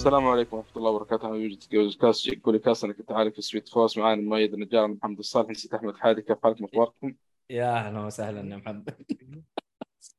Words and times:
السلام 0.00 0.26
عليكم 0.26 0.56
ورحمة 0.56 0.76
الله 0.76 0.90
وبركاته. 0.90 1.28
أنا 1.28 1.36
يوجد 1.36 1.58
جوز 1.72 1.96
كاست 1.96 2.34
كولي 2.34 2.58
كاست 2.58 2.84
أنا 2.84 2.92
كنت 2.92 3.12
عارف 3.12 3.34
في 3.34 3.42
سويت 3.42 3.68
فورس 3.68 3.98
معانا 3.98 4.20
المؤيد 4.20 4.54
النجار 4.54 4.88
محمد 4.88 5.18
الصالح. 5.18 5.50
نسيت 5.50 5.74
أحمد 5.74 5.96
حادي 5.96 6.22
كيف 6.22 6.36
حالكم 6.42 6.64
أخباركم؟ 6.64 7.14
يا 7.50 7.76
أهلا 7.76 8.00
وسهلا 8.00 8.50
يا 8.50 8.56
محمد. 8.56 8.90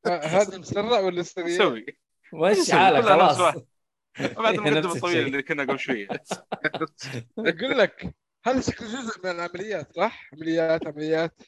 ه- 0.08 0.10
هذا 0.10 0.58
مسرع 0.58 1.00
ولا 1.00 1.24
سريع؟ 1.24 1.48
نسوي 1.48 1.86
وش 2.34 2.72
حالك؟ 2.72 3.04
خلاص. 3.04 3.38
بعد 4.38 4.54
المقدمة 4.56 4.94
الطويلة. 4.96 5.20
اللي 5.28 5.44
كنا 5.44 5.64
قبل 5.64 5.80
شوية. 5.80 6.08
أقول 7.40 7.78
لك 7.78 8.16
هذا 8.46 8.62
شكله 8.62 8.88
جزء 8.88 9.20
من 9.24 9.32
العمليات 9.32 9.96
صح؟ 9.96 10.30
عمليات 10.34 10.88
عمليات. 10.88 11.42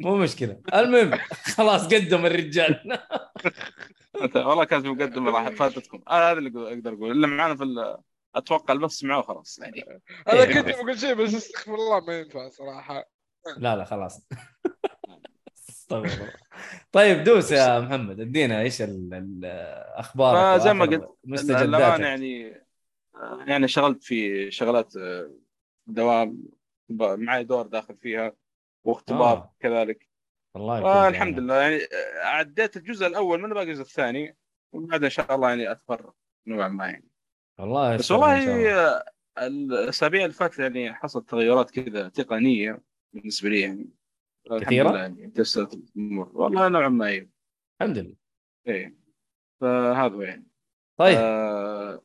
مو 0.00 0.16
مشكلة. 0.16 0.60
المهم 0.74 1.18
خلاص 1.56 1.86
قدم 1.94 2.26
الرجال. 2.26 2.98
أنت 4.22 4.36
والله 4.36 4.64
كانت 4.64 4.86
مقدمة 4.86 5.30
راح 5.30 5.48
فاتتكم. 5.48 6.02
آه 6.08 6.30
هذا 6.30 6.38
اللي 6.38 6.68
أقدر 6.72 6.92
أقول 6.92 7.10
اللي 7.10 7.26
معانا 7.26 7.56
في 7.56 7.96
أتوقع 8.34 8.74
البث 8.74 8.90
سمعوه 8.90 9.22
خلاص. 9.22 9.58
يعني. 9.58 10.00
أنا 10.28 10.42
إيه. 10.42 10.54
كنت 10.54 10.68
بقول 10.68 10.98
شيء 10.98 11.14
بس 11.14 11.34
استغفر 11.34 11.74
الله 11.74 12.00
ما 12.00 12.18
ينفع 12.18 12.48
صراحة. 12.48 13.10
لا 13.56 13.76
لا 13.76 13.84
خلاص. 13.84 14.26
طيب 16.92 17.24
دوس 17.24 17.52
يا 17.52 17.80
محمد. 17.80 18.20
ادينا 18.20 18.60
إيش 18.60 18.82
ال- 18.82 19.14
ال- 19.14 19.44
أخبارك 19.94 20.60
فزي 20.60 20.72
ما 20.74 20.84
قلت 20.84 21.50
الأمانة 21.50 22.06
يعني 22.06 22.64
يعني 23.46 23.68
شغلت 23.68 24.02
في 24.02 24.50
شغلات 24.50 24.96
آه، 24.96 25.30
دوام 25.86 26.38
ب- 26.88 27.02
معي 27.18 27.44
دور 27.44 27.66
داخل 27.66 27.96
فيها. 27.96 28.32
واختبار 28.84 29.36
آه. 29.36 29.54
كذلك. 29.60 30.08
والله 30.54 30.78
آه 30.84 31.08
الحمد 31.08 31.26
عونك. 31.34 31.38
لله. 31.38 31.54
يعني 31.62 31.76
آه، 31.76 32.24
عديت 32.24 32.76
الجزء 32.76 33.06
الأول 33.06 33.40
من 33.42 33.48
باقي 33.54 33.62
الجزء 33.64 33.82
الثاني 33.82 34.36
وبعد 34.72 35.04
إن 35.04 35.10
شاء 35.10 35.34
الله 35.34 35.48
يعني 35.48 35.70
اتفرغ 35.72 36.10
نوعا 36.46 36.68
ما 36.68 36.86
يعني. 36.86 37.08
والله 37.58 37.96
بس. 37.96 38.10
والله 38.10 38.72
آه، 38.74 39.04
الأسابيع 39.38 40.22
اللي 40.22 40.34
فاتت 40.34 40.58
يعني 40.58 40.94
حصلت 40.94 41.28
تغيرات 41.30 41.70
كذا 41.70 42.08
تقنية 42.08 42.82
بالنسبة 43.12 43.48
لي 43.48 43.60
يعني؟ 43.60 43.88
لله 44.50 44.98
يعني 44.98 45.30
تسلت 45.30 45.74
الأمور. 45.74 46.30
والله 46.34 46.68
نوعا 46.68 46.88
ما 46.88 47.06
أيوه 47.06 47.28
الحمد 47.80 47.98
لله. 47.98 48.14
إيه. 48.68 48.96
فهذا 49.60 50.14
هو 50.14 50.22
يعني. 50.22 50.46
طيب. 50.96 51.18
آه 51.18 52.02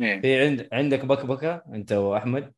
إيه. 0.00 0.20
في 0.20 0.40
عند 0.40 0.68
عندك 0.72 1.04
بكبكه 1.04 1.62
أنت 1.68 1.92
وأحمد؟ 1.92 2.54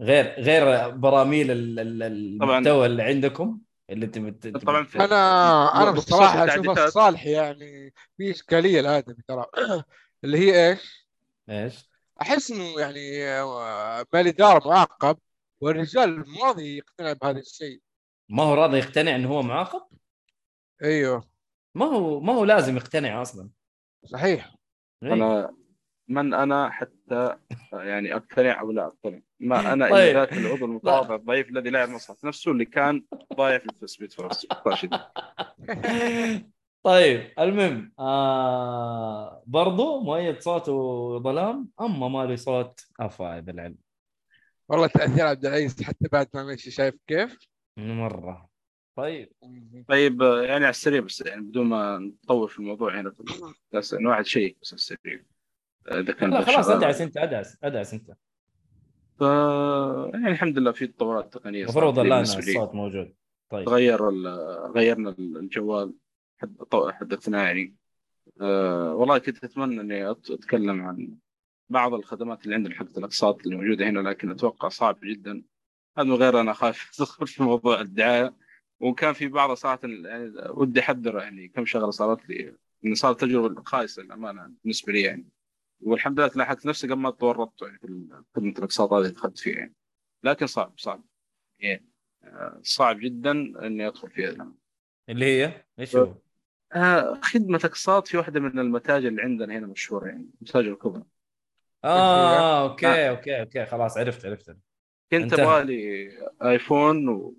غير 0.00 0.40
غير 0.40 0.90
براميل 0.90 1.50
ال- 1.50 1.80
ال- 1.80 2.02
طبعاً. 2.40 2.58
المحتوى 2.58 2.86
اللي 2.86 3.02
عندكم 3.02 3.60
اللي 3.90 4.06
تبي 4.06 4.30
تبي- 4.30 4.58
طبعاً 4.58 4.84
في- 4.84 4.98
أنا 4.98 5.82
أنا 5.82 5.90
بصراحة 5.90 6.46
أشوف. 6.46 6.78
الصالح 6.78 7.26
يعني 7.26 7.94
في 8.16 8.30
إشكالية 8.30 8.80
الآدمي 8.80 9.16
ترى 9.28 9.44
اللي 10.24 10.38
هي 10.38 10.70
إيش؟ 10.70 11.06
إيش؟ 11.50 11.90
أحس 12.22 12.50
إنه 12.50 12.80
يعني 12.80 13.24
آه، 13.28 14.04
ما 14.12 14.20
الاداره 14.20 14.68
معاقب 14.68 15.18
والرجال 15.60 16.28
مو 16.30 16.44
راضي 16.44 16.76
يقتنع 16.76 17.12
بهذا 17.12 17.38
الشيء 17.38 17.80
ما 18.28 18.42
هو 18.42 18.54
راضي 18.54 18.78
يقتنع 18.78 19.16
إنه 19.16 19.28
هو 19.28 19.42
معاقب؟ 19.42 19.82
أيوه 20.82 21.24
ما 21.74 21.86
هو 21.86 22.20
ما 22.20 22.32
هو 22.32 22.44
لازم 22.44 22.76
يقتنع 22.76 23.22
أصلا 23.22 23.50
صحيح 24.04 24.54
إيه. 25.02 25.12
أنا 25.12 25.54
من 26.10 26.34
أنا 26.34 26.70
حتى 26.70 27.36
يعني 27.72 28.14
أقتنع 28.16 28.60
أو 28.60 28.72
لا 28.72 28.86
أقتنع. 28.86 29.20
ما 29.40 29.60
أنا 29.72 29.90
طيب. 29.90 29.94
الا 29.94 30.12
ذاك 30.12 30.32
العضو 30.32 30.64
المتواضع 30.64 31.14
الضعيف 31.14 31.48
الذي 31.48 31.70
لا 31.70 31.78
يعرف 31.78 31.90
مصلحه 31.90 32.18
نفسه 32.24 32.50
اللي 32.52 32.64
كان 32.64 33.04
ضايع 33.34 33.58
في 33.58 33.86
Speed 33.86 34.12
Force 34.12 34.46
راشد 34.66 35.00
طيب 36.82 37.32
المهم 37.38 37.92
آه 37.98 39.42
برضو 39.46 40.00
مؤيد 40.00 40.40
صوته 40.40 41.18
ظلام 41.18 41.68
أما 41.80 42.08
مالي 42.08 42.36
صوت 42.36 42.80
افا 43.00 43.40
بالعلم 43.40 43.76
والله 44.68 44.86
تأثير 44.86 45.26
عبد 45.26 45.46
العزيز 45.46 45.82
حتى 45.82 46.08
بعد 46.12 46.28
ما 46.34 46.44
مشي 46.44 46.70
شايف 46.70 46.94
كيف؟ 47.06 47.38
مرة. 47.76 48.50
طيب. 48.96 49.32
طيب 49.88 50.22
يعني 50.22 50.64
على 50.64 50.70
السريع 50.70 51.00
بس 51.00 51.20
يعني 51.20 51.40
بدون 51.40 51.66
ما 51.66 51.98
نطول 51.98 52.48
في 52.48 52.58
الموضوع 52.58 53.00
هنا 53.00 53.12
بس 53.72 53.94
انه 53.94 54.08
واحد 54.08 54.26
شيء 54.26 54.56
بس 54.62 54.72
على 54.72 54.78
السريع. 54.78 55.22
إذا 55.88 56.12
كان 56.12 56.30
لا 56.30 56.40
خلاص. 56.40 56.68
أدعس 56.68 57.00
أنت 57.00 57.16
أدعس 57.16 57.56
أدعس 57.64 57.94
أنت. 57.94 58.10
ف 59.18 59.20
يعني 60.14 60.28
الحمد 60.30 60.58
لله 60.58 60.72
في 60.72 60.86
تطورات 60.86 61.32
تقنية 61.32 61.62
المفروض 61.64 61.98
الآن. 61.98 62.20
الصوت 62.20 62.74
موجود. 62.74 63.14
طيب. 63.50 63.66
تغير 63.66 64.08
ال- 64.08 64.70
غيرنا 64.74 65.14
الجوال 65.18 65.94
حد 66.38 66.56
حدثنا 66.90 67.42
يعني. 67.44 67.76
أه 68.40 68.94
والله 68.94 69.18
كنت 69.18 69.44
أتمنى 69.44 69.80
إني 69.80 70.10
أتكلم 70.10 70.82
عن 70.82 71.16
بعض 71.68 71.94
الخدمات 71.94 72.44
اللي 72.44 72.54
عندنا 72.54 72.74
حقت 72.74 72.98
الأقساط 72.98 73.42
اللي 73.46 73.56
موجودة 73.56 73.88
هنا 73.88 74.00
لكن 74.08 74.30
أتوقع 74.30 74.68
صعب 74.68 74.98
جدا. 75.04 75.42
هذا 75.98 76.06
من 76.06 76.14
غير 76.14 76.40
أنا 76.40 76.52
خايف 76.52 76.90
أدخل 77.00 77.26
في 77.26 77.42
موضوع 77.42 77.80
الدعاية. 77.80 78.34
وكان 78.80 79.12
في 79.12 79.28
بعض 79.28 79.52
صراحة 79.52 79.78
يعني 79.84 80.32
ودي 80.50 80.80
احذر 80.80 81.18
يعني 81.18 81.48
كم 81.48 81.64
شغلة 81.64 81.90
صارت 81.90 82.28
لي. 82.28 82.54
إن 82.86 82.94
صارت 82.94 83.20
تجربة 83.20 83.62
خايسة 83.62 84.02
للأمانة 84.02 84.50
بالنسبة 84.64 84.92
لي 84.92 85.00
يعني. 85.00 85.26
والحمد 85.80 86.20
لله 86.20 86.30
لاحقت 86.36 86.66
نفسي 86.66 86.86
قبل 86.86 87.00
ما 87.00 87.10
تورطت 87.10 87.62
يعني 87.62 87.78
في 87.78 88.22
خدمه 88.36 88.54
الاقساط 88.58 88.92
هذه 88.92 89.08
دخلت 89.08 89.38
فيها 89.38 89.56
يعني. 89.56 89.74
لكن 90.22 90.46
صعب 90.46 90.72
صعب. 90.76 91.04
يعني 91.58 91.90
آه، 92.24 92.60
صعب 92.62 92.98
جدا 92.98 93.30
إني 93.66 93.86
أدخل 93.86 94.10
فيها. 94.10 94.52
اللي 95.08 95.26
هي؟ 95.26 95.64
إيش 95.78 95.96
هو؟ 95.96 96.14
آه، 96.72 97.20
خدمة 97.22 97.60
أقساط 97.64 98.08
في 98.08 98.16
واحدة 98.16 98.40
من 98.40 98.58
المتاجر 98.58 99.08
اللي 99.08 99.22
عندنا 99.22 99.58
هنا 99.58 99.66
مشهورة 99.66 100.06
يعني 100.06 100.30
المتاجر 100.42 100.72
الكبرى. 100.72 101.02
آه 101.84 102.62
okay 102.62 103.08
okay 103.08 103.40
okay. 103.40 103.66
خلاص 103.66 103.96
عرفت 103.96 104.26
عرفت. 104.26 104.56
كنت. 105.10 105.32
أبغى 105.32 105.64
لي 105.64 106.10
آيفون 106.42 107.08
و... 107.08 107.36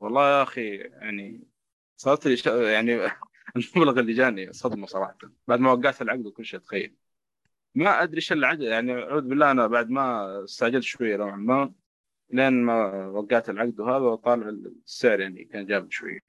والله 0.00 0.38
يا 0.38 0.42
أخي 0.42 0.76
يعني 0.76 1.44
صارت 1.96 2.26
لي 2.26 2.36
ش... 2.36 2.46
يعني 2.46 3.00
المبلغ 3.56 4.00
اللي 4.00 4.12
جاني 4.12 4.52
صدمة 4.52 4.86
صراحة. 4.86 5.18
بعد 5.48 5.60
ما 5.60 5.72
وقعت 5.72 6.02
العقد 6.02 6.26
وكل 6.26 6.44
شيء 6.44 6.60
تخيل. 6.60 6.96
ما 7.74 8.02
أدري 8.02 8.16
إيش 8.16 8.32
العقد 8.32 8.60
يعني 8.60 8.92
أعوذ 8.92 9.22
بالله 9.22 9.50
أنا 9.50 9.66
بعد 9.66 9.90
ما 9.90 10.44
استعجلت 10.44 10.82
شوية 10.82 11.16
نوعا 11.16 11.36
ما 11.36 11.72
لين 12.30 12.52
ما 12.52 13.06
وقعت 13.06 13.50
العقد 13.50 13.80
وهذا 13.80 14.04
وطالع 14.04 14.48
السعر 14.48 15.20
يعني 15.20 15.44
كان 15.44 15.66
جاب 15.66 15.90
شوي 15.90 16.22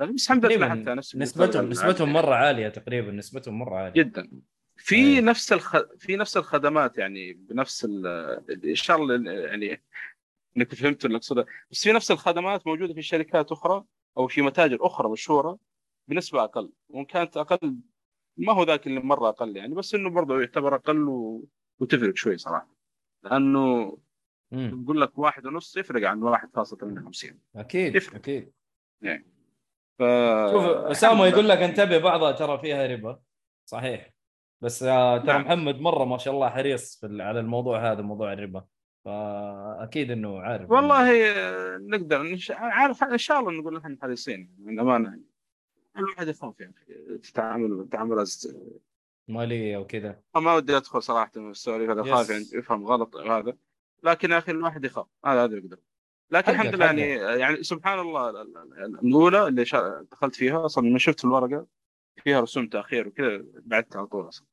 لكن 0.00 0.14
بس 0.14 0.24
الحمد 0.24 0.46
لله 0.46 0.68
حتى 0.68 0.94
نفسي 0.94 1.18
نسبتهم 1.18 1.68
نسبتهم 1.68 2.12
مرة 2.12 2.34
عالية 2.34 2.68
تقريبا 2.68 3.12
نسبتهم 3.12 3.58
مرة 3.58 3.76
عالية. 3.76 4.02
جدا. 4.02 4.30
في 4.76 4.96
أيوة. 4.96 5.20
نفس 5.20 5.52
الخ... 5.52 5.76
في 5.98 6.16
نفس 6.16 6.36
الخدمات 6.36 6.98
يعني 6.98 7.32
بنفس 7.32 7.84
ال... 7.84 8.06
إن 8.64 8.74
شاء 8.74 8.96
الله 8.96 9.30
يعني 9.30 9.82
إنك 10.56 10.74
فهمتوا 10.74 11.08
اللي 11.08 11.16
أقصده. 11.16 11.46
بس 11.70 11.82
في 11.82 11.92
نفس 11.92 12.10
الخدمات 12.10 12.66
موجودة 12.66 12.94
في 12.94 13.02
شركات 13.02 13.52
أخرى 13.52 13.84
أو 14.18 14.28
في 14.28 14.42
متاجر 14.42 14.86
أخرى 14.86 15.08
مشهورة 15.10 15.58
بنسبة 16.08 16.44
أقل 16.44 16.72
وإن 16.88 17.04
كانت 17.04 17.36
أقل 17.36 17.76
ما 18.36 18.52
هو 18.52 18.62
ذاك 18.62 18.86
اللي 18.86 19.00
مرة 19.00 19.28
أقل 19.28 19.56
يعني 19.56 19.74
بس 19.74 19.94
إنه 19.94 20.10
برضه 20.10 20.40
يعتبر 20.40 20.74
أقل 20.74 21.08
و... 21.08 21.48
وتفرق 21.80 22.16
شوي 22.16 22.38
صراحة 22.38 22.76
لأنه. 23.24 23.98
بقول 24.52 25.00
لك 25.00 25.18
واحد 25.18 25.46
ونص 25.46 25.76
يفرق 25.76 26.08
عن 26.08 26.36
1.58 26.36 27.34
أكيد 27.56 27.94
يفرق. 27.94 28.14
أكيد 28.14 28.52
ف 29.98 30.02
شوف 30.52 30.64
أسامة 30.64 31.26
يقول 31.26 31.48
لك 31.48 31.58
انتبه 31.58 31.98
بعضها 31.98 32.32
ترى 32.32 32.58
فيها 32.58 32.86
ربا 32.86 33.20
صحيح 33.64 34.14
بس 34.60 34.82
آه، 34.82 35.18
ترى 35.18 35.26
نعم. 35.26 35.42
محمد 35.42 35.80
مرة 35.80 36.04
ما 36.04 36.18
شاء 36.18 36.34
الله 36.34 36.48
حريص 36.48 37.00
في 37.00 37.22
على 37.22 37.40
الموضوع 37.40 37.92
هذا 37.92 38.02
موضوع 38.02 38.32
الربا 38.32 38.64
فأكيد 39.04 40.10
إنه 40.10 40.40
عارف 40.40 40.70
والله 40.70 41.30
آه، 41.30 41.76
نقدر. 41.76 42.38
عارف 42.50 43.04
إن 43.04 43.18
شاء 43.18 43.40
الله 43.40 43.52
نقول 43.52 43.76
إحنا 43.76 43.98
حريصين 44.02 44.56
من 44.58 44.80
امانه 44.80 45.08
يعني 45.08 45.25
الواحد 45.98 46.28
يخاف 46.28 46.60
يعني. 46.60 46.74
تتعامل 47.22 47.88
تعاملات 47.90 48.30
ماليه 49.28 49.76
وكذا 49.76 50.20
ما 50.36 50.54
ودي 50.54 50.76
أدخل 50.76 51.02
صراحة 51.02 51.30
في 51.30 51.38
السواليف 51.38 51.90
هذا. 51.90 52.02
خايف 52.14 52.30
يعني 52.30 52.44
يفهم 52.54 52.84
غلط 52.86 53.14
وهذا 53.14 53.56
لكن 54.02 54.30
يا 54.30 54.38
أخي 54.38 54.52
الواحد 54.52 54.84
يخاف. 54.84 55.06
هذا 55.24 55.44
هذا 55.44 55.56
يقدر 55.56 55.78
لكن 56.30 56.52
الحمد 56.52 56.74
لله 56.74 56.84
يعني 56.84 57.02
يعني 57.40 57.62
سبحان 57.62 57.98
الله 57.98 58.30
ال- 58.30 58.36
ال- 58.36 58.56
ال- 58.84 58.98
الأولى 59.06 59.46
اللي 59.48 59.64
شا- 59.64 60.06
دخلت 60.12 60.34
فيها 60.34 60.64
أصلا 60.66 60.86
لما 60.86 60.98
شفت 60.98 61.24
الورقة 61.24 61.66
فيها 62.24 62.40
رسوم 62.40 62.68
تأخير 62.68 63.08
وكذا 63.08 63.44
بعدت 63.56 63.96
على 63.96 64.06
طول 64.06 64.28
أصلا. 64.28 64.46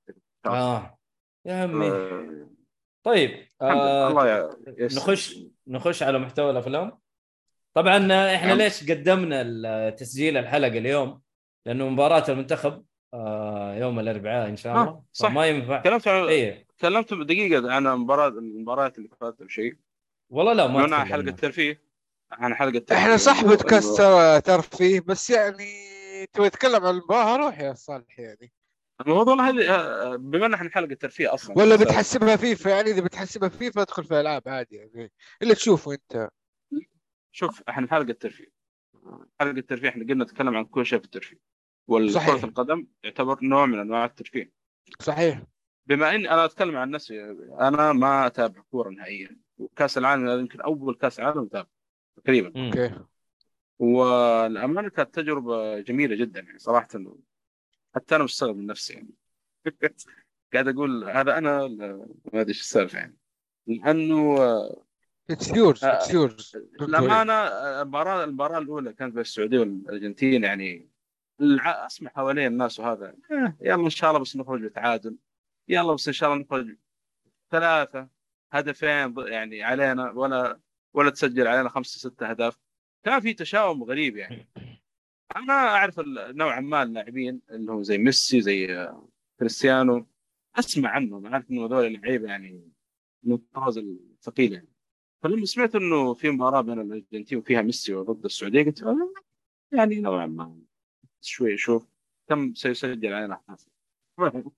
آه. 0.46 0.98
يا 1.46 1.54
عمي 1.63 1.88
آه، 1.92 2.50
طيب 3.04 3.31
آه 3.62 4.07
الله 4.07 4.28
يا-. 4.28 4.50
نخش 4.98 5.39
نخش 5.68 6.04
على 6.04 6.19
محتوى 6.19 6.51
الأفلام. 6.51 7.00
طبعا 7.74 7.98
إحنا 8.36 8.48
نعم. 8.48 8.57
ليش 8.57 8.92
قدمنا 8.92 9.89
تسجيل 9.89 10.38
الحلقة 10.38 10.68
اليوم؟ 10.78 11.22
لأنه 11.65 11.89
مباراة 11.89 12.24
المنتخب 12.30 12.86
آه 13.13 13.75
يوم 13.75 14.00
الأربعاء 14.00 14.50
إن 14.50 14.56
شاء 14.56 14.75
آه، 14.75 14.81
الله. 14.83 15.04
صح. 15.13 15.31
ما 15.31 15.48
ينفع. 15.48 15.80
تكلمت 15.80 16.07
عن 16.07 16.27
اي 16.27 16.68
تكلمت 16.77 17.13
دقيقة 17.13 17.74
عن 17.74 17.88
المباراه 17.88 18.27
المباريات 18.27 18.98
اللي 18.98 19.10
فاتت 19.21 19.42
أو 19.42 19.48
شيء. 19.48 19.75
والله 20.30 20.54
لا 20.54 20.68
ما 20.68 20.95
عن. 20.95 21.06
حلقة 21.06 21.31
ترفيه 21.31 21.81
عن 22.31 22.56
حلقة 22.56 22.80
ترفيه 22.80 23.01
إحنا 23.01 23.18
صح 23.18 23.42
إنه- 23.42 23.45
بودكاست 23.45 24.01
ترفيه 24.45 25.00
بس 25.00 25.30
يعني 25.30 25.65
تبغى 26.33 26.50
تتكلم 26.50 26.86
عن 26.86 26.94
المباراة 26.94 27.38
روح 27.38 27.60
يا 27.60 27.74
صالح 27.74 28.19
يعني. 28.19 28.51
الموضوع 29.01 29.33
والله 29.33 29.50
هذه 29.50 29.75
آه، 29.75 30.15
بما 30.15 30.45
إن 30.45 30.54
إحنا 30.54 30.69
حلقة 30.69 30.94
ترفيه 30.94 31.33
أصلا. 31.33 31.57
ولا 31.57 31.75
بتحسبها 31.75 32.36
فيفا 32.36 32.69
يعني؟ 32.69 32.89
إذا 32.92 33.01
بتحسبها 33.01 33.50
فيفا 33.50 33.81
ادخل 33.81 34.04
في 34.04 34.19
ألعاب 34.19 34.42
عادي 34.45 34.75
يعني. 34.75 35.12
اللي 35.42 35.56
تشوفه 35.56 35.94
أنت. 35.94 36.30
شوف 37.31 37.63
إحنا 37.69 37.88
حلقة 37.92 38.13
ترفيه 38.13 38.51
حلقة 39.39 39.62
ترفيه 39.62 39.89
إحنا 39.89 40.04
قلنا 40.10 40.24
نتكلم 40.24 40.56
عن 40.57 40.65
كل 40.65 40.86
شيء 40.86 41.00
في 41.00 41.06
الترفيه. 41.06 41.52
والكرة 41.88 42.45
القدم 42.45 42.88
يعتبر 43.03 43.38
نوع 43.41 43.65
من 43.65 43.80
أنواع 43.80 44.06
الترفيه 44.06 44.51
صحيح. 45.00 45.44
بما 45.85 46.15
إني 46.15 46.31
أنا 46.31 46.45
أتكلم 46.45 46.77
عن 46.77 46.89
نفسي 46.89 47.24
أنا 47.59 47.94
ما 47.94 48.27
أتابع 48.27 48.62
كورة 48.71 48.89
نهائيا. 48.89 49.38
وكاس 49.57 49.97
العالم 49.97 50.39
يمكن 50.39 50.62
أول 50.62 50.95
كأس 50.95 51.19
عالم 51.19 51.45
اتابع 51.45 51.69
تقريبا. 52.24 52.68
okay. 52.68 53.00
والأمانة 53.80 54.89
كانت 54.89 55.15
تجربة 55.15 55.80
جميلة 55.80 56.15
جدا 56.15 56.39
يعني 56.39 56.59
صراحة. 56.59 56.88
حتى 57.95 58.15
أنا 58.15 58.24
مستغرب 58.24 58.57
من 58.57 58.65
نفسي 58.65 58.94
يعني. 58.94 59.09
قاعد 60.53 60.68
أقول 60.68 61.09
هذا 61.09 61.38
أنا 61.38 61.68
ما 61.68 62.41
أدري 62.41 62.50
إيش 62.50 62.62
السالفة 62.62 63.00
يعني. 63.00 63.18
لأنه 63.68 64.38
it's 65.30 65.56
yours 65.56 65.83
آه، 65.83 65.97
it's 65.98 66.13
yours 66.13 66.57
الامانه 66.81 67.33
المباراة 67.33 68.24
المباراة 68.24 68.57
الأولى 68.57 68.94
كانت 68.94 69.13
بين 69.13 69.21
السعودية 69.21 69.59
والأرجنتين 69.59 70.44
يعني 70.44 70.93
الع- 71.41 71.85
اسمع 71.85 72.09
حوالين 72.12 72.47
الناس 72.47 72.80
وهذا. 72.80 73.15
آه، 73.31 73.57
يلا 73.62 73.85
إن 73.85 73.89
شاء 73.89 74.09
الله 74.09 74.21
بس 74.21 74.35
نخرج 74.38 74.62
بتعادل. 74.65 75.18
يلا 75.68 75.94
بس 75.94 76.07
إن 76.07 76.13
شاء 76.13 76.33
الله 76.33 76.44
نخرج 76.44 76.77
ثلاثة 77.51 78.09
هدفين 78.51 79.15
يعني 79.18 79.63
علينا 79.63 80.12
ولا 80.12 80.59
ولا 80.94 81.09
تسجل 81.09 81.47
علينا 81.47 81.69
خمسة 81.69 82.00
ستة 82.09 82.30
أهداف. 82.30 82.59
كان 83.03 83.19
في 83.19 83.33
تشاؤم 83.33 83.83
غريب 83.83 84.18
يعني. 84.18 84.47
أنا 85.35 85.53
أعرف 85.53 86.00
نوعا 86.07 86.59
ما 86.59 86.83
اللاعبين 86.83 87.41
اللي 87.50 87.71
هم 87.71 87.83
زي 87.83 87.97
ميسي 87.97 88.41
زي 88.41 88.77
آه، 88.77 89.07
كريستيانو. 89.39 90.07
أسمع 90.56 90.89
عنهم 90.89 91.25
أعرف 91.25 91.51
إنه 91.51 91.65
هذول 91.65 91.94
لعيبة 91.94 92.27
يعني 92.27 92.71
من 93.24 93.33
الطراز 93.33 93.77
الثقيل 93.77 94.53
يعني 94.53 94.68
فلما 95.24 95.45
سمعت 95.45 95.75
إنه 95.75 96.13
في 96.13 96.29
مباراة 96.29 96.62
بين 96.62 96.79
الأرجنتين 96.81 97.38
وفيها 97.38 97.62
ميسي 97.62 97.94
وضد 97.94 98.25
السعودية 98.25 98.63
قلت 98.63 98.83
آه، 98.83 99.13
يعني 99.71 100.01
نوعا 100.01 100.25
ما 100.25 100.57
شوي 101.25 101.58
شوف 101.58 101.88
كم 102.30 102.54
سيسجل 102.54 103.14
علينا 103.14 103.42
اهداف 103.50 103.66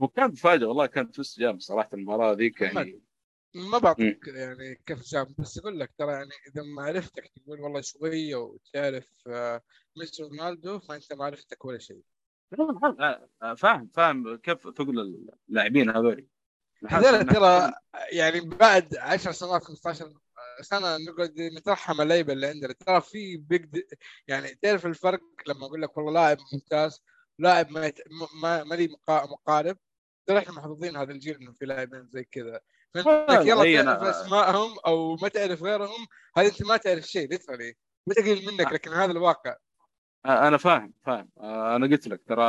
وكان 0.00 0.30
مفاجاه 0.30 0.66
والله 0.66 0.86
كانت 0.86 1.14
توست 1.14 1.40
جام 1.40 1.58
صراحة 1.58 1.88
المباراة 1.92 2.32
ذيك 2.32 2.60
يعني. 2.60 3.00
ما 3.54 3.78
بعطيك 3.78 4.28
يعني 4.28 4.74
كيف 4.86 5.02
جاب 5.02 5.34
بس 5.38 5.58
أقول 5.58 5.80
لك 5.80 5.92
ترى 5.98 6.12
يعني 6.12 6.30
إذا 6.46 6.62
معرفتك 6.62 7.30
تقول 7.36 7.60
والله 7.60 7.80
شوية 7.80 8.36
وتعرف 8.36 9.08
آه، 9.26 9.62
ميسي 9.96 10.22
رونالدو 10.22 10.78
فأنت 10.78 11.12
معرفتك 11.12 11.64
ولا 11.64 11.78
شيء. 11.78 12.02
فاهم 13.56 13.86
فاهم 13.94 14.36
كيف 14.36 14.62
ثقل 14.62 15.24
اللاعبين 15.48 15.90
هذول. 15.90 16.26
هذول 16.88 17.26
ترى 17.26 17.72
يعني 18.12 18.40
بعد 18.40 18.96
10 18.96 19.32
سنوات 19.32 19.64
15 19.64 20.12
سنه 20.62 20.96
نقعد 20.96 21.40
نترحم 21.40 22.00
اللعيبه 22.00 22.32
اللي 22.32 22.46
عندنا 22.46 22.72
ترى 22.72 23.00
في 23.00 23.36
بيج 23.36 23.80
يعني 24.28 24.48
تعرف 24.62 24.86
الفرق 24.86 25.20
لما 25.46 25.66
أقول 25.66 25.82
لك 25.82 25.96
والله 25.96 26.12
لاعب 26.12 26.38
ممتاز 26.52 27.02
لاعب 27.38 27.70
ما 27.70 27.86
يت... 27.86 27.98
ما, 28.42 28.64
ما 28.64 28.74
لي 28.74 28.88
مقا... 28.88 29.26
مقارب 29.26 29.76
ترى 30.26 30.38
إحنا 30.38 30.52
محظوظين 30.54 30.96
هذا 30.96 31.12
الجيل 31.12 31.36
إنه 31.36 31.52
في 31.52 31.64
لاعبين 31.64 32.08
زي 32.08 32.24
كذا. 32.24 32.60
فانك 32.94 33.46
يلا 33.46 33.82
تعرف 33.82 34.02
أسمائهم 34.02 34.78
أو 34.86 35.16
ما 35.16 35.28
تعرف 35.28 35.62
غيرهم 35.62 36.06
هذا 36.36 36.46
أنت 36.46 36.62
ما 36.62 36.76
تعرف 36.76 37.04
شيء 37.04 37.28
ليترالي 37.28 37.74
ما 38.06 38.14
تقلل 38.14 38.46
منك 38.46 38.72
لكن 38.72 38.90
هذا 38.90 39.12
الواقع. 39.12 39.56
أنا 40.26 40.56
فاهم 40.56 40.92
فاهم. 41.06 41.30
أنا 41.40 41.86
قلت 41.86 42.08
لك 42.08 42.22
ترى 42.26 42.44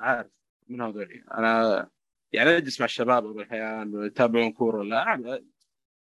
عارف 0.00 0.30
من 0.68 0.80
هذول. 0.80 1.24
أنا 1.34 1.88
يعني 2.32 2.56
أجلس 2.56 2.80
مع 2.80 2.84
الشباب 2.84 3.26
ابو 3.26 3.40
الاحيان 3.40 4.06
يتابعون 4.06 4.52
كورة 4.52 4.78
ولا 4.78 5.04
أعرف- 5.04 5.55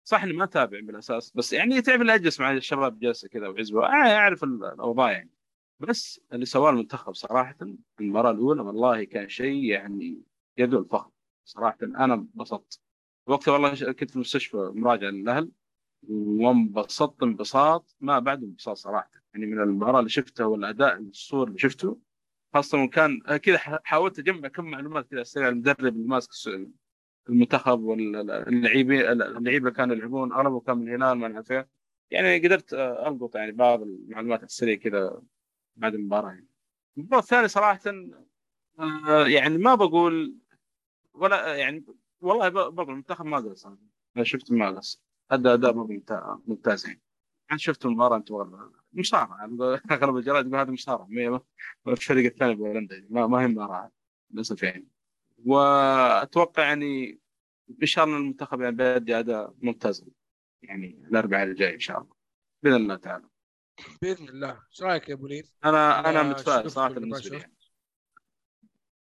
صح 0.10 0.24
إني 0.24 0.34
ما 0.34 0.44
أتابع 0.44 0.80
بالأساس 0.80 1.32
بس 1.32 1.54
يعني 1.54 1.82
تعرف 1.82 2.02
اني 2.02 2.16
أجلس 2.16 2.40
مع 2.40 2.52
الشباب 2.52 3.00
جلسه 3.00 3.28
كذا 3.28 3.48
وعزبه 3.48 3.86
أعرف 3.86 4.44
الأوضاع 4.44 5.12
يعني. 5.12 5.30
بس 5.80 6.22
اللي 6.34 6.46
سواه 6.46 6.70
المنتخب 6.70 7.14
صراحة 7.14 7.56
المباراة 8.00 8.32
الأولى 8.32 8.62
والله 8.62 9.04
كان 9.04 9.30
شيء 9.30 9.64
يعني 9.64 10.22
يدعو 10.58 10.80
الفخر 10.82 11.12
صراحة 11.46 11.78
أنا 11.82 12.14
انبسطت. 12.14 12.80
وقتها 13.28 13.52
والله 13.52 13.92
كنت 13.92 14.10
في 14.10 14.16
المستشفى 14.16 14.72
مراجعه 14.76 15.10
للاهل 15.10 15.52
وانبسطت 16.10 17.24
انبساط 17.24 17.96
ما 18.00 18.20
بعد 18.20 18.44
انبساط 18.44 18.78
صراحة. 18.78 19.12
يعني 19.34 19.46
من 19.46 19.62
المباراة 19.62 20.00
اللي 20.00 20.10
شفتها 20.10 20.46
والأداء 20.46 20.98
الصور 20.98 21.48
اللي 21.48 21.60
شفته 21.60 22.00
خاصة 22.54 22.88
كان 22.88 23.20
كذا 23.38 23.58
حاولت 23.84 24.20
أجمع 24.20 24.48
كم 24.48 24.66
معلومات 24.66 25.08
كذا 25.08 25.22
اسرع 25.22 25.50
المدرب 25.50 25.80
اللي 25.80 26.08
ماسك 26.08 26.32
المنتخب 27.30 27.80
واللاعبين 27.82 29.02
اللعيبة 29.02 29.72
كانوا 29.72 29.96
يلعبون 29.96 30.34
اغلبهم 30.34 30.60
كان 30.60 30.78
من 30.78 30.96
الهلال 30.96 31.18
ما 31.18 31.28
نعرف. 31.28 31.66
يعني 32.12 32.40
قدرت 32.40 32.74
آه، 32.74 33.08
ألقط 33.10 33.36
يعني 33.36 33.52
بعض 33.52 33.82
المعلومات 33.82 34.44
السريع 34.44 34.76
كذا 34.76 35.22
بعد 35.76 35.94
المباراة 35.94 36.30
يعني. 36.30 36.48
المباراة 36.98 37.22
الثانية 37.22 37.48
صراحة 37.48 37.80
آه، 38.80 39.28
يعني 39.28 39.58
ما 39.58 39.76
بقول 39.76 40.36
ولا 41.14 41.56
يعني 41.56 41.86
والله 42.22 42.50
ب- 42.50 42.76
برضه 42.76 42.92
المنتخب 42.92 43.26
ما 43.26 43.38
قص 43.38 43.66
أنا 43.66 44.24
شفت 44.24 44.52
ما 44.52 44.70
قص 44.70 45.04
ادى 45.32 45.54
أداء 45.54 45.74
ممتاز 46.48 46.86
يعني. 46.88 47.02
أنا 47.52 47.58
شفت 47.58 47.86
المباراة 47.86 48.18
أنت 48.18 48.32
مصارعه 48.94 49.46
أغلب 49.92 50.18
الجرائد 50.18 50.48
يقول 50.48 50.60
هذه 50.60 50.72
مصارعه 50.72 51.08
الفريق 51.88 52.26
الثاني 52.26 52.56
بولندا 52.56 53.08
ما 53.10 53.28
ما 53.28 53.42
هي 53.42 53.48
مباراة 53.48 53.92
للأسف 54.32 54.64
يعني. 54.64 54.88
وأتوقع 55.46 56.64
يعني 56.64 57.20
ان 57.82 57.88
شاء 57.88 58.06
الله 58.06 58.18
المنتخب 58.18 58.62
يعني 58.62 58.76
بيدي 58.76 59.20
اداء 59.20 59.54
ممتاز 59.62 60.06
يعني 60.62 61.06
الأربعاء 61.08 61.44
الجاي 61.44 61.74
إن 61.74 61.80
شاء 61.80 61.98
الله 61.98 62.16
بإذن 62.64 62.76
الله 62.76 62.96
تعالى 62.96 63.28
بإذن 64.02 64.30
الله 64.30 64.64
إيش 64.72 64.82
رأيك 64.82 65.10
يا 65.10 65.14
أبو؟ 65.14 65.28
أنا 65.66 66.10
أنا 66.10 66.24
متفائل 66.24 66.72
صراحة 66.72 66.94
بالنسبة 66.94 67.30
لي 67.30 67.40
شفت. 67.40 67.42
يعني. 67.42 67.56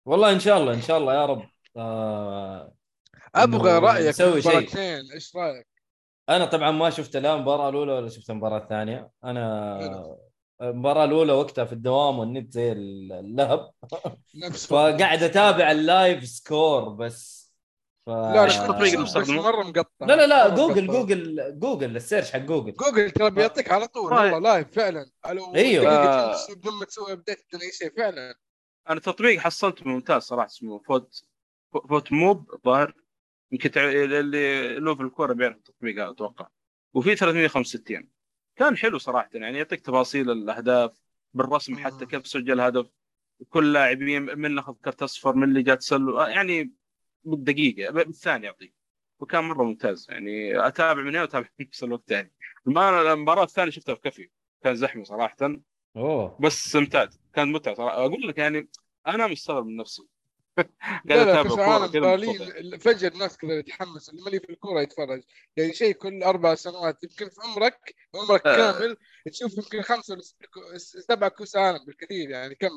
والله 0.05 0.33
إن 0.33 0.41
شاء 0.41 0.59
الله 0.59 0.75
إن 0.75 0.81
شاء 0.83 0.99
الله 0.99 1.15
يا 1.15 1.27
رب 1.27 1.43
آه 1.77 2.75
أبغى 3.35 3.79
رأيك 3.79 4.03
في 4.03 4.09
نسوي 4.09 4.43
شيء. 4.43 4.53
المباراتين 4.53 5.13
إيش 5.15 5.37
رأيك؟ 5.37 5.67
أنا 6.29 6.45
طبعا 6.45 6.71
ما 6.71 6.91
شفت 6.91 7.17
لا 7.17 7.35
المباراه 7.35 7.69
الأولى 7.69 7.93
ولا 7.93 8.09
شفت 8.09 8.31
المباراة 8.31 8.59
الثانية 8.59 9.11
أنا. 9.25 10.19
المباراة 10.63 11.05
الأولى 11.05 11.33
وقتها 11.33 11.65
في 11.65 11.73
الدوام 11.73 12.19
والنت 12.19 12.53
زي 12.53 12.73
اللهب. 12.73 13.71
فقاعد 14.69 15.23
أتابع 15.23 15.71
ال 15.71 15.82
live 15.82 16.25
score 16.25 16.89
بس. 16.89 17.39
ف... 18.07 18.11
لا 18.11 18.33
لا 18.33 18.45
التطبيق 18.45 18.89
بس 18.89 18.95
المستخدمه؟ 18.95 19.43
مرة 19.43 19.63
مقطع. 19.63 20.07
لا 20.07 20.17
لا 20.17 20.27
لا 20.27 20.49
جوجل 20.49 20.85
مقطع. 20.85 21.01
Google 21.01 21.59
Google 21.59 21.97
ال 21.97 22.02
search 22.02 22.33
حق 22.33 22.39
Google. 22.39 22.73
Google 22.73 23.11
ترى 23.11 23.31
بيعطيك 23.31 23.73
على 23.73 23.87
طول. 23.87 24.11
طيب. 24.11 24.33
والله 24.33 24.55
live 24.55 24.71
فعلا. 24.71 25.11
تسوي 26.33 26.57
بدون 26.57 26.75
ما 26.75 26.85
تسوي 26.85 27.13
update 27.13 27.47
بدون 27.49 27.61
أي 27.61 27.73
شيء 27.73 27.97
فعلا. 27.97 28.35
أنا 28.91 29.01
تطبيق 29.01 29.41
حصلته 29.41 29.89
ممتاز 29.89 30.23
صراحة 30.23 30.47
اسمه 30.47 30.79
Fot 30.79 31.23
FotMob 31.89 32.51
الظاهر 32.55 32.95
يمكن 33.53 33.71
اللي 33.81 34.79
له 34.79 34.95
في 34.95 35.03
الكورة 35.03 35.33
بيعرف 35.33 35.57
التطبيق 35.57 36.03
هذا 36.03 36.11
أتوقع. 36.11 36.49
وفي 36.95 37.17
365 37.17 38.09
كان 38.59 38.77
حلو 38.77 38.99
صراحة 38.99 39.31
يعني 39.35 39.59
يعطيك 39.59 39.81
تفاصيل 39.81 40.31
الأهداف 40.31 41.01
بالرسم 41.35 41.73
مم. 41.73 41.79
حتى 41.79 42.07
كيف 42.07 42.27
سجل 42.27 42.61
هدف 42.61 42.91
كل 43.49 43.73
لاعبين 43.73 44.23
من 44.23 44.47
اللي 44.47 44.61
اخذ 44.61 44.75
كرت 44.75 45.03
أصفر 45.03 45.35
من 45.35 45.49
اللي 45.49 45.63
جاء 45.63 45.77
تسلل 45.77 46.17
آه، 46.17 46.29
يعني 46.29 46.73
بالدقيقة 47.25 47.93
بالثانية 47.93 48.47
يعطيك. 48.47 48.75
وكان 49.21 49.45
مرة 49.45 49.65
ممتاز 49.65 50.07
يعني 50.11 50.67
أتابع 50.67 51.03
من 51.03 51.09
هنا 51.09 51.21
وأتابع 51.21 51.49
في 51.57 51.65
نفس 51.69 51.85
الوقت 51.85 52.11
يعني 52.11 52.33
المباراه 52.67 53.13
المباراة 53.13 53.45
الثانية 53.45 53.71
شفتها 53.71 53.95
في 53.95 54.01
كفي 54.01 54.31
كان 54.63 54.75
زحمة 54.75 55.05
صراحة. 55.05 55.37
أوه. 55.97 56.39
بس 56.41 56.67
استمتعت 56.67 57.15
كان 57.33 57.53
متعة 57.53 57.75
صراحة. 57.75 57.97
أقول 57.97 58.29
لك 58.29 58.39
يعني 58.39 58.69
أنا 59.07 59.27
مستغرب 59.27 59.67
من 59.67 59.77
نفسي. 59.77 60.03
قاعد 60.59 60.71
لا 61.05 61.25
لا 61.25 61.41
اتابع. 61.41 61.87
برلين 61.87 62.79
فجر 62.79 63.13
الناس 63.13 63.37
كذا 63.37 63.59
يتحمس 63.59 64.09
اللي 64.11 64.23
مالي 64.23 64.41
في 64.41 64.51
الكوره 64.51 64.81
يتفرج 64.81 65.23
يعني 65.57 65.73
شيء 65.75 65.93
كل 65.95 66.23
أربع 66.23 66.55
سنوات 66.55 67.05
يمكن 67.05 67.29
في 67.29 67.41
عمرك 67.45 67.95
عمرك 68.15 68.47
آه. 68.47 68.57
كامل 68.73 68.97
تشوف 69.33 69.59
يمكن 69.59 69.83
خمسه 69.83 70.15
ولا 70.15 70.23
ست 70.23 70.45
كو- 70.47 70.77
سبع 70.79 71.29
كوس 71.29 71.57
عالم 71.57 71.85
بالكثير 71.85 72.31
يعني 72.31 72.55
كم 72.55 72.71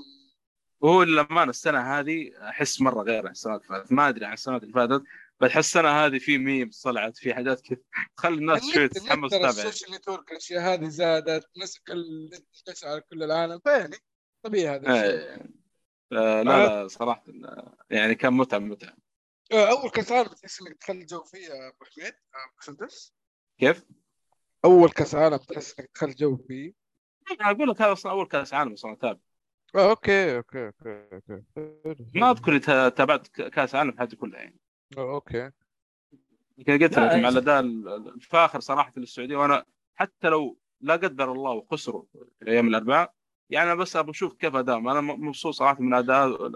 وهو 0.82 1.04
للأمانة 1.04 1.50
السنة 1.50 2.00
هذه 2.00 2.32
أحس 2.50 2.82
مرة 2.82 3.02
غير 3.04 3.26
عن 3.26 3.32
السنوات 3.32 3.62
اللي 3.62 3.78
فاتت 3.80 3.92
ما 3.92 4.10
أدري 4.10 4.26
عن 4.26 4.34
السنوات 4.34 4.64
اللي 4.64 4.74
فاتت 4.74 5.04
بس 5.40 5.50
أحس 5.50 5.58
السنة 5.66 5.90
هذه 5.90 6.18
في 6.18 6.38
memes 6.38 6.82
طلعت 6.82 7.18
في 7.18 7.34
حاجات 7.34 7.62
كذا 7.62 7.78
تخلي 8.18 8.36
الناس 8.36 8.72
شوي 8.74 8.88
تتحمس 8.88 9.32
ترى 9.32 9.40
تتابع. 9.40 9.50
ال 9.70 9.73
social 9.73 9.92
network 9.96 10.32
الأشياء 10.32 10.62
هذه 10.62 10.88
زادت 10.88 11.46
مسك 11.58 11.82
انتشر 11.92 12.88
على 12.88 13.02
كل 13.02 13.24
العالم 13.24 13.60
فيعني 13.60 13.96
طبيعي 14.44 14.76
هذا 14.76 14.94
الشيء. 14.94 15.20
آه، 15.20 15.48
لا 16.12 16.44
لا 16.44 16.88
صراحة 16.88 17.24
آه، 17.46 17.78
يعني 17.90 18.16
كان 18.16 18.34
متعة 18.34 18.60
متعة 18.60 18.94
آه، 19.52 19.70
أول 19.70 19.90
كاس 19.90 20.12
عالم 20.12 20.28
تحس 20.28 20.62
إنك 20.62 20.78
دخلت 20.82 21.10
جو 21.10 21.24
فيه 21.24 21.38
يا 21.48 21.68
أبو 21.68 21.86
حميد 21.86 22.14
آه، 22.14 22.62
سندس؟ 22.62 23.14
كيف؟ 23.60 23.86
أول 24.66 24.90
كاس 24.90 25.16
عالم 25.16 25.38
تحس 25.38 25.80
إنك 25.80 25.90
دخلت 25.96 26.18
جو 26.18 26.38
فيه. 26.38 26.74
أنا 27.32 27.52
أقول 27.52 27.70
لك 27.70 27.82
هذا 27.82 27.92
أصلا 27.92 28.12
أول 28.12 28.28
كأس 28.28 28.54
عالم 28.54 28.74
أصلا 28.74 28.94
أتابع. 28.94 29.20
آه، 29.76 29.90
أوكي 29.90 30.38
أوكي 30.38 30.66
أوكي 30.68 31.06
أوكي. 31.14 31.44
ما 32.16 32.34
تا- 32.60 32.90
تابعت 32.90 33.28
ك- 33.28 33.48
كأس 33.50 33.76
عالم 33.76 33.98
حياتي 33.98 34.16
كلها 34.16 34.40
يعني. 34.40 34.60
آه، 34.98 35.14
okay. 35.14 35.52
يمكن 36.58 36.74
قلت 36.84 36.98
لا، 36.98 37.06
لك 37.18 37.24
مع 37.24 37.30
الأداء 37.30 37.60
الفاخر 38.16 38.60
صراحة 38.60 38.94
للسعودية 38.98 39.38
وأنا 39.38 39.66
حتى 39.96 40.30
لو 40.30 40.60
لا 40.82 40.94
قدر 40.94 41.32
الله 41.32 41.52
وخسروا 41.52 42.06
أيام 42.48 42.68
الأربعاء 42.68 43.14
يعني 43.52 43.72
أنا 43.72 43.76
بس 43.82 43.96
أبغى 43.96 44.12
أشوف 44.12 44.34
كيف 44.34 44.56
أدائهم 44.56 44.90
أنا 44.90 45.02
م- 45.02 45.28
مبسوط 45.28 45.54
صراحة 45.54 45.82
من 45.82 45.94
أداء 45.94 46.52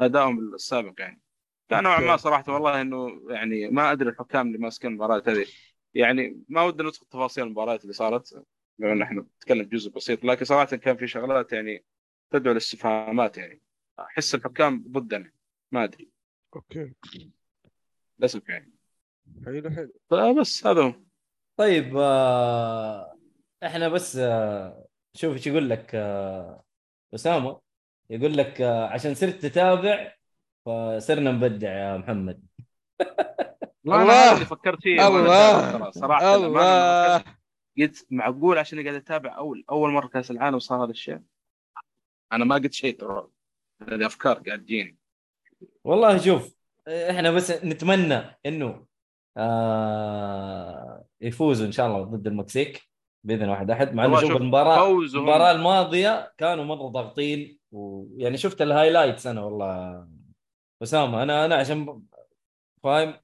أدائهم 0.00 0.54
السابق 0.54 0.94
يعني. 1.00 1.20
كان 1.68 1.82
نوعا 1.82 2.00
ما 2.00 2.16
صراحة 2.16 2.52
والله 2.52 2.80
إنه 2.80 3.20
يعني 3.28 3.68
ما 3.68 3.92
أدري 3.92 4.08
الحكام 4.10 4.46
اللي 4.46 4.58
ماسكين 4.58 4.90
المباراة 4.90 5.22
هذه. 5.26 5.46
يعني 5.94 6.42
ما 6.48 6.62
ودنا 6.62 6.88
ندخل 6.88 7.06
تفاصيل 7.06 7.44
المباريات 7.44 7.82
اللي 7.82 7.92
صارت 7.92 8.44
بما 8.78 8.92
إن 8.92 9.02
إحنا 9.02 9.20
نتكلم 9.20 9.62
جزء 9.62 9.90
بسيط. 9.90 10.24
لكن 10.24 10.44
صراحة 10.44 10.76
كان 10.76 10.96
في 10.96 11.06
شغلات 11.06 11.52
يعني 11.52 11.84
تدعو 12.30 12.52
للاستفهامات 12.52 13.38
يعني. 13.38 13.62
أحس 14.00 14.34
الحكام 14.34 14.84
ضدنا. 14.88 15.30
ما 15.72 15.84
أدري. 15.84 16.10
أوكي. 16.56 16.92
للأسف 18.18 18.48
يعني. 18.48 18.72
حلو 19.46 19.70
حلو. 19.70 19.92
فبس 20.10 20.66
هذا 20.66 20.82
هو. 20.82 20.94
طيب 21.56 21.96
آه 21.96 23.18
إحنا 23.64 23.88
بس 23.88 24.16
آه 24.16 24.87
شوف 25.18 25.34
إيش 25.34 25.46
يقول 25.46 25.70
لك 25.70 25.90
آه 25.94 26.64
أسامة. 27.14 27.60
يقول 28.10 28.36
لك 28.36 28.60
آه 28.60 28.86
عشان 28.86 29.14
صرت 29.14 29.34
تتابع 29.34 30.14
فصرنا 30.66 31.32
نبدع 31.32 31.70
يا 31.70 31.96
محمد. 31.96 32.42
والله 33.84 34.02
الله. 34.02 34.02
أنا 34.02 34.12
هذا 34.12 34.34
اللي 34.34 34.46
فكرت 34.46 34.82
فيه 34.82 35.08
الله. 35.08 35.90
صراحة. 35.90 36.34
الله! 36.34 37.24
قلت 37.78 38.06
معقول 38.10 38.58
عشان 38.58 38.82
قاعد 38.82 38.94
أتابع 38.94 39.36
اول 39.36 39.64
أول 39.70 39.90
مرة 39.90 40.06
كاس 40.06 40.30
العالم 40.30 40.58
صار 40.58 40.84
هذا 40.84 40.90
الشيء؟ 40.90 41.20
أنا 42.32 42.44
ما 42.44 42.54
قلت 42.54 42.72
شيء 42.72 42.98
ترى. 42.98 43.28
هذه 43.82 44.06
أفكار 44.06 44.38
قاعد 44.38 44.58
تجيني. 44.64 44.98
والله 45.84 46.18
شوف 46.18 46.54
إحنا 46.88 47.30
بس 47.30 47.50
نتمنى 47.50 48.38
إنه 48.46 48.86
آه 49.36 51.04
يفوزوا 51.20 51.66
إن 51.66 51.72
شاء 51.72 51.86
الله 51.86 52.02
ضد 52.02 52.26
المكسيك. 52.26 52.87
بإذن 53.24 53.48
الواحد 53.48 53.70
الأحد 53.70 53.94
مع 53.94 54.04
إنه 54.04 54.20
شوف 54.20 54.30
المباراة 54.36 54.90
المباراة 54.90 55.50
الماضية 55.52 56.32
كانوا 56.38 56.64
مرة 56.64 56.88
ضاغطين 56.88 57.58
ويعني 57.72 58.36
شفت 58.36 58.62
ال 58.62 58.68
highlights 58.68 59.26
أنا 59.26 59.44
والله. 59.44 60.08
اسامه 60.82 61.22
أنا 61.22 61.44
أنا 61.44 61.54
عشان 61.54 62.02
فاهم؟ 62.82 63.14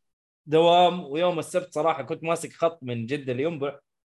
دوام 0.47 1.05
ويوم 1.05 1.39
السبت 1.39 1.75
صراحة 1.75 2.03
كنت 2.03 2.25
ماسك 2.25 2.53
خط 2.53 2.79
من 2.83 3.07
جدة 3.07 3.33
لينبع 3.33 3.79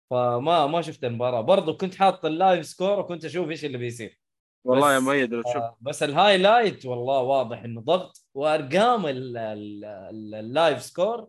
فما 0.09 0.67
ما 0.67 0.81
شفت 0.81 1.03
المباراة. 1.05 1.41
برضو 1.41 1.77
كنت 1.77 1.95
حاط 1.95 2.25
ال 2.25 2.33
live 2.33 2.65
score 2.65 2.99
وكنت 2.99 3.25
أشوف 3.25 3.49
إيش 3.49 3.65
اللي 3.65 3.77
بيصير. 3.77 4.19
والله 4.63 4.93
يا 4.93 4.99
مؤيد 4.99 5.33
لو 5.33 5.41
تشوف. 5.41 5.55
آه، 5.57 5.77
بس 5.81 6.03
ال 6.03 6.12
highlight 6.12 6.85
والله 6.85 7.21
واضح 7.21 7.63
إنه 7.63 7.81
ضغط 7.81 8.25
وأرقام 8.33 9.05
ال- 9.05 9.37
ال- 9.37 9.85
ال- 9.85 10.35
ال 10.35 10.45
live 10.45 10.81
score 10.81 11.27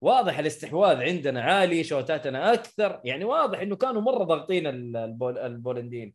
واضح 0.00 0.38
الاستحواذ 0.38 0.96
عندنا 1.02 1.42
عالي 1.42 1.84
شوتاتنا 1.84 2.52
أكثر. 2.54 3.00
يعني 3.04 3.24
واضح 3.24 3.58
إنه 3.60 3.76
كانوا 3.76 4.02
مرة 4.02 4.24
ضاغطين 4.24 4.66
ال- 4.66 4.96
البول 4.96 5.38
البولنديين 5.38 6.14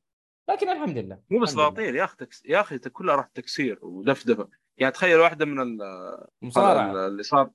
لكن 0.49 0.69
الحمد 0.69 0.97
لله 0.97 1.21
مو 1.29 1.39
بس. 1.39 1.53
ضاغطين 1.55 1.95
يا 1.95 2.03
أخي 2.03 2.15
تكس... 2.17 2.45
يا 2.45 2.61
أخي 2.61 2.77
كلها 2.79 3.15
راح 3.15 3.25
تكسير 3.27 3.79
ودفدفة. 3.81 4.49
يعني 4.77 4.91
تخيل 4.91 5.19
واحدة 5.19 5.45
من 5.45 5.59
ال- 5.59 6.27
مصارعة. 6.41 7.07
اللي 7.07 7.23
صار 7.23 7.51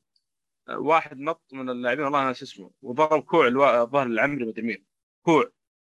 واحد 0.69 1.19
نط 1.19 1.43
من 1.53 1.71
اللاعبين 1.71 2.05
والله 2.05 2.23
أنا 2.23 2.33
شو 2.33 2.45
اسمه 2.45 2.71
وضرب 2.83 3.23
كوع 3.23 3.47
الوا- 3.47 3.83
الظهر 3.83 4.07
العمري 4.07 4.47
مدري 4.47 4.63
مين. 4.63 4.87
كوع. 5.25 5.51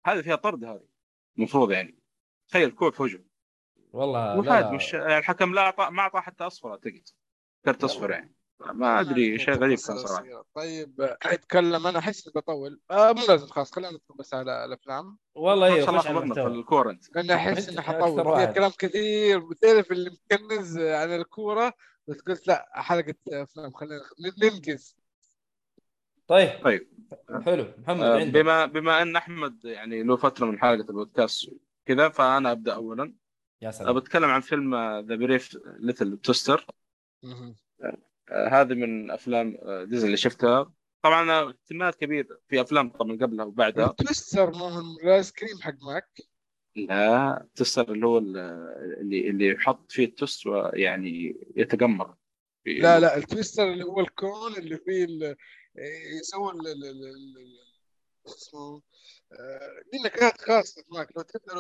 هذه 0.06 0.22
فيها 0.22 0.36
طرد 0.36 0.64
هذه. 0.64 0.88
المفروض 1.38 1.72
يعني. 1.72 2.00
تخيل 2.50 2.72
كوع 2.72 2.92
في 2.92 3.04
وجهه. 3.04 3.24
والله 3.94 4.42
لا. 4.42 4.72
مش 4.72 4.94
يعني 4.94 5.18
الحكم 5.18 5.54
لا 5.54 5.62
اعطى 5.62 5.90
ما 5.92 6.02
اعطى 6.02 6.20
حتى 6.22 6.44
أصفر 6.44 6.72
أعتقد. 6.72 7.08
كرت 7.66 7.84
أصفر 7.84 8.12
يعني. 8.12 8.34
ما 8.74 9.00
أدري 9.00 9.40
شيء 9.40 9.54
غريب 9.54 9.78
كان 9.78 9.98
صراحة. 9.98 10.46
طيب 10.56 11.16
أتكلم 11.24 11.88
أنا 11.88 12.00
أحس 12.00 12.30
بطول. 12.36 12.80
آه 12.92 13.12
مو 13.12 13.22
لازم 13.28 13.48
خلاص 13.48 13.72
خلينا 13.72 13.92
ندخل 13.92 14.16
بس 14.20 14.34
على 14.34 14.66
الأفلام. 14.66 15.18
والله 15.36 15.70
ما 15.70 15.76
أيوه 15.76 15.86
شاء 15.86 15.90
الله 15.90 16.02
خش 16.02 16.08
على 16.08 16.16
خبرنا 16.20 16.34
في 16.34 16.48
الكوره 16.48 16.92
انت 16.92 17.16
لأن 17.16 17.32
أحس 17.32 17.70
إني 17.70 17.82
حطول. 17.82 18.24
فيها 18.24 18.32
واحد. 18.32 18.54
كلام 18.54 18.72
كثير. 18.80 19.40
بتعرف 19.40 19.92
اللي 19.92 20.10
مكنز 20.32 20.78
عن 20.78 21.16
الكورة؟ 21.16 21.74
بس 22.08 22.22
قلت 22.22 22.48
لا 22.48 22.70
حلقة 22.74 23.16
أفلام 23.34 23.72
خلينا 23.72 24.02
ننجز. 24.44 24.96
طيب. 26.28 26.64
طيب. 26.64 26.88
حلو. 27.46 27.66
محمد 27.78 28.02
آه، 28.04 28.20
عندك. 28.20 28.34
بما 28.34 28.66
بما 28.66 29.02
أن 29.02 29.16
أحمد 29.16 29.66
يعني 29.66 30.04
له 30.04 30.16
فترة 30.16 30.46
من 30.46 30.60
حلقة 30.60 30.90
البودكاست 30.90 31.50
كذا 31.86 32.10
فأنا 32.10 32.52
أبدأ 32.52 32.74
اولا. 32.74 33.14
يا 33.62 33.72
سلام. 33.72 33.96
بتكلم 33.96 34.30
عن 34.30 34.42
فيلم 34.42 34.76
The 35.00 35.16
Brave 35.16 35.58
Little 35.80 36.18
Toaster 36.18 36.66
هذه 38.32 38.74
من 38.74 39.12
أفلام 39.12 39.58
آه، 39.62 39.84
ديزني 39.84 40.06
اللي 40.06 40.18
شفتها. 40.18 40.74
طبعا 41.04 41.32
اهتمامات 41.50 41.96
كبير 41.96 42.28
في 42.50 42.62
أفلام 42.62 42.90
طبعا 42.90 43.18
قبلها 43.18 43.46
وبعدها. 43.46 43.88
twister 43.88 44.52
ما 44.52 44.60
هو 44.70 44.80
الايس 45.04 45.32
كريم 45.32 45.58
حق 45.62 45.74
ماك؟ 45.82 46.10
لا 46.76 47.48
toaster 47.56 47.92
اللي 47.92 48.06
هو 48.06 48.18
ال- 48.18 48.38
اللي 49.02 49.30
اللي 49.30 49.48
يحط 49.48 49.92
فيه 49.92 50.06
التوست 50.06 50.48
ويعني 50.48 51.36
يتقمر 51.56 52.16
لا 52.66 53.00
لا 53.00 53.18
ال 53.18 53.24
twister 53.24 53.64
اللي 53.64 53.84
هو 53.84 54.00
ال 54.00 54.11
cone 54.11 54.54
اللي 54.58 54.78
فيه 54.78 55.06
ال- 55.06 55.36
يسوي 56.22 56.52
ال- 56.52 56.68
ال- 56.68 56.86
ال- 56.86 57.06
ال- 57.06 57.72
شو 58.28 58.34
اسمه 58.36 58.82
آه، 59.32 59.82
دي 59.92 59.98
نكهات 60.06 60.42
خاصة 60.42 60.84
ماك. 60.92 61.08
لو 61.18 61.22
تقدر 61.22 61.56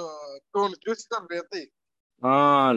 cone 0.52 0.72
twister 0.86 1.20
بيعطيك 1.30 1.74
آه 2.24 2.72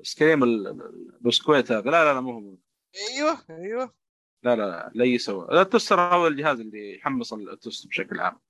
السكريم 0.00 0.42
ال- 0.44 0.66
ال- 0.68 1.10
البسكويت 1.16 1.72
هذا. 1.72 1.90
لا 1.90 2.04
لا 2.04 2.14
لا 2.14 2.20
مو 2.20 2.32
هو. 2.32 2.56
أيوه 2.96 3.38
أيوه. 3.50 3.94
لا 4.42 4.56
لا 4.56 4.62
لا 4.62 4.90
لا 4.94 5.04
يسوى. 5.04 5.46
لا 5.50 5.62
ال 5.62 5.67
toaster 5.67 6.00
هو 6.00 6.26
الجهاز 6.26 6.60
اللي 6.60 6.96
يحمص 6.96 7.32
التوست 7.32 7.86
بشكل 7.86 8.20
عام. 8.20 8.40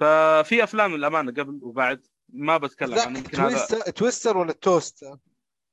ففي 0.00 0.64
أفلام 0.64 0.96
للأمانة 0.96 1.32
قبل 1.32 1.58
وبعد 1.62 2.06
ما 2.28 2.56
بتكلم 2.56 2.98
عن 2.98 3.12
لا 3.12 3.18
يمكن 3.18 3.40
هذا 3.40 3.48
twister 3.48 3.90
twister 3.90 4.36
ولا 4.38 4.52
توست 4.52 5.04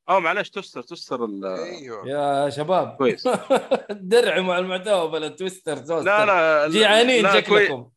أو 0.10 0.20
معلش 0.20 0.50
toaster 0.50 0.82
toaster 0.82 1.26
ال- 1.26 1.46
أيوه. 1.46 2.08
يا 2.08 2.50
شباب. 2.50 2.96
كويس. 2.98 3.28
درعوا 3.92 4.44
مع 4.44 4.58
المحتوى 4.58 5.12
بلا 5.12 5.28
twister 5.28 5.78
toaster. 5.78 6.04
لا 6.04 6.26
لا 6.26 6.70
جيعانين 6.72 7.28
كوي... 7.28 7.42
شكلكم. 7.42 7.90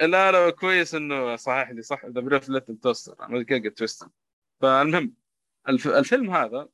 لا 0.00 0.32
لا 0.32 0.50
كويس 0.50 0.94
إنه 0.94 1.36
صحح 1.36 1.70
لي 1.70 1.82
صح. 1.82 2.04
The 2.04 2.20
Brave 2.20 2.48
Little 2.48 2.76
Toaster 2.76 3.16
أنا 3.26 3.42
كذا 3.42 3.58
قلت 3.58 3.78
toaster. 3.78 4.08
فالمهم 4.60 5.14
الف... 5.68 5.88
الفيلم 5.88 6.30
هذا 6.30 6.68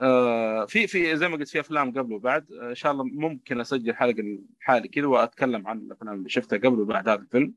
آه 0.00 0.64
في 0.66 0.86
في 0.86 1.16
زي 1.16 1.28
ما 1.28 1.36
قلت 1.36 1.48
في 1.48 1.60
أفلام 1.60 1.98
قبل 1.98 2.12
وبعد 2.12 2.52
آه 2.52 2.70
إن 2.70 2.74
شاء 2.74 2.92
الله 2.92 3.04
ممكن 3.04 3.60
أسجل 3.60 3.94
حلقة 3.94 4.22
لحالي 4.60 4.88
كذا 4.88 5.06
وأتكلم 5.06 5.66
عن 5.68 5.78
الأفلام 5.78 6.14
اللي 6.14 6.28
شفتها 6.28 6.56
قبل 6.56 6.80
وبعد 6.80 7.08
هذا 7.08 7.20
الفيلم. 7.20 7.54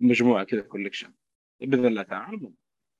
مجموعة 0.00 0.44
كذا 0.44 0.60
collection 0.60 1.12
بإذن 1.60 1.86
الله 1.86 2.02
تعالى. 2.02 2.52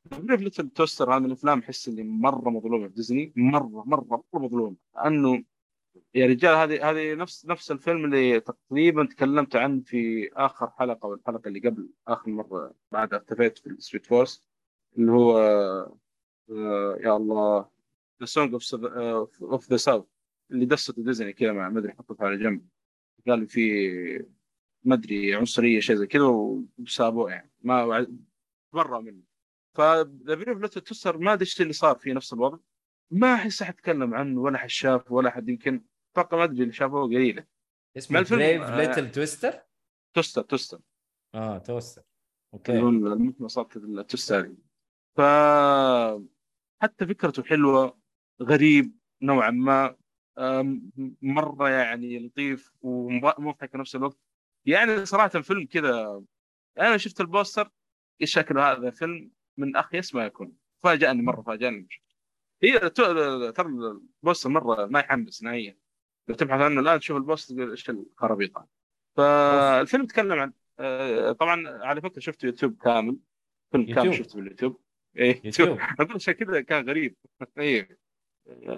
Brave 0.05 0.41
Little 0.41 0.69
Toaster 0.69 1.17
هذا 1.17 1.27
الأفلام 1.27 1.59
أحس 1.59 1.89
إني 1.89 2.03
مرة 2.03 2.51
مظلومة 2.51 2.89
في 2.89 2.95
ديزني 2.95 3.33
مرة 3.37 3.85
مرة 3.87 4.05
مره 4.05 4.43
مظلوم 4.43 4.77
لأنه 4.95 5.45
يا 6.15 6.27
رجال 6.27 6.55
هذه 6.57 6.91
هذه 6.91 7.15
نفس 7.15 7.47
نفس 7.47 7.71
الفيلم 7.71 8.05
اللي 8.05 8.41
تقريبا 8.41 9.07
تكلمت 9.07 9.57
عنه 9.57 9.83
في 9.87 10.31
آخر 10.33 10.71
حلقة 10.71 11.07
والحلقة 11.07 11.49
اللي 11.49 11.61
قبل 11.61 11.89
آخر 12.09 12.31
مرة 12.31 12.75
بعد 12.93 13.15
اختفيت 13.15 13.59
في 13.59 13.67
السويت 13.67 14.07
فورس 14.07 14.49
اللي 14.99 15.13
هو 15.13 15.39
آه 16.51 16.99
يا 17.01 17.17
الله 17.17 17.69
The 18.23 18.27
Song 18.27 18.55
of 19.43 19.71
the 19.71 19.77
South 19.77 20.07
اللي 20.50 20.67
دسته 20.67 21.02
ديزني 21.02 21.33
كذا 21.33 21.52
ما 21.52 21.79
أدري 21.79 21.93
حطته 21.93 22.25
على 22.25 22.37
جنب. 22.37 22.69
قال 23.29 23.47
في 23.47 24.26
ما 24.85 24.95
أدري 24.95 25.35
عنصرية 25.35 25.81
شيء 25.81 25.97
زي 25.97 26.07
كذا 26.07 26.23
وسابوه 26.79 27.31
يعني. 27.31 27.52
ما 27.61 28.07
برا 28.73 29.00
منه. 29.00 29.23
ف 29.77 29.91
The 29.91 30.35
Brave 30.35 30.59
Little 30.59 30.81
Toaster 30.81 31.19
ما 31.19 31.33
أدري 31.33 31.45
إيش 31.45 31.61
اللي 31.61 31.73
صار 31.73 31.97
في 31.99 32.12
نفس 32.12 32.33
الوضع. 32.33 32.59
ما 33.11 33.35
أحس 33.35 33.62
أحد 33.62 33.75
تكلم 33.75 34.14
عنه 34.14 34.41
ولا 34.41 34.59
حد 34.59 34.69
شاف 34.69 35.12
ولا 35.12 35.31
حد 35.31 35.49
يمكن. 35.49 35.85
أتوقع 36.12 36.37
ما 36.37 36.45
أدري 36.45 36.62
اللي 36.62 36.73
شافوه 36.73 37.02
قليله 37.02 37.47
اسمه 37.97 38.21
بريف. 38.31 38.62
ليتل 38.62 39.11
تويستر 39.11 39.62
توستر 40.14 40.43
توستر. 40.43 40.81
آه 41.35 41.59
توستر. 41.59 42.02
أوكي. 42.55 42.79
المخلصات 42.79 43.76
ال 43.77 43.85
toaster. 43.85 44.55
ف 45.17 45.21
حتى 46.83 47.07
فكرته 47.07 47.43
حلوة. 47.43 48.02
غريب 48.43 48.97
نوعا 49.23 49.51
ما 49.51 49.97
مرة 51.23 51.69
يعني 51.69 52.27
لطيف 52.27 52.73
ومضحك 52.81 53.71
في 53.71 53.79
نفس 53.79 53.97
الوقت. 53.97 54.19
يعني 54.67 55.05
صراحة 55.05 55.29
فيلم 55.29 55.67
كذا 55.67 56.23
أنا 56.79 56.97
شفت 56.97 57.21
ال 57.21 57.28
poster 57.28 57.71
إيش 58.21 58.35
شكله 58.35 58.73
هذا 58.73 58.91
فيلم 58.91 59.31
من 59.57 59.77
اخيس 59.77 60.15
ما 60.15 60.25
يكون. 60.25 60.53
فاجأني 60.83 61.23
مرة 61.23 61.43
فاجأني. 61.43 61.89
هي 62.62 62.91
ترى 62.91 63.69
ال 64.23 64.27
poster 64.27 64.51
مرة 64.51 64.87
ما 64.87 65.01
يحمس 65.01 65.43
نهائيا. 65.43 65.77
لو 66.29 66.35
تبحث 66.35 66.61
عنه 66.61 66.81
الآن 66.81 66.99
تشوف 66.99 67.17
ال 67.17 67.22
poster 67.22 67.55
تقول 67.55 67.71
إيش 67.71 67.91
الخرابيط. 67.91 68.69
فالفيلم 69.17 70.03
يتكلم 70.03 70.33
عن 70.33 70.53
آه، 70.79 71.33
طبعا 71.33 71.69
على 71.69 72.01
فكرة 72.01 72.21
شفته 72.21 72.47
يوتيوب 72.47 72.77
كامل. 72.83 73.17
فيلم 73.73 73.95
كامل. 73.95 74.15
شفته 74.15 74.37
باليوتيوب. 74.37 74.81
إيه 75.17 75.41
يوتيوب. 75.45 75.79
أقول 76.01 76.15
عشان 76.15 76.35
كذا 76.35 76.61
كان 76.61 76.89
غريب. 76.89 77.17
إيه. 77.59 78.02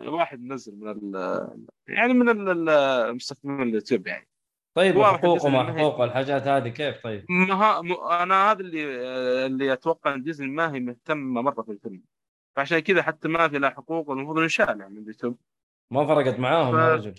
واحد 0.07 0.41
نزل 0.43 0.77
من 0.77 0.89
ال 0.91 1.49
يعني 1.89 2.13
من 2.15 2.29
ال- 2.29 2.69
المستخدمين 2.69 3.69
اليوتيوب 3.69 4.07
يعني. 4.07 4.29
طيب 4.75 5.03
حقوقه 5.03 5.25
ما 5.29 5.35
ديزني 5.35 5.51
ما 5.73 5.75
هي- 5.75 5.79
حقوق 5.79 6.01
الحاجات 6.01 6.43
هذه 6.43 6.69
كيف؟ 6.69 7.03
طيب؟ 7.05 7.25
ما 7.31 7.55
ها 7.55 7.83
م- 7.83 7.93
أنا 7.93 8.51
هذا 8.51 8.61
اللي 8.61 8.85
اللي 9.47 9.73
أتوقع 9.73 10.15
إن 10.15 10.23
ديزني 10.23 10.47
ما 10.51 10.75
هي 10.75 10.81
مهتمة 10.81 11.43
مرة 11.43 11.63
في 11.63 11.73
الفيلم. 11.73 12.03
فعشان 12.57 12.79
كذا 12.79 13.03
حتى 13.03 13.29
ما 13.29 13.49
في 13.49 13.59
له 13.59 13.71
حقوق 13.71 14.11
المفروض 14.11 14.39
ينشال 14.43 14.81
يعني 14.81 14.95
من 14.95 15.03
اليوتيوب. 15.03 15.39
ما 15.91 16.07
فرقت 16.07 16.39
معاهم 16.39 16.79
يا 16.79 16.81
ف- 16.97 17.01
رجل. 17.01 17.15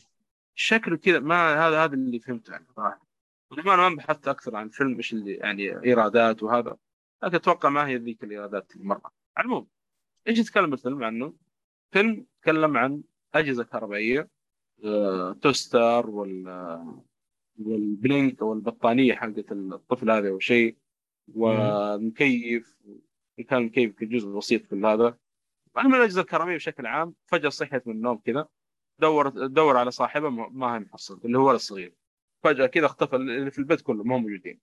شكله 0.55 0.97
كذا 0.97 1.19
ما 1.19 1.67
هذا 1.67 1.83
هذا 1.83 1.93
اللي 1.93 2.19
فهمته 2.19 2.51
يعني 2.51 2.65
صراحة. 2.75 3.05
ولما 3.51 3.75
ما 3.89 3.95
بحثت 3.95 4.27
أكثر 4.27 4.55
عن 4.55 4.65
الفيلم 4.65 4.95
إيش 4.97 5.13
اللي 5.13 5.33
يعني 5.33 5.83
إيرادات 5.85 6.43
وهذا 6.43 6.77
لكن 7.23 7.35
أتوقع 7.35 7.69
ما 7.69 7.87
هي 7.87 7.95
ذيك 7.97 8.23
الإيرادات 8.23 8.71
مرة. 8.75 9.11
على 9.37 9.45
العموم 9.45 9.67
إيش 10.27 10.39
يتكلم 10.39 10.73
الفيلم 10.73 11.03
عنه؟ 11.03 11.33
فيلم 11.91 12.25
يتكلم 12.47 12.77
عن 12.77 13.03
أجهزة 13.35 13.63
كهربائية 13.63 14.29
آه، 14.85 15.33
توستر 15.33 16.09
وال 16.09 16.47
والبلينك 17.59 18.41
أو 18.41 18.53
البطانيه 18.53 19.13
حقت 19.13 19.51
الطفل 19.51 20.11
هذا 20.11 20.29
أو 20.29 20.39
شيء 20.39 20.77
والمكيف 21.35 22.77
كان 23.49 23.59
المكيف 23.59 24.03
جزء 24.03 24.29
بسيط 24.29 24.65
في 24.65 24.75
هذا. 24.75 25.17
المهم 25.77 25.95
الأجهزة 25.95 26.21
الكهربائية 26.21 26.55
بشكل 26.55 26.85
عام 26.85 27.15
فجأة 27.25 27.49
صحيت 27.49 27.87
من 27.87 27.93
النوم 27.93 28.17
كذا 28.17 28.47
دور 28.99 29.29
دور 29.47 29.77
على 29.77 29.91
صاحبه 29.91 30.29
ما 30.29 30.75
هي 30.75 30.79
محصل 30.79 31.21
اللي 31.25 31.37
هو 31.37 31.51
الصغير. 31.51 31.93
فجأة 32.43 32.65
كذا 32.65 32.85
اختفى 32.85 33.15
اللي 33.15 33.51
في 33.51 33.59
البيت 33.59 33.81
كله 33.81 34.03
ما 34.03 34.15
هم 34.15 34.21
موجودين. 34.21 34.59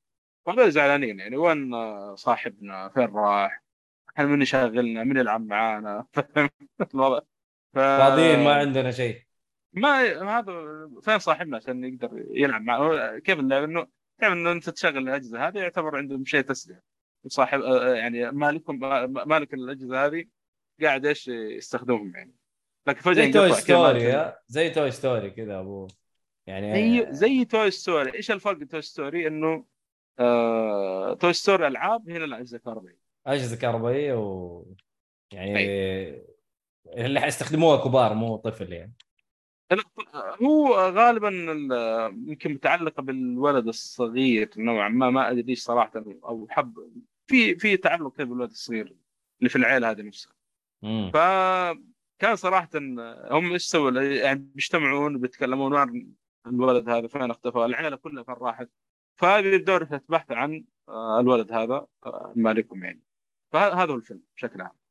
فهذول 0.46 0.72
زعلانين 0.72 1.18
يعني 1.20 1.36
وين 1.36 1.74
آه، 1.74 2.14
صاحبنا؟ 2.14 2.88
فين 2.88 3.04
راح؟ 3.04 3.62
إحنا 4.08 4.26
من 4.26 4.42
يشغلنا 4.42 5.04
من 5.04 5.16
يلعب 5.16 5.46
معانا؟ 5.46 6.06
فاهم 6.34 6.50
الوضع؟ 6.94 7.31
ف... 7.72 7.78
فاضيين 7.78 8.44
ما 8.44 8.54
عندنا 8.54 8.90
شيء. 8.90 9.22
ما 9.72 10.38
هذا 10.38 10.52
فين 11.02 11.18
صاحبنا 11.18 11.56
عشان 11.56 11.84
يقدر 11.84 12.24
يلعب 12.30 12.62
معه؟ 12.62 13.18
كيف 13.18 13.38
اللعب 13.38 13.62
انه 13.62 13.86
تعرف 14.20 14.32
إنه 14.32 14.52
أنت 14.52 14.70
تشغل 14.70 14.98
الأجهزة 14.98 15.48
هذه؟ 15.48 15.58
يعتبر 15.58 15.96
عندهم 15.96 16.24
شيء 16.24 16.40
تسلية. 16.40 16.82
صاحب 17.26 17.60
يعني 17.94 18.30
مالكم 18.30 18.78
مالك 19.28 19.54
الأجهزة 19.54 20.06
هذه 20.06 20.24
قاعد 20.82 21.06
إيش 21.06 21.28
يستخدمهم 21.28 22.12
يعني؟ 22.16 22.34
لكن 22.86 23.00
فجأة 23.00 23.24
زي 23.24 23.32
Toy 23.32 23.52
Story؟ 23.52 24.32
زي 24.46 24.70
Toy 24.70 24.90
Story 24.90 25.30
كذا 25.30 25.58
أبو. 25.58 25.88
يعني 26.46 26.74
زي 26.74 27.06
زي 27.10 27.44
Toy 27.44 27.70
Story 27.70 28.14
إيش 28.14 28.30
الفرق 28.30 28.66
Toy 28.66 28.82
Story 28.82 29.26
إنه 29.26 29.64
آه... 30.18 31.14
Toy 31.14 31.32
Story 31.32 31.66
ألعاب 31.66 32.10
هنا 32.10 32.24
الأجهزة 32.24 32.56
الكهربائيه 32.56 32.98
أجهزة 33.26 33.56
كهربائية 33.56 34.14
و 34.14 34.64
يعني 35.32 36.31
اللي 36.86 37.20
حيستخدموها 37.20 37.84
كبار 37.84 38.14
مو 38.14 38.36
طفل 38.36 38.72
يعني. 38.72 38.94
هو 40.42 40.74
غالبا 40.74 41.28
ال- 41.28 42.28
يمكن 42.28 42.52
متعلقة 42.52 43.02
بالولد 43.02 43.68
الصغير 43.68 44.50
نوعا 44.56 44.88
ما 44.88 45.10
ما 45.10 45.30
أدري 45.30 45.42
ليش 45.42 45.62
صراحة 45.62 45.92
أو 46.24 46.46
حب 46.50 46.78
في 47.26 47.58
في 47.58 47.76
تعلق 47.76 48.16
كذا 48.16 48.26
بالولد 48.26 48.50
الصغير 48.50 48.96
اللي 49.38 49.48
في 49.50 49.56
العيلة 49.56 49.90
هذه 49.90 50.02
نفسها. 50.02 50.32
مم. 50.82 51.10
فكان 51.14 52.36
صراحة 52.36 52.68
هم 53.30 53.52
إيش 53.52 53.64
سووا؟ 53.64 53.90
يعني 54.00 54.38
بيجتمعون 54.54 55.18
بيتكلمون 55.18 55.72
وين 55.74 56.14
الولد 56.46 56.88
هذا 56.88 57.06
فين 57.06 57.30
اختفى؟ 57.30 57.58
العيلة 57.58 57.96
كلها 57.96 58.22
فين 58.22 58.34
راحت. 58.34 58.68
فهذه 59.16 59.56
الدورة 59.56 59.84
تبحث 59.84 60.32
عن 60.32 60.64
آه، 60.88 61.20
الولد 61.20 61.52
هذا 61.52 61.86
آه، 62.06 62.32
مالكم 62.36 62.84
يعني. 62.84 63.02
فهذا 63.52 63.92
هو 63.92 63.96
الفيلم 63.96 64.22
بشكل 64.36 64.60
عام. 64.60 64.81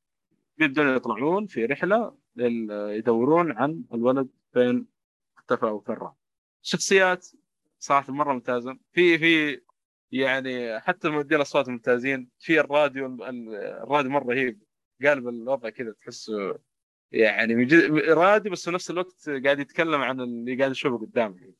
بيبدأوا 0.62 0.96
يطلعون 0.96 1.48
في 1.48 1.66
رحلة 1.66 2.18
لل- 2.36 2.72
يدورون 2.72 3.52
عن 3.52 3.84
الولد 3.94 4.30
فين 4.54 4.88
اختفى 5.38 5.66
وفين 5.66 5.96
راح 5.96 6.14
الشخصيات 6.64 7.28
صراحة 7.80 8.14
مرة 8.14 8.34
ممتازة. 8.34 8.78
في 8.92 9.18
في 9.18 9.62
يعني 10.12 10.80
حتى 10.80 11.10
مؤدين 11.10 11.38
الأصوات 11.38 11.70
ممتازين. 11.70 12.30
في 12.40 12.60
الراديو 12.60 13.06
ال- 13.06 13.56
الراديو 13.56 14.12
مرة 14.12 14.34
رهيب 14.34 14.64
قالب 15.06 15.28
الوضع 15.28 15.70
كذا 15.70 15.92
تحسه 15.92 16.60
يعني 17.12 17.56
من 17.56 17.68
جد- 17.68 17.92
راديو 18.10 18.52
بس 18.52 18.66
في 18.66 18.72
نفس 18.72 18.92
الوقت 18.92 19.30
قاعد 19.30 19.60
يتكلم 19.60 20.02
عن 20.02 20.22
اللي 20.22 20.56
قاعد 20.56 20.72
يشوفه 20.72 20.98
قدامه. 21.06 21.54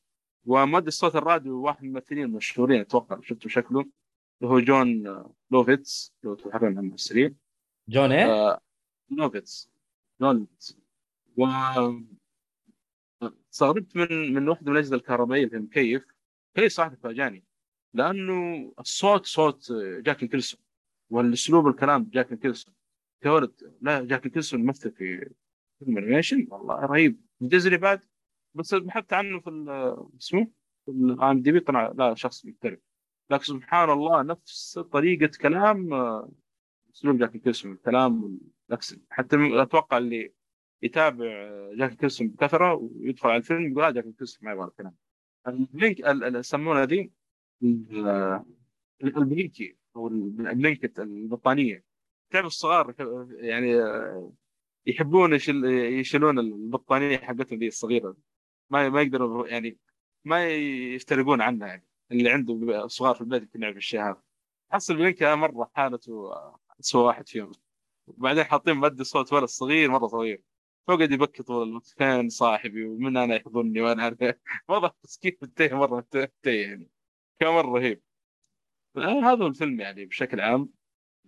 ومؤدي 0.46 0.92
صوت 0.92 1.16
الراديو 1.16 1.62
واحد 1.62 1.84
من 1.84 1.90
الممثلين 1.90 2.24
المشهورين 2.24 2.82
أتوقع 2.82 3.20
شفتوا 3.22 3.50
شكله؟ 3.50 3.80
اللي 4.42 4.54
هو 4.54 4.60
جون 4.60 5.04
لوفيتس 5.52 6.14
لو 6.24 6.36
تبحثون 6.36 6.68
عن 6.70 6.78
الممثلين. 6.78 7.36
جون 7.90 8.12
إيه؟ 8.12 8.26
آه، 8.26 8.60
جون 9.12 9.20
لوفيتس 9.20 9.72
و 11.38 11.46
من 13.96 14.34
من 14.34 14.50
واحدة 14.50 14.66
من 14.66 14.72
الأجهزة 14.72 14.96
الكهربائية 14.96 15.48
في 15.48 15.56
المكيف 15.56 16.06
كيف؟ 16.56 16.74
صراحة 16.74 16.96
فاجاني 16.96 17.44
لأنه 17.94 18.74
الصوت 18.80 19.26
صوت 19.26 19.72
جاك 20.00 20.24
نيكلسون 20.24 20.60
والأسلوب 21.10 21.68
الكلام 21.68 22.10
جاك 22.14 22.32
نيكلسون 22.32 22.74
ولد 23.26 23.78
لا 23.82 24.06
جاك 24.06 24.26
نيكلسون 24.26 24.66
مثل 24.66 24.92
في 24.92 25.30
فيلم 25.80 25.98
animation 25.98 26.48
والله 26.52 26.76
رهيب. 26.76 27.22
ديزني 27.42 27.78
بعد 27.78 28.06
بس 28.54 28.74
بحثت 28.74 29.14
عنه 29.14 29.40
في 29.40 29.50
اسمه؟ 30.20 30.52
في 30.86 30.92
ال 30.92 31.42
IMDb 31.42 31.60
طلع 31.60 31.92
لا 31.98 32.16
شخص 32.16 32.46
مختلف 32.46 32.80
لكن 33.32 33.44
سبحان 33.44 33.90
الله 33.90 34.22
نفس 34.22 34.80
طريقة 34.80 35.38
كلام 35.42 35.94
آه، 35.94 36.32
أسلوب 36.96 37.18
جاك 37.18 37.36
نيكلسون 37.36 37.72
الكلام 37.72 38.40
حتى 39.10 39.62
أتوقع 39.62 39.98
اللي 39.98 40.34
يتابع 40.82 41.26
جاك 41.76 41.90
نيكلسون 41.92 42.28
بكثرة 42.28 42.74
ويدخل 42.74 43.30
على 43.30 43.38
الفيلم 43.38 43.72
يقول 43.72 43.84
آه 43.84 43.90
جاك 43.92 44.06
نيكلسون 44.06 44.46
ما 44.46 44.52
يبغى 44.52 44.68
الكلام. 44.68 44.96
ال 45.48 45.57
blank 45.57 46.00
ال- 46.00 46.24
ال- 46.24 46.36
يسمونها 46.36 46.86
ذي 46.86 47.12
ال- 47.64 48.44
ال 49.04 49.13
blankie 49.13 49.78
أو 49.96 50.08
ال 50.08 50.19
blanket 50.19 51.00
البطانيه 51.00 51.84
تعرف 52.30 52.46
الصغار 52.46 52.96
يعني 53.30 53.72
يحبون 54.86 55.34
يشل 55.34 55.66
يشيلون 56.00 56.40
البطانيه 56.40 57.18
حقتهم 57.18 57.60
ذي 57.60 57.68
الصغيرة. 57.68 58.18
ما 58.70 58.90
ما 58.90 59.02
يقدروا 59.02 59.48
يعني 59.48 59.78
ما 60.26 60.48
يفترقون 60.96 61.42
عنها 61.42 61.68
يعني. 61.68 61.86
اللي 62.12 62.30
عنده 62.30 62.88
صغار 62.88 63.16
في 63.16 63.22
البيت 63.22 63.42
يمكن 63.42 63.62
يعرف 63.62 63.78
الشيء 63.78 64.02
هذا. 64.02 64.22
حصل 64.72 64.96
بلينك 64.96 65.24
مرة 65.24 65.72
حالته 65.74 66.32
اسوء 66.80 67.06
واحد 67.08 67.28
فيهم. 67.28 67.52
وبعدين 68.08 68.44
حاطين 68.44 68.74
مادة 68.74 69.04
صوت 69.04 69.34
ولد 69.34 69.46
صغير 69.46 69.92
مرة 69.92 70.08
صغير. 70.08 70.42
فقعد 70.88 71.12
يبكي 71.12 71.44
طول 71.44 71.68
الوقت. 71.68 71.88
فين 71.88 72.30
صاحبي 72.30 72.86
ومن 72.86 73.18
أنا 73.18 73.36
يحضني 73.36 73.82
وأنا 73.82 74.04
عارف 74.04 74.18
وضع 74.70 74.92
مسكين 75.04 75.38
منتهي 75.42 75.76
مرة 75.76 75.96
منتهي 75.96 76.62
يعني. 76.62 76.90
كان 77.40 77.50
مرة 77.50 77.80
رهيب. 77.80 78.02
آه، 78.98 79.34
هذا 79.34 79.46
الفيلم 79.46 79.80
يعني 79.80 80.06
بشكل 80.06 80.40
عام. 80.42 80.70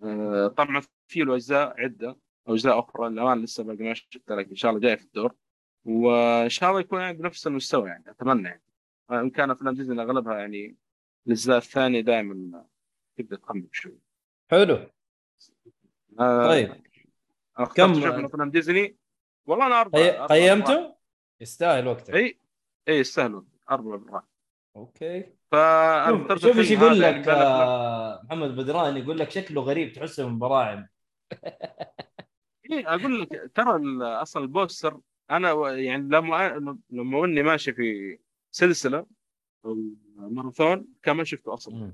آه، 0.02 0.48
طبعا 0.48 0.82
في 1.08 1.20
له 1.20 1.34
اجزاء 1.34 1.80
عدة. 1.80 2.18
أجزاء 2.46 2.78
أخرى 2.78 3.06
الان 3.06 3.42
لسه 3.42 3.64
باقي 3.64 3.84
ما 3.84 3.94
شفتها 3.94 4.36
لكن 4.36 4.50
إن 4.50 4.56
شاء 4.56 4.70
الله 4.70 4.82
جاي 4.82 4.96
في 4.96 5.04
الدور. 5.04 5.34
وإن 5.84 6.48
شاء 6.48 6.70
الله 6.70 6.80
يكون 6.80 7.00
يعني 7.00 7.18
بنفس 7.18 7.46
المستوى 7.46 7.88
يعني 7.88 8.04
أتمنى 8.10 8.48
يعني. 8.48 8.62
آه، 9.10 9.20
إن 9.20 9.30
كان 9.30 9.50
أفلام 9.50 9.74
ديزني 9.74 10.02
أغلبها 10.02 10.38
يعني 10.38 10.76
الأجزاء 11.26 11.56
الثانية 11.56 12.00
دائما 12.00 12.64
تبدا 13.16 13.36
تخمم 13.36 13.68
شوي. 13.72 13.98
حلو. 14.50 14.93
آه، 16.20 16.48
طيب 16.48 16.82
أنا 17.58 17.66
كم- 17.66 17.90
أشوف 17.90 18.04
من 18.14 18.24
افلام 18.24 18.50
ديزني. 18.50 18.96
والله 19.46 19.66
أنا 19.66 19.80
أربع 19.80 19.98
قي- 19.98 20.10
أربع 20.10 20.20
مرات. 20.20 20.32
قيمته؟ 20.32 20.94
يستاهل 21.40 21.86
وقتك. 21.86 22.14
إي 22.14 22.38
إي 22.88 22.98
يستاهلون 22.98 23.48
أربع 23.70 23.96
مرات 23.96 24.24
okay. 24.76 25.20
شوف, 26.08 26.38
شوف 26.38 26.58
إيش 26.58 26.70
يقول 26.70 27.02
يعني 27.02 27.18
لك 27.18 27.28
الأفلام. 27.28 27.38
آه، 27.46 28.20
محمد 28.24 28.56
بدران 28.56 28.96
يقول 28.96 29.18
لك 29.18 29.30
شكله 29.30 29.60
غريب 29.62 29.92
تحسه 29.92 30.28
من 30.28 30.38
براعم. 30.38 30.86
إيه 32.70 32.94
أقول 32.94 33.20
لك 33.20 33.50
ترى 33.54 33.80
أصلا 34.02 34.42
ال 34.42 34.50
poster 34.50 35.00
أنا 35.30 35.72
يعني 35.76 36.02
لما 36.02 36.48
لما 36.90 37.24
أني 37.24 37.42
ماشي 37.42 37.72
في 37.72 38.18
سلسلة 38.50 39.06
ماراثون 40.16 40.86
كان 41.02 41.16
ما 41.16 41.24
شفته 41.24 41.54
أصلا. 41.54 41.92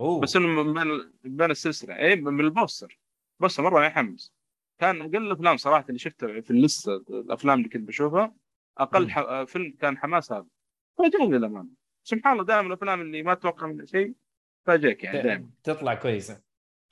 أوه. 0.00 0.20
بس 0.20 0.36
إنه 0.36 0.62
من 0.62 1.10
بين 1.24 1.50
السلسلة. 1.50 1.96
إي 1.98 2.16
من 2.16 2.40
ال 2.40 2.47
poster. 2.47 2.98
poster 3.40 3.62
مرة 3.62 3.86
يحمس 3.86 4.34
كان 4.78 5.00
أقل 5.00 5.16
الأفلام 5.16 5.56
صراحة 5.56 5.84
اللي 5.88 5.98
شفتها 5.98 6.40
في 6.40 6.50
اللسته 6.50 6.96
الأفلام 6.96 7.58
اللي 7.58 7.68
كنت 7.68 7.88
بشوفها 7.88 8.34
أقل. 8.78 9.10
ح... 9.10 9.42
فيلم 9.42 9.76
كان 9.80 9.98
حماس 9.98 10.32
هذا. 10.32 10.46
فاجأني 10.98 11.38
للامانه 11.38 11.68
سبحان 12.02 12.32
الله 12.32 12.44
دائما 12.44 12.68
الأفلام 12.68 13.00
اللي 13.00 13.22
ما 13.22 13.34
تتوقع 13.34 13.66
منها 13.66 13.86
شيء 13.86 14.14
فاجئك 14.66 15.04
يعني 15.04 15.22
دائما. 15.22 15.50
تطلع 15.62 15.94
كويسة. 15.94 16.42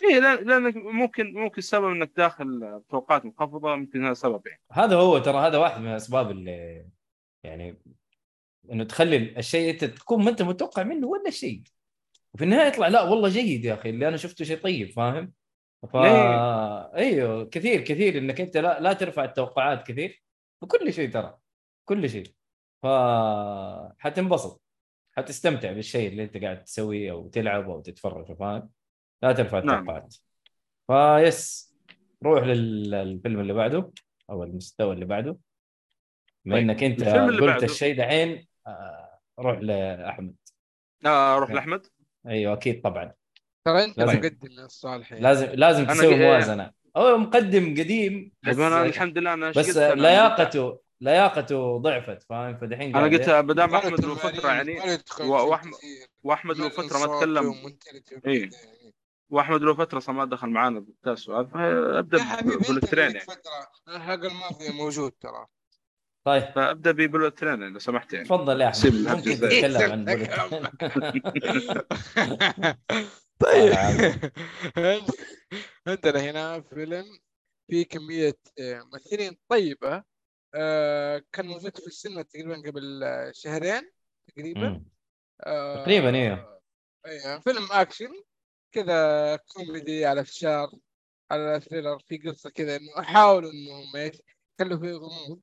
اي 0.05 0.21
لانك 0.21 0.77
ممكن 0.77 1.33
ممكن 1.33 1.59
السبب 1.59 1.85
إنك 1.85 2.13
داخل 2.17 2.81
توقعات 2.89 3.25
منخفضه 3.25 3.77
ممكن 3.77 4.05
هذا 4.05 4.15
سبب 4.15 4.47
يعني. 4.47 4.63
هذا 4.73 4.97
هو 4.97 5.19
ترى 5.19 5.39
هذا 5.39 5.59
واحد 5.59 5.81
من 5.81 5.91
الأسباب 5.91 6.31
اللي 6.31 6.87
يعني 7.45 7.77
إنه 8.73 8.85
تخلي 8.85 9.39
الشيء 9.39 9.71
أنت 9.71 9.85
تكون 9.85 10.25
ما 10.25 10.31
أنت 10.31 10.43
متوقع 10.43 10.83
منه 10.83 11.07
ولا 11.07 11.31
شيء. 11.31 11.63
وفي 12.35 12.45
النهاية 12.45 12.69
يطلع 12.69 12.89
لا 12.89 13.03
والله 13.03 13.29
جيد 13.29 13.65
يا 13.65 13.75
أخي 13.75 13.91
اللي 13.91 14.09
أنا 14.09 14.17
شفته 14.17 14.45
شيء 14.45 14.59
طيب 14.59 14.91
فاهم؟ 14.91 15.33
ف 15.93 15.97
أيوه 16.97 17.45
كثير 17.45 17.81
كثير 17.81 18.19
انك 18.19 18.41
انت 18.41 18.57
لا, 18.57 18.81
لا 18.81 18.93
ترفع 18.93 19.25
التوقعات 19.25 19.87
كثير 19.87 20.23
بكل 20.63 20.93
شيء 20.93 21.11
ترى 21.11 21.39
كل 21.85 22.11
شيء 22.11 22.33
ف 22.83 22.87
حتنبسط 23.99 24.63
حتستمتع 25.13 25.73
بالشيء 25.73 26.09
اللي 26.09 26.25
انت 26.25 26.37
قاعد 26.37 26.65
تسويه 26.65 27.11
أو 27.13 27.29
تلعب 27.29 27.71
أو 27.71 27.81
تتفرج 27.81 28.33
فاهم؟ 28.37 28.71
لا 29.23 29.33
ترفع 29.33 29.59
نعم. 29.59 29.79
التوقعات 29.79 30.15
فيس 30.87 31.75
روح 32.23 32.43
لل- 32.43 32.91
للفيلم 32.91 33.41
اللي 33.41 33.53
بعده 33.53 33.91
أو 34.31 34.45
المستوى 34.45 34.95
اللي 34.95 35.05
بعده 35.05 35.37
بما 36.45 36.55
طيب، 36.55 36.65
إنك 36.65 36.83
انت 36.83 37.05
قلت. 37.05 37.63
الشيء 37.63 37.97
دحين 37.99 38.47
آه، 38.67 39.19
روح 39.39 39.59
لأحمد 39.59 40.35
آه 41.07 41.39
نعم. 41.49 41.55
لأحمد 41.55 41.87
أيوه 42.27 42.53
أكيد 42.53 42.83
طبعا 42.83 43.13
ترى 43.73 43.85
انت 43.85 43.99
لازم. 43.99 44.19
مقدم 44.19 44.59
الصالح 44.65 45.13
يعني. 45.13 45.25
لازم 45.25 45.47
لازم 45.47 45.87
تسوي 45.87 46.17
موازنة 46.19 46.71
هو 46.97 47.19
مقدم 47.19 47.71
قديم 47.71 48.33
بس 48.43 48.59
أنا 48.59 48.83
الحمد 48.83 49.19
لله 49.19 49.35
أنا 49.35 49.51
بس؟ 49.51 49.77
لياقته 49.77 50.79
لياقته 51.01 51.79
ضعفت 51.79 52.23
فاهم 52.23 52.57
فدحين 52.59 52.97
أنا 52.97 53.05
قلت 53.07 53.31
ما 53.31 53.55
دام 53.55 53.75
أحمد 53.75 54.05
له 54.05 54.15
فترة 54.15 54.49
يعني 54.49 54.75
مرة 54.79 54.87
يدخل 54.91 55.25
و- 55.25 55.39
في 55.39 55.57
وأحمد- 55.57 55.77
كثير. 55.79 56.07
وأحمد 56.23 56.57
له 56.59 56.69
فترة 56.69 56.99
ما 57.07 57.19
تكلم 57.21 57.55
إيه. 58.27 58.41
يعني. 58.41 58.51
وأحمد 59.31 59.63
له 59.63 59.75
فترة 59.75 59.99
صار 59.99 60.15
ما 60.15 60.25
دخل 60.25 60.49
معانا 60.49 60.79
بالبودكاست 60.81 61.29
وهذا 61.29 61.47
فابدا 61.49 62.19
يا 62.19 62.23
حبيبي 62.25 62.55
أنت 62.55 62.71
بالترين 62.71 63.05
يعني 63.05 63.21
فترة 63.21 63.69
الحلقة 63.89 64.29
الماضية 64.29 64.71
موجود 64.73 65.13
ترى 65.21 65.47
طيب 66.27 66.43
فأبدأ 66.55 66.93
بالترين 66.93 67.73
لو 67.73 67.79
سمحت 67.79 68.13
يعني 68.13 68.25
تفضل 68.25 68.61
يا 68.61 68.69
أحمد 68.69 68.95
ممكن. 68.95 69.41
تتكلم 69.41 69.93
عن 69.93 70.05
طيب. 73.41 73.73
عندنا 75.87 76.21
هنا 76.31 76.61
فيلم 76.61 77.05
في 77.71 77.85
كمية 77.85 78.39
آه، 78.61 78.83
ممثلين 78.83 79.37
طيبة. 79.49 80.05
آه، 80.55 81.23
كان 81.33 81.47
موجود 81.47 81.77
في 81.79 81.87
السينما 81.87 82.23
تقريبا 82.23 82.57
قبل 82.71 83.03
آه، 83.05 83.33
شهرين 83.35 83.91
تقريبا. 84.29 84.85
تقريباً، 85.75 86.15
إيه. 86.15 86.61
إيه 87.07 87.39
فيلم 87.41 87.69
أكشن 87.73 88.23
كذا 88.73 89.37
كوميدي 89.37 90.07
على 90.07 90.25
فشار 90.25 90.71
على 91.31 91.61
thriller 91.61 91.99
في 91.99 92.19
قصة 92.19 92.51
كذا 92.51 92.77
إنه 92.77 93.03
حاولوا 93.03 93.51
انهم 93.51 93.97
إيش 93.97 94.23
يخلوا 94.61 94.79
فيه 94.79 94.93
غموض. 94.93 95.41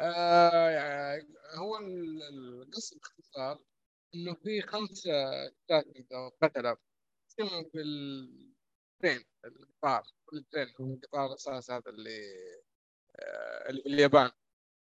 آه 0.00 0.70
يعني 0.70 1.28
هو 1.54 1.76
ال- 1.78 2.22
القصة 2.62 2.96
باختصار 2.98 3.58
إنه 4.14 4.34
في 4.34 4.62
أو 6.12 6.28
قتلة. 6.42 6.89
اسمهم 7.30 7.64
في 7.72 7.78
ال 7.80 8.04
train 8.04 9.24
القطار 9.44 10.02
ال 10.34 10.41
train 10.41 10.74
هو 10.80 10.94
القطار 10.94 11.26
الأساس 11.26 11.70
هذا 11.70 11.82
اللي 11.90 12.20
آه 13.20 13.70
اللي 13.70 13.82
في 13.82 13.88
اليابان 13.88 14.30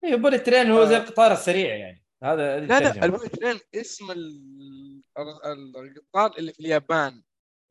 أيوه 0.03 0.17
bullet 0.19 0.45
train 0.45 0.71
هو 0.71 0.85
زي 0.85 0.95
آه. 0.95 0.99
القطار 0.99 1.31
السريع 1.31 1.75
يعني. 1.75 2.05
هذا 2.23 2.59
لا 2.59 2.79
لا. 2.79 3.05
ال 3.05 3.09
bullet 3.09 3.35
train 3.35 3.59
اسم 3.75 4.11
ال- 4.11 5.01
ال- 5.17 5.77
القطار 5.77 6.37
اللي 6.37 6.53
في 6.53 6.59
اليابان. 6.59 7.23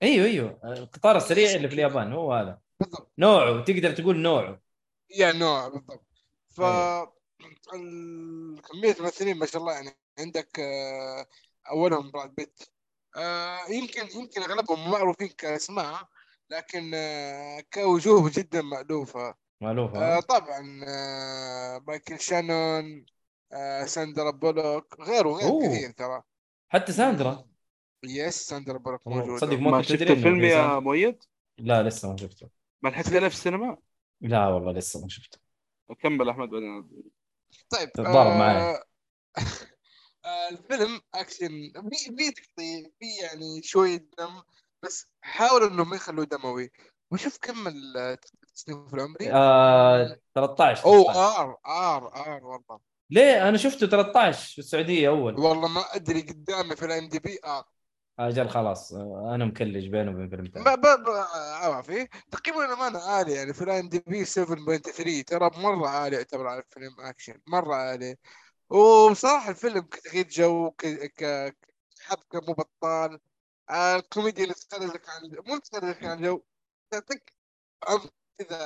أيوه 0.03 0.27
أيوه. 0.27 0.61
القطار 0.65 1.17
السريع 1.17 1.55
اللي 1.55 1.69
في 1.69 1.75
اليابان 1.75 2.13
هو 2.13 2.33
هذا. 2.33 2.61
بالضبط. 2.81 3.13
نوعه 3.19 3.65
تقدر 3.65 3.91
تقول 3.93 4.17
نوعه. 4.19 4.63
يا 5.11 5.33
نوع 5.33 5.69
بالضبط. 5.69 6.07
ف 6.49 6.61
أيوة. 6.61 7.17
ال- 7.75 8.61
كمية 8.63 8.93
الممثلين 8.99 9.37
ما 9.39 9.47
شاء 9.47 9.63
الله 9.63 9.73
يعني 9.73 9.91
عندك 10.19 10.61
آه، 10.61 11.27
أولهم 11.71 12.11
براد 12.11 12.35
بيت. 12.35 12.63
آه، 13.17 13.59
يمكن 13.71 14.19
يمكن 14.21 14.43
أغلبهم 14.43 14.91
معروفين 14.91 15.29
كأسماء 15.29 16.09
لكن 16.51 16.91
آه، 16.95 17.61
كوجوه 17.73 18.31
جدا 18.35 18.63
مألوفة 18.63 19.35
مألوفة 19.61 19.99
آه، 19.99 20.21
طبعا 20.21 20.81
آه، 20.89 21.83
مايكل 21.87 22.21
شانون 22.21 23.07
آه، 23.53 23.85
ساندرا 23.85 24.31
بولوك 24.31 25.01
غيره 25.01 25.29
غير 25.29 25.49
أوه. 25.49 25.69
كثير 25.69 25.91
ترى 25.91 26.23
حتى 26.69 26.93
ساندرا 26.93 27.45
yes 28.05 28.35
ساندرا 28.35 28.79
بولوك 28.79 29.07
والله 29.07 29.21
موجودة 29.21 29.39
تصدق 29.39 29.59
ما 29.59 29.83
شفت 29.83 30.03
الفيلم 30.03 30.41
في 30.41 30.49
yeah. 30.49 30.79
مؤيد؟ 30.79 31.25
لا 31.59 31.83
لسه 31.83 32.11
ما 32.11 32.17
شفته 32.17 32.49
ما 32.83 32.89
لحقت 32.89 33.09
عليه 33.09 33.29
في 33.29 33.35
السينما؟ 33.35 33.77
لا 34.21 34.47
والله 34.47 34.73
لسه 34.73 35.01
ما 35.01 35.09
شفته 35.09 35.39
كمل 36.03 36.29
أحمد 36.29 36.49
بعدين 36.49 36.89
طيب 37.71 37.93
تتضارب 37.93 38.31
آه، 38.31 38.39
معايا. 38.39 38.83
آه، 40.29 40.49
الفيلم 40.51 41.01
أكشن 41.15 41.73
في 41.91 41.97
في 42.17 42.31
تقطيع 42.31 42.91
في 43.01 43.07
يعني 43.23 43.63
شوية 43.63 44.09
دم 44.19 44.43
بس 44.83 45.07
حاولوا 45.21 45.69
إنهم 45.69 45.91
ما 45.91 45.97
يخلوه 45.97 46.25
دموي. 46.25 46.71
وشوف 47.11 47.39
كم 47.43 47.69
التصنيف 47.69 48.95
العمري؟ 48.95 49.33
آه 49.33 50.19
13 50.35 50.85
أو 50.85 51.03
13. 51.05 51.19
R 51.21 51.57
R 51.67 52.17
R 52.17 52.45
والله. 52.45 52.81
ليه؟ 53.11 53.49
أنا 53.49 53.57
شفته 53.57 53.87
13 53.87 54.53
في 54.53 54.59
السعودية 54.59 55.09
أول. 55.09 55.41
والله 55.41 55.69
ما 55.69 55.81
أدري 55.95 56.21
قدامي 56.21 56.77
في 56.77 56.85
ال 56.85 57.09
IMDb 57.09 57.39
R. 57.45 57.65
أجل 58.19 58.49
خلاص. 58.49 58.93
آه، 58.93 59.33
أنا 59.35 59.45
مكلج 59.45 59.87
بينه 59.89 60.11
وبين 60.11 60.29
فيلم 60.29 60.45
ما 60.65 60.77
ثاني 60.77 60.79
عارف 61.39 62.09
تقييمه 62.31 62.65
الامانه 62.65 62.99
عالي 62.99 63.33
يعني 63.33 63.55
في 63.55 63.65
ال 63.65 63.89
IMDb 63.89 64.25
7.3 64.25 65.23
ترى 65.27 65.51
مرة 65.57 65.89
عالي 65.89 66.17
يعتبر 66.17 66.47
على 66.47 66.63
فيلم 66.71 67.01
أكشن 67.01 67.41
مرة 67.47 67.75
عالي 67.75 68.17
وبصراحه 68.71 69.51
الفيلم 69.51 69.81
كتغيير 69.81 70.29
جو 70.29 70.71
حبكه 72.01 72.41
مو 72.49 72.55
بطال 72.55 73.21
الكوميديا 73.71 74.45
اللي 74.45 74.55
تخرجك 74.55 75.09
عن 75.09 75.23
مو 75.47 75.59
تخرجك 75.59 76.05
عن 76.05 76.19
الجو 76.19 76.43
تعطيك 76.91 77.35
عمق 77.89 78.13
كذا 78.39 78.59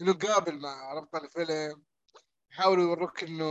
إنه 0.00 0.12
قابل 0.14 0.60
مع 0.60 0.92
ربط 0.94 1.14
الفيلم. 1.14 1.84
يحاولوا 2.52 2.84
يوروك 2.84 3.24
إنه 3.24 3.44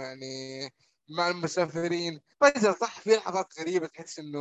يعني 0.00 0.70
مع 1.10 1.28
المسافرين. 1.28 2.20
فجأة 2.40 2.72
صح 2.72 3.00
في 3.00 3.16
لحظات 3.16 3.60
غريبة 3.60 3.86
تحس 3.86 4.18
إنه 4.18 4.38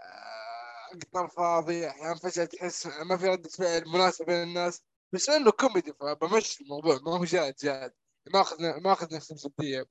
آه، 0.00 0.98
قطار 1.02 1.28
فاضي 1.28 1.88
أحيانا 1.90 2.14
فجأة 2.14 2.44
تحس 2.44 2.86
ما 2.86 3.16
في 3.16 3.26
ردة 3.26 3.48
فعل 3.48 3.88
مناسبة 3.88 4.26
بين 4.26 4.42
الناس 4.42 4.82
بس 5.12 5.28
إنه 5.28 5.50
كوميدي 5.50 5.92
فبمشي 5.92 6.64
الموضوع 6.64 6.98
ما 7.06 7.12
هو 7.18 7.24
جاد 7.24 7.54
جاد. 7.62 7.94
ما 8.34 8.40
اخذ 8.40 8.80
ما 8.80 8.92
اخذ 8.92 9.14
نفس 9.14 9.32
الجدية. 9.32 9.86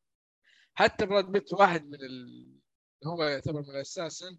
حتى 0.75 1.05
براد 1.05 1.25
بيت 1.25 1.53
واحد 1.53 1.85
من 1.85 2.01
ال... 2.01 2.59
هو 3.05 3.23
يعتبر 3.23 3.61
من 3.61 3.69
الأساسن. 3.69 4.37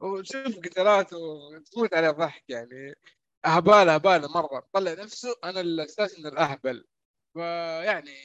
وشوف 0.00 0.58
قتالاته 0.58 1.18
تموت 1.72 1.94
عليه 1.94 2.10
ضحك 2.10 2.44
يعني. 2.48 2.94
اهبال 3.46 3.88
اهبال 3.88 4.30
مرة. 4.30 4.68
طلع 4.72 4.92
نفسه. 4.92 5.34
أنا 5.44 5.60
الأساسن 5.60 6.26
الأهبل. 6.26 6.86
فيعني 7.34 8.18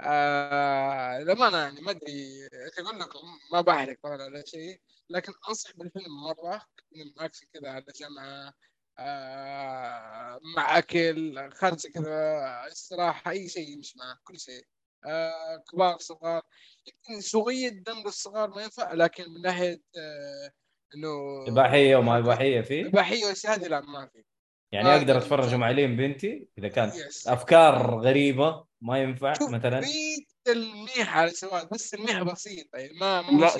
آه 0.00 1.18
للأمانة 1.18 1.58
يعني 1.58 1.80
ما 1.80 1.90
أدري 1.90 2.48
أقول 2.78 3.00
لكم 3.00 3.18
ما 3.52 3.60
بحرق 3.60 3.98
طبعا 4.02 4.24
ولا 4.24 4.44
شيء. 4.46 4.80
لكن 5.10 5.32
أنصح 5.48 5.76
بالفيلم 5.76 6.22
مرة. 6.24 6.66
فيلم 6.90 7.14
اكشن 7.18 7.46
كذا 7.52 7.70
على 7.70 7.84
جمعة. 8.00 8.54
آه 9.00 10.40
مع 10.56 10.78
أكل 10.78 11.50
خرجه 11.52 11.88
كذا 11.88 12.40
استراحة 12.72 13.30
أي 13.30 13.48
شيء 13.48 13.68
يمشي 13.68 13.98
معه 13.98 14.18
كل 14.24 14.38
شيء. 14.38 14.64
آه 15.06 15.64
كبار 15.72 15.98
صغار. 15.98 16.42
يمكن 16.86 17.20
شوية 17.20 17.68
دم 17.68 18.02
للصغار 18.06 18.50
ما 18.50 18.62
ينفع. 18.62 18.92
لكن 18.92 19.24
من 19.30 19.42
ناحية 19.42 19.82
آه 19.98 20.52
إنه 20.94 21.08
إباحية 21.48 21.96
وما 21.96 22.18
إباحية 22.18 22.60
فيه؟ 22.60 22.86
إباحية 22.86 23.24
والاشياء 23.24 23.54
هذه 23.54 23.66
لا 23.66 23.80
ما 23.80 24.06
في. 24.06 24.24
يعني 24.72 24.88
ما 24.88 24.96
أقدر 24.96 25.02
أقدر 25.02 25.18
أتفرج. 25.18 25.54
مع 25.54 25.70
لين 25.70 25.96
بنتي 25.96 26.48
إذا 26.58 26.68
كان 26.68 26.88
يس. 26.88 27.28
أفكار 27.28 28.00
غريبة 28.00 28.66
ما 28.80 29.02
ينفع 29.02 29.32
مثلا. 29.50 29.80
في 29.80 30.26
تلميح 30.44 31.16
على 31.16 31.30
السواد 31.30 31.68
بس 31.68 31.90
تلميح 31.90 32.22
بسيط 32.22 32.74
يعني 32.74 32.98
ما 32.98 33.22
مو 33.22 33.40
لا، 33.40 33.56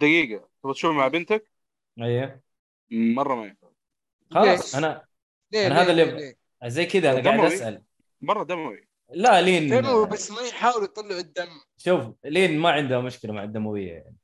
دقيقة. 0.00 0.48
تبغى 0.62 0.74
تشوف 0.74 0.94
مع 0.94 1.08
بنتك؟ 1.08 1.50
أيوه. 2.00 2.40
مرة 2.90 3.34
ما 3.34 3.46
ينفع 3.46 3.61
خلاص 4.34 4.60
ليش؟ 4.64 4.76
أنا 4.76 5.04
ليه 5.52 5.66
أنا 5.66 5.74
ليه 5.74 5.82
هذا 5.82 5.92
اللي؟ 5.92 6.36
زي 6.66 6.86
كذا 6.86 7.12
أنا 7.12 7.30
قاعد. 7.30 7.52
أسأل 7.52 7.82
مرة 8.20 8.44
دموي 8.44 8.88
لا 9.10 9.40
لين 9.40 9.70
دموي 9.70 10.06
بس 10.06 10.30
ما 10.30 10.40
يحاولوا 10.40 10.84
يطلعوا 10.84 11.20
الدم 11.20 11.60
شوف 11.76 12.04
لين 12.24 12.58
ما 12.58 12.70
عندها 12.70 13.00
مشكلة 13.00 13.32
مع 13.32 13.44
الدموية 13.44 13.92
يعني. 13.92 14.16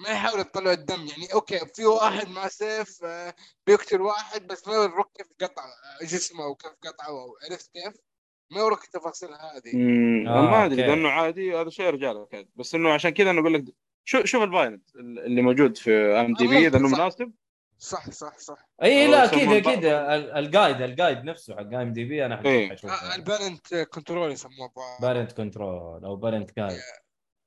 ما 0.00 0.08
يحاولوا 0.08 0.40
يطلعوا 0.40 0.72
الدم 0.72 1.06
يعني 1.06 1.32
okay 1.34 1.58
في 1.74 1.84
واحد 1.84 2.28
مع 2.28 2.48
سيف 2.48 3.04
آه، 3.04 3.34
بيقتل 3.66 4.00
واحد 4.00 4.46
بس 4.46 4.68
ما 4.68 4.74
يوريك 4.74 5.06
كيف 5.14 5.26
قطع 5.40 5.64
آه، 5.64 6.04
جسمه 6.04 6.46
وكيف 6.46 6.72
قطعه 6.82 7.34
عرفت 7.50 7.70
كيف؟ 7.72 7.94
ما 8.50 8.60
يوريك 8.60 8.84
التفاصيل 8.84 9.28
هذه 9.28 9.74
آه، 10.28 10.50
ما 10.50 10.64
أدري 10.64 10.80
okay. 10.80 10.84
اذا 10.84 10.92
انه 10.92 11.08
عادي 11.08 11.56
هذا 11.56 11.70
شيء 11.70 11.86
رجال 11.86 12.26
بس 12.56 12.74
إنه 12.74 12.92
عشان 12.92 13.10
كذا 13.10 13.30
أنا 13.30 13.40
أقول 13.40 13.54
لك 13.54 13.64
شوف 14.04 14.24
شوف 14.24 14.42
ال 14.42 14.48
violence 14.48 14.96
اللي 14.96 15.42
موجود 15.42 15.76
في 15.76 15.92
IMDb 15.92 16.66
إذا 16.66 16.78
إنه. 16.78 16.88
مناسب 16.88 17.32
صح 17.82 18.10
صح 18.10 18.38
صح. 18.38 18.68
اي 18.82 19.06
أو 19.06 19.10
لا 19.10 19.24
أكيد 19.24 19.52
أكيد. 19.52 19.84
ال- 19.84 20.30
الجايد 20.30 20.82
الجايد 20.82 21.24
نفسه 21.24 21.54
حق 21.56 21.60
إم 21.74 21.92
دي 21.92 22.04
بي 22.04 22.26
أنا 22.26 22.44
إيه. 22.44 22.70
حشوف 22.70 22.90
آه، 22.90 23.84
كنترول 23.84 24.32
يسموه. 24.32 24.70
بارنت 25.00 25.32
كنترول 25.32 26.04
أو 26.04 26.16
بارنت 26.16 26.56
جايد 26.56 26.80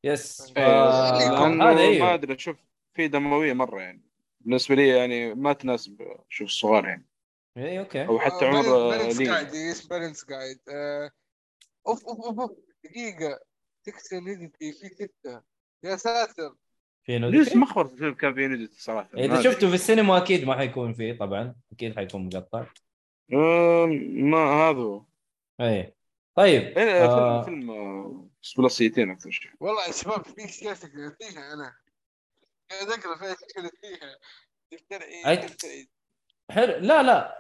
يس 0.04 0.54
إيه، 0.58 0.90
هذا 0.90 1.48
ما 1.48 1.78
أيوه 1.78 2.14
أدري 2.14 2.36
أشوف 2.36 2.58
في 2.94 3.08
دموية 3.08 3.54
مرة 3.54 3.82
يعني. 3.82 4.02
بالنسبة 4.42 4.76
لي 4.76 4.88
يعني 4.88 5.34
ما 5.36 5.54
تناسب 5.54 6.02
شوف 6.30 6.48
الصغار 6.48 6.86
يعني. 6.86 7.08
اي 7.58 7.80
أوكي. 7.80 8.06
أو 8.08 8.20
حتى 8.20 8.46
عمر 8.46 8.66
آه، 8.76 8.90
بالانس 8.98 9.18
لي 9.18 9.26
جايد 9.26 9.54
يس 9.54 9.86
بالانس 9.88 10.26
جايد 10.26 10.60
أوف 11.88 12.06
أوف 12.06 12.20
أوف 12.26 12.40
أوف. 12.40 12.52
دقيقة. 12.84 13.40
تكسر 13.84 14.20
نيدتي 14.20 14.72
في 14.74 14.90
ستة. 14.90 15.42
يا 15.84 15.96
ساتر. 15.96 16.56
في 17.06 17.20
ليش 17.20 17.56
ما 17.56 17.66
خبرت 17.66 17.92
الفيلم 17.94 18.14
كان 18.14 18.34
نوديتي 18.48 18.82
صراحة؟ 18.82 19.10
إذا. 19.18 19.42
شفته 19.42 19.68
في 19.70 19.76
السينما 19.76 20.18
أكيد 20.18 20.44
ما 20.46 20.58
حيكون 20.58 20.94
فيه 20.94 21.18
طبعا. 21.18 21.56
أكيد 21.72 21.96
حيكون 21.96 22.26
مقطع. 22.26 22.66
ما 23.30 24.38
هذا 24.38 24.78
هو. 24.80 25.06
اي 25.62 25.94
طيب 26.36 26.78
إيه، 26.78 27.06
آه. 27.06 27.42
فيلم 27.44 27.62
فيلم 27.62 27.72
آه، 27.72 28.30
أكثر 29.12 29.30
شيء. 29.32 29.52
والله 29.60 29.88
يا 29.88 29.92
شباب 29.92 30.26
في 30.26 30.42
تقرا 30.74 31.16
فيها 31.20 31.54
أنا. 31.54 31.76
قاعد 32.72 32.88
اقرا 32.88 33.18
فيها. 33.18 33.36
فيها 33.82 34.18
دكتور 34.72 35.00
عيد 35.26 35.40
حلو. 36.52 36.74
لا 36.80 37.04
لا. 37.04 37.38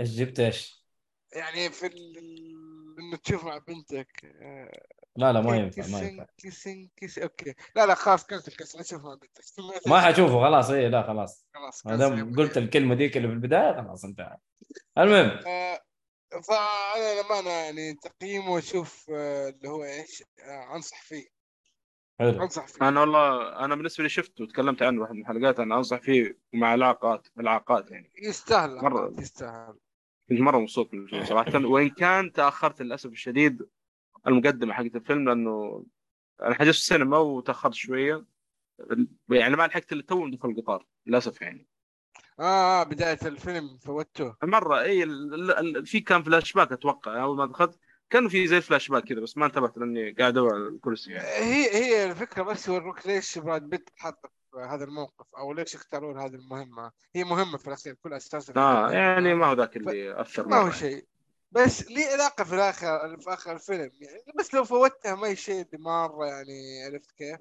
إيش 0.00 0.08
جبت؟ 0.10 0.40
إيش؟ 0.40 0.84
يعني 1.32 1.70
في 1.70 1.86
ال- 1.86 2.18
إنه 2.98 3.16
تشوف 3.16 3.44
مع 3.44 3.58
بنتك 3.58 4.24
آه، 4.24 4.86
لا 5.16 5.32
لا 5.32 5.40
ما 5.40 5.56
ينفع 5.56 5.86
ما 5.86 6.00
ينفع. 6.00 6.26
kissing 6.38 6.88
kiss 6.96 7.18
okay. 7.18 7.54
لا 7.76 7.86
لا 7.86 7.94
خلاص 7.94 8.26
cancel 8.26 8.52
بنتك 9.16 9.88
ما 9.88 10.00
حشوفه 10.00 10.40
خلاص 10.40 10.70
اي 10.70 10.88
لا 10.88 11.02
خلاص. 11.02 11.46
خلاص 11.54 11.86
ما 11.86 11.96
دام. 11.96 12.36
قلت 12.36 12.58
الكلمة 12.58 12.94
ذيك 12.94 13.16
اللي 13.16 13.28
في 13.28 13.34
البداية 13.34 13.82
خلاص 13.82 14.04
انتهى. 14.04 14.36
المهم. 14.98 15.40
آه، 15.46 15.80
فانا 16.48 17.14
للأمانة 17.14 17.50
يعني 17.50 17.94
تقييمه 17.94 18.58
أشوف 18.58 19.06
آه، 19.14 19.48
اللي 19.48 19.68
هو 19.68 19.84
إيش 19.84 20.24
آه، 20.44 20.76
أنصح 20.76 21.02
فيه. 21.02 21.26
حلو. 22.20 22.42
أنصح 22.42 22.66
فيه. 22.66 22.88
أنا 22.88 23.00
والله 23.00 23.56
أنا 23.64 23.74
بالنسبة 23.74 24.02
لي 24.04 24.08
شفته 24.10 24.44
وتكلمت 24.44 24.82
عنه 24.82 25.00
واحد 25.00 25.12
من 25.14 25.20
الحلقات 25.20 25.60
أنا 25.60 25.76
أنصح 25.76 26.00
فيه 26.00 26.38
مع 26.52 26.74
العاقات 26.74 27.28
العاقات 27.40 27.90
يعني. 27.90 28.12
يستاهل 28.22 28.76
مرة. 28.76 29.14
يستاهل. 29.18 29.74
كنت 30.28 30.40
مرة 30.40 30.58
مبسوط 30.58 30.94
من 30.94 31.00
الفيلم 31.02 31.24
صراحة. 31.24 31.66
وإن 31.66 31.88
كان 31.90 32.32
تأخرت 32.32 32.82
للأسف 32.82 33.10
الشديد 33.10 33.68
المقدمه 34.26 34.74
حقت 34.74 34.96
الفيلم 34.96 35.28
لأنه 35.28 35.84
أنا 36.42 36.54
حجزت 36.54 36.78
السينما 36.78 37.18
وتأخرت 37.18 37.74
شوية. 37.74 38.24
يعني 39.28 39.56
ما 39.56 39.66
لحقت 39.66 39.92
إلا 39.92 40.02
تو 40.02 40.28
دخل 40.28 40.48
القطار 40.48 40.86
للأسف 41.06 41.42
يعني. 41.42 41.66
آه 42.40 42.80
آه، 42.80 42.84
بداية 42.84 43.18
الفيلم 43.24 43.78
فوتوه 43.78 44.36
مرة 44.42 44.80
إي 44.80 45.06
في 45.84 46.00
كان 46.00 46.22
فلاش 46.22 46.52
باك 46.52 46.72
أتوقع 46.72 47.22
أول 47.22 47.36
ما 47.36 47.46
دخلت 47.46 47.78
كان 48.10 48.28
في 48.28 48.46
زي 48.46 48.60
فلاش 48.60 48.88
باك 48.88 49.04
كذا 49.04 49.20
بس 49.20 49.36
ما 49.36 49.46
انتبهت 49.46 49.78
لأني 49.78 50.10
قاعد 50.10 50.32
أدور 50.32 50.54
على 50.54 50.68
الكرسي 50.68 51.12
يعني. 51.12 51.28
هي 51.28 51.74
هي 51.74 52.10
الفكرة 52.10 52.42
بس 52.42 52.68
يوروك 52.68 53.06
ليش 53.06 53.38
براد 53.38 53.62
بيت 53.62 53.90
حط 53.96 54.26
في 54.26 54.58
هذا 54.58 54.84
الموقف 54.84 55.26
أو 55.38 55.52
ليش 55.52 55.74
اختارون 55.74 56.18
هذه 56.18 56.34
المهمة؟ 56.34 56.92
هي 57.14 57.24
مهمة 57.24 57.58
في 57.58 57.68
الأخير 57.68 57.94
كل 57.94 58.12
أساس 58.12 58.50
آه 58.56 58.92
يعني 58.92 59.34
ما 59.34 59.46
هو 59.46 59.52
ذاك 59.52 59.76
اللي 59.76 60.20
أثر 60.20 60.48
ما 60.48 60.56
هو 60.56 60.64
مرة. 60.64 60.70
شيء. 60.70 61.04
بس 61.52 61.88
ليه 61.88 62.06
علاقة 62.06 62.44
في 62.44 62.54
الآخر 62.54 63.16
في 63.20 63.32
آخر 63.32 63.52
الفيلم 63.52 63.90
يعني 64.00 64.22
بس 64.38 64.54
لو 64.54 64.64
فوتها 64.64 65.14
ما 65.14 65.34
شيء 65.34 65.60
اللي 65.60 65.78
مرة 65.84 66.26
يعني 66.26 66.84
عرفت 66.84 67.10
كيف؟ 67.10 67.40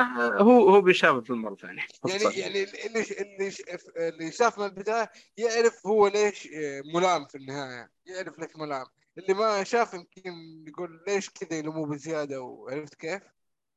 آه 0.00 0.42
هو 0.42 0.68
هو 0.68 0.80
بيشاف 0.80 1.16
الفيلم 1.16 1.42
مره 1.42 1.54
ثانية 1.54 1.86
يعني 2.08 2.24
يعني 2.24 2.62
اللي 2.86 3.02
اللي 3.02 3.52
اللي 3.96 4.32
شاف 4.32 4.58
من 4.58 4.64
البداية 4.64 5.10
يعرف 5.36 5.86
هو 5.86 6.06
ليش 6.06 6.48
ملام 6.94 7.26
في 7.26 7.34
النهاية 7.34 7.90
يعرف 8.06 8.38
ليش 8.38 8.56
ملام 8.56 8.86
اللي 9.18 9.34
ما 9.34 9.64
شاف 9.64 9.94
يمكن 9.94 10.64
يقول 10.68 11.04
ليش 11.06 11.30
كذا 11.30 11.58
يلوموه 11.58 11.86
بزيادة 11.86 12.40
وعرفت 12.40 12.94
كيف؟ 12.94 13.22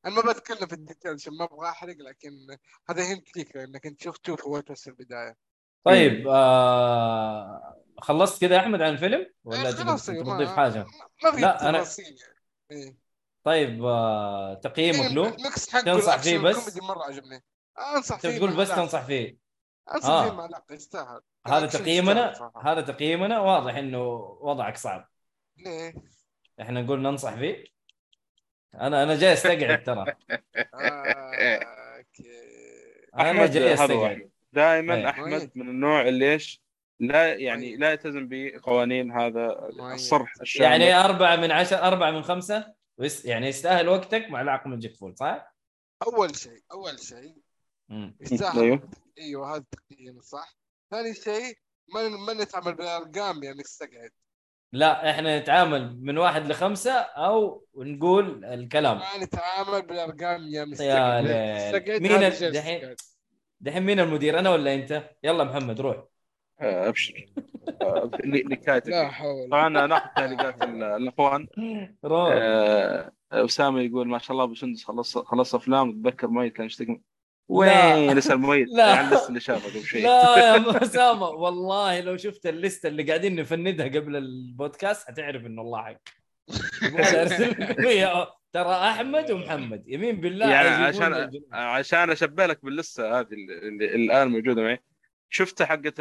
أنا 0.05 0.15
ما 0.15 0.31
بتكلم 0.31 0.67
في 0.67 0.73
الديتيل 0.73 1.13
عشان 1.13 1.37
ما 1.37 1.45
أبغى 1.45 1.69
أحرق 1.69 1.95
لكن 1.97 2.57
هذا 2.89 3.03
هنت 3.03 3.37
ليك 3.37 3.57
انك 3.57 3.85
أنت 3.85 4.03
شفته 4.03 4.35
فوت 4.35 4.71
بس 4.71 4.87
البداية 4.87 5.37
طيب 5.83 6.27
آه 6.27 7.77
خلصت 8.01 8.41
كذا 8.41 8.55
يا 8.55 8.59
أحمد 8.59 8.81
عن 8.81 8.93
الفيلم 8.93 9.27
ولا 9.43 9.67
إيه، 9.67 9.71
خلاص 9.71 10.05
تضيف. 10.05 10.49
حاجة؟ 10.49 10.85
ما 11.23 11.31
في 11.31 11.41
لا، 11.41 11.57
يعني 11.63 11.77
إيه. 12.71 12.97
طيب 13.43 13.85
آه 13.85 14.53
تقييمك 14.53 15.11
له 15.11 15.37
حقه 15.71 15.81
تنصح 15.81 16.17
فيه 16.17 16.37
بس؟ 16.39 16.77
مرة 16.77 17.03
عجبني 17.03 17.43
أنصح 17.95 18.19
فيه 18.19 18.35
بتقول 18.35 18.49
مع 18.49 18.57
بس. 18.57 18.69
تنصح 18.69 19.05
فيه 19.05 19.37
أنصح 19.95 20.09
آه. 20.09 20.23
فيه 20.23 20.31
مع 20.31 20.45
العلاقه 20.45 20.73
يستاهل 20.75 21.21
هذا 21.47 21.65
تقييمنا. 21.65 22.51
هذا 22.63 22.81
تقييمنا 22.81 23.39
واضح 23.39 23.75
إنه 23.75 24.03
وضعك 24.41 24.77
صعب 24.77 25.09
ليه؟ 25.57 25.93
إحنا 26.61 26.81
نقول 26.81 27.01
ننصح 27.01 27.33
فيه 27.35 27.63
أنا 28.75 29.03
أنا 29.03 29.15
جاي 29.15 29.33
أستقعد 29.33 29.83
ترى 29.83 30.05
آه، 30.73 31.59
أوكي 31.97 32.23
أنا 33.19 33.45
جاي 33.45 33.73
أستقعد. 33.73 34.30
دائما 34.53 34.95
أي. 34.95 35.09
أحمد. 35.09 35.51
من 35.55 35.69
النوع 35.69 36.07
اللي 36.07 36.33
إيش 36.33 36.61
لا 36.99 37.33
يعني. 37.35 37.75
لا 37.77 37.91
يلتزم 37.91 38.27
بقوانين 38.31 39.11
هذا. 39.11 39.69
الصرح 39.93 40.33
الشامل 40.41 40.65
يعني 40.81 40.93
أربعة 41.05 41.35
من 41.35 41.51
عشرة 41.51 41.77
أربعة 41.77 42.11
من 42.11 42.21
خمسة 42.23 42.73
ويس- 42.97 43.25
يعني 43.25 43.47
يستاهل 43.47 43.87
وقتك 43.89 44.29
مع 44.29 44.41
العقل 44.41 44.69
من 44.69 44.79
جيك 44.79 44.95
فول 44.97 45.17
صح؟ 45.17 45.55
أول 46.07 46.35
شيء 46.35 46.61
أول 46.71 46.99
شيء. 46.99 47.35
يستاهل 48.21 48.59
أيوه 48.61 48.89
أيوه 49.17 49.51
هذا 49.55 49.63
التقييم 49.73 50.21
صح 50.21 50.55
ثاني 50.91 51.13
شيء 51.13 51.57
ما 51.93 52.09
ما 52.09 52.33
نتعامل 52.43 52.75
بالأرقام 52.75 53.43
يعني 53.43 53.59
نستقعد 53.59 54.11
لا 54.73 55.09
إحنا 55.11 55.39
نتعامل 55.39 55.97
من 56.01 56.17
واحد 56.17 56.45
لخمسة 56.51 56.91
أو 56.93 57.65
نقول 57.77 58.45
الكلام 58.45 58.97
ما 58.97 59.17
نتعامل 59.23 59.81
بالأرقام 59.81 60.47
يا 60.47 60.65
مستقعد. 60.65 61.23
مستقعد 61.23 62.01
مين 62.01 62.11
هذا 62.11 62.27
ال- 62.27 62.33
شيء 62.33 62.95
دحين؟ 63.61 63.83
مين 63.83 63.99
المدير 63.99 64.39
أنا 64.39 64.49
ولا 64.49 64.73
أنت؟ 64.73 65.09
يلا 65.23 65.43
محمد 65.43 65.81
روح 65.81 66.03
آه، 66.61 66.87
أبشر 66.89 67.25
آه، 67.81 69.07
حول 69.07 69.47
طبعا 69.51 69.69
ناخذ 69.69 70.09
تعليقات 70.15 70.63
ال- 70.63 70.83
الإخوان 70.83 71.47
روح 72.05 72.29
آه، 72.33 73.11
أسامة 73.31 73.81
يقول 73.81 74.07
ما 74.07 74.17
شاء 74.17 74.31
الله 74.31 74.43
أبو 74.43 74.53
سندس 74.55 74.83
خلص 74.83 75.17
خلص 75.17 75.55
أفلام 75.55 76.01
تذكر 76.01 76.27
ميت 76.27 76.53
كان 76.53 76.65
يشتكي. 76.65 77.01
وين 77.49 78.11
لسه 78.11 78.33
الميت 78.33 78.67
لا. 78.69 78.93
عن 78.95 79.09
لسه 79.13 79.27
اللي 79.29 79.39
شافه 79.39 79.69
قبل 79.69 79.83
شيء 79.85 80.03
لا 80.03 80.37
يا 80.37 80.81
أسامة 80.83 81.25
والله 81.27 81.99
لو 82.01 82.17
شفت 82.17 82.45
الليستة 82.47 82.87
اللي 82.87 83.03
قاعدين 83.03 83.35
نفندها 83.35 83.85
قبل 83.87 84.15
البودكاست 84.15 85.07
حتعرف 85.07 85.45
إنه 85.45 85.61
الله 85.61 85.81
حق. 85.83 85.97
ترى 88.53 88.73
أحمد 88.73 89.31
ومحمد 89.31 89.83
يمين 89.87 90.21
بالله 90.21 90.49
يعني 90.51 90.69
عشان 90.69 91.11
يقولون- 91.13 91.53
عشان 91.53 92.09
اشبه 92.09 92.45
لك 92.45 92.65
باللسة 92.65 93.19
هذه 93.19 93.27
اللي, 93.33 93.67
اللي 93.67 93.95
الآن 93.95 94.27
موجودة 94.27 94.61
معي. 94.61 94.79
شفت 95.29 95.61
حقه 95.63 95.93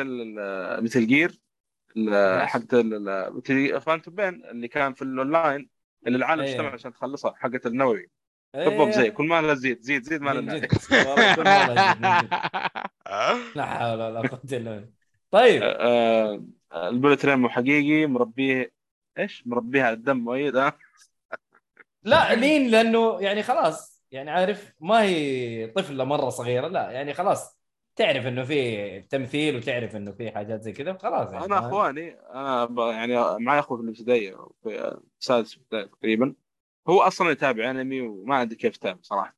مثل 0.83 1.07
جير 1.07 1.41
حقت 2.45 2.75
فانتوم 3.83 4.15
بين 4.15 4.45
اللي 4.45 4.69
كان 4.69 4.95
في 4.95 5.03
الأونلاين 5.03 5.69
اللي 6.07 6.19
العالم 6.19 6.43
إيه. 6.43 6.53
اجتمع 6.53 6.73
عشان 6.73 6.93
تخلصها 6.93 7.35
حقه 7.39 7.61
النووي. 7.67 8.11
بالضبط 8.55 8.81
إيه. 8.81 8.91
زي 8.91 9.11
كل 9.11 9.25
ما 9.25 9.55
زيد 9.55 9.81
زيد 9.81 10.03
زيد 10.03 10.23
ما. 10.23 10.33
لا 13.57 13.67
حول 13.67 14.01
ولا 14.03 14.21
قوة 14.21 14.41
إلا 14.53 14.71
بالله. 14.71 14.89
طيب. 15.31 15.63
آه، 15.65 16.45
البولت 16.75 17.25
ريم 17.25 17.49
حقيقي 17.49 18.07
مربيه 18.07 18.73
إيش؟ 19.19 19.43
مربيها 19.47 19.85
على 19.85 19.93
الدم 19.93 20.17
مؤيد 20.17 20.57
ها؟ 20.57 20.79
لا 22.03 22.35
لين 22.35 22.71
لأنه 22.71 23.21
يعني 23.21 23.43
خلاص 23.43 24.03
يعني 24.11 24.31
عارف 24.31 24.73
ما 24.81 25.03
هي 25.03 25.67
طفله 25.67 26.05
مرة 26.05 26.29
صغيرة 26.29 26.69
لا 26.69 26.91
يعني 26.91 27.15
خلاص 27.15 27.61
تعرف 27.97 28.27
إنه 28.27 28.45
في 28.45 29.01
تمثيل 29.01 29.57
وتعرف 29.57 29.97
إنه 29.97 30.13
في 30.13 30.31
حاجات 30.31 30.63
زي 30.63 30.73
كذا 30.73 30.99
خلاص 30.99 31.33
يعني 31.33 31.45
أنا 31.45 31.59
إخواني 31.59 32.11
أنا 32.35 32.69
يعني 32.93 33.39
معي 33.39 33.59
أخوي 33.59 33.79
في 33.79 33.85
الابتدائيه 33.85 34.49
في 34.63 35.01
سادس 35.19 35.57
ابتدائي 35.57 35.89
تقريبا. 35.89 36.35
هو 36.89 37.01
أصلا 37.01 37.31
يتابع 37.31 37.71
أنمي 37.71 38.01
وما 38.01 38.43
أدري 38.43 38.57
كيف 38.57 38.77
يتابع 38.77 38.99
صراحة. 39.03 39.37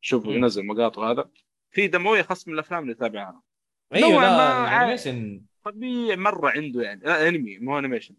شوف. 0.00 0.26
ينزل 0.26 0.66
مقاطع 0.66 1.10
هذا 1.10 1.30
في 1.70 1.88
دموية 1.88 2.22
خاص 2.22 2.48
من 2.48 2.54
الأفلام 2.54 2.82
اللي 2.82 2.92
يتابعها. 2.92 3.42
أيوه 3.94 4.22
لا 4.22 4.36
ما 4.36 4.68
ال 4.68 4.75
animation 4.75 5.42
طبيعي 5.64 6.16
مرة 6.16 6.50
عنده 6.50 6.82
يعني. 6.82 7.00
لا 7.04 7.28
أنمي 7.28 7.58
مو 7.58 7.78
animation 7.78 8.14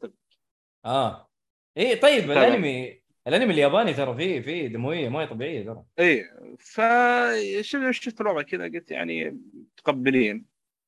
آه. 0.85 1.29
اي 1.77 1.95
طيب. 1.95 2.31
الأنمي 2.31 3.01
الانمي 3.27 3.53
الياباني 3.53 3.93
ترى 3.93 4.15
فيه 4.15 4.41
فيه 4.41 4.67
دموية 4.67 5.09
ما 5.09 5.19
هي 5.21 5.27
طبيعية 5.27 5.65
ترى. 5.65 5.83
اي 5.99 6.25
فشفت 6.59 7.91
شفت 7.91 8.21
الوضع 8.21 8.41
كذا 8.41 8.63
قلت 8.63 8.91
يعني 8.91 9.39
متقبلين. 9.53 10.45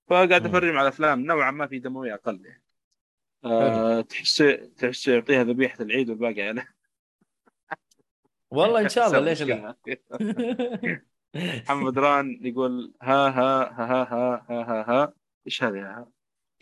فقاعد 0.07 0.47
مم. 0.47 0.47
افرج 0.47 0.75
على 0.75 0.87
أفلام 0.87 1.25
نوعا 1.25 1.51
ما 1.51 1.67
في 1.67 1.79
دموية 1.79 2.13
أقل 2.13 2.45
يعني. 2.45 2.63
آه 3.45 4.01
تحس 4.01 4.43
تحس 4.77 5.07
يعطيها 5.07 5.43
ذبيحة 5.43 5.83
العيد 5.83 6.09
والباقي 6.09 6.41
عليه 6.41 6.67
والله 8.51 8.81
إن 8.81 8.89
شاء 8.89 9.07
الله 9.07 9.19
ليش 9.29 9.41
لا؟ 9.41 9.75
محمد 11.35 11.99
ران 11.99 12.39
يقول 12.41 12.93
ها 13.01 13.27
ها 13.27 13.71
ها 13.71 14.03
ها 14.03 14.45
ها 14.49 14.63
ها 14.63 14.85
ها. 14.89 15.13
إيش 15.47 15.63
هذا 15.63 15.77
يا 15.77 16.07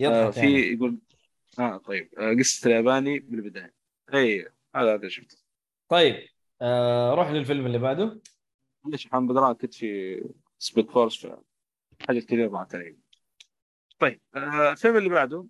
ها؟ 0.09 0.27
آه 0.27 0.31
في 0.31 0.39
يعني. 0.39 0.73
يقول 0.73 0.97
آه 1.59 1.77
طيب. 1.77 2.09
آه 2.19 2.33
قصة 2.39 2.67
الياباني 2.67 3.19
بالبداية. 3.19 3.73
اي 4.13 4.49
هذا 4.75 4.95
هذا 4.95 5.07
شفته. 5.07 5.46
طيب 5.89 6.27
آه 6.61 7.13
روح 7.13 7.29
للفيلم 7.31 7.65
اللي 7.65 7.77
بعده. 7.77 8.21
ليش 8.85 9.07
محمد 9.07 9.37
ران 9.37 9.53
كنت 9.53 9.73
في 9.73 10.21
speed 10.59 10.91
force 10.91 11.27
حاجة 12.07 12.19
كثير 12.19 12.47
ضاعت 12.47 12.75
علي 12.75 12.97
طيب 13.99 14.21
آه 14.35 14.71
الفيلم 14.71 14.97
اللي 14.97 15.09
بعده 15.09 15.45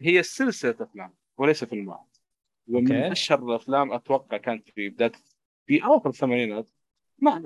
هي 0.00 0.22
سلسلة 0.22 0.76
أفلام 0.80 1.14
وليس 1.38 1.64
فيلم 1.64 1.88
واحد 1.88 2.06
ومن 2.68 2.92
okay. 2.92 3.12
أشهر 3.12 3.44
الأفلام 3.44 3.92
أتوقع 3.92 4.36
كانت 4.36 4.68
في 4.68 4.88
بداية 4.88 5.12
في 5.66 5.84
أواخر 5.84 6.08
الثمانينات. 6.08 6.70
ما 7.18 7.38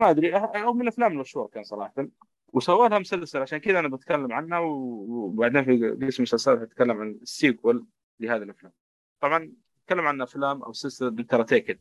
ما 0.00 0.10
أدري 0.10 0.36
أو 0.36 0.72
من 0.72 0.82
الأفلام 0.82 1.12
المشهورة 1.12 1.48
كان 1.48 1.62
صراحة. 1.64 2.08
وسووا 2.52 2.88
لها 2.88 2.98
مسلسل 2.98 3.38
عشان 3.42 3.58
كذا 3.58 3.78
أنا 3.78 3.88
بتكلم 3.88 4.32
عنها 4.32 4.58
وبعدين 4.58 5.64
في 5.64 5.90
قسم 6.06 6.16
المسلسلات 6.22 6.58
أتكلم 6.58 7.00
عن 7.00 7.18
ال 7.22 7.31
sequel 7.31 7.86
لهذه 8.20 8.42
الأفلام. 8.42 8.72
طبعا 9.20 9.52
اتكلم 9.88 10.06
عن 10.06 10.20
أفلام 10.20 10.62
أو 10.62 10.72
سلسله 10.72 11.10
ال 11.10 11.17
Karate 11.17 11.58
Kid 11.58 11.80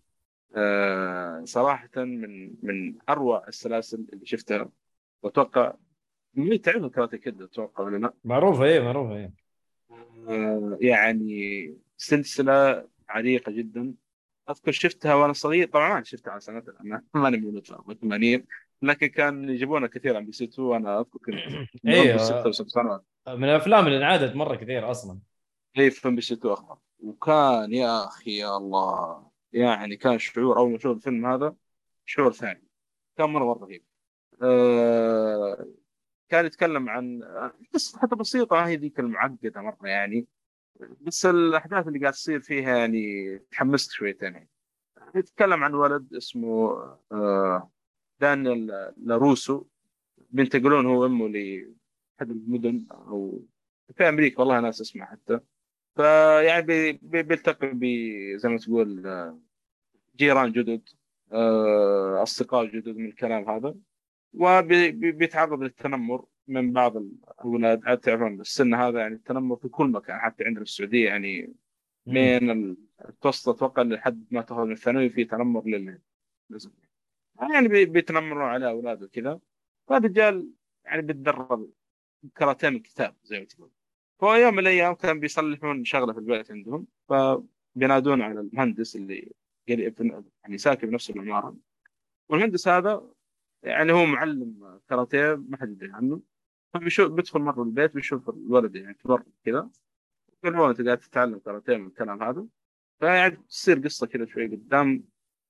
آه 0.56 1.42
صراحة 1.44 1.90
من 1.96 2.54
من 2.64 2.96
أروع 3.10 3.48
السلاسل 3.48 4.06
اللي 4.14 4.26
شفتها. 4.26 4.70
وأتوقع 5.24 5.74
مين 6.34 6.62
تعرف 6.62 6.84
ال 6.84 6.88
Karate 6.88 7.18
Kid 7.18 7.42
أتوقع 7.42 7.84
ولا 7.84 7.98
لا؟ 7.98 8.14
معروفة 8.24 8.64
إيه 8.64 8.80
معروفة 8.80 9.16
إيه. 9.16 9.34
آه، 10.30 10.78
يعني 10.82 11.74
سلسلة 11.98 12.88
عريقة 13.10 13.52
جدا. 13.52 13.94
أذكر 14.50 14.72
شفتها 14.72 15.16
وأنا 15.16 15.34
صغير. 15.34 15.68
طبعا 15.68 15.94
ما 15.94 16.04
شفتها 16.04 16.32
على 16.32 16.64
أنا 16.86 17.04
ماني 17.14 17.62
في 17.62 17.74
84 17.74 18.44
لكن 18.82 19.08
كان 19.08 19.50
يجيبونها 19.50 19.88
كثير 19.88 20.18
عن 20.18 20.26
MBC 20.26 20.44
2 20.44 20.68
وأنا 20.68 21.00
أذكر 21.00 21.20
كنت 21.26 22.54
سنوات. 22.68 23.06
من 23.28 23.44
الأفلام 23.44 23.88
اللي 23.88 23.98
انعادت 23.98 24.36
مرة 24.36 24.56
كثير 24.56 24.92
أصلا. 24.92 25.20
هي 25.76 25.92
في 25.92 26.10
MBC 26.10 26.34
2 26.34 26.54
أخضر 26.54 26.78
وكان 27.00 27.74
يا 27.74 28.06
أخي 28.08 28.38
يا 28.38 28.58
الله 28.58 29.28
يعني 29.54 29.98
كان 29.98 30.20
شعور 30.20 30.58
أول 30.58 30.70
ما 30.72 30.78
أشوف 30.78 30.98
الفيلم 30.98 31.26
هذا 31.26 31.56
شعور 32.06 32.32
ثاني 32.34 32.68
كان 33.18 33.30
مرة 33.30 33.46
مرة 33.46 33.66
رهيب. 33.66 33.84
آه 34.42 35.68
كان 36.30 36.46
يتكلم 36.46 36.90
عن 36.90 37.24
قصة 37.74 38.00
حتى 38.00 38.16
بسيطة 38.16 38.56
ما 38.56 38.68
هي 38.68 38.76
ذيك 38.76 39.00
المعقدة 39.00 39.62
مرة 39.62 39.88
يعني 39.88 40.28
بس 41.02 41.26
الأحداث 41.26 41.88
اللي 41.88 42.00
قاعد 42.00 42.14
تصير 42.14 42.40
فيها 42.40 42.78
يعني 42.78 43.38
تحمست 43.52 43.92
شويتين 43.92 44.34
يعني. 44.34 44.50
يتكلم 45.16 45.64
عن 45.64 45.74
ولد 45.74 46.14
اسمه 46.14 46.72
آه، 47.12 47.72
دانيال 48.20 48.94
لاروسو 48.98 49.66
بينتقلون 50.30 50.86
هو 50.86 51.02
وامه 51.02 51.28
لأحد 51.28 52.32
المدن 52.32 52.86
أو 52.92 53.42
في 53.98 54.10
أمريكا 54.10 54.40
والله 54.40 54.60
ناس 54.60 54.82
اسمه 54.82 55.06
حتى. 55.06 55.40
فيعني 55.98 56.62
بي- 56.66 56.92
بي- 57.02 57.24
بيلتقي 57.24 57.68
ب 57.74 57.84
زي 58.38 58.50
ما 58.50 58.58
تقول 58.58 59.08
آه، 59.08 59.40
جيران 60.18 60.52
جدد 60.52 60.90
آه، 61.32 62.24
أصدقاء 62.24 62.66
جدد 62.66 62.96
من 62.98 63.06
الكلام 63.06 63.50
هذا. 63.50 63.76
وبيتعرض 64.34 65.62
للتنمر 65.64 66.26
من 66.48 66.72
بعض 66.74 66.98
الأولاد 66.98 67.82
عاد 67.86 67.98
تعرفون 67.98 68.42
السن 68.42 68.74
هذا 68.74 69.00
يعني 69.00 69.16
التنمر 69.16 69.56
في 69.56 69.68
كل 69.70 69.88
مكان 69.88 70.20
حتى 70.20 70.44
عندنا 70.44 70.64
في 70.66 70.70
السعودية 70.70 71.06
يعني 71.06 71.54
من 72.42 72.50
المتوسط 73.00 73.50
أتوقع 73.50 73.82
لحد 73.84 74.26
ما 74.32 74.42
تاخذ 74.42 74.66
من 74.66 74.72
الثانوي 74.72 75.10
في 75.10 75.26
تنمر 75.26 75.64
لل. 75.68 76.00
يعني 77.52 77.68
بي- 77.68 77.86
بيتنمرون 77.86 78.44
على 78.44 78.70
اولاده 78.70 79.06
وكذا. 79.06 79.40
فالرجال 79.88 80.50
يعني 80.86 81.02
بيتدرب 81.02 81.70
كاراتيه 82.36 82.70
من 82.70 82.80
كتاب 82.80 83.16
زي 83.24 83.40
ما 83.40 83.46
تقول. 83.46 83.70
فهو 84.20 84.36
يوم 84.36 84.54
من 84.54 84.60
الأيام 84.60 84.94
كان 84.94 85.20
بيصلحون 85.20 85.86
شغلة 85.86 86.14
في 86.14 86.20
البيت 86.20 86.52
عندهم 86.52 86.88
فبينادون 87.10 88.22
على 88.22 88.40
المهندس 88.40 88.96
اللي 88.96 89.32
قريب 89.70 90.24
يعني 90.44 90.58
ساكن 90.58 90.90
بنفس 90.90 91.10
العماره 91.10 91.56
والمهندس 92.30 92.68
هذا 92.68 93.12
يعني 93.64 93.92
هو 93.92 94.06
معلم 94.06 94.80
كاراتيه 94.90 95.36
ما 95.50 95.58
حد 95.58 95.70
يدري 95.70 95.92
عنه. 95.94 96.22
فبيشوف 96.74 97.12
بيدخل 97.12 97.40
مرة 97.40 97.64
البيت 97.64 97.94
بيشوف 97.94 98.30
الولد 98.30 98.76
يعني 98.76 98.94
تبرد 98.94 99.26
كذا 99.46 99.70
يقول 100.44 100.58
له 100.58 100.70
أنت 100.70 100.82
قاعد 100.82 100.98
تتعلم 101.00 101.40
كاراتيه 101.40 101.78
من 101.78 101.88
الكلام 101.88 102.24
هذا؟ 102.24 102.48
فيعني 103.00 103.36
تصير 103.36 103.80
قصة 103.80 104.08
كذا 104.08 104.26
شوي 104.26 104.48
قدام. 104.48 105.04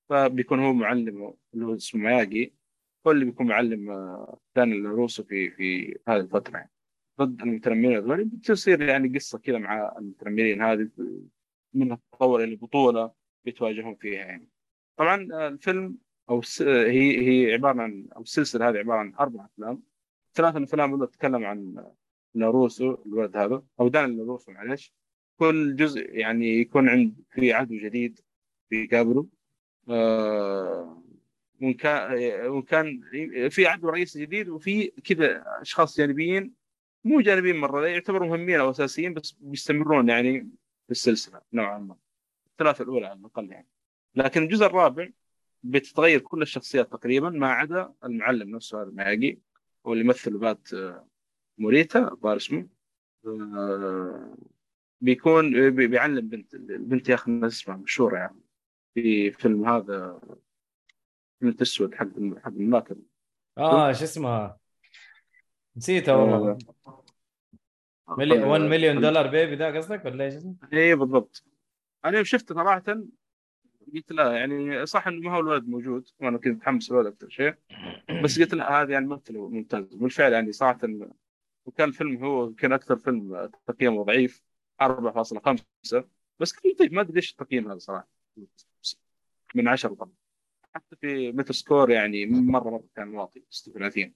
فبيكون 0.09 0.59
هو 0.59 0.73
معلم 0.73 1.33
اللي 1.53 1.65
هو 1.65 1.75
اسمه 1.75 2.01
مياجي 2.01 2.55
هو 3.07 3.11
اللي 3.11 3.25
بيكون 3.25 3.47
معلم 3.47 3.89
آه، 3.91 4.39
ثاني 4.55 4.75
الروسو 4.75 5.23
في 5.23 5.51
في 5.51 5.99
هذه 6.07 6.19
الفترة 6.19 6.57
يعني. 6.57 6.71
ضد 7.19 7.41
المتنمرين 7.41 7.97
هذول 7.97 8.25
بتصير 8.25 8.81
يعني 8.81 9.17
قصة 9.17 9.39
كذا 9.39 9.57
مع 9.57 9.95
المتنمرين 9.97 10.61
هذه 10.61 10.89
منها 11.73 11.99
تطور 12.11 12.43
إلى 12.43 12.55
بطوله 12.55 13.11
بيتواجهون 13.45 13.95
فيها 13.95 14.25
يعني. 14.25 14.49
طبعا 14.97 15.47
الفيلم 15.47 15.97
أو 16.29 16.41
آه، 16.61 16.87
هي 16.87 17.27
هي 17.27 17.53
عبارة 17.53 17.81
عن 17.81 18.07
أو 18.15 18.21
السلسلة 18.21 18.69
هذه 18.69 18.77
عبارة 18.77 18.99
عن 18.99 19.13
أربع 19.19 19.45
أفلام. 19.45 19.83
ثلاث 20.33 20.55
من 20.55 20.61
الأفلام 20.61 20.89
الاولى 20.89 21.07
تتكلم 21.07 21.45
عن 21.45 21.85
لاروسو 22.35 22.97
الولد 23.05 23.37
هذا 23.37 23.63
أو 23.79 23.87
دان 23.87 24.17
لاروسو 24.17 24.51
معلش 24.51 24.93
كل 25.37 25.75
جزء 25.75 26.09
يعني 26.11 26.59
يكون 26.59 26.89
عند 26.89 27.23
في 27.31 27.53
عدو 27.53 27.75
جديد 27.75 28.19
بيقابله. 28.71 29.27
آه 29.89 31.03
وإن 31.61 31.73
كان 31.73 32.11
وإن 32.49 32.61
كان 32.61 33.01
في 33.49 33.67
عدو 33.67 33.89
رئيسي 33.89 34.21
جديد 34.21 34.49
وفي 34.49 34.87
كذا 34.87 35.43
أشخاص 35.61 35.97
جانبيين 35.97 36.53
مو 37.03 37.21
جانبيين 37.21 37.57
مرة 37.57 37.87
يعتبروا 37.87 38.27
مهمين 38.27 38.59
أو 38.59 38.71
أساسيين 38.71 39.13
بس 39.13 39.31
بيستمرون 39.31 40.09
يعني 40.09 40.39
في 40.85 40.91
السلسلة 40.91 41.41
نوعا 41.53 41.77
ما. 41.77 41.95
الثلاثة 42.51 42.83
الأولى 42.83 43.07
على 43.07 43.19
الأقل 43.19 43.51
يعني. 43.51 43.67
لكن 44.15 44.43
الجزء 44.43 44.65
الرابع 44.65 45.09
بتتغير 45.63 46.19
كل 46.19 46.41
الشخصيات 46.41 46.91
تقريبا 46.91 47.29
ما 47.29 47.47
عدا 47.51 47.93
المعلم 48.03 48.55
نفسه 48.55 48.81
هذا 48.81 48.89
ماجي 48.91 49.39
هو 49.85 49.93
اللي 49.93 50.03
يمثل 50.03 50.37
بات 50.37 50.73
آه، 50.73 51.07
موريتا 51.57 52.11
الظاهر 52.11 52.35
اسمه. 52.37 52.67
آه، 53.27 54.37
بيكون 55.01 55.69
بي- 55.69 55.87
بيعلم 55.87 56.27
بنت 56.27 56.53
البنت 56.53 57.09
يا 57.09 57.15
أخي 57.15 57.39
اسمها 57.47 57.77
مشهورة 57.77 58.17
يعني 58.17 58.41
في 58.93 59.31
فيلم 59.31 59.69
هذا 59.69 60.19
بنت 61.41 61.61
اسود 61.61 61.95
حق 61.95 62.07
حق 62.43 62.47
الملاكم 62.47 62.95
آه 63.57 63.91
شو 63.93 64.03
اسمها؟ 64.03 64.59
والله 66.15 66.57
آه، 68.09 68.15
ملي... 68.17 68.43
1 68.43 68.61
خل- 68.61 68.69
مليون 68.69 69.01
دولار 69.01 69.27
بيبي 69.27 69.55
ده 69.55 69.77
قصدك 69.77 70.05
ولا 70.05 70.25
إيش 70.25 70.33
اسمه؟ 70.33 70.55
اي 70.73 70.95
بالضبط. 70.95 71.43
أنا 72.05 72.15
يوم 72.15 72.23
شفته 72.23 72.55
صراحة 72.55 72.83
قلت 73.93 74.11
لا 74.11 74.31
يعني 74.31 74.85
صح 74.85 75.07
إنه 75.07 75.21
ما 75.21 75.35
هو 75.35 75.39
الولد 75.39 75.67
موجود. 75.67 76.07
وأنا 76.19 76.37
كنت 76.37 76.47
متحمس 76.47 76.91
الولد 76.91 77.07
أكثر 77.07 77.29
شيء. 77.29 77.53
بس 78.23 78.39
قلت 78.39 78.53
لا 78.53 78.81
هذا 78.81 78.91
يعني 78.93 79.05
ممثل 79.05 79.37
ممتاز. 79.37 79.83
بالفعل 79.95 80.33
يعني 80.33 80.51
صراحة 80.51 80.79
وكان 81.65 81.89
الفيلم 81.89 82.23
هو 82.25 82.53
كان 82.53 82.73
أكثر 82.73 82.95
فيلم 82.95 83.49
تقييمه 83.67 84.03
ضعيف 84.03 84.43
4.5 84.81 86.03
بس 86.39 86.53
كان 86.53 86.71
لطيف 86.71 86.91
ما 86.91 87.01
أدري 87.01 87.13
ليش 87.13 87.31
التقييم 87.31 87.71
هذا 87.71 87.77
صراحة. 87.77 88.07
من 89.55 89.67
10 89.67 89.93
طبعا. 89.93 90.11
حتى 90.75 90.95
في 90.95 91.31
Metascore 91.31 91.91
يعني 91.91 92.25
مرة 92.25 92.69
مرة 92.69 92.83
كان 92.95 93.15
واطي 93.15 93.43
36 93.49 94.13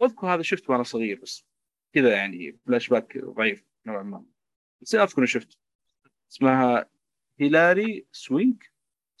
واذكر 0.00 0.26
هذا 0.34 0.42
شفته 0.42 0.72
وأنا 0.72 0.82
صغير 0.82 1.20
بس 1.22 1.44
كذا 1.92 2.12
يعني 2.16 2.58
فلاش 2.66 2.88
باك 2.88 3.18
ضعيف 3.18 3.64
نوعا 3.86 4.02
ما. 4.02 4.24
بس 4.80 4.94
أذكر 4.94 5.18
اني 5.18 5.26
شفته. 5.26 5.56
اسمها 6.32 6.86
هيلاري 7.40 8.06
سوينك. 8.12 8.72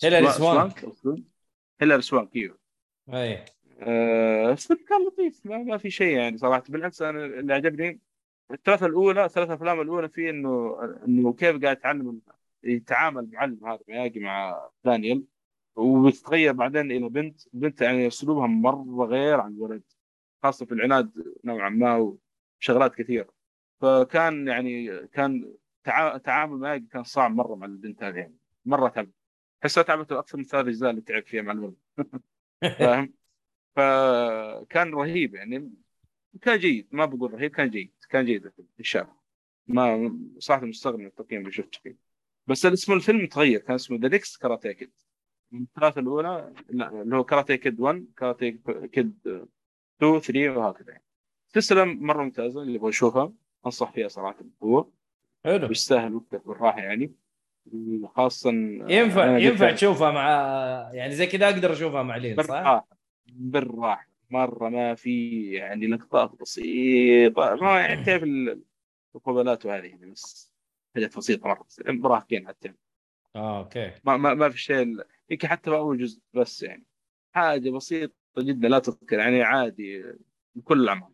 هيلاري 0.02 0.26
سوا- 0.26 0.32
سوانك. 0.38 0.84
هيلاري 1.80 2.02
سوانك 2.02 2.36
إيوه. 2.36 2.58
أي. 3.12 3.44
آه، 3.80 4.52
الفيلم 4.52 4.78
كان 4.88 5.06
لطيف. 5.06 5.46
ما, 5.46 5.58
ما 5.58 5.76
في 5.78 5.90
شيء 5.90 6.16
يعني 6.16 6.38
صراحة. 6.38 6.62
بالعكس 6.68 7.02
أنا 7.02 7.24
اللي 7.24 7.54
عجبني 7.54 8.00
الثلاثة 8.50 8.86
الأولى 8.86 9.24
الثلاث 9.24 9.50
أفلام 9.50 9.80
الأولى 9.80 10.08
فيه 10.08 10.30
انه 10.30 10.78
إنه 11.06 11.32
كيف 11.32 11.62
قاعد 11.62 11.76
يتعلم 11.76 12.20
يتعامل 12.64 13.24
المعلم 13.24 13.66
هذا 13.66 13.78
مياجي 13.88 14.20
مع 14.20 14.68
دانيال 14.84 15.24
وبتتغير 15.76 16.52
بعدين 16.52 16.90
إلى 16.90 17.08
بنت. 17.08 17.40
بنت 17.52 17.80
يعني 17.80 18.06
أسلوبها 18.06 18.46
مرة 18.46 19.06
غير 19.06 19.40
عن 19.40 19.52
الولد. 19.52 19.82
خاصة 20.44 20.66
في 20.66 20.72
العناد 20.74 21.10
نوعا 21.44 21.68
ما 21.68 22.16
وشغلات 22.60 22.94
كثيرة. 22.94 23.28
فكان 23.80 24.48
يعني 24.48 25.06
كان 25.06 25.54
تع- 25.84 26.16
تعامل 26.16 26.58
معي 26.58 26.80
كان 26.80 27.04
صعب 27.04 27.34
مرة 27.34 27.54
مع 27.54 27.66
البنت 27.66 28.02
هذه 28.02 28.16
يعني 28.16 28.36
مرة 28.64 28.88
تعب. 28.88 29.10
حسها 29.62 29.82
تعبته 29.82 30.18
أكثر 30.18 30.38
من 30.38 30.44
ثلاث 30.44 30.66
أجزاء 30.66 30.90
اللي 30.90 31.00
تعب 31.02 31.22
فيها 31.26 31.42
مع 31.42 31.52
الولد. 31.52 31.76
فاهم؟ 32.78 33.14
فكان 33.76 34.94
رهيب 34.94 35.34
يعني. 35.34 35.72
كان 36.42 36.58
جيد 36.58 36.88
ما 36.92 37.04
بقول 37.04 37.34
رهيب 37.34 37.50
كان 37.50 37.70
جيد 37.70 37.92
كان 38.10 38.24
جيد 38.24 38.52
الشاب 38.80 39.08
ما 39.66 40.18
صراحة 40.38 40.66
مستغرب 40.66 40.98
من 40.98 41.06
التقييم 41.06 41.40
اللي 41.40 41.52
شفته 41.52 41.78
فيه. 41.82 41.96
بس 42.46 42.66
اسم 42.66 42.92
الفيلم 42.92 43.26
تغير 43.26 43.60
كان 43.60 43.74
اسمه 43.74 43.98
The 43.98 44.08
Next 44.08 44.42
Karate 44.42 44.72
Kid 44.72 44.92
الثلاثة 45.54 46.00
الأولى 46.00 46.54
لا 46.68 47.02
اللي 47.02 47.16
هو 47.16 47.24
Karate 47.24 47.54
Kid 47.54 47.80
1 47.80 48.06
Karate 48.16 48.60
Kid 48.92 49.46
2 50.02 50.20
3 50.20 50.48
وهكذا 50.58 50.90
يعني. 50.90 51.04
سلسله 51.46 51.84
مرة 51.84 52.22
ممتازة 52.22 52.62
اللي 52.62 52.74
يبغى 52.74 52.88
يشوفها. 52.88 53.32
أنصح 53.66 53.92
فيها 53.92 54.08
صراحة. 54.08 54.36
بقوه 54.60 54.92
حلو. 55.44 55.68
ويستاهل 55.68 56.14
وقتك 56.14 56.46
بالراحه 56.46 56.78
يعني. 56.80 57.12
خاصه 58.16 58.50
ينفع 58.88 59.38
ينفع 59.38 59.70
تشوفها 59.70 60.10
مع 60.10 60.28
يعني 60.94 61.14
زي 61.14 61.26
كذا 61.26 61.44
أقدر 61.48 61.72
أشوفها 61.72 62.02
مع 62.02 62.16
لين 62.16 62.36
صح؟ 62.36 62.42
بالراحة 62.46 62.88
بالراحة. 63.26 64.08
مرة 64.30 64.68
ما 64.68 64.94
في 64.94 65.42
يعني 65.52 65.86
لقطات 65.86 66.40
بسيطة. 66.40 67.54
ما 67.54 67.80
يعني 67.80 68.16
ال- 68.16 68.62
القبلات 69.14 69.66
وهذه 69.66 69.86
يعني 69.86 70.06
بس 70.10 70.52
حاجات 70.94 71.16
بسيطة 71.16 71.48
مرة. 71.48 71.66
مراهقين 71.86 72.48
حتى. 72.48 72.72
آه 73.36 73.58
أوكي. 73.58 73.92
ما 74.04 74.16
ما, 74.16 74.34
ما 74.34 74.48
في 74.48 74.58
شيء 74.58 74.96
يمكن 75.30 75.48
حتى 75.48 75.70
في 75.70 75.76
أول 75.76 75.98
جزء 75.98 76.20
بس 76.34 76.62
يعني. 76.62 76.84
حاجة 77.34 77.70
بسيطة. 77.70 78.14
جدا 78.42 78.68
لا 78.68 78.78
تذكر 78.78 79.18
يعني 79.18 79.42
عادي 79.42 80.04
بكل 80.54 80.82
الاعمار 80.82 81.10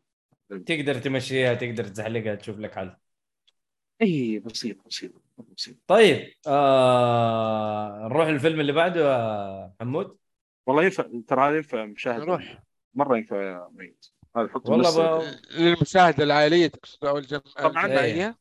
تقدر 0.67 0.95
تمشيها 0.95 1.55
تقدر 1.55 1.85
تزحلقها 1.85 2.35
تشوف 2.35 2.59
لك 2.59 2.75
حل. 2.75 2.97
إي 4.03 4.39
بسيط 4.39 4.87
بسيط 4.87 5.13
بسيط. 5.57 5.77
طيب 5.87 6.33
آه... 6.47 8.09
نروح 8.09 8.29
للفيلم 8.29 8.61
اللي 8.61 8.73
بعده 8.73 9.01
يا 9.01 9.73
حمود 9.81 10.17
والله 10.67 10.85
ينفع 10.85 11.05
ترى 11.29 11.49
هذا 11.49 11.57
ينفع 11.57 11.85
مشاهد 11.85 12.21
نروح. 12.21 12.63
مرة 12.95 13.17
ينفع 13.17 13.43
يا 13.43 13.69
ميت. 13.73 14.07
هذا 14.37 14.49
حطه 14.49 14.71
والله. 14.71 15.19
ب... 15.19 15.23
للمشاهده 15.51 16.25
العائلية 16.25 16.67
تقصد 16.67 17.05
أو. 17.05 17.21
طبعاً. 17.59 18.35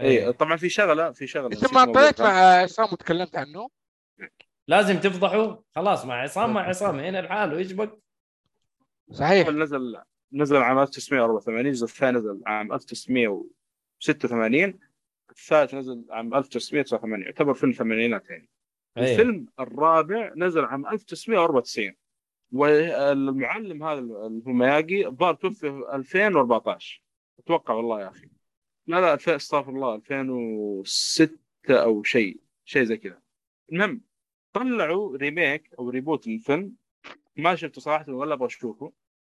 إي. 0.00 0.32
طبعا 0.32 0.56
في 0.56 0.68
شغلة 0.68 1.12
في 1.12 1.26
شغلة. 1.26 1.46
انت 1.46 1.74
ما 1.74 2.10
كان. 2.10 2.26
مع 2.26 2.32
عصام 2.62 2.88
وتكلمت 2.92 3.36
عنه؟ 3.36 3.68
لازم 4.68 5.00
تفضحوا. 5.00 5.56
خلاص 5.74 6.04
مع 6.04 6.14
عصام 6.14 6.52
مع 6.54 6.68
عصام. 6.68 7.00
هنا 7.00 7.20
الحال 7.20 7.54
وإيش 7.54 7.72
بك؟ 7.72 8.01
صحيح. 9.10 9.48
نزل 9.48 9.96
نزل 10.32 10.56
عام 10.56 10.78
1984 10.78 11.66
الجزء 11.66 11.84
الثاني 11.84 12.18
نزل 12.18 12.42
عام 12.46 12.72
1986 12.72 14.78
الثالث 15.30 15.74
نزل 15.74 16.04
عام 16.10 16.34
1989 16.34 17.22
يعتبر 17.22 17.54
فيلم 17.54 17.72
ثمانينات 17.72 18.30
يعني. 18.30 18.48
إيه. 18.96 19.12
الفيلم 19.12 19.46
الرابع 19.60 20.32
نزل 20.36 20.64
عام 20.64 20.86
1994 20.86 21.92
والمعلم 22.52 23.82
هذا 23.82 23.98
اللي 23.98 24.42
هو 24.46 24.52
مياجي 24.52 25.06
الظاهر 25.06 25.34
توفي 25.34 25.60
في 25.60 25.94
2014 25.94 27.02
أتوقع 27.38 27.74
والله 27.74 28.00
يا 28.00 28.08
أخي. 28.08 28.28
لا 28.86 29.00
لا 29.00 29.14
2000 29.14 29.36
استغفر 29.36 29.70
الله 29.70 29.94
2006 29.94 31.38
أو 31.70 32.02
شيء 32.02 32.40
شيء 32.64 32.84
زي 32.84 32.96
كذا. 32.96 33.20
المهم 33.72 34.00
طلعوا 34.52 35.16
remake 35.16 35.74
أو 35.78 35.90
reboot 35.90 36.26
للفيلم 36.26 36.74
ما 37.36 37.54
شفته 37.54 37.80
صراحة 37.80 38.12
ولا 38.12 38.34
أبغى 38.34 38.46
أشوفه. 38.46 38.92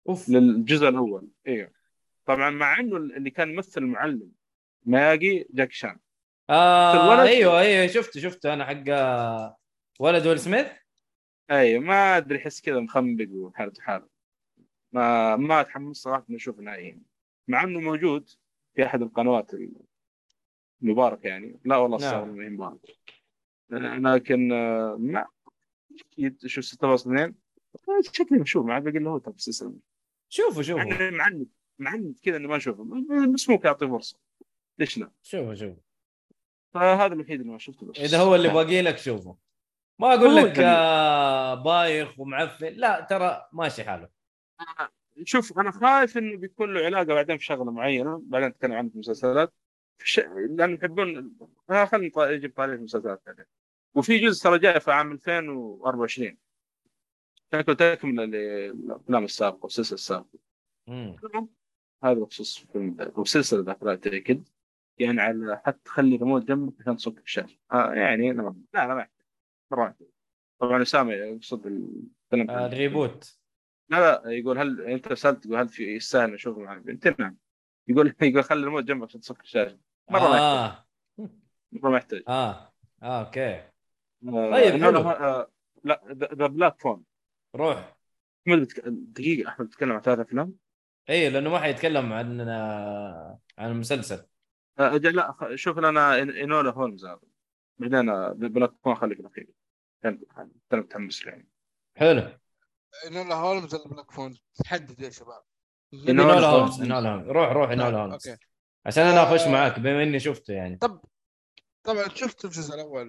أوف. 0.10 0.30
للجزء 0.30 0.88
الأول. 0.90 1.28
أيوه 1.48 1.72
طبعا 2.26 2.50
مع 2.50 2.80
إنه 2.80 2.98
اللي 2.98 3.30
كان 3.30 3.50
يمثل 3.50 3.82
المعلم. 3.82 4.32
مياجي 4.86 5.48
جاك 5.50 5.72
شان. 5.72 6.00
آه 6.50 7.22
أيوه 7.22 7.60
أيوه 7.60 7.88
شفته 7.88 8.20
شفته 8.20 8.54
أنا 8.54 8.66
حق 8.66 8.84
آه، 8.90 9.58
ولد 10.00 10.28
ويل 10.28 10.40
سميث. 10.40 10.68
أيوه 11.52 11.82
ما 11.84 12.18
أدري 12.18 12.38
أحس 12.38 12.62
كذا 12.62 12.80
مخنبق 12.80 13.28
وحالته 13.32 13.82
حالة. 13.82 14.08
ما 14.92 15.36
ما 15.36 15.62
أتحمس 15.62 15.98
صراحة 15.98 16.26
إني 16.30 16.38
أشوف 16.38 16.60
نهائيا. 16.60 17.02
مع 17.48 17.64
إنه 17.64 17.80
موجود 17.80 18.30
في 18.76 18.86
أحد 18.86 19.02
القنوات 19.02 19.52
المباركه 20.82 21.28
يعني. 21.28 21.60
لا 21.66 21.78
والله 21.78 21.98
نعم. 21.98 22.28
ما 22.30 22.44
هي 22.46 22.50
مباركه 22.50 22.94
لكن 23.70 24.52
آه، 24.52 24.96
ما 25.00 25.26
يد- 26.18 26.46
شو 26.46 26.62
6.2 26.62 27.34
شكلي 28.12 28.40
مشهور 28.40 28.66
ما 28.66 28.74
عاد 28.74 28.84
باقي 28.84 29.00
له 29.00 29.10
هو 29.10 29.18
ترى 29.18 29.34
السلسله 29.34 29.74
شوفوا 30.30 30.82
إني 30.82 31.12
معند 31.12 31.48
معند 31.80 32.20
كذا 32.24 32.38
اني 32.38 32.48
ما 32.48 32.58
أشوفه. 32.58 32.84
بس 33.34 33.50
ممكن 33.50 33.68
اعطيه 33.68 33.88
فرصة. 33.88 34.20
ليش 34.80 34.98
لا؟ 34.98 35.12
شوفوا 35.24 35.54
شوفوا 35.54 35.82
فهذا 36.74 37.14
الوحيد 37.14 37.40
اللي 37.40 37.52
ما 37.52 37.58
شفته 37.58 37.86
بس. 37.86 38.00
إذا 38.00 38.20
هو 38.20 38.36
اللي 38.36 38.50
باقي 38.50 38.82
لك 38.82 38.98
شوفه. 38.98 39.38
ما 40.00 40.14
أقول 40.14 40.36
لك 40.36 40.60
آه 40.60 41.56
بايخ 41.56 42.20
ومعفن. 42.20 42.68
لا 42.68 43.08
ترى 43.10 43.50
ماشي 43.54 43.84
حاله. 43.84 44.10
شوف 45.24 45.60
أنا 45.60 45.72
خايف 45.72 46.18
إنه 46.18 46.38
بيكون 46.38 46.74
له 46.74 46.86
علاقة 46.86 47.04
بعدين 47.04 47.38
في 47.38 47.46
شغلة 47.46 47.72
معينة. 47.72 48.22
بعدين 48.26 48.48
نتكلم 48.48 48.90
في 48.90 48.96
المسلسلات. 48.96 49.54
ش... 50.04 50.20
لأن 50.50 50.74
يحبون 50.74 51.38
آه 51.70 51.86
خلينا 51.86 52.30
يجيب 52.30 52.56
طاري 52.56 52.74
المسلسلات 52.74 53.22
وفي 53.96 54.18
جزء 54.18 54.44
ترى 54.44 54.60
جاي 54.60 54.80
في 54.80 54.92
عام 54.92 55.12
2024 55.12 56.38
شكله 57.62 57.76
تكمله 57.96 58.26
للافلام 58.26 59.24
السابقة 59.24 59.60
والسلسله 59.64 59.94
السابقه 59.96 60.40
هذا 62.04 62.14
بخصوص 62.14 62.60
فيلم 62.60 62.96
ذا- 63.00 63.12
وسلسله 63.20 63.64
ذاك 63.64 63.84
لا 63.84 63.96
تاكد 63.96 64.48
يعني 65.00 65.22
على 65.22 65.62
حتى 65.66 65.80
تخلي 65.86 66.16
ريموت 66.16 66.44
جنبك 66.46 66.82
عشان 66.82 66.98
تصك 66.98 67.20
الشاشه 67.20 67.58
آه 67.72 67.94
يعني 67.94 68.34
لا 68.34 68.42
لا 68.74 68.88
لا 68.88 68.94
ما 68.96 69.02
يحتاج. 69.02 69.26
مره. 69.72 69.96
طبعا 70.60 70.82
اسامه 70.82 71.14
يقصد 71.14 71.66
الفيلم. 71.66 72.50
آه 72.52 72.66
الريبوت. 72.66 73.38
لا 73.90 73.98
لا 74.24 74.32
يقول 74.32 74.58
هل 74.58 74.82
أنت 74.82 75.14
سألت 75.14 75.44
تقول 75.44 75.56
هل 75.58 75.70
في 75.70 75.96
يستاهل 75.96 76.34
أشوفه؟ 76.34 76.62
مع 76.62 76.74
البنت؟ 76.74 77.08
نعم. 77.20 77.38
يقول 77.88 78.16
يقول 78.22 78.44
خلي 78.44 78.64
الموت 78.64 78.84
جنبك 78.84 79.08
عشان 79.08 79.20
تصك 79.22 79.42
الشاشه 79.42 79.78
مرة 80.10 80.20
ما 80.20 80.26
يحتاج. 80.28 80.42
آه. 80.42 80.86
مرة 81.72 81.90
ما 81.90 81.98
يحتاج. 81.98 82.24
آه. 82.28 82.74
آه 83.04 83.26
okay. 83.26 83.56
آه، 84.28 84.52
طيب، 84.52 84.74
إنه 84.74 84.86
حلو. 84.86 85.00
آه، 85.10 85.52
لا 85.84 86.02
ذا 86.12 86.48
Black 86.48 86.80
Phone. 86.82 87.04
روح. 87.56 87.98
أحمد 88.48 88.60
بتك... 88.62 88.84
دقيقة 88.88 89.50
أحمد 89.50 89.68
بتتكلم 89.68 89.92
عن 89.92 90.02
ثلاث 90.02 90.20
أفلام؟ 90.20 90.56
اي 91.10 91.30
لأنه 91.30 91.50
ما 91.50 91.60
حيتكلم 91.60 92.14
عن 92.14 92.42
عن 93.58 93.72
المسلسل 93.72 94.26
آه، 94.80 94.96
أجل 94.96 95.16
لا 95.16 95.32
خ- 95.32 95.56
شوف 95.56 95.78
لنا 95.78 96.12
إن- 96.12 96.36
Enola 96.44 96.72
Holmes 96.72 97.06
هذا 97.06 97.20
بعدين 97.78 98.06
Black 98.50 98.72
Phone 98.84 98.96
خليك 98.96 99.20
الاخير 99.20 99.48
كان 100.04 100.22
أنا 100.74 100.82
متحمس 100.82 101.26
له 101.26 101.32
يعني. 101.32 101.48
حلو. 101.98 102.38
Enola 103.08 103.36
Holmes 103.36 103.76
ولا 103.76 103.88
Black 103.88 104.12
Phone 104.12 104.38
تحدد 104.56 105.00
يا 105.02 105.10
شباب. 105.10 105.44
Enola 106.10 106.48
Holmes. 106.48 106.82
Enola 106.82 107.10
Holmes. 107.10 107.28
روح 107.30 107.52
روح 107.52 107.70
Enola 107.70 107.90
طيب، 107.90 107.98
Holmes. 108.00 108.28
okay. 108.28 108.46
عشان 108.86 109.04
أنا 109.04 109.24
أخش 109.24 109.42
آه. 109.42 109.52
معاك 109.52 109.80
بما 109.80 110.04
إني 110.04 110.20
شفته 110.20 110.54
يعني. 110.54 110.78
طبعا 111.84 112.08
شفت 112.14 112.46
الجزء 112.46 112.76
الأول 112.76 113.08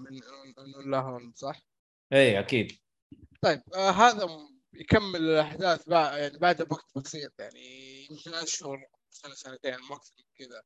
من 0.00 0.20
إنولا 0.76 0.98
هولمز 0.98 1.34
صح؟ 1.36 1.60
اي 2.12 2.38
أكيد. 2.38 2.72
طيب 3.44 3.62
آه 3.74 3.90
هذا 3.90 4.28
يكمل 4.72 5.16
الأحداث 5.20 5.88
بعد 5.88 6.18
يعني 6.18 6.38
بعد 6.38 6.72
وقت 6.72 6.98
بسيط 6.98 7.32
يعني 7.40 8.06
يمكن 8.10 8.34
أشهر 8.34 8.86
سنة 9.10 9.34
سنتين 9.34 9.74
أكثر 9.74 10.12
من 10.18 10.46
كذا. 10.46 10.62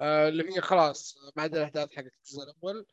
آه 0.00 0.28
اللي 0.28 0.56
هي 0.56 0.60
خلاص 0.60 1.18
بعد 1.36 1.54
الأحداث 1.56 1.92
حقت 1.92 2.06
الجزء 2.06 2.42
الأول. 2.42 2.86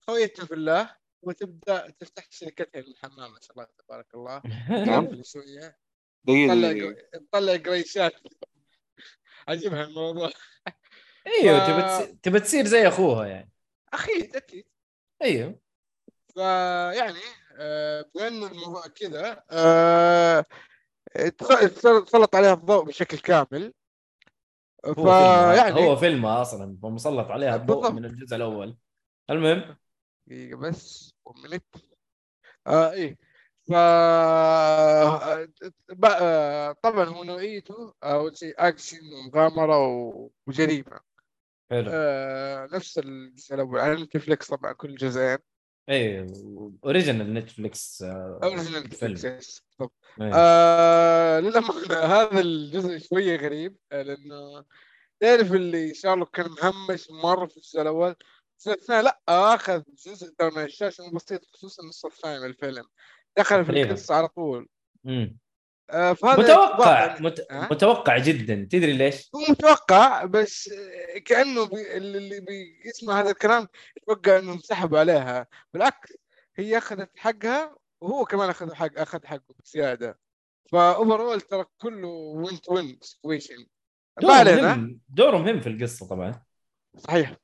خويتنا 0.00 0.46
في 0.46 0.54
الله 0.54 0.96
وتبدأ 1.22 1.90
تفتح 1.90 2.26
شركتها 2.30 2.80
للحمام 2.82 3.32
ما 3.32 3.38
شاء 3.42 3.52
الله 3.52 3.66
تبارك 3.78 4.14
الله. 4.14 4.42
نعم. 4.86 5.06
تقفل 5.06 5.24
شوية. 5.24 5.78
تطلع. 6.26 6.94
تطلع 7.12 7.56
قريشات. 7.56 8.12
عجبها 9.48 9.84
الموضوع 9.84 10.30
أيوه 11.26 11.58
ف- 11.58 12.00
تبى 12.02 12.16
تبى 12.22 12.40
تصير 12.40 12.66
زي 12.66 12.88
أخوها 12.88 13.26
يعني. 13.26 13.50
أكيد 13.92 14.36
أكيد. 14.36 14.64
أيوه. 15.22 15.60
فيعني 16.34 17.20
آه، 17.58 18.04
بما 18.14 18.28
انه 18.28 18.46
الموضوع؟ 18.46 18.86
كذا. 18.86 19.42
آه، 19.50 20.44
اتس- 21.16 22.08
سلط 22.10 22.34
عليها 22.36 22.52
الضوء 22.54 22.84
بشكل 22.84 23.18
كامل. 23.18 23.74
فيعني 24.94 25.86
هو 25.88 25.96
فيلم 25.96 26.26
أصلا 26.26 26.78
فمسلط 26.82 27.30
عليها 27.30 27.56
الضوء 27.56 27.76
بالضبط. 27.76 27.92
من 27.94 28.04
الجزء 28.04 28.36
الأول. 28.36 28.76
المهم؟ 29.30 29.76
دقيقة 30.26 30.56
بس 30.58 31.14
ومنت 31.24 31.64
آه 32.66 32.92
إيه. 32.92 33.16
ف 33.68 33.72
آه، 36.04 36.72
طبعا 36.82 37.04
هو 37.04 37.24
نوعيته 37.24 37.94
أول 38.04 38.36
شيء 38.36 38.54
أكشن 38.58 39.00
ومغامرة 39.12 39.86
و- 39.86 40.30
وجريمة. 40.46 41.00
حلو. 41.70 41.90
آه 41.94 42.68
نفس 42.72 42.98
الجزء 42.98 43.54
الأول. 43.54 43.80
على 43.80 44.02
نتفلكس 44.02 44.48
طبعا 44.48 44.72
كل 44.72 44.94
جزئين. 44.96 45.38
اي 45.88 46.26
original. 46.84 47.34
Netflix. 47.34 48.02
إيه. 50.20 50.32
آه 50.34 51.40
للأمانة 51.40 51.94
هذا 52.20 52.40
الجزء 52.40 52.98
شوية 52.98 53.36
غريب 53.36 53.76
آه، 53.92 54.02
لأنه 54.02 54.64
تعرف 55.20 55.52
اللي 55.52 55.94
شارلوك 55.94 56.36
كان 56.36 56.50
مهمش 56.62 57.10
مره 57.10 57.46
في 57.46 57.56
الجزء 57.56 57.82
الأول 57.82 58.14
الجزء 58.58 58.80
الثاني 58.80 59.02
لا 59.02 59.20
آخذ 59.28 59.82
جزء 60.06 60.34
من 60.56 60.62
الشاشة 60.64 61.10
بسيط 61.14 61.44
خصوصا 61.44 61.82
النص 61.82 62.04
الثاني 62.04 62.38
من 62.40 62.46
الفيلم 62.46 62.84
دخل 63.36 63.64
في. 63.64 63.70
القصة 63.82 64.14
على 64.14 64.28
طول 64.28 64.68
مم. 65.04 65.38
آه، 65.90 66.12
فهذا 66.12 66.42
متوقع 66.42 67.18
مت... 67.20 67.46
متوقع 67.50 68.18
جدا. 68.18 68.68
تدري 68.70 68.92
ليش؟ 68.92 69.30
هو 69.34 69.40
متوقع 69.48 70.24
بس 70.24 70.70
كأنه 71.24 71.66
بي... 71.66 71.96
اللي 71.96 72.40
بيسمع 72.40 73.20
هذا 73.20 73.30
الكلام 73.30 73.68
يتوقع 73.96 74.38
انهم 74.38 74.58
سحبوا 74.58 74.98
عليها. 74.98 75.46
بالعكس 75.74 76.12
هي 76.56 76.78
أخذت 76.78 77.10
حقها 77.16 77.76
وهو 78.00 78.24
كمان 78.24 78.50
أخذ 78.50 78.74
حق 78.74 78.98
أخذ 78.98 79.26
حقه 79.26 79.54
بزيادة. 79.64 80.18
ف 80.72 81.20
overall 81.20 81.40
ترى 81.40 81.64
كله 81.78 82.08
win 82.08 82.60
to 82.60 82.74
win 82.74 82.98
situation 83.02 83.58
ما 83.58 83.66
دوره 84.22 84.32
علينا. 84.32 84.74
مهم. 85.18 85.60
في 85.60 85.68
القصة 85.68 86.08
طبعا. 86.08 86.42
صحيح. 86.98 87.36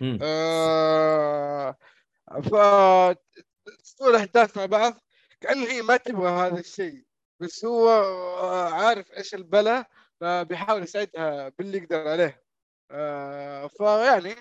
مم. 0.00 0.18
آه 0.22 1.76
ف 2.42 2.48
تطول 3.84 4.10
الأحداث 4.10 4.56
مع 4.56 4.66
بعض 4.66 4.94
كأنه 5.40 5.66
هي 5.66 5.82
ما 5.82 5.96
تبغى 5.96 6.30
هذا 6.30 6.60
الشيء. 6.60 7.04
بس 7.40 7.64
هو 7.64 7.88
آه، 7.88 8.70
عارف 8.70 9.12
إيش 9.12 9.34
البلا 9.34 9.88
فبيحاول 10.20 10.82
يساعدها 10.82 11.48
باللي 11.48 11.78
يقدر 11.78 12.08
عليه 12.08 12.42
آه 12.90 13.66
فيعني 13.66 14.34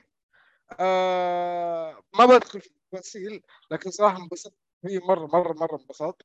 آه 0.79 2.03
ما 2.19 2.25
بدخل 2.25 2.61
في 2.61 2.67
التفاصيل 2.67 3.41
لكن 3.71 3.91
صراحة 3.91 4.17
انبسطت 4.17 4.57
فيه 4.87 4.99
مرة 4.99 5.27
مرة 5.27 5.53
مرة 5.53 5.79
انبسطت 5.81 6.21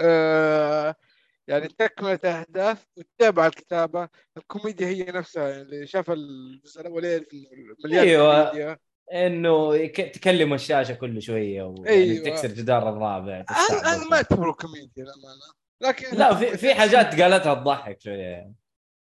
آه 0.00 0.94
يعني 1.48 1.68
تكملة 1.68 2.20
أهداف 2.24 2.86
وتتابع 2.96 3.46
الكتابة 3.46 4.08
الكوميديا 4.36 4.86
هي 4.86 5.04
نفسها 5.04 5.48
يعني 5.48 5.62
اللي 5.62 5.86
شاف 5.86 6.10
الجزء 6.10 6.80
الأول 6.80 7.26
مليان 7.84 8.08
أيوة. 8.08 8.44
كوميديا 8.44 8.78
إنه. 9.12 9.86
تكلم 9.86 10.54
الشاشة 10.54 10.94
كل 10.94 11.22
شوية 11.22 11.62
ويعني 11.62 11.88
أيوة. 11.88 12.24
تكسر 12.24 12.48
جدار 12.48 12.88
الرابع 12.88 13.44
هذا. 13.50 13.80
هذا 13.84 14.08
ما 14.10 14.16
يعتبره 14.16 14.52
كوميديا 14.52 15.04
للأمانة 15.04 15.57
لكن 15.80 16.16
لا 16.16 16.34
في 16.34 16.56
في 16.56 16.74
حاجات 16.74 17.20
قالتها 17.20 17.54
تضحك 17.54 18.00
شوية 18.00 18.22
يعني. 18.22 18.54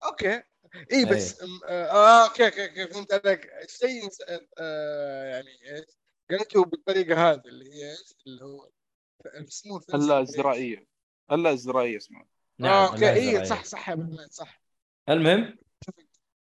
okay. 0.03 0.43
أي. 0.93 1.05
بس 1.05 1.43
م- 1.43 1.59
آه 1.67 2.23
okay 2.27 2.45
okay 2.45 2.69
okay 2.69 2.87
فهمت 2.93 3.13
عليك. 3.13 3.49
الشيء 3.63 4.09
آه 4.57 5.23
يعني 5.23 5.75
إيش؟ 5.75 5.85
قالته 6.31 6.65
بالطريقة 6.65 7.31
هذه 7.31 7.41
اللي 7.45 7.73
هي 7.73 7.91
إيش؟ 7.91 8.15
اللي 8.27 8.45
هو 8.45 8.69
اسمه 9.25 9.81
اللا 9.93 10.21
ازرائيه 10.21 10.87
اللا 11.31 11.53
ازرائيه 11.53 11.97
اسمها 11.97 12.25
آه 12.63 12.87
أوكي 12.87 12.99
لا 13.01 13.13
اي. 13.13 13.45
صح 13.45 13.63
صح 13.63 13.89
يا 13.89 14.27
صح. 14.31 14.61
المهم؟ 15.09 15.57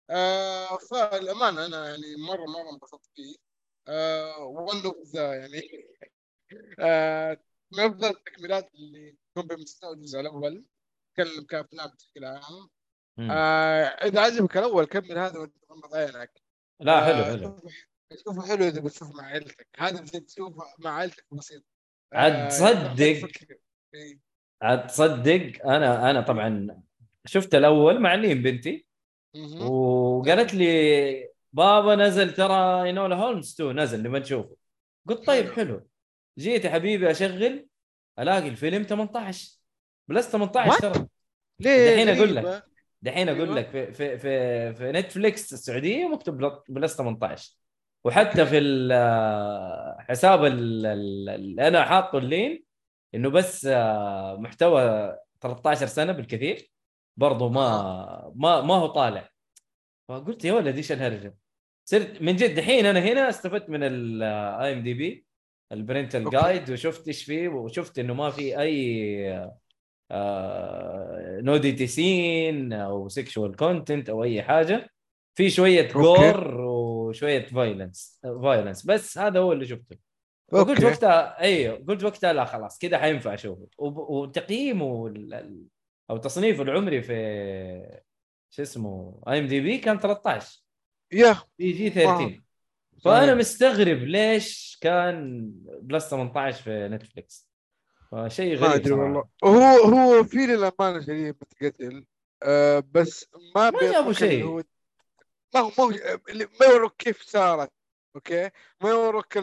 آه 0.09 0.77
فالأمانة 0.77 1.65
أنا 1.65 1.89
يعني 1.89 2.15
مرة 2.27 2.45
مرة 2.45 2.69
انبسطت 2.73 3.09
فيه. 3.15 3.35
آه 3.87 4.37
ون 4.37 4.85
اوف 4.85 5.07
ذا 5.15 5.33
يعني 5.35 5.61
آه 6.79 7.37
من 7.73 7.79
افضل 7.79 8.09
التكميلات 8.09 8.71
اللي 8.75 9.15
تكون 9.35 9.47
بمستوى 9.47 9.93
الجزء 9.93 10.19
الأول 10.19 10.65
تكلم 11.13 11.45
كافلام 11.49 11.89
بشكل 11.89 12.25
عام. 12.25 12.69
آه 13.31 13.83
إذا 13.83 14.21
عجبك 14.21 14.57
الأول 14.57 14.85
كمل 14.85 15.17
هذا 15.17 15.39
وأنت 15.39 15.55
مغمض 15.69 15.95
عينك 15.95 16.41
لا 16.79 17.05
حلو 17.05 17.15
آه، 17.15 17.23
حلو 17.23 17.37
شوفه- 17.43 17.69
شوفه 18.23 18.47
حلو 18.47 18.63
إذا 18.67 18.81
بتشوفه 18.81 19.13
مع 19.13 19.23
عيلتك 19.25 19.67
هذا 19.77 20.01
بجد 20.01 20.25
تشوفه 20.25 20.63
مع 20.79 20.97
عيلتك 20.97 21.25
بسيط 21.31 21.63
عاد 22.13 22.31
آه، 22.33 22.47
تصدق. 22.47 23.29
إيه. 23.95 24.19
عاد 24.61 24.87
تصدق 24.87 25.65
أنا 25.65 26.09
أنا 26.11 26.21
طبعا 26.21 26.81
شفت 27.25 27.55
الأول 27.55 27.99
مع 28.01 28.15
نيم 28.15 28.41
بنتي. 28.41 28.85
وقالت 29.61 30.53
لي 30.53 31.29
بابا 31.53 31.95
نزل 31.95 32.33
ترى 32.33 32.89
إنولا 32.89 33.15
هولمز 33.15 33.53
2 33.53 33.79
نزل 33.79 34.03
نبغى 34.03 34.19
نشوفه 34.19 34.57
قلت 35.09 35.27
طيب 35.27 35.51
حلو. 35.51 35.87
جيت 36.37 36.65
يا 36.65 36.69
حبيبي 36.69 37.11
أشغل 37.11 37.67
ألاقي 38.19 38.47
الفيلم 38.49 38.83
18 38.83 39.49
plus 40.07 40.29
18 40.29 40.71
What؟ 40.71 40.81
ترى 40.81 41.07
ليه 41.59 41.93
دحين 41.95 42.09
غريبة. 42.09 42.41
لك. 42.41 42.63
دحين 43.01 43.29
أقول 43.29 43.41
أيوة. 43.41 43.55
لك 43.59 43.69
في 43.69 43.93
في 43.93 44.17
في, 44.17 44.73
في 44.73 44.91
نتفليكس 44.91 45.53
السعودية 45.53 46.07
مكتوب 46.07 46.37
بل- 46.37 46.59
plus 46.69 46.97
18 46.97 47.53
وحتى 48.03 48.45
في 48.45 48.59
حساب 50.09 50.45
ال- 50.45 50.85
ال- 50.85 51.29
اللي 51.29 51.67
أنا 51.67 51.85
حاطه 51.85 52.17
اللين 52.17 52.63
إنه 53.15 53.29
بس 53.29 53.65
آه، 53.65 54.35
محتوى 54.39 55.15
13 55.41 55.85
سنة 55.87 56.11
بالكثير 56.11 56.71
برضو 57.17 57.49
ما 57.49 58.31
ما 58.35 58.61
ما 58.61 58.73
هو 58.75 58.87
طالع 58.87 59.29
فقلت 60.09 60.45
يا 60.45 60.53
ولد 60.53 60.75
إيش 60.75 60.91
الهرجة 60.91 61.35
صرت 61.85 62.21
من 62.21 62.35
جد 62.35 62.55
دحين 62.55 62.85
أنا 62.85 62.99
هنا 62.99 63.29
استفدت 63.29 63.69
من 63.69 63.83
ال 63.83 64.73
IMDb 64.73 65.25
ال 65.71 65.77
parental 65.77 66.23
okay. 66.23 66.37
guide 66.37 66.69
وشفت 66.71 67.07
إيش 67.07 67.23
فيه 67.23 67.47
وشفت 67.49 67.99
إنه 67.99 68.13
ما 68.13 68.29
في 68.29 68.59
أي 68.59 69.51
nudity 71.41 71.87
scene 71.87 72.73
أو 72.73 73.09
sexual 73.09 73.55
content 73.55 74.09
أو 74.09 74.23
أي 74.23 74.43
حاجة. 74.43 74.89
في 75.35 75.49
شوية. 75.49 75.87
gore 75.87 76.61
وشوية 76.61 77.45
violence 77.45 78.19
violence 78.43 78.85
بس 78.85 79.17
هذا 79.17 79.39
هو 79.39 79.51
اللي 79.53 79.65
شفته. 79.65 79.97
وقلت 80.51 80.69
okay. 80.69 80.85
وقتها 80.85 81.41
أيوه 81.41 81.83
قلت 81.87 82.03
وقتها 82.03 82.33
لا 82.33 82.45
خلاص 82.45 82.77
كذا 82.77 82.97
حينفع 82.97 83.33
أشوفه. 83.33 83.67
وتقييمه 83.77 85.07
ال- 85.07 85.65
أو 86.09 86.17
تصنيفه 86.17 86.63
العمري 86.63 87.01
في 87.01 87.13
شو 88.49 88.61
اسمه 88.61 89.21
IMDb 89.27 89.77
كان 89.77 89.99
13 89.99 90.63
يا. 91.13 91.35
PG 91.59 91.89
13 91.89 92.41
فأنا 93.03 93.19
صحيح. 93.25 93.33
مستغرب 93.35 93.97
ليش 93.97 94.77
كان 94.81 95.51
plus 95.81 96.09
18 96.09 96.63
في 96.63 96.87
نتفلكس 96.87 97.49
فشيء 98.11 98.55
غريب 98.55 98.61
ما 98.69 98.75
ادري. 98.75 98.91
والله. 98.93 99.29
هو 99.43 99.63
هو 99.93 100.23
في 100.23 100.37
للأمانة 100.37 101.01
شديد 101.01 101.35
متقتل. 101.41 102.05
آه 102.43 102.83
بس 102.91 103.25
ما 103.55 103.69
ما 103.69 103.79
جابوا 103.91 104.13
شيء. 104.13 104.43
هو 104.45 104.63
ما 105.55 105.59
هو 105.79 105.89
اللي- 106.29 106.47
ما 106.61 106.65
يوروك 106.65 106.95
كيف 106.97 107.21
صارت 107.21 107.71
okay؟ 108.15 108.49
ما 108.81 108.89
يوروك 108.89 109.33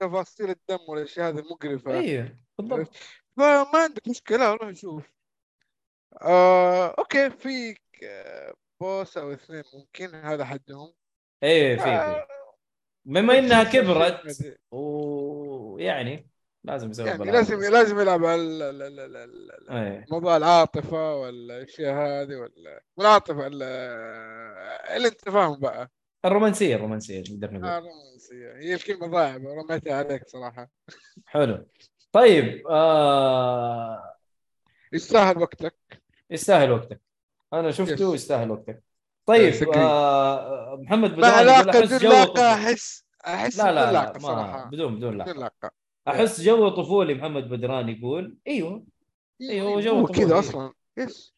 تفاصيل 0.00 0.50
الدم 0.50 0.78
والأشياء 0.88 1.28
هذه 1.28 1.38
المقرفة. 1.38 1.94
أيوه 1.98 2.36
بالضبط. 2.58 2.96
فما 3.36 3.78
عندك 3.78 4.08
مشكلة 4.08 4.52
روح 4.54 4.68
نشوف 4.68 5.02
آه 6.22 6.94
okay 6.98 7.30
في 7.30 7.76
بوس 8.80 9.18
أو 9.18 9.32
اثنين 9.32 9.62
ممكن 9.74 10.14
هذا 10.14 10.44
حدهم 10.44 10.92
إيه 11.42 11.76
في 11.76 11.82
في. 11.82 11.88
آه، 11.88 12.26
بما 13.10 13.38
إنها 13.38 13.64
كبرت. 13.64 14.54
ويعني 14.70 16.26
لازم 16.64 16.90
يسوي 16.90 17.06
يعني. 17.08 17.30
لازم 17.30 17.60
لازم 17.60 18.00
يلعب 18.00 18.24
على 18.24 18.34
ال- 18.42 18.62
ال- 18.62 18.82
ال- 18.82 19.00
ال- 19.00 19.16
ال- 19.16 19.70
إيه. 19.70 20.06
موضوع 20.10 20.36
العاطفة 20.36 21.14
والأشياء 21.14 21.94
هذه 21.94 22.36
ولا 22.36 22.82
والعاطفة 22.96 23.46
ال- 23.46 23.62
اللي 24.96 25.08
أنت 25.08 25.24
فاهمه 25.28 25.58
بقى. 25.58 25.90
الرومانسية 26.24 26.76
الرومانسية 26.76 27.20
نقدر 27.20 27.50
نقول. 27.52 27.64
آه، 27.64 27.78
الرومانسية. 27.78 28.52
هي 28.56 28.74
الكلمة 28.74 29.06
ضايعة 29.06 29.36
رميتها 29.36 29.94
عليك 29.94 30.28
صراحة. 30.28 30.70
حلو. 31.26 31.66
طيب 32.12 32.66
آه... 32.68 34.14
يستاهل 34.92 35.38
وقتك. 35.38 35.74
يستاهل 36.30 36.70
وقتك. 36.70 37.00
أنا 37.52 37.70
شفته. 37.70 38.14
يستاهل 38.14 38.50
وقتك. 38.50 38.82
طيب 39.30 39.54
agree. 39.54 39.76
آه... 39.76 40.76
محمد 40.82 41.24
احس 41.24 41.66
بدون 41.66 41.98
جو 41.98 42.08
لاقة 42.08 42.26
طفولي 42.26 42.52
أحس 42.54 43.04
أحس 43.26 43.58
لا 43.58 43.72
لا 43.72 44.10
بدون 44.10 44.12
لا 44.12 44.18
صراحة. 44.18 44.64
بدون 44.64 44.96
بدون 44.96 45.18
لا. 45.18 45.24
بدون 45.24 45.38
لاقة 45.38 45.70
أحس 46.08 46.40
جو 46.40 46.68
طفولي 46.68 47.14
محمد 47.14 47.48
بدران 47.48 47.88
يقول 47.88 48.38
إيوه. 48.46 48.84
أيوة، 49.40 49.72
هو 49.72 49.80
جو 49.80 49.90
هو 49.90 50.06
طفولي. 50.06 50.26
كذا 50.26 50.38
أصلا 50.38 50.72
yes 50.96 51.34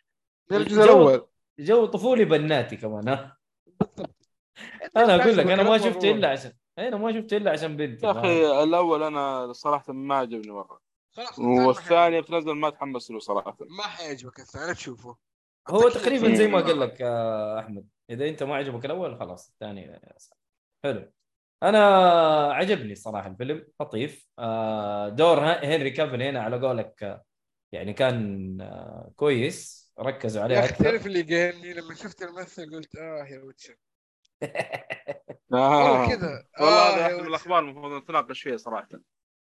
الجزء 0.53 0.85
الأول. 0.85 1.27
جو 1.59 1.87
طفولي 1.87 2.25
بناتي 2.25 2.77
كمان 2.77 3.09
ها. 3.09 3.37
أنا 4.97 5.23
أقول 5.23 5.37
لك 5.37 5.47
أنا 5.47 5.63
ما 5.63 5.79
شفته. 5.79 6.11
إلا 6.11 6.29
عشان 6.31 6.53
أنا 6.79 6.97
ما 6.97 7.13
شفته 7.13 7.37
إلا 7.37 7.51
عشان 7.51 7.77
بنتي 7.77 8.07
يا 8.07 8.11
أخي 8.11 8.63
الأول 8.63 9.03
أنا 9.03 9.53
صراحة 9.53 9.93
ما 9.93 10.15
عجبني 10.15 10.53
مرة. 10.53 10.81
خلاص 11.17 11.29
الثاني 11.39 11.67
والثاني 11.67 12.21
ما 12.21 12.27
تنزل 12.27 12.53
ما 12.53 12.71
تحمس 12.71 13.11
له 13.11 13.19
صراحة. 13.19 13.57
ما 13.61 13.83
حيعجبك 13.83 14.39
الثاني 14.39 14.75
تشوفه. 14.75 15.17
هو 15.69 15.89
تقريبا 15.89 16.35
زي 16.35 16.47
ما. 16.47 16.61
قال 16.61 16.81
لك 16.81 17.03
آه، 17.03 17.61
أحمد 17.61 17.89
إذا 18.11 18.29
أنت 18.29 18.43
ما 18.43 18.57
عجبك 18.57 18.85
الأول 18.85 19.19
خلاص 19.19 19.49
الثاني. 19.51 20.01
حلو 20.85 21.13
أنا 21.63 21.79
عجبني 22.53 22.95
صراحة 22.95 23.29
الفيلم 23.31 23.67
لطيف 23.81 24.29
آه، 24.39 25.09
دور 25.09 25.39
هنري 25.41 25.91
كافيل 25.91 26.23
هنا 26.23 26.43
على 26.43 26.61
قولك 26.67 27.03
آه، 27.03 27.25
يعني 27.73 27.93
كان 27.93 28.59
كويس 29.17 29.83
ركزوا 30.01 30.43
عليه 30.43 30.65
أكثر 30.65 30.85
تعرف 30.85 31.07
اللي 31.07 31.23
قايلني 31.23 31.73
لما 31.73 31.95
شفت 31.95 32.23
الممثل 32.23 32.71
قلت 32.77 32.97
آه 32.97 33.27
يا 33.31 33.39
Witcher. 33.43 33.77
والله 35.51 36.09
كذا 36.17 36.45
والله 36.61 36.95
آه 36.95 36.99
واحدة 37.03 37.19
من. 37.21 37.27
الأخبار 37.27 37.59
المفروض 37.59 38.03
نتناقش 38.03 38.43
فيها 38.43 38.57
صراحة 38.57 38.89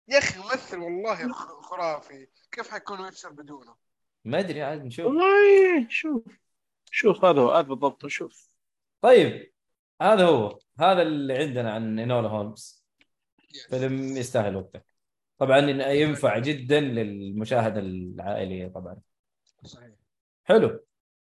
يا 0.08 0.18
أخي 0.18 0.38
ممثل 0.40 0.78
والله 0.78 1.32
خ- 1.32 1.60
خرافي 1.62 2.26
كيف 2.52 2.70
حيكون 2.70 3.00
Witcher 3.00 3.30
بدونه؟ 3.32 3.76
ما 4.28 4.38
أدري 4.38 4.62
عاد 4.62 4.84
نشوف. 4.84 5.06
والله 5.06 5.88
شوف 5.88 6.22
شوف 6.90 7.24
هذا 7.24 7.40
هو 7.40 7.50
هذا 7.50 7.68
بالضبط 7.68 8.06
شوف. 8.06 8.48
طيب 9.00 9.52
هذا 10.02 10.26
هو. 10.26 10.58
هذا 10.80 11.02
اللي 11.02 11.34
عندنا 11.38 11.72
عن 11.72 11.98
إنولا 11.98 12.28
هولمز. 12.28 12.84
فيلم 13.70 14.16
يستاهل 14.16 14.56
وقتك 14.56 14.84
طبعا 15.38 15.58
ينفع 15.92 16.38
جدا 16.38 16.80
للمشاهدة 16.80 17.80
العائلية 17.80 18.68
طبعا. 18.68 18.96
صحيح. 19.64 19.90
حلو. 20.44 20.84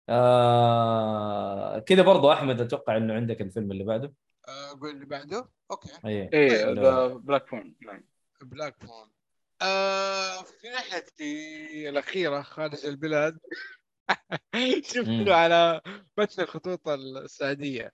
آه 0.08 1.78
كذا 1.78 2.02
برضو 2.02 2.32
أحمد 2.32 2.60
أتوقع 2.60 2.96
إنه 2.96 3.14
عندك 3.14 3.40
الفيلم 3.40 3.72
اللي 3.72 3.84
بعده. 3.84 4.12
آه، 4.48 4.80
قول 4.80 4.90
اللي 4.90 5.06
بعده؟ 5.06 5.48
okay. 5.70 5.90
اي. 6.04 6.74
The 6.74 7.06
Black 7.06 7.46
Phone 7.46 7.74
Black 8.42 8.76
Phone 8.82 9.11
آه 9.62 10.42
في 10.42 10.68
رحلتي 10.68 11.88
الأخيرة 11.88 12.42
خارج 12.42 12.86
البلاد. 12.86 13.38
مم. 14.54 14.82
شفته 14.84 15.34
على 15.34 15.80
متن 16.18 16.42
الخطوط 16.42 16.88
السعودية. 16.88 17.92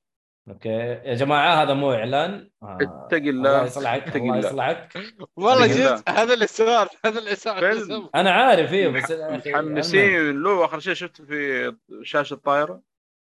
أوكي. 0.49 0.69
يا 0.69 1.15
جماعة 1.15 1.63
هذا 1.63 1.75
مو 1.75 1.93
إعلان. 1.93 2.51
آه. 2.63 2.79
اتق 2.81 3.17
الله 3.17 3.29
الله 3.29 3.65
يصلحك 3.65 4.03
اتق 4.03 4.17
الله. 4.17 4.39
يصلحك. 4.39 4.99
والله. 5.37 5.67
جد 5.67 6.03
هذا 6.09 6.35
اللي 6.35 6.47
صار 6.47 6.89
هذا 7.05 7.19
اللي 7.19 7.35
صار. 7.37 8.11
أنا 8.15 8.31
عارف 8.31 8.73
إيه 8.73 8.89
بس 8.89 9.11
متحمسين 9.11 10.43
له 10.43 10.65
آخر 10.65 10.81
شيء 10.81 10.95
شفته 10.95 11.25
في 11.25 11.77
شاشة 12.03 12.35
الطائرة؟ 12.35 12.83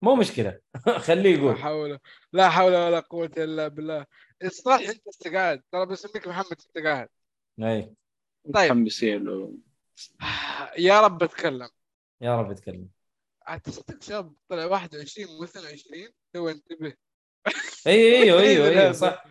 مو 0.03 0.15
مشكلة. 0.15 0.61
خليه 1.07 1.37
لا 1.37 1.43
يقول 1.43 1.57
حول 1.57 1.99
لا 2.33 2.49
حول 2.49 2.73
ولا 2.75 3.01
قوة 3.01 3.31
إلا 3.37 3.69
بالله. 3.69 4.07
الصح 4.45 4.81
أنت 4.89 5.09
استقعد. 5.09 5.63
ترى 5.73 5.87
بسميك 5.87 6.29
محمد 6.29 6.57
استقعد. 6.59 7.09
أي. 7.63 7.95
طيب. 8.55 8.73
متحمسين 8.73 9.25
له 9.25 9.55
يا 10.79 11.01
رب 11.01 11.23
اتكلم. 11.23 11.69
يا 12.21 12.41
رب 12.41 12.51
اتكلم. 12.51 12.89
عاد 13.43 13.61
تصدق 13.61 14.03
شاب 14.03 14.35
طلع 14.49 14.65
21 14.65 15.27
مو 15.39 15.45
22 15.45 16.09
تو 16.33 16.49
انتبه. 16.49 16.95
اي 17.87 18.23
أيوه 18.23 18.41
أيوه. 18.41 18.69
أيوه 18.69 18.93
صح. 19.03 19.25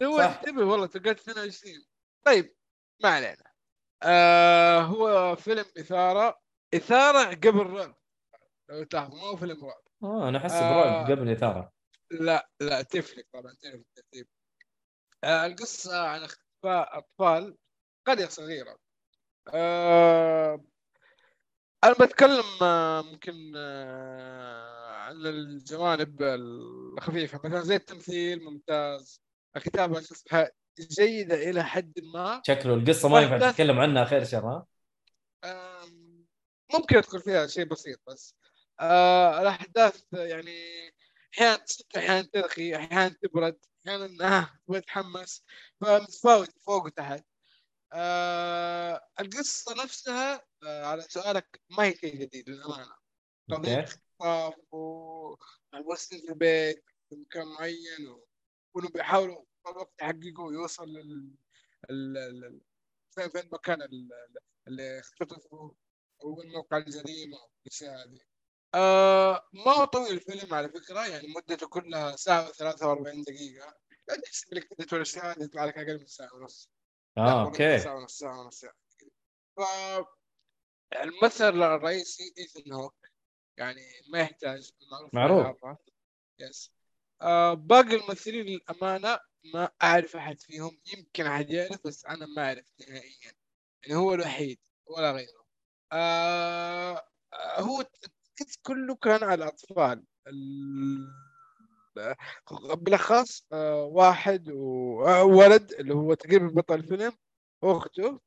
تو. 0.00 0.18
انتبه 0.20 0.64
والله 0.64 0.86
تلقيت 0.86 1.18
22 1.20 1.84
طيب 2.24 2.54
ما 3.02 3.08
علينا. 3.08 3.52
آه 4.02 4.80
هو 4.80 5.36
فيلم 5.36 5.64
إثارة. 5.78 6.40
إثارة 6.74 7.34
قبل 7.34 7.66
رعب. 7.66 7.94
لو 8.70 8.84
تلاحظ 8.84 9.14
مو 9.14 9.36
فيلم 9.36 9.64
رعب. 9.64 9.82
آه 10.02 10.28
أنا 10.28 10.38
أحس 10.38 10.52
آه. 10.52 10.70
برعب 10.82 11.10
قبل 11.10 11.30
إثارة. 11.30 11.72
لا 12.10 12.48
لا 12.60 12.82
تفرق 12.82 13.24
طبعا 13.32 13.52
تفرق 13.54 13.74
الترتيب 13.74 14.28
آه 15.24 15.46
القصة 15.46 16.06
عن 16.08 16.22
اختفاء 16.22 16.98
أطفال. 16.98 17.56
قرية 18.06 18.26
صغيرة. 18.26 18.78
آه 19.54 20.64
أنا 21.84 21.92
بتكلم 22.00 22.44
آه، 22.62 23.02
ممكن 23.02 23.52
آه 23.56 24.86
عن 24.92 25.26
الجوانب 25.26 26.22
الخفيفة. 26.22 27.40
مثلا 27.44 27.60
زي 27.60 27.76
التمثيل 27.76 28.44
ممتاز. 28.44 29.22
الكتابة 29.56 29.98
أشوفها 29.98 30.50
جيدة 30.80 31.34
إلى 31.34 31.64
حد 31.64 31.92
ما. 32.14 32.42
شكله 32.46 32.74
القصة 32.74 33.08
ما 33.08 33.20
ينفع. 33.20 33.50
تتكلم 33.50 33.80
عنها 33.80 34.04
خير 34.04 34.24
شر 34.24 34.46
ها؟ 34.46 34.66
ممكن 36.74 36.96
ادخل 36.96 37.20
فيها 37.20 37.46
شيء 37.46 37.64
بسيط 37.64 38.00
بس. 38.08 38.34
آه 38.80 39.42
الأحداث 39.42 40.02
يعني 40.12 40.92
أحيانا 41.34 41.56
تشد 41.56 41.84
أحيانا 41.96 42.22
ترخي 42.32 42.76
أحيانا 42.76 43.08
تبرد 43.22 43.58
أحيانا 43.86 44.38
آه 44.38 44.50
تتحمس. 44.78 45.44
فمتفاوت 45.80 46.50
فوق 46.66 46.84
وتحت. 46.84 47.24
آه 47.92 49.08
القصة 49.20 49.82
نفسها 49.84 50.46
آه 50.62 50.84
على 50.86 51.02
سؤالك 51.02 51.60
ما 51.70 51.84
هي 51.84 51.94
شيء 51.96 52.16
جديد 52.16 52.50
للأمانة. 52.50 52.94
قضيه 53.50 53.80
اختطاف 53.84 54.54
ومحبوسين 54.74 56.20
في 56.20 56.28
البيت 56.28 56.84
في 57.08 57.16
مكان 57.16 57.46
معين 57.48 58.08
و- 58.08 58.26
وإنه 58.74 58.88
بيحاولوا 58.88 59.44
طول 59.64 59.72
الوقت 59.72 59.92
يحققوا 60.00 60.48
ويوصل 60.48 60.88
لل 60.88 61.34
ال- 61.90 62.60
فين 63.14 63.28
فين 63.28 63.48
مكان 63.52 63.82
ال- 63.82 63.90
ال- 64.12 64.38
اللي 64.68 64.98
اختطفوا 65.00 65.70
وين 66.24 66.52
موقع 66.52 66.76
الجريمة 66.76 67.38
والاشياء 67.64 68.04
هذه. 68.08 68.20
آه 68.74 69.48
ما 69.52 69.72
هو 69.72 69.84
طويل 69.84 70.12
الفيلم 70.12 70.54
على 70.54 70.68
فكرة 70.68 71.06
يعني 71.06 71.28
مدته 71.28 71.66
كلها 71.68 72.16
ساعة 72.16 72.52
و43 72.52 73.24
دقيقة. 73.26 73.76
لا 74.08 74.16
تحسب 74.16 74.54
لك 74.54 74.68
مدته 74.72 74.94
الاشياء 74.96 75.26
هذه 75.26 75.44
يطلع 75.44 75.64
لك 75.64 75.78
أقل 75.78 75.98
من 75.98 76.06
ساعة 76.06 76.34
ونص. 76.34 76.70
آه 77.18 77.44
okay. 77.44 77.78
ساعه 77.78 77.96
ونص 77.96 78.18
ساعة 78.18 78.40
ونص 78.40 78.60
ساعة. 78.60 78.74
ف 79.56 79.60
الممثل 81.02 81.62
الرئيسي 81.62 82.34
ايثن 82.38 82.72
هوك. 82.72 82.94
يعني 83.56 83.82
ما 84.08 84.20
يحتاج 84.20 84.70
معروف 84.92 85.14
معروف. 85.14 85.78
yes 86.38 86.72
آه 87.22 87.54
باقي 87.54 87.94
الممثلين 87.94 88.46
للأمانة 88.46 89.20
ما 89.44 89.70
أعرف 89.82 90.16
أحد 90.16 90.40
فيهم. 90.40 90.80
يمكن 90.96 91.26
أحد 91.26 91.50
يعرف 91.50 91.86
بس 91.86 92.06
أنا 92.06 92.26
ما 92.26 92.46
أعرف 92.46 92.66
نهائيا. 92.80 93.32
يعني 93.82 93.94
هو 93.94 94.14
الوحيد 94.14 94.58
ولا 94.86 95.12
غيره. 95.12 95.44
آه 95.92 97.08
آه، 97.32 97.60
هو 97.60 97.80
التركيز 97.80 98.56
كله 98.62 98.94
كان 98.94 99.22
على 99.24 99.44
الأطفال. 99.44 100.04
ال- 101.98 102.76
بالاخص 102.76 103.46
آه 103.52 103.84
واحد 103.84 104.48
وولد 104.50 105.72
اللي 105.72 105.94
هو 105.94 106.14
تقريبا 106.14 106.46
بطل 106.46 106.74
الفيلم 106.74 107.12
وأخته 107.62 108.20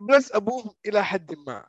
بلس 0.00 0.32
ابوه 0.32 0.74
إلى 0.86 1.04
حد 1.04 1.34
ما 1.34 1.68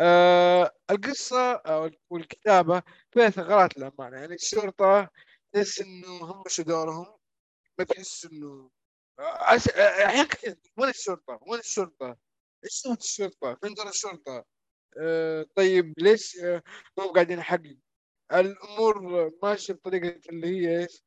آه 0.00 0.72
القصة 0.90 1.52
آه، 1.54 1.90
والكتابة 2.10 2.82
فيها 3.12 3.30
ثغرات 3.30 3.78
للأمانة 3.78 4.16
يعني 4.18 4.34
الشرطة 4.34 5.10
تحس 5.52 5.80
إنه 5.80 6.08
هم 6.24 6.42
شو 6.48 6.62
دورهم 6.62 7.06
ما 7.78 7.84
تحس 7.84 8.24
آه، 8.26 8.70
آه، 9.22 10.06
أحيانا 10.06 10.24
كثير 10.28 10.56
وين 10.78 10.90
الشرطة؟ 10.90 11.38
وين 11.48 11.60
الشرطة؟ 11.60 12.16
إيش 12.64 12.72
سوت 12.72 12.98
الشرطة؟ 13.02 13.54
فين 13.62 13.74
دور 13.74 13.88
الشرطة؟ 13.88 14.44
آه 14.98 15.46
طيب 15.56 15.94
ليش 15.98 16.38
آه 16.38 16.62
ما 16.98 17.04
هم 17.04 17.12
قاعدين 17.12 17.38
يحققوا؟ 17.38 17.76
الأمور 18.32 19.30
ماشية 19.42 19.74
بطريقة 19.74 20.20
اللي 20.30 20.46
هي 20.46 20.80
إيش؟ 20.82 21.04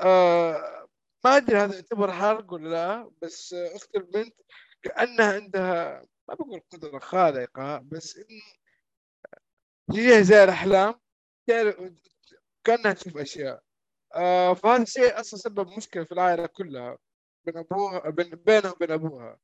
آه 0.00 0.86
ما 1.24 1.36
أدري 1.36 1.56
هذا 1.58 1.74
يعتبر 1.74 2.12
حرق 2.12 2.52
ولا 2.52 2.68
لا 2.68 3.10
بس 3.22 3.54
اخت 3.54 3.96
البنت 3.96 4.34
كأنها 4.82 5.32
عندها 5.34 6.06
ما 6.28 6.34
بقول 6.34 6.60
قدرة 6.72 6.98
خارقة 6.98 7.78
بس 7.78 8.16
انه 8.16 8.42
تجيها 9.90 10.20
زي 10.20 10.44
الأحلام 10.44 10.94
كأنها 12.64 12.92
تشوف 12.92 13.16
أشياء. 13.18 13.62
آه 14.14 14.54
فهذا 14.54 14.82
الشيء 14.82 15.20
أصلا 15.20 15.40
سبب 15.40 15.68
مشكلة 15.68 16.04
في 16.04 16.12
العائلة 16.12 16.46
كلها 16.46 16.98
بين 17.44 17.56
أبوها 17.58 18.10
بين 18.10 18.30
بينها 18.30 18.70
وبين 18.70 18.90
أبوها. 18.90 19.38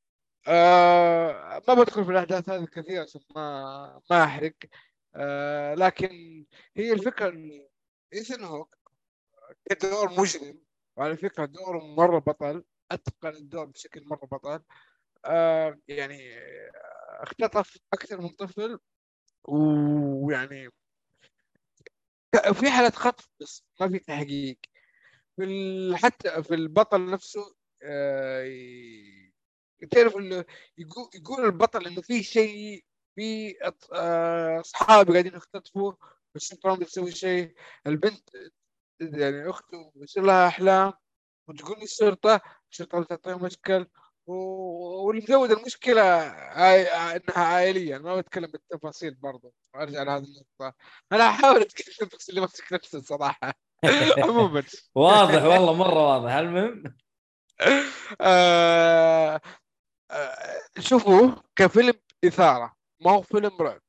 آه 0.47 1.61
ما 1.67 1.73
بدخل 1.73 2.05
في 2.05 2.11
الأحداث 2.11 2.49
هذه 2.49 2.65
كثير 2.65 3.01
عشان 3.01 3.21
ما 3.35 4.01
ما 4.11 4.23
أحرق. 4.23 4.53
آه 5.15 5.75
لكن 5.75 6.45
هي 6.75 6.93
الفكرة 6.93 7.29
انه 7.29 7.69
إيثن 8.13 8.43
هوك 8.43 8.77
كدور 9.69 10.11
مجرم 10.19 10.61
وعلى 10.97 11.17
فكرة 11.17 11.45
دوره 11.45 11.79
مرة 11.79 12.19
بطل 12.19 12.63
أتقن 12.91 13.29
الدور 13.29 13.65
بشكل 13.65 14.05
مرة 14.05 14.25
بطل 14.25 14.63
آه 15.25 15.79
يعني 15.87 16.37
آه، 16.37 16.71
اختطف 17.23 17.77
أكثر 17.93 18.21
من 18.21 18.29
طفل 18.29 18.79
ويعني 19.47 20.69
في 22.53 22.69
حالة 22.71 22.89
خطف 22.89 23.29
بس 23.39 23.63
ما 23.81 23.89
في 23.89 23.99
تحقيق 23.99 24.57
في. 25.35 25.95
حتى 25.95 26.43
في 26.43 26.53
البطل 26.53 27.11
نفسه 27.11 27.55
آه، 27.83 28.49
تعرف 29.91 30.17
انه 30.17 30.45
يقول 31.15 31.45
البطل 31.45 31.87
إنه 31.87 32.01
في 32.01 32.23
شيء 32.23 32.85
في 33.19 33.55
آه، 33.93 34.59
اصحاب 34.59 35.11
قاعدين 35.11 35.35
يختطفوا 35.35 35.93
والشرطه 36.33 36.69
ما 36.69 36.75
بتسوي 36.75 37.11
شيء. 37.11 37.53
البنت 37.87 38.29
يعني 39.01 39.49
أخته 39.49 39.91
بيصير 39.95 40.23
لها 40.23 40.47
أحلام 40.47 40.93
وتقول 41.47 41.79
للشرطه 41.79 42.41
الشرطة 42.71 42.99
بتعطيها 42.99 43.35
مشكل 43.35 43.87
و- 44.27 45.07
واللي 45.07 45.21
مزود 45.21 45.51
المشكلة 45.51 46.01
عاي... 46.01 46.87
إنها 46.87 47.39
عائلية. 47.45 47.95
أنا 47.95 48.03
ما 48.03 48.21
بتكلم 48.21 48.51
بالتفاصيل 48.51 49.13
برضو 49.15 49.53
أرجع 49.75 50.03
لهذه 50.03 50.23
النقطة. 50.23 50.75
أنا 51.11 51.29
أحاول 51.29 51.61
أتكلم 51.61 52.09
بس 52.17 52.29
اللي 52.29 52.41
ماسك 52.41 52.73
نفسي 52.73 52.97
الصراحة. 52.97 53.53
عموما. 54.23 54.63
واضح 54.95 55.43
والله 55.43 55.73
مرة 55.73 56.07
واضح. 56.07 56.31
المهم 56.33 56.83
آه... 58.21 59.41
آه... 60.11 60.59
شوفوا 60.79 61.31
كفيلم 61.55 61.93
إثارة. 62.25 62.78
ما 62.99 63.11
هو 63.11 63.21
فيلم 63.21 63.57
رعب. 63.61 63.81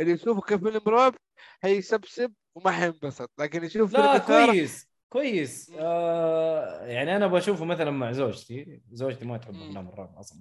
اللي 0.00 0.12
يشوفه 0.12 0.40
كفيلم 0.40 0.80
رعب 0.88 1.14
هيسبسب 1.62 2.32
وما 2.54 2.70
حينبسط 2.70 3.30
لكن 3.38 3.64
يشوف 3.64 3.92
لا 3.92 4.18
كويس 4.18 4.88
كويس. 5.08 5.72
آه 5.78 6.86
يعني 6.86 7.16
أنا 7.16 7.26
بشوفه 7.26 7.64
مثلا 7.64 7.90
مع 7.90 8.12
زوجتي. 8.12 8.80
زوجتي 8.92 9.24
ما 9.24 9.38
تحب. 9.38 9.54
أفلام 9.54 9.88
الرعب 9.88 10.16
أصلا. 10.18 10.38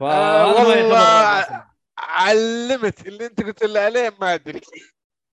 آه، 0.00 0.54
فهذا 0.54 0.68
ما 0.68 0.74
يعتبر 0.74 0.82
والله. 0.82 1.66
علمت 1.98 3.06
اللي 3.06 3.26
أنت 3.26 3.42
قلت 3.42 3.64
لي 3.64 3.78
عليه 3.78 4.12
ما 4.20 4.34
أدري. 4.34 4.60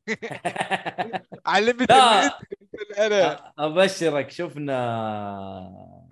علمت. 1.46 1.90
اللي 1.90 2.26
أنت 2.26 2.32
قلت 2.72 2.98
لي 2.98 3.06
أنا 3.06 3.36
أ- 3.36 3.52
أبشرك 3.58 4.30
شفنا 4.30 4.76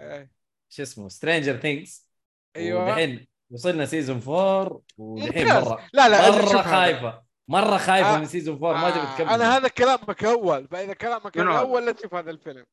إيه. 0.01 0.30
شو 0.68 0.82
اسمه 0.82 1.09
Stranger 1.09 1.57
Things 1.57 2.09
أيوه. 2.57 2.84
ودحين 2.84 3.26
وصلنا 3.51 3.84
season 3.87 4.20
4 4.28 4.80
ودحين. 4.99 5.46
مرة. 5.46 5.78
لا 5.92 6.09
لا 6.09 6.30
مرة. 6.30 6.62
خايفة. 6.62 7.22
مرة 7.49 7.76
خايفة 7.76 8.14
آه. 8.14 8.18
من 8.18 8.24
season 8.24 8.55
4 8.55 8.72
ما 8.72 8.90
تبي 8.90 9.01
آه، 9.01 9.14
تكمل. 9.14 9.28
أنا 9.28 9.57
هذا 9.57 9.68
كلامك 9.68 10.24
أول. 10.24 10.68
فإذا 10.68 10.94
كلامك؟ 10.94 11.38
الأول 11.38 11.86
لا 11.86 11.92
تشوف 11.92 12.14
هذا 12.14 12.30
الفيلم. 12.30 12.64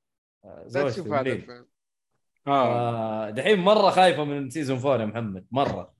آه، 0.45 0.65
لا 0.73 0.89
تشوف 0.89 1.07
هذا. 1.07 1.31
الفيلم. 1.31 1.65
آه. 2.47 3.27
آه، 3.27 3.29
دحين 3.29 3.59
مرة 3.59 3.89
خايفة 3.89 4.23
من 4.23 4.49
season 4.49 4.77
4 4.77 4.99
يا 5.01 5.05
محمد. 5.05 5.45
مرة. 5.51 5.93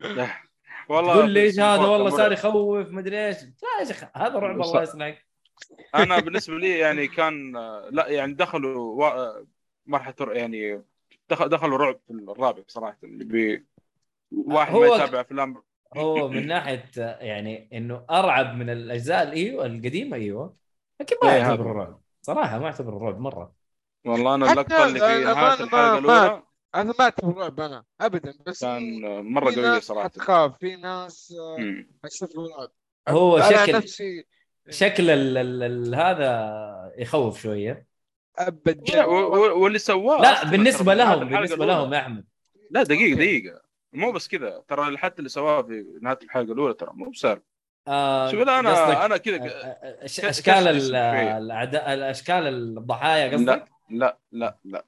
والله 0.88 1.14
تقول 1.14 1.30
لي 1.30 1.42
إيش 1.42 1.60
هذا؟ 1.60 1.86
والله 1.86 2.10
صار 2.10 2.32
يخوف 2.32 2.88
مدري 2.88 3.26
إيش. 3.26 3.36
لا 3.42 3.80
يا 3.80 3.84
شيخ 3.84 4.04
هذا 4.16 4.38
رعب 4.38 4.60
الله 4.60 4.82
يصلحك 4.82 5.26
أنا 5.94 6.20
بالنسبة 6.20 6.58
لي 6.58 6.78
يعني 6.78 7.08
كان 7.08 7.52
لا 7.90 8.08
يعني 8.08 8.34
دخلوا. 8.34 9.12
مرحلة 9.86 10.14
يعني 10.32 10.82
دخل 11.30 11.48
دخلوا 11.48 11.78
رعب 11.78 12.00
في 12.06 12.12
الرابع 12.12 12.62
بصراحه 12.62 12.98
اللي 13.04 13.24
بي 13.24 13.66
واحد 14.32 14.74
هو- 14.74 14.80
ما 14.80 14.86
يتابع 14.86 15.20
أفلام. 15.20 15.62
هو 15.96 16.28
من 16.28 16.46
ناحية 16.46 16.90
يعني 16.96 17.68
إنه 17.72 18.04
أرعب 18.10 18.54
من 18.56 18.70
الأجزاء 18.70 19.22
الايوه 19.22 19.66
القديمة 19.66 20.16
إيوه. 20.16 20.56
لكن 21.00 21.16
ما 21.22 21.32
إيه 21.34 21.38
يعتبر. 21.38 21.66
رعب. 21.66 22.00
صراحة 22.22 22.58
ما 22.58 22.64
يعتبر 22.64 23.02
رعب 23.02 23.20
مرة. 23.20 23.52
والله 24.06 24.34
أنا 24.34 24.52
اللقطة 24.52 24.86
اللي 24.86 24.98
في 25.00 25.06
نهايه 25.06 25.30
الحلقة 25.32 25.98
الأولى. 25.98 26.42
أنا 26.74 26.94
ما 26.98 27.04
أعتبر 27.04 27.36
رعب 27.36 27.60
أنا 27.60 27.84
ابدا. 28.00 28.34
بس 28.46 28.60
كان 28.60 29.00
مرة 29.32 29.54
قوية 29.54 29.78
صراحة. 29.78 30.04
حتخاف 30.08 30.58
في 30.58 30.76
ناس 30.76 31.34
آه،. 31.38 31.84
حيشوفوا 32.02 32.48
رعب. 32.58 32.70
هو 33.08 33.40
شكل 33.40 33.72
نفسي 33.76 34.24
شكل 34.70 35.10
ال 35.10 35.38
ال 35.38 35.62
ال 35.62 35.94
هذا 35.94 36.92
يخوف 36.98 37.42
شوية. 37.42 37.86
ابدا. 38.38 39.04
واللي 39.04 39.78
سواه 39.78 40.20
لا 40.22 40.50
بالنسبة 40.50 40.94
لهم 40.94 41.28
بالنسبة. 41.28 41.66
لهم 41.66 41.94
يا 41.94 41.98
أحمد. 41.98 42.24
لا 42.70 42.82
دقيقة. 42.82 43.16
دقيقة. 43.16 43.69
مو 43.92 44.12
بس 44.12 44.28
كذا 44.28 44.64
ترى 44.68 44.96
حتى 44.96 45.18
اللي 45.18 45.28
سواه 45.28 45.62
في 45.62 45.98
نهاية 46.02 46.18
الحلقة 46.22 46.52
الأولى 46.52 46.74
ترى 46.74 46.90
مو 46.94 47.10
بسهل 47.10 47.40
آه 47.88 48.30
شوف 48.30 48.40
لا 48.40 48.60
أنا 48.60 49.04
أنا 49.06 49.16
كذا 49.16 49.36
إشكال. 50.04 50.68
الاعداء 50.96 51.94
الإشكال 51.94 52.46
الضحايا 52.46 53.28
لا 53.28 53.36
قصدك؟ 53.36 53.68
لا 53.90 54.18
لا 54.32 54.56
لا 54.64 54.84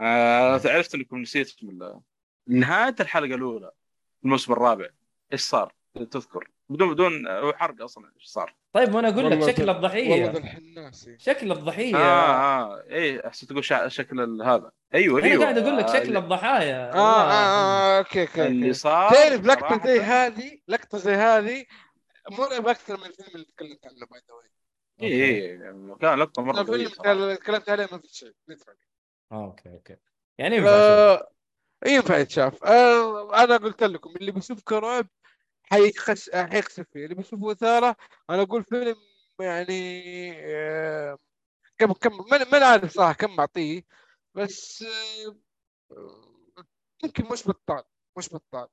آه 0.00 0.60
عرفت 0.64 0.94
إنكم 0.94 1.18
نسيت 1.18 1.64
من 1.64 2.00
نهاية 2.46 2.94
الحلقة 3.00 3.34
الأولى 3.34 3.70
الموسم 4.24 4.52
الرابع 4.52 4.88
إيش 5.32 5.40
صار؟ 5.40 5.72
تذكر 6.10 6.50
بدون 6.68 6.92
بدون 6.94 7.28
هو 7.28 7.52
حرق 7.52 7.82
أصلا 7.82 8.12
إيش 8.16 8.24
صار؟ 8.24 8.54
طيب 8.72 8.90
ما 8.92 9.00
أنا 9.00 9.08
أقول 9.08 9.30
لك 9.30 9.50
شكل 9.50 9.62
والله 9.62 9.76
الضحيه 9.76 10.30
الحناسي 10.30 11.18
شكل 11.18 11.52
الضحية. 11.52 11.96
آه 11.96 12.00
آه. 12.00 12.82
إيه 12.82 13.26
أحسن 13.26 13.46
تقول. 13.46 13.64
شكل 13.92 14.42
هذا. 14.42 14.70
أيوه 14.94 15.18
أنا 15.20 15.26
أيوه. 15.28 15.42
قاعد 15.42 15.58
أقول 15.58 15.76
لك 15.76 15.84
آه، 15.84 15.92
شكل 15.92 16.02
اللي- 16.08 16.18
الضحايا. 16.18 16.92
آه 16.92 16.96
آه 16.96 17.32
آه 17.32 17.98
okay 17.98 18.22
okay 18.22 18.46
اللي 18.46 18.72
صار 18.72 19.10
تعرف 19.14 19.44
لقطة 19.44 19.86
زي 19.86 20.00
هذه؟ 20.00 20.58
لقطة 20.68 20.98
زي 20.98 21.12
هذه 21.14 21.64
مرعب 22.30 22.68
أكثر 22.68 22.96
من 22.96 23.06
الفيلم 23.06 23.28
اللي 23.34 23.44
تكلمت 23.44 23.86
عنه 23.86 24.06
by 24.06 24.20
the 24.28 24.34
way 24.34 24.50
اي 25.02 25.24
اي 25.24 25.38
يعني 25.60 25.96
كان 26.00 26.18
لقطة 26.18 26.42
مرة 26.42 26.66
قويه 26.66 26.86
الفيلم 26.86 27.34
تكلمت 27.34 27.68
عليه 27.68 27.88
ما 27.92 27.98
في 27.98 28.08
شيء 28.08 28.32
آه، 29.32 29.44
okay 29.44 29.68
okay. 29.68 29.96
يعني 30.38 30.56
ينفع. 30.56 30.68
آه، 30.70 31.28
ينفع 31.86 32.16
يتشاف. 32.18 32.64
آه، 32.64 33.44
أنا 33.44 33.56
قلت 33.56 33.82
لكم 33.82 34.10
اللي 34.16 34.32
بيشوف 34.32 34.62
كرعب 34.62 35.06
حيخش 35.72 36.30
حيخسف 36.30 36.86
فيه 36.92 37.04
اللي 37.04 37.14
بيشوف 37.14 37.44
إثارة 37.44 37.96
أنا 38.30 38.42
أقول 38.42 38.64
فيلم 38.64 38.96
يعني 39.40 40.32
آه، 40.38 41.18
كم 41.78 41.92
كم 41.92 42.16
ما 42.30 42.44
ما 42.44 42.66
عارف 42.66 42.92
صراحة 42.92 43.12
كم 43.12 43.40
أعطيه 43.40 43.82
بس 44.34 44.84
آه، 45.92 46.32
يمكن 47.04 47.24
مش 47.32 47.48
بطال 47.48 47.82
مش 48.18 48.28
بطال. 48.34 48.68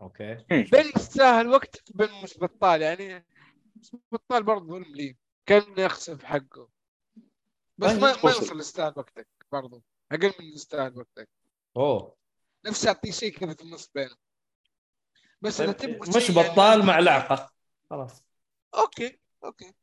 okay. 0.00 0.44
بين 0.50 0.92
يستاهل 0.96 1.48
وقت 1.48 1.82
بين 1.94 2.22
مش 2.22 2.38
بطال 2.38 2.82
يعني 2.82 3.26
مش 3.76 3.96
بطال 4.12 4.42
برضه 4.42 4.66
ظلم 4.66 4.94
لي. 4.94 5.16
كان 5.46 5.62
يخسف 5.78 6.24
حقه. 6.24 6.68
بس 7.78 7.90
ما 7.90 7.98
ما 7.98 8.10
وصل. 8.10 8.28
يوصل 8.28 8.60
يستاهل 8.60 8.92
وقتك 8.96 9.28
برضه 9.52 9.82
أقل 10.12 10.32
من 10.40 10.46
يستاهل 10.46 10.98
وقتك. 10.98 11.28
أوه. 11.76 12.16
نفسي 12.66 12.88
أعطيه 12.88 13.10
شيء 13.10 13.32
كذا 13.38 13.54
في 13.54 13.62
النص 13.62 13.90
بينه. 13.94 14.16
بس 15.40 15.60
إذا 15.60 15.72
طيب 15.72 15.98
تبغى 15.98 16.16
مش 16.16 16.28
يعني 16.30 16.52
بطال 16.52 16.86
مع 16.86 16.98
لعقة. 16.98 17.52
خلاص. 17.90 18.24
okay 18.74 19.20
okay. 19.44 19.74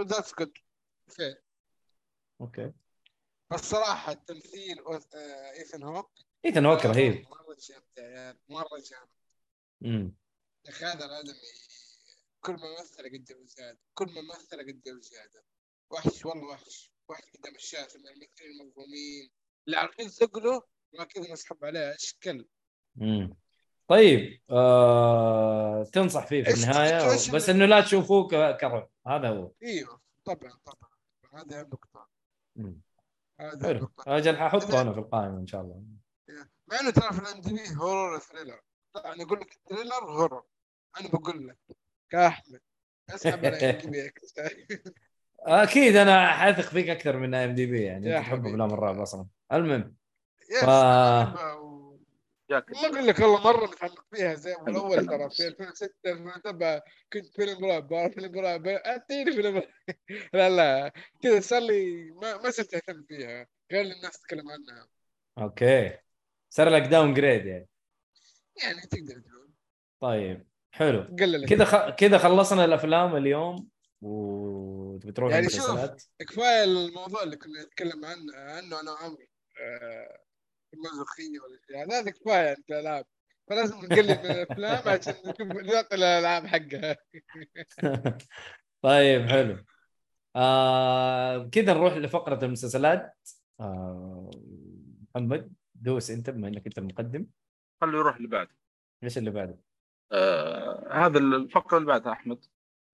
that's 0.00 0.34
good 0.38 0.58
okay. 2.40 2.72
بس 3.50 3.60
صراحة 3.60 4.12
تمثيل 4.12 4.78
ايثن 5.58 5.82
هوك 5.82 6.10
ايثن 6.44 6.66
هوك 6.66 6.86
رهيب. 6.86 7.26
مرة 7.28 7.56
جامد 7.60 7.84
يا 7.98 8.02
عيال 8.02 8.38
مرة 8.48 8.82
جامد. 8.90 9.08
مم. 9.80 10.14
يا 10.64 10.70
أخي 10.70 10.84
هذا 10.84 11.04
الادمي 11.04 11.34
كل 12.40 12.52
ما 12.52 12.80
مثل 12.80 13.04
قدام 13.14 13.46
زياده 13.46 13.78
كل 13.94 14.06
ما 14.06 14.22
مثل 14.22 14.60
قدام 14.60 15.00
زياده 15.00 15.44
وحش 15.90 16.26
والله 16.26 16.46
وحش. 16.46 16.92
وحش 17.08 17.22
قدام 17.38 17.54
الشاشه 17.54 17.98
من 17.98 18.08
الممثلين 18.08 18.60
المظلومين 18.60 19.30
اللي 19.66 19.76
عارفين 19.76 20.08
ثقله 20.08 20.62
ما 20.92 21.04
كذا 21.04 21.32
مسحب 21.32 21.64
عليه 21.64 21.94
اشكال 21.94 22.48
مم. 22.96 23.36
طيب 23.88 24.40
آه... 24.50 25.84
تنصح 25.84 26.26
فيه 26.26 26.42
في 26.44 26.54
النهاية 26.54 27.06
بس 27.34 27.48
إنه 27.48 27.64
لا 27.66 27.80
تشوفوه 27.80 28.28
كرعب 28.56 28.88
هذا 29.06 29.28
هو. 29.28 29.50
إيوه 29.62 30.00
طبعا 30.24 30.52
طبعا. 30.64 30.90
هذه 31.34 31.60
النقطه 31.60 32.08
حلو. 33.38 33.70
النقطه 33.70 34.16
أجل 34.16 34.36
ححطه 34.36 34.80
أنا 34.82 34.92
في 34.92 34.98
القائمة 34.98 35.38
إن 35.38 35.46
شاء 35.46 35.60
الله. 35.60 35.82
مع 36.70 36.80
إنه 36.80 36.90
ترى 36.90 37.12
في 37.12 37.18
ال 37.18 37.40
IMDb 37.40 37.60
horror 37.76 38.18
thriller 38.18 38.60
أنا 38.96 39.22
أقول 39.24 39.40
لك 39.40 39.58
thriller 39.70 40.04
horror 40.04 40.42
أنا 41.00 41.08
بقول 41.08 41.48
لك 41.48 41.58
كأحمد. 42.10 42.60
أسحب 43.10 43.44
على 43.44 43.80
أكيد 45.40 45.96
أنا 45.96 46.26
حاثق 46.32 46.64
فيك 46.70 46.88
أكثر 46.88 47.16
من 47.16 47.34
IMDb 47.34 47.82
يعني 47.82 48.18
تحب. 48.20 48.46
افلام 48.46 48.70
الرعب 48.74 48.98
أصلا 49.00 49.26
المهم 49.52 49.96
yes 50.50 50.64
ف- 50.64 50.68
جاك 52.50 52.70
ما 52.72 52.86
أقول 52.86 53.06
لك 53.06 53.18
والله 53.18 53.42
مرة 53.44 53.66
متعمق 53.66 54.04
فيها 54.14 54.34
زي 54.34 54.54
حلو، 54.54 54.66
الأول. 54.68 55.06
ترى 55.06 55.30
في 55.30 55.46
2006 55.48 55.90
2007 56.06 56.82
كنت 57.12 57.26
فيلم 57.26 57.64
رعب 57.64 58.12
فيلم 58.14 58.38
رعب 58.38 58.66
أعطيني 58.68 59.32
فيلم. 59.32 59.62
لا 60.34 60.50
لا 60.50 60.92
كذا 61.22 61.40
صار 61.40 61.62
لي 61.62 62.10
ما 62.10 62.36
ما 62.36 62.50
صرت 62.50 62.74
أهتم 62.74 63.02
فيها 63.08 63.46
غير 63.72 63.80
اللي 63.80 63.94
الناس 63.94 64.20
تتكلم 64.20 64.50
عنها. 64.50 64.88
okay. 65.38 65.98
صار 66.50 66.68
لك 66.68 66.82
downgrade 66.82 67.46
يعني. 67.46 67.68
يعني 68.62 68.80
تقدر 68.80 69.20
تقول. 69.20 69.52
طيب 70.00 70.46
حلو. 70.70 71.16
كذا 71.48 71.64
خ... 71.64 71.90
كذا 71.96 72.18
خلصنا 72.18 72.64
الأفلام 72.64 73.16
اليوم 73.16 73.68
وتبي 74.00 75.12
تروح 75.12 75.32
يعني 75.32 75.48
شوف. 75.48 75.64
المسلسلات. 75.70 76.02
كفاية 76.18 76.64
الموضوع 76.64 77.22
اللي 77.22 77.36
كنا 77.36 77.62
نتكلم 77.62 78.04
عنه 78.04 78.36
عنه 78.36 78.80
أنا 78.80 78.92
وعمرو. 78.92 79.26
آه، 79.60 80.18
المازوخيه 80.74 81.40
ولا 81.40 81.58
شيء. 81.66 81.76
هذا 81.84 82.00
هذا 82.00 82.10
كفاية 82.10 82.52
أنت 82.52 82.70
العاب 82.70 83.06
فلازم 83.50 83.76
نقلل 83.76 84.18
من 84.18 84.30
الأفلام 84.30 84.88
عشان 84.88 85.14
نشوف 85.26 85.40
نعطي 85.40 85.94
الألعاب 85.94 86.46
حقها. 86.46 86.96
طيب 88.82 89.28
حلو. 89.28 89.64
آه 90.36 91.48
كذا 91.52 91.74
نروح 91.74 91.96
لفقرة 91.96 92.44
المسلسلات. 92.44 93.16
آه 93.60 94.30
محمد 95.14 95.52
دوس 95.74 96.10
أنت 96.10 96.30
بما 96.30 96.48
إنك 96.48 96.66
أنت 96.66 96.78
المقدم. 96.78 97.26
خليه 97.80 97.98
يروح 97.98 98.16
اللي 98.16 98.28
بعد 98.28 98.48
إيش 99.04 99.18
اللي 99.18 99.30
بعده؟ 99.30 99.58
آه 100.12 100.88
هذا 100.92 101.18
الفقرة 101.18 101.76
اللي 101.78 101.88
بعدها 101.88 102.12
أحمد. 102.12 102.44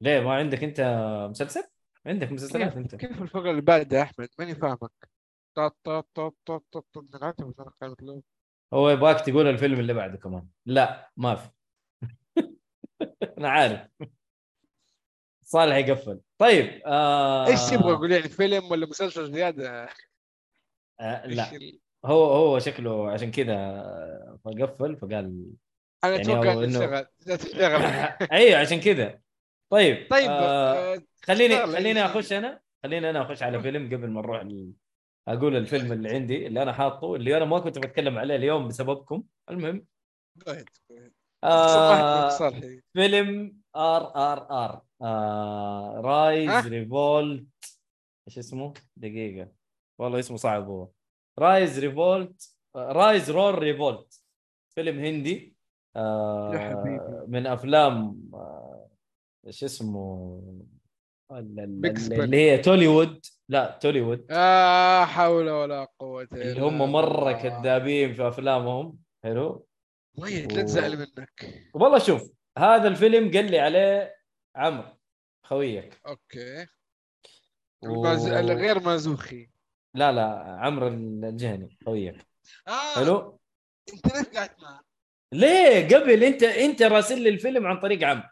ليه؟ 0.02 0.20
ما 0.20 0.34
عندك 0.34 0.64
أنت 0.64 0.82
مسلسل؟ 1.30 1.64
عندك 2.06 2.32
مسلسلات 2.32 2.76
أنت؟ 2.78 2.96
كيف 2.96 3.22
الفقرة 3.22 3.52
اللي 3.52 3.62
بعدها 3.62 4.00
يا 4.00 4.04
أحمد؟ 4.04 4.30
ماني 4.40 4.56
فاهمك. 4.56 5.13
هو 8.74 8.90
يبغاك 8.90 9.22
تقول 9.22 9.48
الفيلم 9.48 9.80
اللي 9.80 9.94
بعده 9.94 10.18
كمان. 10.18 10.48
لا 10.66 11.12
ما 11.18 11.36
في. 11.36 11.50
أنا 13.38 13.50
عارف. 13.50 13.88
صالح 15.44 15.76
يقفل. 15.76 16.20
طيب 16.38 16.82
آه 16.86 17.48
إيش 17.48 17.70
تبغى؟ 17.70 17.94
أقول 17.94 18.12
يعني 18.12 18.30
فيلم 18.30 18.72
ولا 18.72 18.86
مسلسل 18.86 19.32
زيادة؟ 19.32 19.88
آه 21.00 21.28
لا. 21.28 21.46
هو 22.06 22.26
هو 22.26 22.60
شكله 22.60 23.12
عشان 23.12 23.32
كذا 23.32 23.84
فقفل 24.46 24.98
فقال 24.98 25.46
أنا 26.04 26.16
يعني 26.16 26.22
أتوقع 26.22 26.54
هو 26.54 26.64
إنه 26.64 27.06
تشتغل. 27.36 27.82
أيوه 28.32 28.60
عشان 28.60 28.80
كذا. 28.80 29.20
طيب 29.70 30.08
طيب 30.10 30.30
آه 30.30 30.96
آه، 30.96 31.02
خليني 31.24 31.68
خليني. 31.68 32.06
أخش 32.06 32.34
أنا. 32.34 32.62
خليني 32.84 33.10
أنا 33.10 33.22
أخش 33.22 33.44
على 33.44 33.62
فيلم 33.62 33.86
قبل 33.86 34.08
ما 34.08 34.22
نروح 34.22 34.42
ال... 34.42 34.72
أقول 35.28 35.56
الفيلم 35.56 35.92
اللي 35.92 36.10
عندي 36.10 36.48
اللي 36.48 36.64
أنا 36.64 36.74
حاطه 36.74 37.16
اللي 37.16 37.38
أنا 37.38 37.46
ما 37.46 37.60
كنت 37.60 37.78
بتكلم 37.80 38.18
عليه 38.18 38.36
اليوم 38.36 38.68
بسببكم. 38.68 39.24
المهم. 39.50 39.86
آه 41.44 42.30
فيلم 42.94 43.58
RRR. 43.76 44.16
Rise 44.16 46.50
ها؟ 46.50 46.62
Revolt. 46.68 47.46
إيش 48.28 48.38
اسمه؟ 48.38 48.74
دقيقة. 48.98 49.52
والله 50.00 50.20
اسمه 50.20 50.38
صعب 50.38 50.68
هو. 50.68 50.90
Rise 51.40 51.80
Revolt 51.80 52.56
Rise 52.76 53.32
Roar 53.32 53.60
Revolt. 53.60 54.22
فيلم 54.76 55.00
هندي. 55.00 55.56
آه 55.96 56.52
يا 56.54 56.60
حبيبي. 56.60 57.26
من 57.28 57.48
أفلام 57.48 58.22
آه، 58.34 58.90
إيش 59.48 59.64
اسمه؟ 59.64 60.42
ال- 61.32 61.94
Spin. 61.98 62.20
اللي 62.20 62.38
هي 62.38 62.58
توليوود. 62.58 63.26
لا 63.50 63.80
توليوود. 63.82 64.32
لا 64.32 65.06
حول 65.06 65.50
ولا 65.50 65.88
قوة 66.00 66.28
إلا 66.32 66.52
اللي 66.52 66.62
هم 66.62 66.92
مرة 66.92 67.34
بالله. 67.34 67.42
كذابين 67.42 68.14
في 68.14 68.28
أفلامهم. 68.28 69.00
حلو. 69.24 69.68
ميت 70.18 70.54
لا 70.54 70.62
تزعل 70.64 70.98
منك. 70.98 71.70
والله 71.74 72.00
شوف 72.00 72.32
هذا 72.58 72.88
الفيلم 72.88 73.32
قال 73.32 73.52
لي 73.52 73.60
عليه 73.60 74.16
عمرو 74.56 74.98
خويك. 75.44 76.02
okay. 76.08 76.68
و-. 77.84 78.08
الغير 78.08 78.80
مازوخي. 78.80 79.50
لا 79.96 80.12
لا 80.12 80.58
عمرو 80.60 80.88
الجهني 80.88 81.78
خويك. 81.86 82.28
آه 82.68 82.96
حلو. 82.96 83.40
أنت 83.94 84.16
ليش 84.16 84.28
قاعد 84.28 84.50
معه؟ 84.62 84.82
ليه؟ 85.34 85.88
قبل 85.88 86.24
أنت 86.24 86.44
أنت 86.44 86.82
راسل 86.82 87.22
لي 87.22 87.30
الفيلم 87.30 87.68
عن 87.68 87.80
طريق 87.80 88.08
عمرو. 88.08 88.30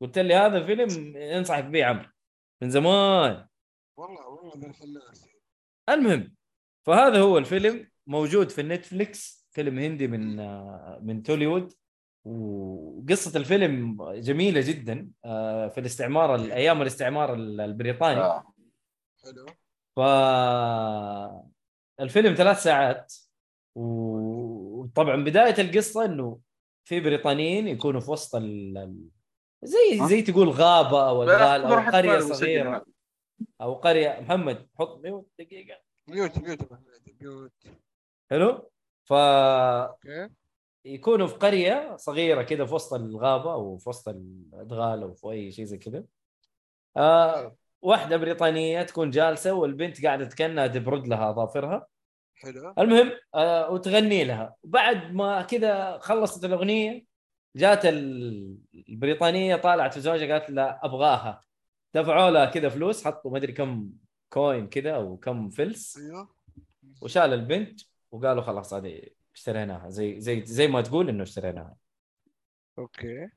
قلت 0.00 0.18
لي 0.18 0.34
هذا 0.34 0.66
فيلم 0.66 1.16
أنصحك 1.16 1.64
به 1.64 1.84
عمرو 1.84 2.08
من 2.62 2.70
زمان. 2.70 3.48
والله 3.96 4.31
الفنان 4.42 5.02
المهم 5.88 6.34
فهذا 6.86 7.20
هو 7.20 7.38
الفيلم 7.38 7.88
موجود 8.06 8.50
في 8.50 8.62
نتفليكس 8.62 9.48
فيلم 9.50 9.78
هندي 9.78 10.08
من 10.08 10.40
آه، 10.40 11.00
من 11.02 11.22
توليوود. 11.22 11.72
وقصة 12.24 13.38
الفيلم 13.38 13.96
جميلة 14.12 14.60
جدا 14.60 15.10
آه، 15.24 15.68
في 15.68 15.80
الاستعمار 15.80 16.34
أيام 16.34 16.82
الاستعمار 16.82 17.34
البريطاني. 17.34 18.20
آه. 18.20 18.54
حلو. 19.24 19.46
ف 19.96 20.00
الفيلم 22.00 22.34
ثلاث 22.34 22.62
ساعات. 22.62 23.14
وطبعا 23.74 25.16
بداية 25.24 25.54
القصة 25.60 26.04
إنه 26.04 26.38
في 26.84 27.00
بريطانيين 27.00 27.68
يكونوا 27.68 28.00
في 28.00 28.10
وسط 28.10 28.34
ال... 28.34 28.98
زي؟ 29.62 30.06
زي 30.08 30.22
تقول 30.22 30.48
غابة 30.48 31.08
أو 31.08 31.22
الأدغال 31.22 31.62
أو 31.62 31.74
راح 31.74 31.88
أسمع 31.88 32.82
أو 33.60 33.74
قرية 33.74 34.20
محمد 34.20 34.68
حط 34.78 35.00
mute 35.04 35.28
دقيقة. 35.38 35.78
mute 36.08 36.38
mute 36.38 36.60
mute 37.22 37.52
حلو؟ 38.30 38.70
ف 39.04 39.12
okay. 39.12 40.28
يكونوا 40.84 41.26
في 41.26 41.34
قرية 41.34 41.96
صغيرة 41.96 42.42
كذا 42.42 42.64
في 42.66 42.74
وسط 42.74 42.94
الغابة 42.94 43.52
أو 43.52 43.78
في 43.78 43.88
وسط 43.88 44.08
الأدغال 44.08 45.02
أو 45.02 45.14
في 45.14 45.30
أي 45.30 45.52
شيء 45.52 45.64
زي 45.64 45.78
كذا 45.78 46.04
آه 46.96 47.56
واحدة 47.82 48.16
بريطانية 48.16 48.82
تكون 48.82 49.10
جالسة 49.10 49.52
والبنت 49.52 50.04
قاعدة 50.06 50.26
كانها 50.26 50.66
تبرد 50.66 51.06
لها 51.08 51.30
اظافرها 51.30 51.86
حلو. 52.34 52.74
المهم 52.78 53.12
آه 53.34 53.70
وتغني 53.70 54.24
لها. 54.24 54.56
بعد 54.64 55.12
ما 55.12 55.42
كذا 55.42 55.98
خلصت 55.98 56.44
الأغنية 56.44 57.04
جات 57.56 57.86
ال- 57.86 58.58
البريطانية 58.88 59.56
طالعت 59.56 59.94
في 59.94 60.00
زوجها 60.00 60.32
قالت 60.38 60.50
لها 60.50 60.80
أبغاها. 60.82 61.40
دفعوا 61.94 62.30
لها 62.30 62.44
كذا 62.44 62.68
فلوس 62.68 63.04
حطوا 63.04 63.30
ما 63.30 63.38
أدري 63.38 63.52
كم 63.52 63.90
coin 64.32 64.68
كذا 64.68 64.90
أو 64.90 65.16
كم 65.16 65.48
فلس. 65.48 65.98
أيوه. 65.98 66.28
وشال 67.02 67.32
البنت 67.32 67.80
وقالوا 68.10 68.42
خلاص 68.42 68.74
هذه 68.74 69.02
اشتريناها. 69.34 69.88
زي 69.90 70.20
زي 70.20 70.44
زي 70.44 70.68
ما 70.68 70.80
تقول 70.80 71.08
إنه 71.08 71.22
اشتريناها. 71.22 71.76
okay. 72.78 73.28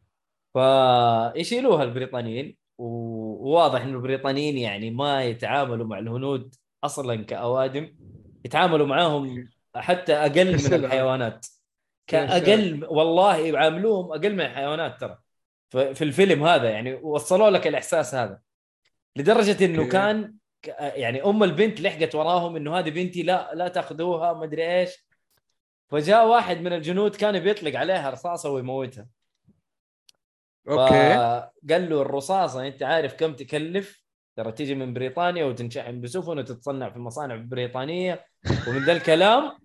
فيشيلوها 0.54 1.84
البريطانيين. 1.84 2.58
وواضح 2.78 3.82
إنه 3.82 3.96
البريطانيين 3.98 4.58
يعني 4.58 4.92
ما 4.92 5.24
يتعاملوا 5.24 5.88
مع 5.88 6.00
الهنود 6.00 6.56
أصلا 6.84 7.24
كأوادم. 7.24 7.96
يتعاملوا 8.46 8.88
معاهم 8.88 9.50
حتى 9.76 10.14
أقل 10.14 10.54
من. 10.54 10.74
الحيوانات. 10.74 11.46
كأقل 12.08 12.86
والله 12.86 13.38
يعاملوهم 13.38 14.12
أقل 14.12 14.34
من 14.34 14.42
الحيوانات 14.42 15.02
ترى. 15.02 15.25
في 15.76 16.04
الفيلم 16.04 16.44
هذا 16.44 16.70
يعني 16.70 16.94
وصلوا 16.94 17.50
لك 17.50 17.68
الإحساس 17.68 18.16
هذا 18.16 18.40
لدرجة 19.16 19.66
إنه 19.66 19.80
okay. 19.80 19.92
كان 19.92 20.36
يعني 20.80 21.24
أم 21.24 21.44
البنت 21.44 21.82
لحقت 21.82 22.16
وراهم 22.16 22.56
إنه 22.56 22.80
هذه 22.80 22.90
بنتي 22.90 23.24
لا 23.24 23.52
لا 23.54 23.68
تأخذوها 23.68 24.34
ما 24.34 24.44
أدري 24.44 24.80
إيش 24.80 25.06
فجاء 25.90 26.28
واحد 26.28 26.62
من 26.62 26.74
الجنود 26.74 27.16
كان 27.16 27.40
بيطلق 27.40 27.80
عليها 27.80 28.10
رصاصة 28.10 28.50
ويموتها 28.50 29.08
okay 30.70 31.14
قال 31.70 31.90
له 31.90 32.02
الرصاصة 32.02 32.68
أنت 32.68 32.84
عارف 32.84 33.14
كم 33.14 33.34
تكلف؟ 33.34 34.06
ترى 34.36 34.52
تيجي 34.52 34.76
من 34.76 34.94
بريطانيا 34.94 35.46
وتنشحن 35.46 36.02
بسفن 36.02 36.38
وتتصنع 36.38 36.90
في 36.90 37.00
مصانع 37.00 37.36
بريطانية 37.36 38.26
ومن 38.68 38.86
ذا 38.86 38.92
الكلام 38.92 39.58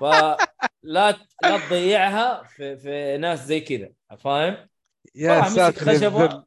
فلا 0.00 0.36
لا 0.82 1.16
تضيعها 1.42 2.42
في, 2.42 2.76
في 2.76 3.16
ناس 3.16 3.46
زي 3.46 3.60
كذا 3.60 3.88
فاهم؟ 4.18 4.68
يا 5.14 5.42
ساتر 5.48 5.88
يا 5.88 5.98
خشبه. 5.98 6.44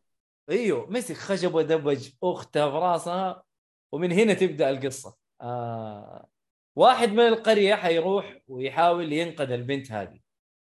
أيوه 0.50 0.90
مسك 0.90 1.16
خشبه 1.16 1.62
دبج 1.62 2.10
اختها 2.24 2.70
في 2.70 2.76
راسها 2.78 3.44
ومن 3.92 4.12
هنا 4.12 4.34
تبدأ 4.34 4.70
القصة 4.70 5.16
آه 5.42 6.28
واحد 6.76 7.10
من 7.10 7.20
القرية 7.28 7.76
حيروح 7.76 8.38
ويحاول 8.48 9.14
ينقذ 9.14 9.52
البنت 9.52 9.92
هذه 9.92 10.20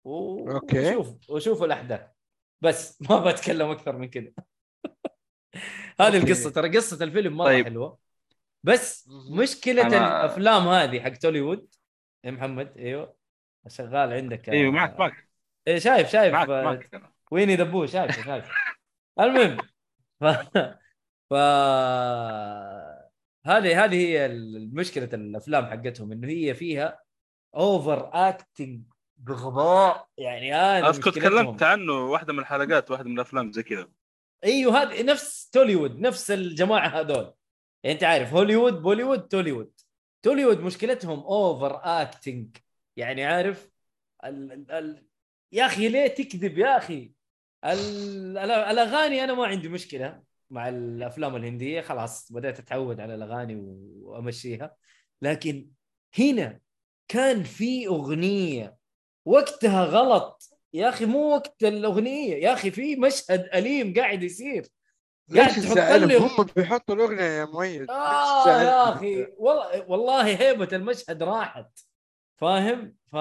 و... 0.03 0.49
okay. 0.51 0.95
وشوف 0.95 1.29
وشوفوا 1.29 1.65
الأحداث 1.65 2.01
بس 2.61 3.01
ما 3.09 3.19
بتكلم 3.31 3.69
أكثر 3.71 3.97
من 3.97 4.09
كذا 4.09 4.31
هذه 5.99 6.05
okay. 6.07 6.17
القصة 6.17 6.49
ترى 6.49 6.77
قصة 6.77 7.03
الفيلم 7.03 7.37
مرة 7.37 7.45
طيب. 7.45 7.65
حلوة 7.65 7.97
بس. 8.63 9.09
مشكلة 9.31 9.83
أنا- 9.83 9.93
الأفلام 9.93 10.67
هذه 10.67 10.99
حق 11.01 11.09
توليوود 11.13 11.75
يا 12.23 12.31
محمد 12.31 12.77
أيوه 12.77 13.15
شغال 13.67 14.13
عندك 14.13 14.49
أيوه 14.49 14.71
معك 14.71 14.99
معك 14.99 15.29
إيه 15.67 15.79
شايف 15.79 16.09
شايف 16.09 16.33
معك 16.33 16.49
معك. 16.49 16.89
ويني 17.31 17.55
دبوه 17.55 17.85
شايف 17.85 18.25
شايف 18.25 18.45
المهم 19.19 19.57
ف... 20.19 20.25
ف... 21.29 21.33
هذه 23.45 23.85
هذه 23.85 23.95
هي 23.95 24.25
المشكلة 24.25 25.09
الأفلام 25.13 25.65
حقتهم 25.65 26.11
إنه 26.11 26.27
هي 26.27 26.53
فيها 26.53 26.99
overacting 27.55 28.81
بغباء. 29.17 30.07
يعني 30.17 30.53
هذا 30.53 30.89
اذكر. 30.89 31.11
تكلمت 31.11 31.63
عنه 31.63 31.93
واحدة 31.93 32.33
من 32.33 32.39
الحلقات 32.39 32.91
واحدة 32.91 33.09
من 33.09 33.15
الأفلام 33.15 33.51
زي 33.51 33.63
كذا. 33.63 33.87
إيوه 34.43 34.81
هذه 34.81 35.03
نفس 35.03 35.49
توليوود 35.49 35.99
نفس 35.99 36.31
الجماعة 36.31 36.87
هذول. 36.87 37.33
يعني 37.83 37.95
أنت 37.95 38.03
عارف 38.03 38.33
هوليوود 38.33 38.81
بوليوود 38.81 39.27
توليوود. 39.27 39.71
توليوود 40.21 40.59
مشكلتهم 40.59 41.19
over 41.19 41.81
acting 41.83 42.57
يعني 42.97 43.25
عارف 43.25 43.69
ال... 44.25 44.51
ال... 44.51 44.71
ال... 44.71 45.05
يا 45.51 45.65
أخي 45.65 45.89
ليه 45.89 46.07
تكذب 46.07 46.57
يا 46.57 46.77
أخي؟ 46.77 47.11
الأغاني 47.65 49.23
أنا 49.23 49.33
ما 49.33 49.45
عندي 49.45 49.69
مشكلة 49.69 50.21
مع 50.49 50.69
الأفلام 50.69 51.35
الهندية. 51.35 51.81
خلاص 51.81 52.31
بدأت 52.31 52.59
أتعود 52.59 52.99
على 52.99 53.15
الأغاني 53.15 53.55
وأمشيها. 54.01 54.75
لكن 55.21 55.69
هنا 56.19 56.59
كان 57.07 57.43
في 57.43 57.87
أغنية 57.87 58.75
وقتها 59.25 59.85
غلط. 59.85 60.49
يا 60.73 60.89
أخي 60.89 61.05
مو 61.05 61.33
وقت 61.33 61.63
الأغنية. 61.63 62.35
يا 62.35 62.53
أخي 62.53 62.71
في 62.71 62.95
مشهد 62.95 63.49
أليم 63.53 63.93
قاعد 63.93 64.23
يصير. 64.23 64.67
قاعد 65.35 65.49
تحط 65.49 65.77
لي- 65.77 66.17
هم 66.17 66.45
بيحطوا 66.55 66.95
الأغنية 66.95 67.21
يا 67.23 67.45
مؤيد. 67.45 67.89
آه؟ 67.89 68.61
يا 68.61 68.89
أخي. 68.89 69.27
والله 69.37 69.89
والله 69.89 70.23
هيبة 70.23 70.69
المشهد 70.73 71.23
راحت. 71.23 71.79
فاهم؟ 72.37 72.95
ف 73.11 73.15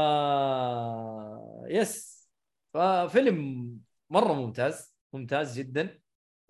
يس. 1.71 2.19
ففيلم 2.75 3.69
مرة 4.11 4.33
ممتاز 4.33 4.95
ممتاز 5.13 5.59
جدا. 5.59 6.01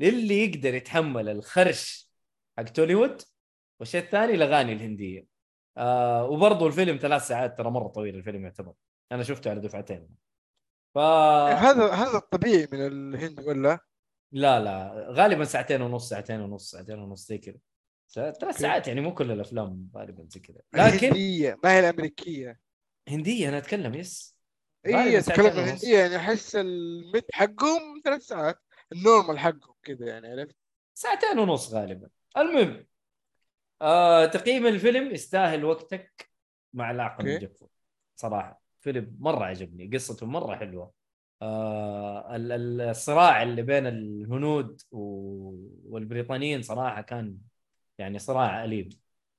للي 0.00 0.44
يقدر 0.44 0.74
يتحمل 0.74 1.28
الخرش 1.28 2.12
حق 2.58 2.64
توليوود 2.64 3.22
والشيء 3.80 4.02
الثاني 4.02 4.34
الأغاني 4.34 4.72
الهندية. 4.72 5.26
آه 5.76 6.24
وبرضه 6.24 6.66
الفيلم 6.66 6.96
ثلاث 6.96 7.26
ساعات 7.26 7.58
ترى 7.58 7.70
مرة 7.70 7.88
طويل 7.88 8.14
الفيلم 8.14 8.44
يعتبر. 8.44 8.72
أنا 9.12 9.22
شفته 9.22 9.50
على 9.50 9.60
دفعتين. 9.60 10.08
ف 10.94 10.98
هذا 10.98 11.90
هذا 11.90 12.18
الطبيعي 12.18 12.68
من 12.72 12.86
الهند 12.86 13.40
ولا؟ 13.40 13.78
لا 14.32 14.60
لا. 14.60 15.06
غالبا 15.10 15.44
ساعتين 15.44 15.82
ونص 15.82 16.08
ساعتين 16.08 16.40
ونص 16.40 16.70
ساعتين 16.70 16.98
ونص 16.98 17.28
زي 17.28 17.38
كذا. 17.38 17.58
ثلاث. 18.14 18.58
ساعات 18.58 18.88
يعني 18.88 19.00
مو 19.00 19.14
كل 19.14 19.30
الأفلام 19.30 19.90
غالبا 19.96 20.26
زي 20.28 20.40
كذا. 20.40 20.60
لكن 20.74 21.06
الهنديه 21.06 21.58
ما 21.64 21.72
هي 21.72 21.80
الأمريكية. 21.80 22.60
هندية 23.08 23.48
أنا 23.48 23.58
أتكلم 23.58 23.94
yes. 23.94 24.37
اي 24.88 25.18
اتكلم. 25.18 25.46
الهنديه 25.46 25.98
يعني 25.98 26.16
أحس 26.16 26.56
ال 26.56 26.70
mood 26.70 27.24
حقهم 27.32 28.00
ثلاث 28.04 28.22
ساعات 28.22 28.58
ال 28.92 28.99
normal 28.99 29.38
حقهم 29.38 29.74
كذا 29.82 30.06
يعني 30.06 30.28
عرفت؟ 30.28 30.56
ساعتين 30.94 31.38
ونص 31.38 31.74
غالبا 31.74 32.08
المهم 32.36 32.86
آه 33.82 34.26
تقييم 34.26 34.66
الفيلم 34.66 35.10
يستاهل 35.14 35.64
وقتك 35.64 36.30
مع 36.74 36.90
العقل. 36.90 37.28
الجفو 37.28 37.66
صراحة 38.16 38.62
فيلم 38.80 39.16
مرة 39.20 39.44
عجبني 39.44 39.90
قصته 39.94 40.26
مرة 40.26 40.56
حلوة 40.56 40.92
آه 41.42 42.36
ال- 42.36 42.52
ال- 42.52 42.80
الصراع 42.80 43.42
اللي 43.42 43.62
بين 43.62 43.86
الهنود 43.86 44.80
والبريطانيين 44.92 46.62
صراحة 46.62 47.02
كان 47.02 47.38
يعني 47.98 48.18
صراع 48.18 48.64
أليم 48.64 48.88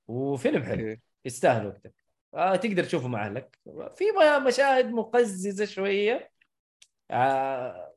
وفيلم 0.08 0.64
حلو. 0.64 0.97
يستاهل 1.26 1.68
وقتك 1.68 1.93
آه 2.34 2.55
تقدر 2.55 2.84
تشوفه 2.84 3.07
مع 3.07 3.25
أهلك. 3.25 3.59
في 3.95 4.03
مشاهد 4.47 4.86
مقززة 4.86 5.65
شوية. 5.65 6.32
آه 7.11 7.93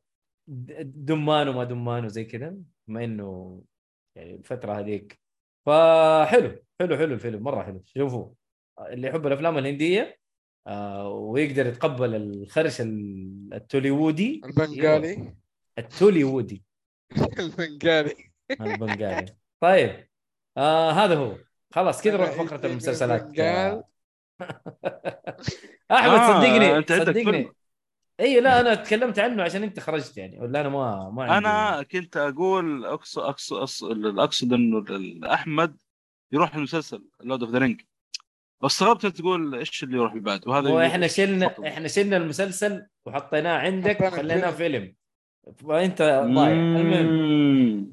دمان 0.85 1.49
وما 1.49 1.65
دمان 1.65 2.05
وزي 2.05 2.25
كذا 2.25 2.57
بما 2.89 3.05
إنه 3.05 3.63
يعني 4.17 4.35
الفترة 4.35 4.73
هذيك. 4.73 5.21
فحلو 5.67 6.63
حلو 6.81 6.97
حلو 6.97 7.15
الفيلم 7.15 7.43
مرة 7.43 7.63
حلو. 7.63 7.83
شوفوه. 7.87 8.35
اللي 8.81 9.09
يحب 9.09 9.27
الأفلام 9.27 9.59
الهندية 9.59 10.19
آه 10.67 11.09
ويقدر 11.09 11.67
يتقبل 11.67 12.15
الخرش 12.15 12.81
ال- 12.81 13.55
التوليوودي. 13.55 14.41
البنغالي. 14.45 15.35
التوليوودي. 15.79 16.65
البنغالي. 17.39 18.15
البنغالي. 18.61 19.37
طيب 19.61 20.09
آه 20.57 20.91
هذا 20.91 21.17
هو. 21.17 21.37
خلاص 21.71 22.03
كذا 22.03 22.17
نروح 22.17 22.31
فقرة 22.31 22.67
المسلسلات. 22.67 23.33
احمد 25.93 26.19
آه، 26.19 26.41
صدقني 26.41 26.67
عندك 26.67 26.93
صدقني. 26.93 27.25
فيلم. 27.25 27.53
إي 28.21 28.41
لا 28.41 28.61
أنا 28.61 28.75
تكلمت 28.75 29.19
عنه 29.19 29.43
عشان 29.43 29.63
أنت 29.63 29.81
خرجت 29.81 30.17
يعني 30.17 30.41
ولا 30.41 30.61
أنا 30.61 30.69
ما 30.69 31.11
ما 31.11 31.23
عندي 31.25 31.49
أنا 31.49 31.83
كنت 31.83 32.17
أقول 32.17 32.85
اقصد 32.85 33.23
اقصد 33.23 33.57
اقصد, 33.57 34.53
انه 34.53 34.79
ال- 34.79 35.25
احمد 35.25 35.77
يروح 36.33 36.55
المسلسل 36.55 37.05
Lord 37.21 37.43
of 37.43 37.53
the 37.53 37.59
Ring 37.59 37.81
واستغربت 38.61 39.05
أنت 39.05 39.17
تقول 39.17 39.55
إيش 39.55 39.83
اللي 39.83 39.97
يروح 39.97 40.17
بعد؟ 40.17 40.49
وهذا 40.49 40.87
إحنا 40.87 41.07
شلنا. 41.07 41.55
إحنا 41.67 41.89
شلنا 41.89 42.17
المسلسل 42.17 42.87
وحطيناه 43.07 43.59
عندك 43.59 44.01
وخليناه 44.01 44.51
فيلم. 44.51 44.95
فأنت 45.69 46.03
ضايع. 46.35 46.53
المهم. 46.53 47.93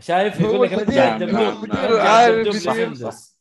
شايف؟ 0.00 0.40
يقول 0.40 0.62
لك 0.66 0.72
رجع 0.72 1.18
عارف 2.04 3.33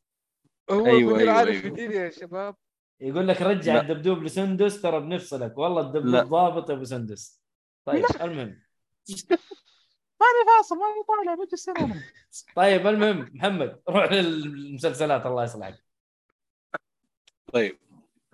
هو 0.71 0.85
أيوة، 0.85 1.19
أيوة، 1.19 1.31
عارف 1.33 1.65
أيوة. 1.65 1.79
يدير 1.79 1.91
يا 1.91 2.09
شباب. 2.09 2.55
يقول 3.01 3.27
لك 3.27 3.41
رجع 3.41 3.73
لا. 3.73 3.81
الدبدوب 3.81 4.23
لسندس 4.23 4.81
ترى 4.81 4.99
بنفصلك 4.99 5.57
والله 5.57 5.81
الدبدوب 5.81 6.13
لا. 6.13 6.23
ضابط 6.23 6.69
يا 6.69 6.75
أبو 6.75 6.83
سندس. 6.83 7.43
طيب 7.85 8.05
المهم؟ 8.21 8.61
ماني 10.21 10.57
فاصل 10.57 10.75
ماني 10.75 11.03
طالع 11.07 11.35
بجي 11.35 11.99
طيب 12.55 12.87
المهم 12.87 13.29
محمد 13.33 13.81
روح 13.89 14.11
للمسلسلات 14.11 15.25
الله 15.25 15.43
يصلحك. 15.43 15.83
طيب 17.53 17.79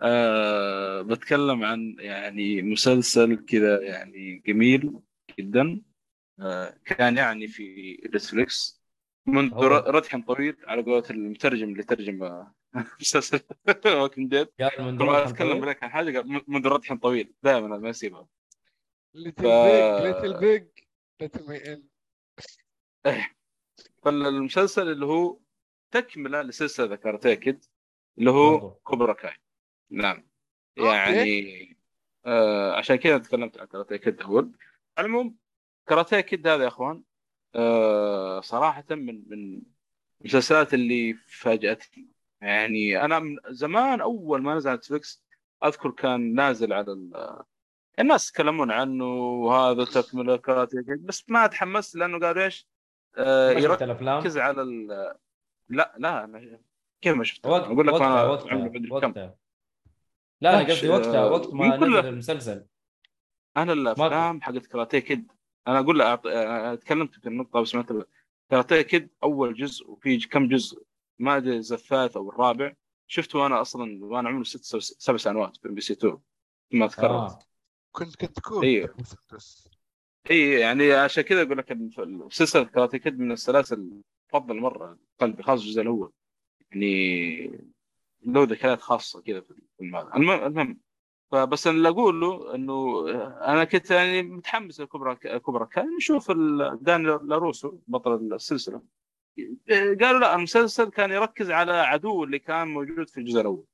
آه 0.02 1.02
بتكلم 1.02 1.64
عن 1.64 1.96
يعني 2.00 2.62
مسلسل 2.62 3.46
كذا 3.46 3.82
يعني 3.82 4.44
جميل 4.48 5.00
جدا. 5.40 5.82
آه 6.40 6.76
كان 6.86 7.18
يعني 7.18 7.48
في 7.48 7.94
نتفليكس. 8.16 8.79
منذ 9.30 9.54
ردح 9.88 10.18
طويل 10.28 10.58
على 10.68 10.82
قولة 10.82 11.04
المترجم 11.10 11.70
اللي 11.70 11.84
ترجم 11.84 12.24
آه، 12.24 12.54
مسلسل 13.02 13.40
Walking 13.86 14.30
Dead 14.30 14.48
قال 14.60 14.86
من 14.86 14.92
كل 14.92 14.98
دون 14.98 15.08
ما 15.08 15.24
اتكلم 15.30 15.66
لك 15.66 15.84
عن 15.84 15.90
حاجة 15.90 16.20
قال 16.20 16.44
منذ 16.48 16.68
ردح 16.68 16.94
طويل. 16.94 17.34
دائما 17.44 17.78
ما 17.78 17.90
يسيبها 17.90 18.28
little 19.14 19.44
big 19.44 20.06
little 20.06 20.40
big 20.40 20.68
little 21.22 21.48
me 21.48 21.74
ان 21.74 21.84
فالمسلسل 24.04 24.92
اللي 24.92 25.06
هو 25.06 25.40
تكملة 25.92 26.42
لسلسلة 26.42 26.96
Karate 26.96 27.34
Kid 27.34 27.66
اللي 28.18 28.32
هو. 28.32 28.72
Cobra 28.72 29.14
Kai 29.14 29.38
نعم. 29.92 30.30
يعني 30.78 31.78
آه 32.26 32.78
عشان 32.78 32.96
كذا 32.96 33.18
تكلمت 33.18 33.58
عن 33.60 33.68
Karate 33.68 33.96
Kid 33.96 34.22
أول. 34.22 34.52
العموم 35.00 35.38
Karate 35.88 36.20
Kid 36.20 36.48
هذا 36.48 36.64
يا 36.64 36.68
أخوان 36.68 37.04
آه 37.56 38.42
صراحة 38.42 38.84
من 38.92 39.24
من 39.30 39.62
المسلسلات 40.22 40.74
اللي 40.74 41.14
فاجأتني. 41.14 42.08
يعني 42.42 43.06
أنا 43.06 43.20
من 43.20 43.38
زمان 43.50 44.02
أول 44.02 44.42
ما 44.42 44.56
نزل 44.56 44.74
نتفلكس 44.74 45.24
أذكر 45.66 45.92
كان 45.92 46.34
نازل 46.34 46.74
على 46.74 46.92
ال- 46.92 47.44
الناس 48.00 48.30
يتكلمون 48.30 48.72
عنه 48.72 49.06
وهذا 49.16 49.86
تكمله 49.86 50.38
كاراتيه 50.38 50.82
كيد 50.82 51.06
بس 51.06 51.30
ما 51.30 51.48
تحمست 51.48 51.96
لأنه 51.96 52.20
قالوا 52.20 52.44
إيش؟ 52.44 52.68
آه 53.18 53.54
ما 53.54 53.60
شفت 53.62 53.82
يركز 53.82 54.38
على 54.38 54.62
ال... 54.62 54.88
لا 55.70 55.96
لا 55.98 56.24
أنا 56.24 56.60
كيف 57.02 57.16
ما 57.16 57.24
شفته؟ 57.24 57.50
وقت 57.50 57.64
أقول 57.64 57.88
لك 57.88 57.94
وقتها 57.94 58.08
أنا 58.24 58.24
وقتها 58.32 58.94
وقتها. 58.94 59.36
لا 60.42 60.62
أنا 60.62 60.70
قصدي 60.74 60.90
وقتها 60.90 61.26
وقت 61.26 61.54
ما 61.54 61.68
من 61.68 61.80
كل- 61.80 62.00
نزل 62.00 62.08
المسلسل. 62.08 62.66
أنا 63.58 63.74
الأفلام 63.74 64.42
حقت 64.42 64.66
كاراتيه 64.66 65.00
كيد. 65.00 65.32
أنا 65.68 65.80
أقول 65.80 66.00
لك 66.00 66.26
أنا 66.28 66.76
تكلمت 66.76 67.16
في 67.20 67.28
النقطة 67.28 67.62
بس 67.62 67.76
ما 67.76 67.82
انتبه 67.82 68.06
كاراتيه 68.50 68.82
كيد 68.82 69.10
أول 69.24 69.54
جزء 69.54 69.90
وفي 69.90 70.18
كم 70.28 70.48
جزء؟ 70.48 70.84
ما 71.20 71.38
أدري 71.38 71.58
إذا 71.60 71.76
الثالث 71.76 72.18
أو 72.18 72.30
الرابع. 72.30 72.74
شفته 73.08 73.40
وأنا 73.40 73.62
أصلا 73.62 74.06
وأنا 74.06 74.30
عمري 74.30 74.44
ست 74.44 74.64
سو- 74.64 74.80
سبع 74.80 75.18
سنوات 75.18 75.58
في 75.58 75.68
إم 75.68 75.76
بي 75.76 75.82
سي 75.82 75.94
2 75.94 76.18
ما 76.72 76.86
اذكر 76.86 77.06
آه. 77.10 77.40
كنت 77.92 78.16
كنت 78.16 78.40
cool. 78.40 78.88
بس. 79.34 79.70
اي 80.32 80.52
يعني 80.52 80.94
عشان 80.94 81.24
كذا 81.24 81.42
أقول 81.42 81.58
لك 81.58 81.78
سلسلة 82.32 82.64
Karate 82.64 82.98
Kid 82.98 83.20
من 83.20 83.32
السلاسل 83.32 84.02
تفضل 84.30 84.60
مرة 84.60 85.00
قلبي 85.20 85.44
خاصة 85.44 85.64
الجزء 85.64 85.82
الأول. 85.82 86.12
يعني 86.72 87.70
له 88.26 88.44
ذكريات 88.44 88.82
خاصة 88.82 89.22
كذا 89.22 89.42
في 89.42 89.54
المهم 89.82 90.14
المهم 90.48 90.80
فبس 91.32 91.68
أنا 91.68 91.78
اللي 91.78 91.90
أقوله 91.90 92.56
إنه 92.56 93.10
أنا 93.42 93.64
كنت 93.64 93.92
يعني 93.92 94.24
متحمس 94.24 94.82
ل 94.82 94.87
Cobra 94.87 95.16
Cobra 95.16 95.66
Kai 95.66 95.96
نشوف 95.98 96.32
دان 96.82 97.04
لاروسو 97.04 97.78
بطل 97.88 98.34
السلسلة. 98.34 98.82
قالوا 100.02 100.20
لا 100.20 100.36
المسلسل 100.36 100.90
كان 100.90 101.12
يركز 101.12 101.52
على 101.52 101.72
عدو 101.72 102.24
اللي 102.24 102.40
كان 102.40 102.68
موجود 102.68 103.10
في 103.10 103.18
الجزء 103.18 103.42
الأول 103.42 103.66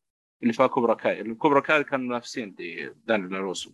اللي 0.41 0.53
فيها 0.53 0.67
Cobra 0.67 0.93
Kai. 0.93 1.21
ال 1.21 1.28
Cobra 1.28 1.59
Kai 1.59 1.83
كانوا 1.83 2.05
منافسين 2.05 2.55
لدان 2.59 3.29
لاروسو. 3.29 3.71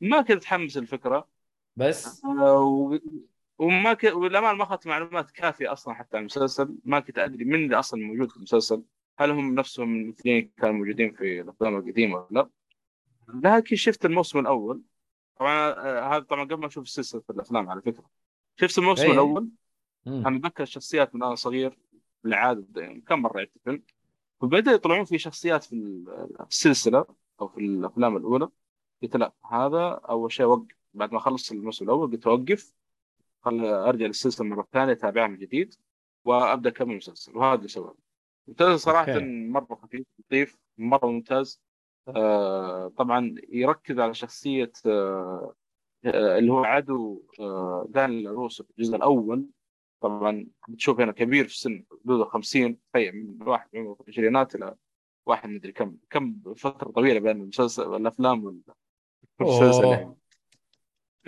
ما 0.00 0.20
كنت 0.22 0.32
متحمس 0.32 0.76
الفكرة 0.76 1.28
بس 1.76 2.24
آه، 2.24 2.60
و- 2.60 2.98
وما 3.58 3.92
ك... 3.92 4.04
وللأمانة 4.04 4.56
ما 4.56 4.62
أخذت 4.62 4.86
معلومات 4.86 5.30
كافية 5.30 5.72
أصلا 5.72 5.94
حتى 5.94 6.16
عن 6.16 6.20
المسلسل. 6.20 6.74
ما 6.84 7.00
كنت 7.00 7.18
أدري 7.18 7.44
من 7.44 7.54
اللي 7.54 7.78
أصلا 7.78 8.00
موجود 8.00 8.30
في 8.30 8.36
المسلسل. 8.36 8.82
هل 9.18 9.30
هم 9.30 9.54
نفسهم 9.54 9.94
الممثلين 9.94 10.52
كانوا 10.56 10.74
موجودين 10.74 11.12
في 11.12 11.40
الأفلام 11.40 11.76
القديمة 11.76 12.16
ولا 12.16 12.26
لا؟ 12.30 12.48
لكن 13.32 13.76
شفت 13.76 14.04
الموسم 14.04 14.38
الأول. 14.38 14.82
طبعا 15.38 15.70
آه، 15.70 16.16
هذا 16.16 16.24
طبعا 16.24 16.44
قبل 16.44 16.56
ما 16.56 16.66
أشوف 16.66 16.84
السلسلة 16.84 17.20
في 17.20 17.30
الأفلام 17.30 17.70
على 17.70 17.82
فكرة. 17.82 18.10
شفت 18.56 18.78
الموسم 18.78 19.04
إيه. 19.04 19.12
الأول. 19.12 19.48
مم. 20.06 20.26
أنا 20.26 20.36
أتذكر 20.36 20.62
الشخصيات 20.62 21.14
من 21.14 21.22
أنا 21.22 21.34
صغير 21.34 21.78
بالعادة 22.24 22.82
يعني 22.82 23.00
كم 23.00 23.22
مرة 23.22 23.40
عدت 23.40 23.56
الفيلم 23.56 23.82
وبدا 24.40 24.72
يطلعون 24.72 25.04
في 25.04 25.18
شخصيات 25.18 25.64
في 25.64 26.04
السلسلة 26.50 27.06
أو 27.40 27.48
في 27.48 27.60
الأفلام 27.60 28.16
الأولى. 28.16 28.48
قلت 29.02 29.16
لا 29.16 29.32
هذا 29.50 30.00
أول 30.08 30.32
شيء 30.32 30.46
وقف 30.46 30.66
بعد 30.94 31.12
ما 31.12 31.20
خلص 31.20 31.50
الموسم 31.52 31.84
الأول 31.84 32.10
قلت 32.10 32.26
أوقف. 32.26 32.74
خل 33.44 33.64
أرجع 33.64 34.06
للسلسلة 34.06 34.46
مرة 34.46 34.68
ثانية 34.72 34.92
أتابعها 34.92 35.28
من 35.28 35.38
جديد 35.38 35.74
وأبدأ 36.24 36.70
اكمل 36.70 36.90
المسلسل 36.90 37.36
وهذا 37.36 37.54
اللي 37.54 37.68
سواه. 37.68 37.94
المسلسل 38.48 38.78
صراحة. 38.80 39.18
مرة 39.20 39.74
خفيف 39.74 40.06
لطيف 40.18 40.58
مرة 40.78 41.06
ممتاز. 41.06 41.60
طبعا 42.96 43.34
يركز 43.48 43.98
على 43.98 44.14
شخصية 44.14 44.72
آه 44.86 45.54
آه، 46.04 46.38
اللي 46.38 46.52
هو 46.52 46.64
عدو 46.64 47.22
آه 47.40 47.86
دان 47.88 48.26
روسو 48.26 48.64
في 48.64 48.70
الجزء 48.70 48.96
الأول. 48.96 49.46
طبعا 50.00 50.46
بتشوف 50.68 51.00
هنا 51.00 51.12
كبير 51.12 51.44
في 51.48 51.54
السن 51.54 51.84
حدود 52.04 52.22
50 52.26 52.78
تخيل 52.92 53.26
من 53.26 53.48
واحد 53.48 53.68
عمره 53.76 53.94
في 53.94 54.00
العشرينات 54.00 54.54
إلى 54.54 54.74
واحد 55.26 55.48
مدري 55.48 55.72
كم 55.72 55.96
كم 56.10 56.36
فترة 56.56 56.90
طويلة 56.90 57.20
بين 57.20 57.36
المسلسل 57.42 57.94
الأفلام 57.94 58.44
وال- 58.44 58.60
والمسلسل. 59.40 59.84
يعني. 59.84 60.14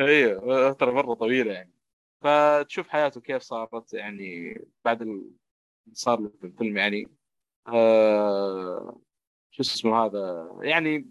أيوه 0.01 0.73
فترة 0.73 0.91
مرة 0.93 1.15
طويلة 1.15 1.53
يعني. 1.53 1.73
فتشوف 2.21 2.89
حياته 2.89 3.21
كيف 3.21 3.43
صارت 3.43 3.95
يعني 3.95 4.61
بعد 4.85 5.03
ال- 5.03 5.31
صار 5.93 6.21
له 6.21 6.29
في 6.41 6.47
الفيلم 6.47 6.77
يعني. 6.77 7.09
آه 7.69 9.01
شو 9.55 9.63
اسمه 9.63 9.97
هذا 9.97 10.49
يعني 10.63 11.09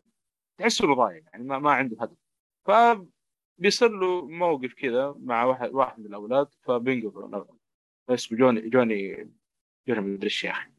تحس 0.58 0.82
إنه 0.82 0.96
ضايع 0.96 1.22
يعني 1.34 1.44
ما, 1.44 1.60
ما 1.60 1.72
عنده 1.72 1.98
هدف. 2.02 2.18
فبيصير 2.66 3.90
له 3.90 4.28
موقف 4.28 4.74
كذا 4.74 5.16
مع 5.20 5.44
واحد 5.46 5.70
واحد 5.72 6.00
من 6.00 6.06
الأولاد 6.06 6.48
فبينقذوا 6.62 7.46
اسمه 8.10 8.38
جوني 8.38 8.70
جوني 8.70 9.30
جوني 9.88 10.02
مدري 10.02 10.24
إيش 10.24 10.44
يا 10.44 10.52
أخي. 10.52 10.72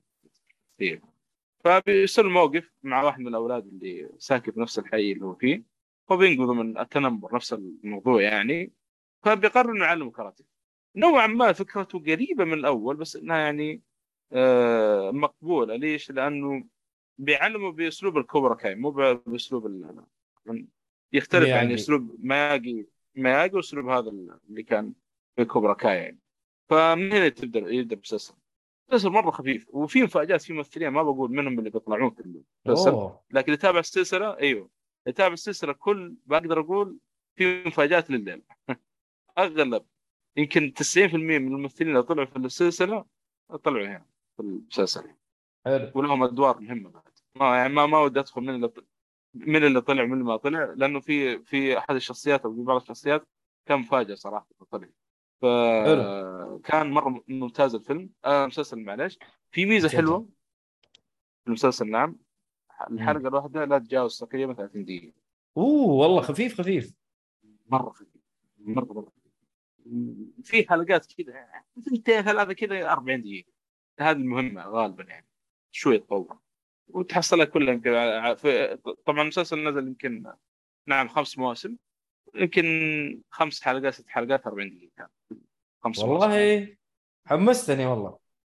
فبيصير 1.64 2.28
موقف 2.28 2.72
مع 2.82 3.02
واحد 3.02 3.20
من 3.20 3.28
الأولاد 3.28 3.66
اللي 3.66 4.10
ساكن 4.18 4.52
في 4.52 4.60
نفس 4.60 4.78
الحي 4.78 5.12
اللي 5.12 5.24
هو 5.24 5.34
فيه 5.34 5.62
فبينقذوا 6.08 6.54
من 6.54 6.78
التنمر 6.78 7.34
نفس 7.34 7.52
الموضوع 7.52 8.22
يعني. 8.22 8.72
فبيقرر 9.22 9.72
إنه 9.72 9.84
يعلمه 9.84 10.10
كاراتيه. 10.10 10.44
نوعا 10.96 11.26
ما 11.26 11.52
فكرته 11.52 11.98
قريبة 11.98 12.44
من 12.44 12.52
الأول 12.52 12.96
بس 12.96 13.16
إنها 13.16 13.38
يعني 13.38 13.82
آه 14.32 15.10
مقبولة. 15.10 15.76
ليش؟ 15.76 16.10
لأنه 16.10 16.73
بيعلمه 17.18 17.72
بأسلوب 17.72 18.18
الكوبرا 18.18 18.54
كاي 18.54 18.74
مو 18.74 18.90
بأسلوب 18.90 19.66
ال- 19.66 20.04
يختلف 21.12 21.42
مياجي. 21.42 21.54
يعني 21.56 21.74
أسلوب 21.74 22.16
مياجي 22.18 22.88
مياجي 23.14 23.56
وأسلوب 23.56 23.88
هذا 23.88 24.10
اللي 24.48 24.62
كان 24.62 24.92
في 25.36 25.44
كوبرا 25.44 25.74
كاي 25.74 25.96
يعني. 25.96 26.18
فمن 26.68 27.12
هنا 27.12 27.28
تبدا 27.28 27.58
يبدأ 27.60 27.94
المسلسل 27.94 28.34
مسلسل 28.88 29.08
مرة 29.10 29.30
خفيف 29.30 29.66
وفي 29.70 30.02
مفاجآت 30.02 30.42
في 30.42 30.52
ممثلين 30.52 30.88
ما 30.88 31.02
بقول 31.02 31.30
منهم 31.30 31.58
اللي 31.58 31.70
بيطلعون 31.70 32.10
في 32.10 32.20
المسلسل 32.20 33.10
لكن 33.30 33.44
اللي 33.44 33.54
يتابع 33.54 33.78
السلسلة 33.78 34.38
أيوه. 34.38 34.60
اللي 34.60 34.70
يتابع 35.06 35.32
السلسلة 35.32 35.72
كل 35.72 36.14
بقدر 36.26 36.60
أقول 36.60 36.98
في 37.36 37.64
مفاجآت 37.64 38.10
لليل. 38.10 38.42
أغلب. 39.38 39.84
يمكن 40.36 40.72
90% 40.96 41.14
من 41.14 41.36
الممثلين 41.36 41.90
اللي 41.90 42.02
طلعوا 42.02 42.26
في 42.26 42.36
السلسلة 42.36 43.04
طلعوا 43.64 43.86
هنا 43.86 44.06
في 44.36 44.42
المسلسل 44.42 45.14
حلو. 45.64 45.92
ولهم 45.94 46.22
أدوار 46.22 46.60
مهمة 46.60 46.90
بعد. 46.90 47.02
ما 47.36 47.56
يعني 47.56 47.72
ما 47.72 47.86
ما 47.86 47.98
ودي 47.98 48.20
أدخل 48.20 48.40
من 48.40 48.54
اللي 48.54 48.70
من 49.34 49.64
اللي 49.64 49.80
طلع 49.80 50.04
من 50.04 50.12
اللي 50.12 50.24
ما 50.24 50.36
طلع 50.36 50.64
لأنه 50.76 51.00
في 51.00 51.38
في 51.38 51.78
أحد 51.78 51.94
الشخصيات 51.94 52.44
أو 52.44 52.54
في 52.54 52.62
بعض 52.62 52.80
الشخصيات 52.80 53.28
كان 53.66 53.78
مفاجأة 53.78 54.14
صراحة 54.14 54.48
طلع 54.70 54.88
فكان 55.42 56.90
مرة 56.90 57.24
ممتاز 57.28 57.74
الفيلم. 57.74 58.10
آه 58.24 58.42
المسلسل 58.44 58.80
معلش 58.80 59.18
في 59.50 59.66
ميزة 59.66 59.86
مسلسل. 59.86 59.96
حلوة 59.96 60.28
في 61.44 61.46
المسلسل 61.48 61.90
نعم. 61.90 62.16
الحلقة 62.90 63.28
الواحدة 63.28 63.64
لا 63.64 63.78
تتجاوز 63.78 64.18
تقريبا 64.18 64.54
30 64.54 64.84
دقيقة. 64.84 65.12
أوه 65.56 65.88
والله 65.88 66.20
خفيف 66.20 66.60
خفيف. 66.60 66.94
مرة 67.66 67.90
خفيف. 67.90 68.08
مرة 68.58 68.92
مرة. 68.92 69.12
في 70.42 70.68
حلقات 70.68 71.06
كذا 71.06 71.46
ثنتين 71.84 72.22
ثلاثة 72.22 72.52
كذا 72.52 72.92
40 72.92 73.20
دقيقة. 73.20 73.52
هذه 74.00 74.16
المهمة 74.16 74.62
غالبا 74.62 75.04
يعني. 75.04 75.26
شوي 75.74 75.98
تطول 75.98 76.38
وتحصلها 76.88 77.44
كلها 77.44 77.74
يمكن 77.74 77.90
طبعا 79.06 79.22
المسلسل 79.22 79.68
نزل 79.68 79.86
يمكن 79.86 80.32
نعم 80.86 81.08
خمس 81.08 81.38
مواسم. 81.38 81.76
يمكن 82.34 82.64
خمس 83.30 83.62
حلقات 83.62 83.94
ست 83.94 84.08
حلقات 84.08 84.46
40 84.46 84.76
دقيقة. 84.76 84.90
كان 84.96 85.10
خمس 85.84 85.98
مواسم. 85.98 86.12
والله 86.12 86.76
حمستني 87.26 87.86
والله. 87.86 88.18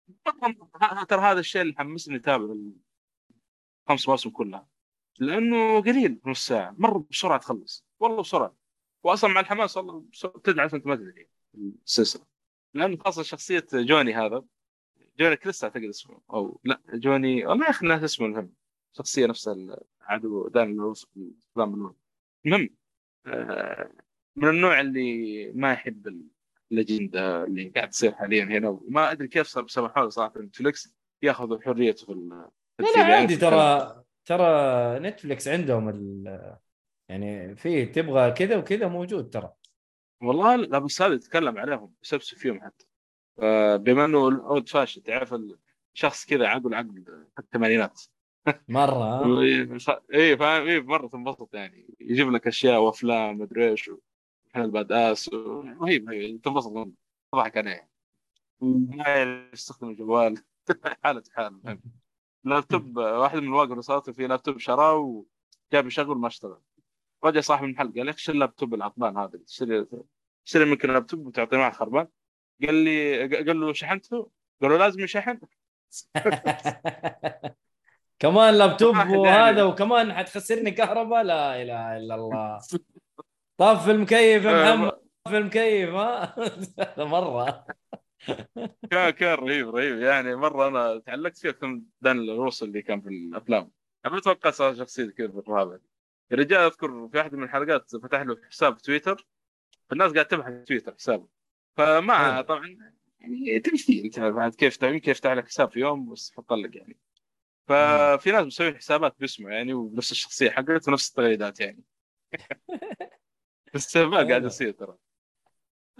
ترى 1.09 1.21
هذا 1.21 1.41
الشيء 1.41 1.63
اللي 1.63 1.75
حمسني 1.79 2.17
أتابع 2.17 2.55
الخمس 3.89 4.09
مواسم 4.09 4.31
كلها. 4.31 4.69
لأنه 5.19 5.81
قليل 5.81 6.21
نص 6.27 6.47
ساعة. 6.47 6.75
مره 6.79 7.07
بسرعة 7.11 7.39
تخلص. 7.39 7.85
والله 8.01 8.21
بسرعة. 8.21 8.57
واصلا 9.03 9.31
مع 9.31 9.41
الحماس 9.41 9.77
والله 9.77 10.05
بسرعة. 10.13 10.39
تدعس 10.45 10.75
انت 10.75 10.87
ما 10.87 10.97
تدري. 10.97 11.29
السلسله 11.87 12.25
لأنه 12.75 12.97
خاصة 12.97 13.23
شخصية 13.23 13.67
جوني 13.75 14.15
هذا. 14.15 14.45
جوني 15.19 15.37
كريس 15.37 15.65
اعتقد 15.65 15.83
اسمه 15.85 16.21
أو 16.31 16.61
لا 16.65 16.81
جوني 16.95 17.47
والله 17.47 17.65
يا 17.65 17.71
أخي 17.71 17.87
ناس 17.87 18.03
اسمه 18.03 18.27
المهم 18.27 18.53
شخصية 18.93 19.27
نفس 19.27 19.49
العدو 20.03 20.49
دائما 20.49 20.95
في 20.95 21.07
الافلام 21.17 21.75
الاولى 21.75 21.95
المهم 22.47 22.71
من 24.37 24.49
النوع 24.49 24.81
اللي 24.81 25.53
ما 25.53 25.73
يحب 25.73 26.29
الليجندا 26.73 27.45
اللي 27.45 27.69
قاعد 27.69 27.91
تصير 27.91 28.13
حاليا 28.15 28.45
هنا. 28.45 28.69
وما 28.69 29.13
أدري 29.13 29.29
كيف 29.29 29.47
صار- 29.47 29.69
سمحوا 29.69 30.03
له 30.03 30.09
صراحة 30.09 30.41
نتفلكس 30.41 30.95
يأخذ 31.23 31.63
حريته 31.63 32.07
في 32.07 32.13
ال- 32.13 32.29
لا 32.79 32.87
لا 32.97 33.17
عادي. 33.17 33.37
ترى 33.37 34.05
ترى 34.25 34.45
نتفلكس 34.99 35.49
عندهم 35.49 35.89
ال 35.89 36.57
يعني 37.09 37.57
في 37.57 37.87
تبغى 37.87 38.31
كذا 38.31 38.57
وكذا 38.57 38.89
موجود 38.89 39.31
ترى. 39.31 39.53
والله 40.23 40.57
لا 40.57 40.79
بس 40.79 41.03
هذا 41.03 41.15
يتكلم 41.15 41.59
عليهم 41.59 41.95
يسبسب 42.03 42.37
فيهم 42.37 42.61
حتى. 42.61 42.87
بما 43.77 44.05
إنه 44.05 44.29
ال 44.29 44.39
old 44.39 44.69
fashion 44.69 45.03
تعرف 45.03 45.35
الشخص 45.95 46.27
كذا 46.27 46.47
عقل 46.47 46.75
عقل 46.75 47.05
حق 47.37 47.45
الثمانينات 47.45 48.03
مرة؟ 48.69 49.25
اي 50.15 50.37
فاهم 50.37 50.67
اي 50.67 50.81
مرة 50.81 51.07
تنبسط 51.09 51.55
يعني. 51.55 51.95
يجيب 52.01 52.31
لك 52.31 52.47
أشياء 52.47 52.81
وأفلام 52.81 53.39
مدري 53.39 53.71
إيش 53.71 53.91
إحنا 54.51 54.65
الباداس 54.65 55.33
و- 55.33 55.61
رهيب 55.61 56.09
رهيب 56.11 56.43
تنبسط 56.43 56.89
تضحك 57.33 57.57
عليه. 57.57 57.89
ما 58.61 59.49
يستخدم 59.53 59.91
الجوال. 59.91 60.37
حالة 61.05 61.23
حال 61.35 61.79
لابتوب 62.45 62.97
واحد 62.97 63.39
من 63.39 63.45
الواقع 63.49 63.75
رصاصي 63.75 64.13
في 64.13 64.27
لابتوب 64.27 64.59
شراه 64.59 64.95
وجاب 64.97 65.87
يشغل 65.87 66.17
ما 66.19 66.27
اشتغل. 66.27 66.59
رجع 67.25 67.41
صاحب 67.41 67.65
المحل 67.65 67.93
قال 67.97 68.07
لك 68.07 68.19
شو 68.19 68.33
اللابتوب 68.33 68.75
العطلان 68.75 69.17
هذا. 69.19 69.39
تشتري 69.47 69.87
تشتري 70.45 70.65
منك 70.65 70.85
اللابتوب 70.85 71.27
وتعطيه 71.27 71.57
معه 71.57 71.71
خربان 71.73 72.09
قال 72.63 72.75
لي 72.75 73.27
قال 73.27 73.61
له 73.61 73.73
شحنته؟ 73.73 74.31
قال 74.63 74.71
له 74.71 74.79
لازم 74.79 75.01
يشحن. 75.01 75.41
كمان 78.19 78.55
لابتوب 78.55 78.97
وهذا 78.97 79.47
يعني. 79.47 79.63
وكمان 79.63 80.13
حتخسرني 80.13 80.71
كهرباء؟ 80.71 81.23
لا 81.23 81.63
إله 81.63 81.97
إلا 81.97 82.15
الله. 82.15 82.59
طف 83.59 83.89
المكيف 83.89 84.45
يا 84.45 84.73
آه، 84.73 84.77
محمد 84.77 84.91
طف 85.25 85.35
المكيف 85.35 85.91
ها؟ 85.91 86.35
هذا 86.79 87.05
مرة. 87.15 87.67
كان 88.91 89.11
كان 89.11 89.35
رهيب 89.35 89.77
رهيب. 89.77 89.99
يعني 89.99 90.37
مرة 90.37 90.69
أنا 90.69 90.99
تعلقت 90.99 91.39
فيه 91.39 91.57
من 91.63 91.83
دان 92.01 92.19
الروس 92.19 92.63
اللي 92.63 92.83
كان 92.83 93.01
في 93.01 93.09
الأفلام. 93.09 93.71
أنا 94.05 94.13
ما 94.13 94.19
أتوقع 94.19 94.51
صار 94.51 94.75
شخصيته 94.75 95.13
كذا 95.13 95.29
في 95.29 95.39
الرهاب 95.39 95.81
الرجال 96.33 96.61
أذكر 96.61 97.09
في 97.09 97.19
واحدة 97.19 97.37
من 97.37 97.45
الحلقات 97.45 97.97
فتح 97.97 98.21
له 98.21 98.37
حساب 98.51 98.77
في 98.77 98.83
تويتر. 98.83 99.27
فالناس 99.91 100.13
قاعدة 100.13 100.29
تبحث 100.29 100.53
في 100.53 100.65
تويتر 100.65 100.95
حسابه. 100.95 101.29
فمع 101.77 102.35
حلو. 102.35 102.43
طبعا 102.43 102.79
يعني 103.21 103.61
تمثيل 103.61 104.05
أنت 104.05 104.21
بعد 104.21 104.55
كيف 104.55 104.83
يفتح 104.83 105.33
لك 105.33 105.47
حساب 105.47 105.71
في 105.71 105.81
يوم 105.81 106.13
بس 106.13 106.33
حط 106.37 106.53
لك 106.53 106.77
يعني. 106.77 106.97
ففي 107.69 108.31
ناس 108.33 108.47
مسوي 108.47 108.75
حسابات 108.75 109.17
باسمه 109.21 109.51
يعني 109.51 109.75
ونفس 109.75 110.13
الشخصية 110.13 110.51
حقته 110.51 110.91
ونفس 110.91 111.11
التغريدات 111.11 111.61
يعني. 111.61 111.85
بس 113.75 113.97
ما 113.97 114.29
قاعد. 114.29 114.45
يصير 114.45 114.71
ترى. 114.71 114.97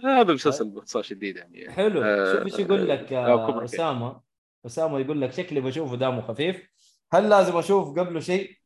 هذا 0.03 0.33
مسلسل 0.33 0.69
باختصار 0.69 1.03
شديد 1.03 1.35
يعني. 1.35 1.71
حلو. 1.71 2.01
آه، 2.03 2.33
شوف 2.33 2.45
إيش 2.45 2.59
يقول 2.59 2.89
لك 2.89 3.13
آه، 3.13 3.27
آه،. 3.27 3.63
أسامة. 3.63 4.21
أسامة 4.65 4.99
يقول 4.99 5.21
لك 5.21 5.31
شكلي 5.31 5.61
بشوفه 5.61 5.95
دمه 5.95 6.21
خفيف. 6.21 6.69
هل 7.11 7.29
لازم 7.29 7.57
أشوف 7.57 7.99
قبله 7.99 8.19
شيء؟ 8.19 8.57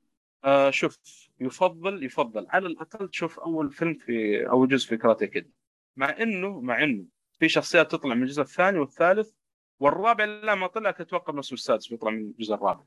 آه 0.43 0.69
شوف 0.69 0.99
يفضل 1.39 2.03
يفضل. 2.03 2.47
على 2.49 2.67
الأقل 2.67 3.09
تشوف 3.09 3.39
أول 3.39 3.71
فيلم 3.71 3.93
في 3.93 4.47
أول 4.49 4.67
جزء 4.67 4.87
في 4.89 4.97
كاراتيه 4.97 5.25
كيد. 5.25 5.51
مع 5.97 6.17
انه 6.21 6.61
مع 6.61 6.83
إنه 6.83 7.05
في 7.39 7.49
شخصيات 7.49 7.91
تطلع 7.91 8.15
من 8.15 8.23
الجزء 8.23 8.41
الثاني 8.41 8.79
والثالث 8.79 9.31
والرابع 9.79 10.25
لا 10.25 10.55
ما 10.55 10.67
طلع 10.67 10.89
أتوقع 10.89 11.29
الموسم 11.29 11.55
السادس 11.55 11.87
بيطلع 11.87 12.11
من 12.11 12.21
الجزء 12.21 12.53
الرابع. 12.53 12.83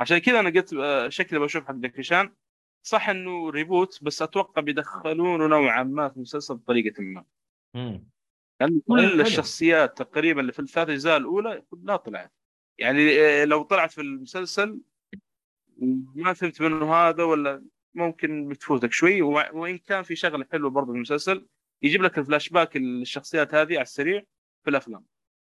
عشان 0.00 0.18
كذا 0.18 0.40
أنا 0.40 0.50
قلت 0.50 0.72
آه، 0.74 1.08
شكلي 1.08 1.38
بشوف 1.38 1.64
حق 1.64 1.74
دكيشان 1.74 2.34
صح 2.82 3.08
إنه 3.08 3.50
reboot 3.50 3.98
بس 4.02 4.22
أتوقع 4.22 4.62
بيدخلونه 4.62 5.46
نوعا 5.46 5.82
ما 5.82 6.08
في 6.08 6.16
المسلسل 6.16 6.54
بطريقة 6.54 7.02
ما. 7.02 7.24
مم. 7.74 8.08
لأن 8.60 8.70
طيب، 8.70 8.82
كل 8.88 9.12
حلو. 9.12 9.20
الشخصيات 9.20 9.98
تقريبا 9.98 10.40
اللي 10.40 10.52
في 10.52 10.58
الثلاث 10.58 10.88
اجزاء 10.88 11.16
الأولى 11.16 11.62
كلها 11.70 11.96
طلعت. 11.96 12.32
يعني 12.78 13.20
آه، 13.20 13.44
لو 13.44 13.62
طلعت 13.62 13.90
في 13.92 14.00
المسلسل 14.00 14.80
ما 16.14 16.32
فهمت 16.32 16.60
منه 16.62 16.94
هذا 16.94 17.24
ولا 17.24 17.64
ممكن 17.94 18.48
بتفوتك 18.48 18.92
شوي. 18.92 19.22
وإن 19.22 19.78
كان 19.78 20.02
في 20.02 20.16
شغله 20.16 20.46
حلوة 20.52 20.70
برضه 20.70 20.92
في 20.92 20.96
المسلسل 20.96 21.46
يجيب 21.82 22.02
لك 22.02 22.18
الفلاش 22.18 22.48
باك 22.48 22.76
للشخصيات 22.76 23.54
هذه 23.54 23.74
على 23.74 23.82
السريع 23.82 24.22
في 24.64 24.70
الأفلام. 24.70 25.04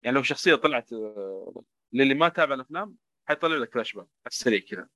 يعني 0.04 0.16
لو 0.16 0.24
شخصية 0.24 0.56
طلعت 0.56 0.94
آه، 0.94 1.64
للي 1.94 2.14
ما 2.14 2.30
تابع 2.30 2.56
الأفلام 2.56 2.96
حيطلع 3.28 3.56
لك 3.56 3.74
فلاش 3.74 3.94
باك 3.94 4.08
على 4.26 4.32
السريع 4.32 4.60
كذا. 4.60 4.88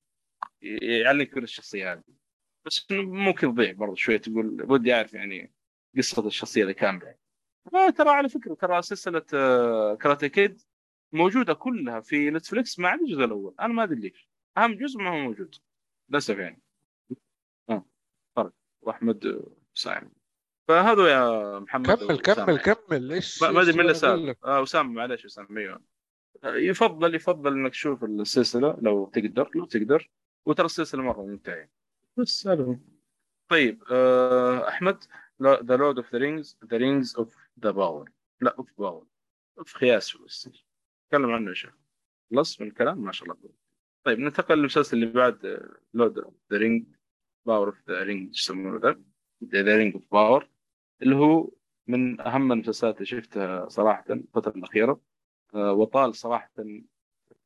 يعلمك 0.82 1.38
من 1.38 1.44
الشخصية 1.44 1.94
هذه. 1.94 2.04
بس 2.66 2.88
ممكن 2.92 3.54
تضيع 3.54 3.72
برضه 3.72 3.96
شوية 3.96 4.18
تقول 4.18 4.72
ودي 4.72 4.94
أعرف 4.94 5.14
يعني 5.14 5.54
قصة 5.98 6.28
الشخصية 6.28 6.62
اللي 6.62 6.74
كاملة. 6.74 7.16
آه 7.74 7.90
ترى 7.90 8.10
على 8.10 8.30
فكرة 8.30 8.54
ترى 8.54 8.82
سلسلة 8.82 9.26
آه، 9.34 9.96
Karate 9.96 10.28
Kid 10.28 10.62
موجودة 11.12 11.54
كلها 11.54 12.00
في 12.00 12.30
نتفلكس 12.30 12.80
ما 12.80 12.90
عدا 12.90 13.02
الجزء 13.02 13.24
الأول. 13.24 13.56
أنا 13.60 13.74
ما 13.74 13.84
أدري 13.84 14.00
ليش. 14.00 14.30
أهم 14.58 14.74
جزء 14.74 15.00
ما 15.00 15.10
هو 15.10 15.18
موجود. 15.18 15.56
للأسف 16.10 16.38
يعني. 16.38 16.62
آه 17.70 17.86
فرق 18.36 18.54
وأحمد 18.82 19.26
آه، 19.26 19.52
same 19.74 20.12
فهذا 20.68 21.08
يا 21.08 21.60
محمد 21.60 21.92
كمل 21.92 22.20
كمل. 22.20 22.58
كمل. 22.60 23.12
إيش 23.12 23.44
ما 23.44 23.62
أدري 23.62 23.74
من 23.74 23.80
اللي 23.80 23.94
سأل؟ 23.94 24.36
آه 24.46 24.64
أسامة 24.64 24.94
معلش 24.94 25.26
أسامة 25.26 25.60
أيوه. 25.60 25.82
يفضل 26.44 27.16
يفضل 27.16 27.54
إنك 27.54 27.72
تشوف 27.72 28.04
السلسلة 28.04 28.78
لو 28.82 29.06
تقدر 29.06 29.52
لو 29.56 29.66
تقدر. 29.66 30.10
وترى 30.46 30.66
السلسلة 30.66 31.02
مرة 31.02 31.22
ممتعة. 31.22 31.70
بس 32.18 32.48
هذا. 32.48 32.80
طيب 33.50 33.84
آه 33.92 34.68
أحمد 34.68 35.04
The 35.44 35.76
Lord 35.76 35.98
of 35.98 36.14
the 36.14 36.20
Rings 36.20 36.58
the 36.66 36.78
Rings 36.78 37.16
of 37.16 37.38
the 37.64 37.72
Power 37.72 38.12
لا 38.42 38.56
of 38.60 38.74
Power 38.78 39.06
of 39.58 39.74
خياس 39.74 40.18
تكلم 41.10 41.32
عنه 41.32 41.50
يا 41.50 41.54
شيخ. 41.54 41.74
خلص 42.32 42.62
من 42.62 42.68
الكلام؟ 42.68 42.98
ما 42.98 43.12
شاء 43.12 43.26
الله. 43.26 43.50
طيب 44.04 44.20
ننتقل 44.20 44.58
للمسلسل 44.58 44.98
اللي 44.98 45.14
بعد 45.14 45.70
Lord 45.94 46.18
of 46.18 46.34
the 46.52 46.58
Ring 46.58 46.86
Power 47.46 47.68
of 47.68 47.90
the 47.90 48.04
Ring 48.04 48.28
إيش 48.28 48.40
يسمونه 48.42 48.80
ذا؟ 48.80 49.02
The 49.52 49.78
Ring 49.78 49.94
of 49.94 50.04
Power 50.12 50.50
اللي 51.02 51.16
هو 51.16 51.50
من 51.88 52.22
أهم 52.22 52.52
المسلسلات 52.52 52.96
اللي 52.96 53.06
شفتها 53.06 53.70
صراحة 53.70 54.04
الفترة 54.10 54.54
الأخيرة. 54.56 55.00
آه، 55.56 55.74
وطال 55.74 56.16
صراحة 56.16 56.52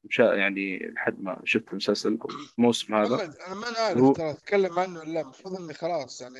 مشا 0.04 0.24
يعني 0.24 0.78
لحد 0.96 1.22
ما 1.22 1.42
شفت 1.44 1.70
المسلسل 1.72 2.18
الموسم 2.60 2.96
هذا. 2.96 3.16
أنا 3.16 3.56
ما 3.56 3.68
أنا 3.70 4.02
هو- 4.02 4.06
عارف 4.08 4.18
ترى 4.18 4.32
أتكلم 4.32 4.80
عنه 4.80 5.00
ولا 5.00 5.10
لا 5.12 5.22
المفروض 5.22 5.62
إني 5.62 5.74
خلاص 5.74 6.22
يعني 6.22 6.40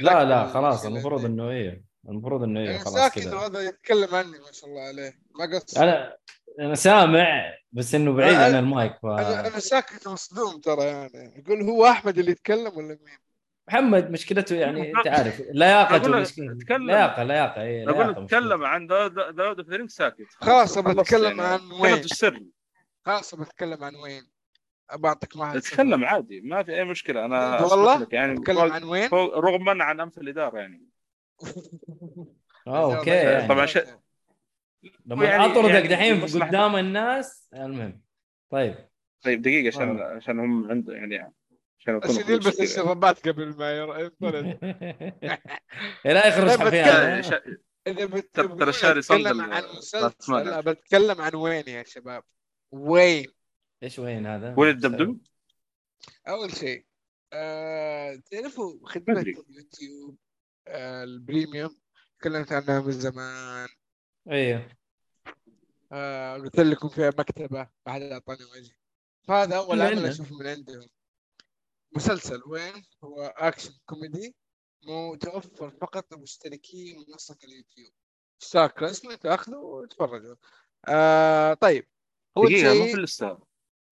لا 0.00 0.24
لا 0.24 0.46
خلاص 0.46 0.86
المفروض 0.86 1.24
إنه 1.24 1.50
إيه 1.50 1.84
المفروض 2.08 2.42
إنه 2.42 2.60
إيه 2.60 2.78
خلاص 2.78 2.94
ساكت 2.94 3.18
كذا 3.18 3.34
وهذا 3.34 3.60
يتكلم 3.60 4.14
عني 4.14 4.38
ما 4.38 4.52
شاء 4.52 4.70
الله 4.70 4.82
عليه. 4.82 5.18
ما 5.34 5.56
قصر. 5.58 5.82
أنا 5.82 6.16
أنا 6.60 6.74
سامع 6.74 7.54
بس 7.72 7.94
إنه 7.94 8.12
بعيد 8.12 8.34
عن 8.36 8.54
المايك 8.54 8.92
ف... 9.02 9.06
أنا 9.06 9.46
أنا 9.48 9.58
ساكت 9.58 10.08
مصدوم 10.08 10.60
ترى 10.60 10.84
يعني. 10.84 11.42
يقول 11.46 11.62
هو 11.62 11.86
أحمد 11.86 12.18
اللي 12.18 12.30
يتكلم 12.30 12.76
ولا 12.76 12.88
مين؟ 12.88 13.18
محمد 13.68 14.10
مشكلته 14.10 14.56
يعني 14.56 14.92
أنت 14.98 15.06
عارف 15.06 15.42
لياقته 15.50 16.10
مشكلة 16.20 16.52
اتكلم. 16.52 16.86
لياقة 16.86 17.22
لياقة 17.22 17.62
اي 17.62 17.84
لياقة 17.84 18.02
لك 18.10 18.18
مشكلة. 18.18 18.26
تكلم 18.40 18.64
عن 18.64 18.86
داود 18.86 19.18
out 19.40 19.57
of 19.57 19.68
range 19.68 19.90
ساكت 19.90 20.26
خلاص 20.34 20.78
أتكلم 20.78 21.40
يعني. 21.40 21.42
عن 21.42 21.60
Wayne 21.80 21.94
السر 21.94 22.40
خلاص 23.06 23.34
ابى 23.34 23.42
أتكلم 23.42 23.84
عن 23.84 23.94
Wayne 23.96 24.22
ابى 24.90 25.08
أعطيك 25.08 25.36
واحد 25.36 25.56
أتكلم 25.56 26.04
عادي 26.04 26.40
ما 26.40 26.62
في 26.62 26.74
أي 26.74 26.84
مشكلة 26.84 27.24
أنا 27.24 27.62
والله؟ 27.62 28.06
يعني 28.12 28.32
أتكلم 28.32 28.58
عن 28.72 28.84
Wayne؟ 28.84 29.08
رغما 29.12 29.84
عن 29.84 30.00
أنف 30.00 30.18
الإدارة 30.18 30.58
يعني 30.58 30.82
آه، 32.66 32.96
okay 32.98 33.10
يعني. 33.10 33.48
طبعاً 33.48 33.66
شيء- 33.66 33.84
لما 35.06 35.24
يعني- 35.24 35.44
اطردك 35.52 35.74
يعني 35.74 35.88
دحين 35.88 36.20
قدام 36.42 36.76
الناس 36.76 37.48
المهم 37.54 38.00
طيب 38.50 38.74
طيب 39.22 39.42
دقيقة 39.42 39.76
عشان 39.76 40.00
عشان 40.00 40.38
هم 40.40 40.70
عنده 40.70 40.92
يعني 40.94 41.18
عشان 41.18 41.32
عشان 41.88 42.32
يلبس. 42.32 42.60
الشرابات 42.60 43.28
قبل 43.28 43.56
ما 43.56 43.76
ير- 43.76 44.00
ينطرد 44.00 44.58
لا 46.04 46.26
يخرج 46.26 46.50
حرفيا 46.58 47.20
إذا 47.86 49.00
صندل 49.00 49.40
عن 49.40 49.62
مسلسل 49.78 50.32
يعني. 50.32 50.62
بتكلم 50.62 51.20
عن 51.20 51.34
وين 51.34 51.64
يا 51.68 51.82
شباب؟ 51.86 52.22
وين؟ 52.70 53.26
إيش 53.82 53.98
وين 53.98 54.26
هذا؟ 54.26 54.54
ولد 54.58 54.80
دبدوب 54.86 55.20
أول 56.28 56.52
شيء 56.56 56.86
آه، 57.32 58.20
تعرفوا 58.30 58.88
خدمة. 58.88 59.20
اليوتيوب 59.20 60.16
آه، 60.68 61.04
ال 61.04 61.13
Premium 61.13 61.76
تكلمت 62.18 62.52
عنها 62.52 62.80
من 62.80 62.92
زمان 62.92 63.68
أيوه 64.30 64.68
آه، 65.92 66.34
قلت 66.36 66.60
لكم 66.60 66.88
فيها 66.88 67.08
مكتبة 67.18 67.68
ما 67.86 67.92
حد 67.92 68.02
أعطاني 68.02 68.44
وجه 68.44 68.72
فهذا 69.28 69.56
أول 69.56 69.76
من 69.76 69.82
عمل. 69.82 70.06
أشوفه 70.06 70.38
من 70.38 70.46
عندهم 70.46 70.88
مسلسل 71.96 72.42
Wayne 72.46 72.84
هو 73.04 73.22
اكشن 73.22 73.70
كوميدي 73.86 74.36
متوفر 74.88 75.70
فقط 75.70 76.12
لمشتركي 76.12 77.04
منصة 77.08 77.36
اليوتيوب. 77.44 77.92
اشتراك 78.42 78.82
رسمي 78.82 79.16
تأخذه 79.16 79.56
وتتفرجوا 79.56 80.36
آه 80.88 81.54
طيب 81.54 81.86
اول 82.36 82.46
دقيقة 82.46 82.74
مو 82.74 82.86
في 82.86 82.94
الأستاذ. 82.94 83.34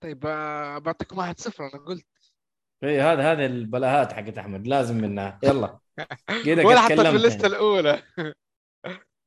طيب 0.00 0.26
آه 0.26 0.78
بعطيكم 0.78 1.18
واحد 1.18 1.38
صفر 1.38 1.64
أنا 1.64 1.84
قلت. 1.84 2.06
اي 2.84 3.00
هذا 3.00 3.32
هذا 3.32 3.46
البلاهات 3.46 4.12
حقت 4.12 4.38
أحمد 4.38 4.66
لازم 4.66 4.96
منها. 4.96 5.40
يلا. 5.42 5.78
قيدك 6.44 6.64
ولا 6.64 6.80
حطيت 6.80 7.00
في 7.00 7.16
الليستة 7.16 7.42
يعني. 7.42 7.54
الأولى. 7.54 8.02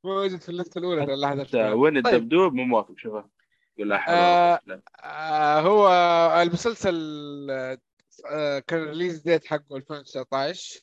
موجود 0.06 0.42
في 0.42 0.50
الليستة 0.50 0.80
الأولى 0.80 1.06
ترى 1.06 1.46
حتى 1.46 1.70
Wayne 1.72 2.02
طيب. 2.02 2.14
الدبدوب 2.14 2.54
مو 2.54 2.64
موافق 2.64 2.94
شوفه. 2.98 3.30
يقول 3.78 3.90
لا 3.90 4.10
آه،. 4.10 4.62
آه 5.04 5.62
هو 5.62 5.90
المسلسل 6.42 6.98
آه 7.52 7.78
كان 8.68 8.84
release 8.84 9.22
date 9.22 9.46
حقه 9.48 9.78
2019 9.78 10.82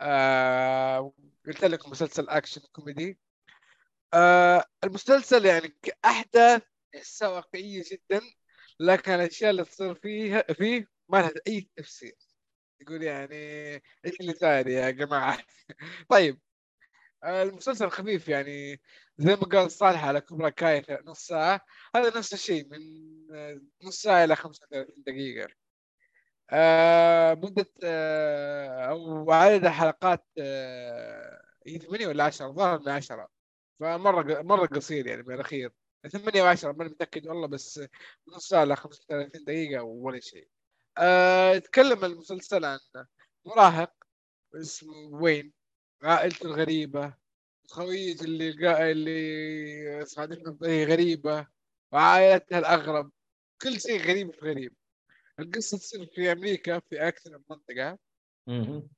آه 0.00 1.12
قلت 1.46 1.64
لكم 1.64 1.90
مسلسل 1.90 2.28
أكشن 2.28 2.60
كوميدي. 2.72 3.18
آه 4.14 4.64
المسلسل 4.84 5.46
يعني 5.46 5.68
كأحداث 5.82 6.62
تحسها 6.92 7.28
واقعية 7.28 7.84
جدا 7.92 8.20
لكن 8.80 9.12
الأشياء 9.12 9.50
اللي 9.50 9.64
تصير 9.64 9.94
فيها 9.94 10.42
فيه 10.52 10.88
ما 11.08 11.18
لها 11.18 11.32
أي 11.48 11.70
تفسير. 11.76 12.16
يقول 12.80 13.02
يعني 13.02 13.34
إيش 14.04 14.20
اللي 14.20 14.34
صاير 14.34 14.68
يا 14.68 14.90
جماعة؟ 14.90 15.38
طيب. 16.10 16.40
آه، 17.24 17.42
المسلسل 17.42 17.90
خفيف 17.90 18.28
يعني. 18.28 18.80
زي 19.18 19.36
ما 19.36 19.42
قال 19.42 19.70
صالح 19.70 20.04
على 20.04 20.20
كبرى 20.20 20.50
كاية 20.50 21.00
نص 21.04 21.26
ساعة. 21.26 21.60
هذا 21.96 22.18
نفس 22.18 22.34
الشيء 22.34 22.68
من 22.68 22.80
آه، 23.34 23.60
نص 23.84 24.02
ساعة 24.02 24.24
إلى 24.24 24.36
35 24.36 25.02
دقيقة. 25.06 25.63
آه 26.50 27.34
مدة 27.34 27.70
آه 27.84 28.84
أو 28.90 29.32
عدد 29.32 29.64
الحلقات 29.64 30.26
آه 30.38 31.42
هي 31.66 31.78
8 31.78 32.06
ولا 32.06 32.24
10 32.24 32.50
ظهر 32.52 32.78
من 32.80 32.88
10 32.88 33.28
فمرة 33.80 34.42
مرة 34.42 34.66
قصير 34.66 35.06
يعني 35.06 35.22
بالأخير 35.22 35.72
8 36.12 36.54
و10 36.54 36.64
ماني 36.64 36.90
متأكد 36.90 37.26
والله 37.26 37.46
بس 37.46 37.80
نص 38.28 38.48
ساعة 38.48 38.62
إلى 38.62 38.76
35 38.76 39.44
دقيقة 39.44 39.82
ولا 39.82 40.20
شيء. 40.20 40.48
يتكلم 41.56 42.04
المسلسل 42.04 42.64
عن 42.64 42.78
مراهق 43.46 43.92
اسمه 44.54 44.96
وين؟ 45.12 45.52
عائلته 46.02 46.46
الغريبة 46.46 47.14
خويج 47.70 48.22
اللي. 48.22 48.90
اللي 48.92 50.04
صادفنا 50.06 50.58
غريبة 50.62 51.46
وعائلتها 51.92 52.58
الأغرب. 52.58 53.12
كل 53.62 53.80
شيء 53.80 54.02
غريب 54.02 54.30
في 54.32 54.40
غريب. 54.40 54.74
القصة 55.40 55.78
تصير 55.78 56.06
في 56.06 56.32
أمريكا 56.32 56.78
في 56.78 57.08
أكثر 57.08 57.30
من 57.30 57.44
منطقة. 57.50 57.98
مهم. 58.48 58.88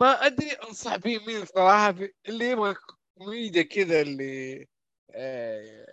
ما 0.00 0.26
أدري 0.26 0.50
أنصح 0.50 0.96
به 0.96 1.18
مين 1.26 1.44
صراحة 1.44 1.92
في... 1.92 2.12
اللي 2.28 2.50
يبغى 2.50 2.74
كوميديا 3.18 3.62
كذا 3.62 4.00
اللي 4.00 4.66
آه... 5.10 5.86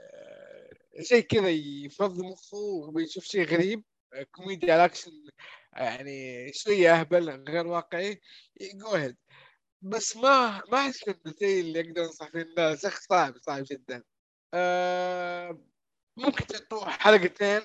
شيء 1.02 1.22
كذا 1.22 1.50
يفضي 1.50 2.28
مخه 2.28 2.58
ويشوف 2.58 3.24
شيء 3.24 3.46
غريب. 3.46 3.84
كوميديا 4.32 4.76
الأكشن 4.76 5.12
يعني 5.74 6.54
شوية 6.54 7.00
أهبل 7.00 7.50
غير 7.50 7.68
واقعي. 7.68 8.22
go 8.62 8.88
ahead 8.88 9.18
بس 9.82 10.18
ما 10.18 10.62
ما 10.72 10.78
أحس 10.78 11.04
الشيء 11.08 11.62
اللي 11.62 11.80
أقدر 11.80 12.04
أنصح 12.04 12.30
فيه. 12.30 12.42
الناس 12.42 12.80
صعب 12.82 13.38
صعب 13.38 13.64
جدا. 13.72 14.04
آه 14.54 15.62
ممكن 16.18 16.46
تعطوه 16.48 16.90
حلقتين. 16.90 17.62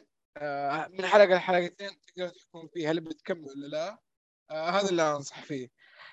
من 0.90 1.06
حلقة 1.06 1.34
لحلقتين 1.36 2.00
تقدر 2.00 2.28
تحكم 2.28 2.68
فيه 2.68 2.90
هل 2.90 3.00
بتكمل 3.00 3.48
ولا 3.48 3.66
لا. 3.66 3.98
آه 4.50 4.70
هذا 4.70 4.88
اللي 4.90 5.02
أنصح 5.16 5.42
فيه. 5.44 5.68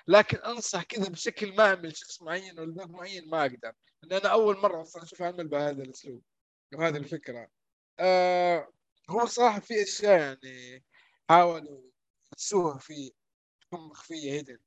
لكن 0.08 0.38
أنصح 0.38 0.82
كذا 0.82 1.08
بشكل 1.08 1.56
ما 1.56 1.64
أعمل 1.64 1.96
شخص 1.96 2.22
معين 2.22 2.60
ولا 2.60 2.74
ذوق 2.74 2.86
معين 2.86 3.28
ما 3.30 3.40
أقدر 3.42 3.72
لأن 4.02 4.20
أنا 4.20 4.28
أول 4.32 4.56
مرة 4.58 4.82
أصلا 4.82 5.02
أشوف 5.02 5.22
عمل 5.22 5.48
بهذا 5.48 5.82
الأسلوب 5.82 6.22
وهذه 6.74 6.96
الفكرة. 6.96 7.48
آه 8.00 8.68
هو 9.10 9.26
صراحة 9.26 9.60
في 9.60 9.82
أشياء 9.82 10.20
يعني 10.20 10.84
حاولوا 11.28 11.82
يدسوها 12.32 12.78
فيه 12.78 13.10
تكون 13.60 13.80
مخفية 13.88 14.32
hidden 14.32 14.58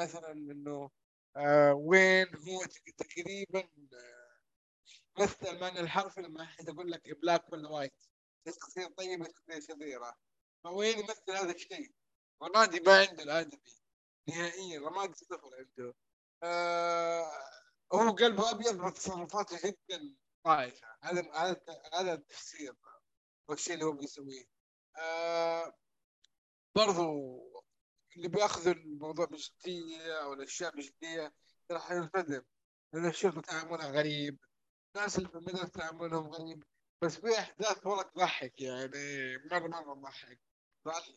مثلا 0.00 0.32
إنه 0.32 0.90
آه 1.36 1.74
Wayne 1.74 2.26
هو 2.36 2.64
تق- 2.64 2.94
تقريبا 3.06 3.60
آه، 3.94 5.22
مثل 5.22 5.60
معنى 5.60 5.80
الحرف 5.80 6.18
لما 6.18 6.42
أحد 6.42 6.68
يقول 6.68 6.90
لك 6.90 7.18
black 7.22 7.52
ولا 7.52 7.68
white 7.68 7.94
تصير 8.52 8.88
طيبه 8.88 9.24
تصير 9.24 9.60
شريره 9.60 10.16
فوين 10.64 10.98
يمثل 10.98 11.30
هذا 11.30 11.52
الشيء؟ 11.52 11.92
رمادي 12.42 12.80
ما 12.80 12.98
عنده 12.98 13.22
الآدمي. 13.22 13.74
نهائيا. 14.28 14.80
رمادي 14.80 15.14
صفر 15.14 15.50
عنده. 15.58 15.94
آه 16.42 17.32
هو 17.92 18.10
قلبه 18.10 18.50
أبيض 18.50 18.80
وتصرفاته 18.80 19.68
جدا 19.68 20.14
طائشه 20.44 20.86
هذا 21.02 21.32
هذا 21.32 21.82
هذا 21.92 22.12
التفسير. 22.14 22.76
والشيء 23.48 23.74
اللي 23.74 23.84
هو 23.84 23.92
بيسويه؟ 23.92 24.44
آه 24.96 25.74
برضو 26.74 27.04
اللي 28.16 28.28
بيأخذ 28.28 28.68
الموضوع 28.68 29.24
بجدية 29.24 30.22
أو 30.22 30.32
الأشياء 30.32 30.76
بجدية 30.76 31.34
راح 31.70 31.90
ينفذم 31.90 32.42
لأن 32.92 33.06
الشيخ 33.06 33.40
تعامله 33.40 33.90
غريب. 33.90 34.38
الناس 34.96 35.18
اللي 35.18 35.28
في 35.28 35.34
المدرسة 35.34 35.68
تعاملهم 35.68 36.28
غريب. 36.28 36.64
بس 37.04 37.20
في 37.20 37.38
أحداث 37.38 37.86
والله 37.86 38.02
تضحك 38.02 38.60
يعني 38.60 38.90
مرة 39.50 39.68
مرة 39.68 39.94
تضحك. 39.94 40.40
ضحك 40.86 41.14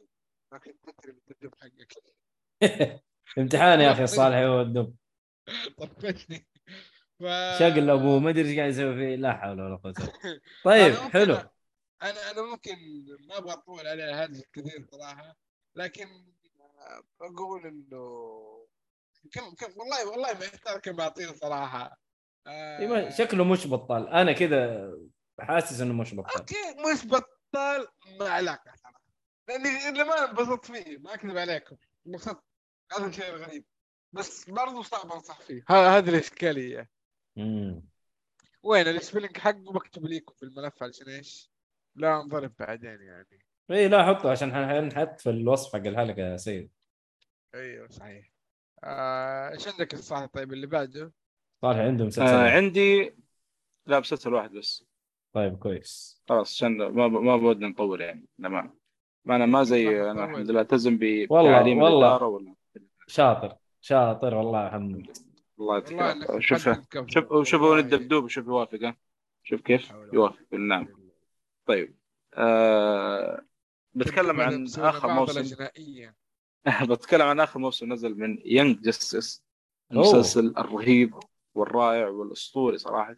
لكن 0.54 0.74
تدري 0.82 1.18
بالدب 1.28 1.54
حقك. 1.56 1.94
امتحان 3.38 3.82
يا 3.82 3.92
أخي 3.92 4.08
صالح 4.08 4.36
هو 4.38 4.62
الدب. 4.62 4.96
طفشني 5.78 6.48
ف... 7.20 7.24
شغل 7.60 7.90
أبوه 7.90 8.20
ما 8.20 8.30
أدري 8.30 8.50
إيش 8.50 8.58
قاعد 8.58 8.70
يسوي 8.70 8.96
فيه. 8.96 9.16
لا 9.16 9.34
حول 9.34 9.62
ولا 9.62 9.76
قوة. 9.76 9.94
طيب 10.66 10.94
أنا 10.94 11.10
حلو. 11.10 11.36
أنا 12.04 12.32
أنا 12.32 12.42
ممكن 12.42 12.78
ما 13.30 13.38
أبغى 13.38 13.54
أطول 13.54 13.88
على 13.88 14.04
هذا 14.04 14.44
كثير 14.54 14.86
صراحة 14.92 15.38
لكن 15.76 16.08
أقول 17.22 17.68
إنه 17.68 18.68
كم 19.32 19.56
كم 19.56 19.80
والله 19.80 20.10
والله 20.10 20.40
ما 20.40 20.46
يحتاج 20.46 20.80
كم 20.80 20.96
بعطيه 20.96 21.28
صراحة. 21.28 22.00
آه، 22.48 22.80
إيه 22.80 23.10
شكله 23.10 23.44
مش 23.44 23.68
بطال. 23.68 24.08
أنا 24.08 24.32
كذا 24.32 24.92
حاسس 25.42 25.82
إنه 25.82 25.94
مش 25.94 26.16
بطال. 26.16 26.40
okay 26.40 26.56
مش 26.94 27.06
بطال 27.06 27.88
ما 28.20 28.30
علاقة. 28.30 28.76
صراحة 28.76 29.02
لأني 29.48 29.90
اللي 29.90 30.04
ما 30.04 30.30
انبسطت 30.30 30.66
فيه 30.66 30.98
ما 30.98 31.14
أكذب 31.14 31.38
عليكم. 31.38 31.76
انبسطت. 32.08 32.44
هذا 32.92 33.08
الشيء 33.08 33.30
الغريب 33.30 33.66
بس 34.14 34.50
برضو 34.50 34.82
صعب 34.82 35.12
أنصح 35.12 35.42
فيه. 35.42 35.64
هذه 35.70 36.10
الإشكالية. 36.10 36.90
مم. 37.36 37.84
Wayne 38.64 38.88
ال 38.88 38.94
spelling 38.94 39.38
حقه؟ 39.38 39.74
بكتب 39.74 40.06
لكم 40.06 40.34
في 40.36 40.44
الملف 40.44 40.84
علشان 40.84 41.10
إيش؟ 41.10 41.52
لا 41.96 42.22
أنضرب 42.22 42.54
بعدين 42.60 43.02
يعني. 43.02 43.46
اي 43.72 43.88
لا 43.88 44.06
حطه 44.06 44.32
عشان 44.32 44.54
حنحط 44.54 45.22
في 45.22 45.30
الوصف 45.30 45.74
حق 45.74 45.88
الحلقة 45.88 46.22
يا 46.22 46.38
سيد. 46.38 46.72
أيوه 47.56 47.88
صحيح. 47.88 48.32
آه، 48.84 49.52
إيش 49.52 49.68
عندك 49.68 49.94
الصح 49.94 50.26
طيب 50.26 50.54
اللي 50.54 50.68
بعده؟ 50.68 51.14
صالح 51.62 51.80
عنده 51.80 52.06
مسلسل. 52.06 52.34
آه 52.34 52.50
عندي 52.52 53.16
لا 53.86 54.00
مسلسل 54.00 54.34
واحد 54.34 54.52
بس. 54.52 54.84
طيب 55.34 55.58
كويس. 55.58 56.22
خلاص 56.30 56.54
عشان 56.56 56.78
ما 56.78 57.08
ما 57.08 57.38
بودنا 57.38 57.68
نطول 57.68 58.02
يعني. 58.02 58.26
للامانه 58.40 58.74
ما 59.26 59.36
أنا 59.36 59.46
ما 59.46 59.64
زي 59.64 60.12
أنا 60.12 60.26
الحمد 60.26 60.52
لله 60.52 60.62
ألتزم 60.62 61.00
والله- 61.30 61.50
بتعاليم 61.50 61.78
والله. 61.82 62.08
الإدارة 62.08 62.28
ولا 62.28 62.56
شاطر 63.08 63.56
شاطر 63.82 64.36
والله 64.36 64.68
محمد 64.68 65.18
الله 65.60 65.74
والله 65.74 65.92
يعطيك. 65.92 66.40
شوف. 66.40 66.64
شوف 67.08 67.44
شوف 67.44 67.62
والله. 67.62 67.68
هون 67.68 67.80
الدبدوب 67.80 68.28
شوف 68.28 68.48
يوافق 68.48 68.84
ها؟ 68.84 68.96
شوف 69.44 69.62
كيف؟ 69.62 69.92
يوافق. 70.14 70.54
نعم. 70.54 70.88
طيب. 71.66 71.96
آه 72.34 73.42
بتكلم 73.94 74.42
عن 74.42 74.68
آخر 74.78 75.14
موسم. 75.14 75.66
بتكلم 76.90 77.22
عن 77.22 77.40
آخر 77.40 77.60
موسم 77.60 77.94
نزل 77.94 78.18
من 78.20 78.38
Young 78.46 78.82
Justice 78.82 79.44
أوه. 79.92 80.02
المسلسل 80.02 80.54
الرهيب 80.58 81.14
والرائع 81.56 82.08
والأسطوري 82.08 82.78
صراحة. 82.78 83.16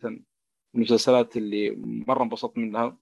المسلسلات 0.76 1.38
اللي 1.38 1.76
مرة 2.08 2.24
انبسطت 2.24 2.58
منها. 2.58 2.98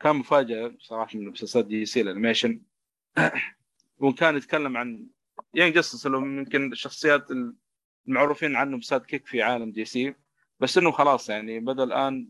كان 0.00 0.16
مفاجأة 0.16 0.74
صراحة 0.78 1.18
من 1.18 1.28
مسلسلات 1.28 1.66
DC 1.66 1.84
ال 1.84 2.00
animation. 2.00 2.60
وكان 3.98 4.36
يتكلم 4.36 4.76
عن 4.76 5.06
Young 5.54 5.74
Justice 5.74 6.06
اللي 6.06 6.18
يمكن 6.18 6.72
الشخصيات 6.72 7.26
المعروفين 8.06 8.56
عنهم 8.56 8.80
sidekick 8.80 9.26
في 9.26 9.42
عالم 9.42 9.70
DC. 9.70 10.14
بس 10.60 10.78
إنه 10.78 10.90
خلاص 10.90 11.30
يعني 11.30 11.60
بدا 11.60 11.84
الان 11.84 12.28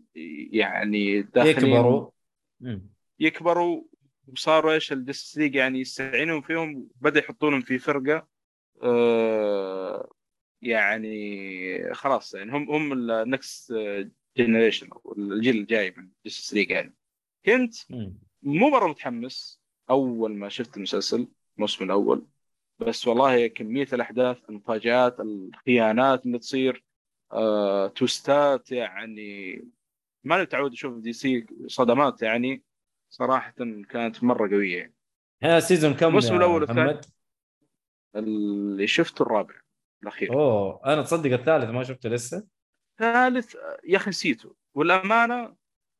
يعني 0.52 1.22
داخلين 1.22 1.72
يكبروا. 1.72 2.10
يكبروا 3.20 3.82
وصاروا 4.32 4.72
إيش 4.72 4.92
ال 4.92 4.98
Justice 4.98 5.38
League 5.38 5.54
يعني 5.54 5.80
يستعينون 5.80 6.40
فيهم. 6.40 6.88
بدأ 7.00 7.20
يحطونهم 7.20 7.60
في 7.60 7.78
فرقة. 7.78 8.28
آه 8.82 10.12
يعني 10.62 11.94
خلاص 11.94 12.34
يعني 12.34 12.52
هم 12.52 12.70
هم 12.70 12.92
ال 12.92 13.09
next 13.09 13.74
generation 14.38 14.88
الجيل 15.18 15.56
الجاي 15.56 15.94
من 15.96 16.08
Justice 16.26 16.54
League 16.54 16.70
يعني. 16.70 16.94
كنت. 17.46 17.74
مو 18.42 18.70
مرة 18.70 18.88
متحمس 18.88 19.60
أول 19.90 20.34
ما 20.34 20.48
شفت 20.48 20.76
المسلسل 20.76 21.28
الموسم 21.56 21.84
الأول. 21.84 22.26
بس 22.78 23.08
والله 23.08 23.46
كمية 23.46 23.88
الأحداث 23.92 24.38
المفاجآت 24.48 25.20
الخيانات 25.20 26.26
اللي 26.26 26.38
تصير 26.38 26.84
آه، 27.32 27.88
twist 27.88 28.58
ات 28.58 28.72
يعني. 28.72 29.64
ما 30.24 30.42
متعود 30.42 30.72
أشوف 30.72 30.98
DC 30.98 31.46
صدمات 31.66 32.22
يعني. 32.22 32.62
صراحة 33.10 33.54
كانت 33.90 34.24
مرة 34.24 34.48
قوية 34.48 34.78
يعني. 34.78 34.94
ها 35.42 35.60
season 35.60 35.94
كم 35.94 36.06
الموسم 36.08 36.32
يا 36.32 36.38
الأول 36.38 36.62
والثاني. 36.62 37.00
اللي 38.16 38.86
شفته 38.86 39.22
الرابع 39.22 39.54
الأخير. 40.02 40.32
أوه 40.32 40.80
أنا 40.86 41.02
تصدق 41.02 41.32
الثالث 41.32 41.70
ما 41.70 41.82
شفته 41.82 42.08
لسه. 42.08 42.57
الثالث 43.00 43.56
يا 43.84 43.96
أخي 43.96 44.10
نسيته. 44.10 44.54
والأمانة 44.74 45.56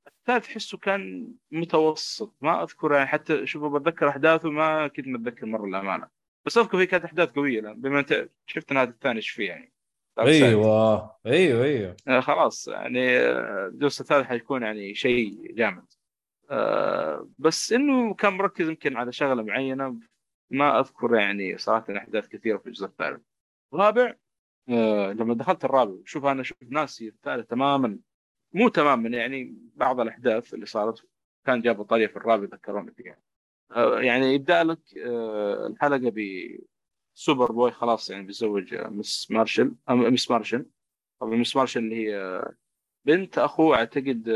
الثالث 0.07 0.49
احسه 0.49 0.79
كان 0.79 1.33
متوسط. 1.51 2.35
ما 2.41 2.63
أذكر 2.63 2.93
يعني 2.93 3.07
حتى 3.07 3.47
شوف 3.47 3.73
بتذكر 3.73 4.09
أحداثه 4.09 4.51
ما 4.51 4.89
كنت 4.89 5.07
متذكر 5.07 5.47
مرة 5.47 5.65
الأمانة. 5.65 6.09
بس 6.47 6.59
أذكر 6.59 6.79
فيه 6.79 6.85
كانت 6.85 7.05
أحداث 7.05 7.31
قوية 7.31 7.61
لأن 7.61 7.81
بما 7.81 8.01
أنت 8.01 8.29
شفت 8.47 8.73
هذا 8.73 8.91
الثاني 8.91 9.17
إيش 9.17 9.31
فيه 9.31 9.49
يعني. 9.49 9.73
أيوه. 10.19 11.17
أيوه 11.27 11.65
أيوه. 11.65 11.97
آه، 12.09 12.21
خلاص 12.21 12.69
يعني 12.69 13.19
آه، 13.19 13.67
الجزء 13.67 14.01
الثالث 14.01 14.27
حيكون 14.27 14.63
يعني 14.63 14.95
شيء 14.95 15.55
جامد. 15.55 15.93
آه، 16.51 17.31
بس 17.39 17.73
إنه 17.73 18.15
كان 18.15 18.33
مركز 18.33 18.69
يمكن 18.69 18.97
على 18.97 19.13
شغلة 19.13 19.43
معينة. 19.43 20.01
ما 20.51 20.81
أذكر 20.81 21.15
يعني 21.15 21.59
صراحة 21.59 21.97
أحداث 21.97 22.29
كثيرة 22.29 22.59
في 22.59 22.67
الجزء 22.67 22.87
الثالث. 22.87 23.21
الرابع 23.75 24.15
آه، 24.69 25.13
لما 25.13 25.35
دخلت 25.35 25.65
الرابع 25.65 25.95
شوف 26.05 26.25
أنا 26.25 26.43
شوف 26.43 26.59
ناسي 26.63 27.09
الثالث 27.09 27.47
تماما 27.47 27.99
مو 28.53 28.69
تماما 28.69 29.09
يعني 29.09 29.57
بعض 29.75 30.01
الأحداث 30.01 30.55
اللي 30.55 30.67
صارت 30.67 31.07
كان 31.47 31.61
جابوا 31.63 31.85
طريقة 31.85 32.11
في 32.11 32.17
الرابع 32.17 32.45
ذكروني 32.45 32.91
فيها. 32.91 33.19
آه، 33.73 34.01
يعني 34.01 34.35
يبدأ 34.35 34.65
لك 34.65 34.79
آه، 35.07 35.67
الحلقة 35.67 36.11
ب 36.15 36.21
Superboy 37.15 37.71
خلاص 37.71 38.11
يعني 38.11 38.23
بيتزوج 38.27 38.75
Miss 38.75 39.31
Martian 39.31 39.75
Miss 39.89 40.31
Martian. 40.31 40.67
طبعا 41.21 41.37
Miss 41.37 41.57
Martian 41.57 41.81
اللي 41.81 41.97
هي 41.97 42.43
بنت 43.05 43.39
اخوه 43.39 43.77
أعتقد 43.77 44.29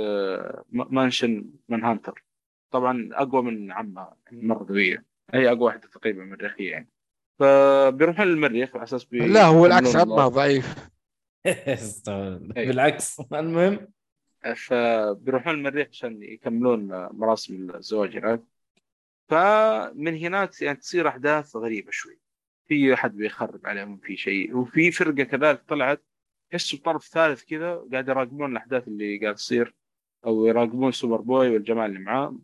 Martian 0.70 1.50
Manhunter 1.68 2.24
طبعا 2.70 3.09
أقوى 3.12 3.42
من 3.42 3.72
عمها 3.72 4.16
يعني 4.26 4.42
مرة 4.46 4.66
قوية. 4.68 5.04
هي 5.34 5.48
أقوى 5.48 5.62
واحدة 5.62 5.88
تقريبا 5.88 6.24
مريخيه 6.24 6.70
يعني. 6.70 6.88
فبيروحون 7.38 8.26
للمريخ 8.26 8.74
على 8.74 8.84
أساس 8.84 9.04
بي... 9.04 9.18
لا 9.18 9.44
هو 9.44 9.66
العكس 9.66 9.96
عمها 9.96 10.28
ضعيف. 10.28 10.74
أي. 12.56 12.66
بالعكس 12.66 13.20
المهم. 13.20 13.88
فبيروحون 14.56 15.54
المريخ 15.54 15.88
عشان 15.88 16.22
يكملون 16.22 16.88
مراسم 17.12 17.70
الزواج 17.70 18.16
هناك. 18.16 18.42
فمن 19.28 20.16
هناك 20.16 20.62
يعني 20.62 20.78
تصير 20.78 21.09
أحداث 21.09 21.56
غريبة 21.56 21.90
شوي. 21.90 22.18
في 22.68 22.94
أحد 22.94 23.16
بيخرب 23.16 23.66
عليهم 23.66 23.96
في 23.96 24.16
شيء. 24.16 24.56
وفي 24.56 24.90
فرقة 24.90 25.22
كذلك 25.22 25.62
طلعت 25.68 26.04
تحسوا 26.50 26.78
طرف 26.78 27.04
ثالث 27.04 27.44
كذا 27.44 27.84
قاعد 27.92 28.09
يراقبون 28.09 28.52
الأحداث 28.52 28.88
اللي 28.88 29.18
قاعد 29.18 29.34
تصير 29.34 29.74
أو 30.26 30.46
يراقبون 30.46 30.92
Superboy 30.92 31.50
والجماعة 31.50 31.86
اللي 31.86 31.98
معاه 31.98 32.38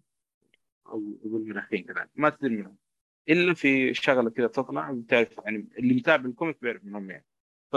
أو 0.86 1.02
المريخيين 1.24 1.84
كذلك. 1.84 2.10
ما 2.16 2.30
تدري 2.30 2.56
منهم. 2.56 2.76
إلا 3.28 3.54
في 3.54 3.94
شغلة 3.94 4.30
كذا 4.30 4.46
تطلع 4.46 4.90
وتعرف 4.90 5.38
يعني 5.44 5.68
اللي 5.78 5.94
متابع 5.94 6.28
ال 6.28 6.33
comic 6.33 6.58
بيعرف 6.62 6.84
منهم 6.84 7.10
يعني. 7.10 7.26
ف 7.72 7.76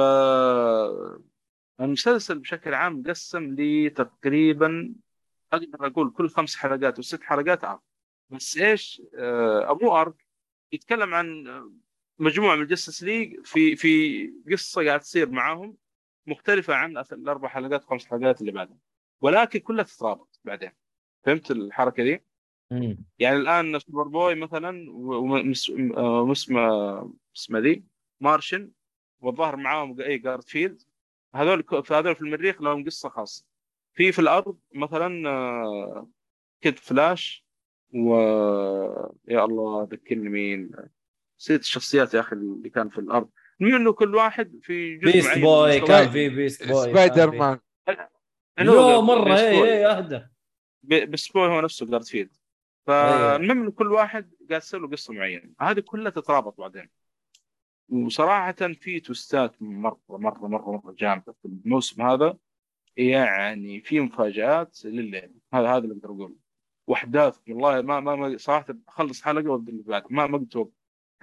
المسلسل 1.82 2.40
بشكل 2.40 2.74
عام 2.74 3.04
قسم 3.08 3.56
لي 3.56 3.90
تقريبا 3.90 4.94
أقدر 5.54 5.88
أقول 5.88 6.12
كل 6.12 6.30
خمس 6.30 6.56
حلقات 6.56 7.00
وست 7.00 7.24
حلقات 7.24 7.64
arc 7.64 7.80
بس 8.30 8.58
إيش؟ 8.58 9.02
آه، 9.16 9.64
أو 9.64 9.76
مو 9.76 10.02
arc 10.02 10.26
يتكلم 10.72 11.14
عن 11.14 11.48
آه، 11.48 11.72
مجموعة 12.20 12.56
من 12.56 12.62
ال 12.62 12.67
Justice 12.67 13.04
League 13.04 13.46
في 13.46 13.76
في 13.76 14.34
قصة 14.52 14.86
قاعد 14.86 15.00
تصير 15.00 15.30
معاهم 15.30 15.78
مختلفة 16.28 16.74
عن 16.76 16.98
الأربع 16.98 17.48
حلقات 17.48 17.84
خمس 17.84 18.06
حلقات 18.06 18.42
اللي 18.42 18.52
بعدها. 18.52 18.78
ولكن 19.22 19.60
كلها 19.60 19.84
تترابط 19.84 20.40
بعدين. 20.44 20.72
فهمت 21.24 21.52
الحركة 21.52 22.04
دي؟ 22.04 22.24
مم. 22.72 22.98
يعني 23.20 23.38
الآن 23.38 23.80
Superboy 23.80 24.36
مثلا 24.36 24.92
واسمه 24.92 27.12
اسمه 27.36 27.60
ذي 27.60 27.84
Martian 28.22 28.72
والظاهر 29.22 29.56
معاهم 29.56 30.02
اي 30.02 30.18
جارد 30.18 30.44
فيلد 30.44 30.82
هذول 31.36 31.64
في 31.84 31.94
هذول 31.94 32.16
في 32.16 32.22
المريخ 32.22 32.62
لهم 32.62 32.86
قصة 32.86 33.10
خاصة 33.10 33.46
في 33.94 34.12
في 34.12 34.20
الأرض 34.20 34.58
مثلا 34.76 35.30
آه، 35.30 36.08
Kid 36.62 36.80
Flash 36.80 37.46
و 37.94 38.16
يا 39.28 39.46
الله 39.46 39.88
ذكرني 39.92 40.30
مين 40.30 40.72
نسيت 41.40 41.62
الشخصيات 41.62 42.14
يا 42.14 42.20
أخي 42.20 42.36
اللي 42.36 42.70
كان 42.70 42.90
في 42.90 42.98
الأرض 42.98 43.30
المهم 43.62 43.76
إنه 43.76 43.94
كل 43.94 44.16
واحد 44.16 44.60
في 44.62 44.98
جزء 44.98 45.12
Beast 45.12 45.38
Boy 45.38 45.80
كان. 45.80 46.10
في 46.10 46.30
Beast 46.30 46.68
Boy 46.68 46.84
Spider-Man 46.84 47.60
يو 48.60 49.02
مرة 49.02 49.24
Beast 49.24 49.44
اي. 49.44 49.64
اي 49.64 49.86
أهدى 49.86 50.22
ب- 50.84 51.12
Beast 51.12 51.28
Boy 51.28 51.48
هو 51.48 51.62
نفسه 51.62 51.86
جارد 51.86 52.04
فيلد. 52.04 52.38
فالمهم 52.88 53.62
إنه 53.62 53.72
كل 53.72 53.92
واحد 53.92 54.32
قاعد 54.50 54.62
يصير 54.62 54.80
له 54.80 54.88
قصة 54.88 55.14
معينة. 55.14 55.54
هذه 55.62 55.80
كلها 55.80 56.12
تترابط 56.12 56.58
بعدين. 56.58 56.90
وصراحة 57.90 58.52
في 58.52 59.00
twist 59.00 59.52
ات 59.52 59.62
مرة 59.62 60.00
مرة 60.10 60.48
مرة 60.48 60.72
مرة 60.72 60.96
جامدة 60.98 61.36
في 61.42 61.46
الموسم 61.46 62.02
هذا. 62.02 62.38
يعني 62.98 63.82
في 63.82 64.00
مفاجآت 64.00 64.86
لليل. 64.86 65.34
هذا 65.54 65.68
هذا 65.68 65.78
اللي 65.78 65.96
أقدر 65.96 66.10
أقوله. 66.10 66.36
وأحداث 66.88 67.40
والله 67.50 67.82
ما 67.82 68.00
ما, 68.00 68.16
ما 68.16 68.38
صراحة 68.38 68.66
أخلص 68.88 69.22
حلقة 69.22 69.50
وابدا 69.50 69.72
اللي 69.72 69.84
بعد. 69.84 70.04
ما 70.10 70.28
ما 70.28 70.38
قلت 70.38 70.56
وقت. 70.56 70.72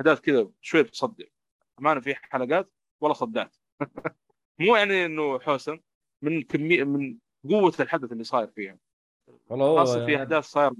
أحداث 0.00 0.20
كذا 0.20 0.50
شوي 0.60 0.84
تصدع 0.84 1.24
أمانة 1.80 2.00
في 2.00 2.14
حلقات 2.14 2.72
ولا 3.00 3.12
صدعت 3.12 3.56
مو 4.60 4.76
يعني 4.76 5.06
إنه 5.06 5.38
حوسه 5.38 5.80
من 6.22 6.42
كمية 6.42 6.84
من 6.84 7.18
قوة 7.48 7.74
الحدث 7.80 8.12
اللي 8.12 8.24
صاير 8.24 8.46
فيها. 8.46 8.78
والله 9.48 9.76
خاصة 9.76 10.06
في 10.06 10.16
أحداث 10.16 10.44
صاير 10.44 10.70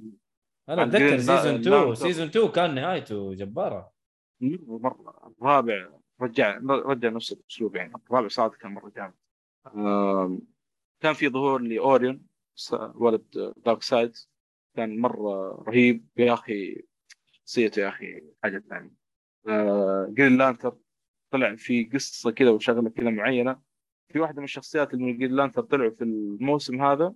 أنا 0.69 0.83
اتذكر 0.83 1.19
season 1.19 1.55
لا- 1.55 1.61
2 1.83 1.95
season 1.95 2.27
2 2.27 2.49
كان 2.49 2.75
نهايته 2.75 3.35
جبارة. 3.35 3.93
مرة. 4.41 5.33
الرابع 5.41 5.89
رجع 6.21 6.59
رجع 6.63 7.09
نفس 7.09 7.33
الأسلوب 7.33 7.77
يعني. 7.77 7.93
الرابع 8.07 8.29
صراحة 8.29 8.57
كان 8.57 8.73
مرة 8.75 8.93
جامد. 8.97 9.15
كان 11.01 11.13
في 11.15 11.29
ظهور 11.29 11.63
ل 11.63 11.73
Orion 11.73 12.23
ولد 12.95 13.53
Darkseid 13.67 14.17
كان 14.77 14.99
مرة 14.99 15.63
رهيب. 15.69 16.07
يا 16.17 16.35
أخي 16.35 16.83
شخصيته 17.27 17.81
يا 17.83 17.89
أخي 17.89 18.23
حاجة 18.43 18.65
ثانية. 18.71 18.91
آه، 19.49 20.07
Green 20.11 20.37
Lantern 20.39 20.77
طلع 21.31 21.55
في 21.57 21.85
قصة 21.85 22.31
كذا 22.31 22.51
وشغلة 22.51 22.91
كذا 22.91 23.11
معينة. 23.11 23.61
في 24.13 24.21
واحدة 24.21 24.39
من 24.39 24.45
الشخصيات 24.45 24.95
اللي 24.95 25.05
من 25.05 25.19
Green 25.19 25.33
Lantern 25.33 25.63
طلعوا 25.63 25.91
في 25.91 26.05
الموسم 26.05 26.83
هذا. 26.83 27.15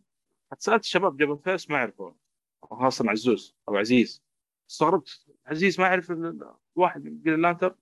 سالت 0.59 0.83
الشباب 0.85 1.17
جبل 1.17 1.39
فيس 1.39 1.71
ما 1.71 1.79
يعرفون. 1.79 2.15
خاصة 2.63 3.11
عزوز 3.11 3.57
أو 3.69 3.77
عزيز. 3.77 4.23
استغربت. 4.71 5.27
عزيز 5.47 5.81
ما 5.81 5.87
يعرف 5.87 6.11
ال- 6.11 6.51
واحد 6.75 7.05
من 7.05 7.23
Green 7.23 7.41
Lantern 7.43 7.75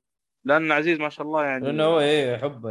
لأن 0.45 0.73
عزيز 0.73 0.99
ما 1.01 1.09
شاء 1.09 1.27
الله 1.27 1.45
يعني 1.45 1.65
لأنه 1.67 1.85
هو 1.85 2.01
إيه 2.01 2.33
يحب 2.35 2.67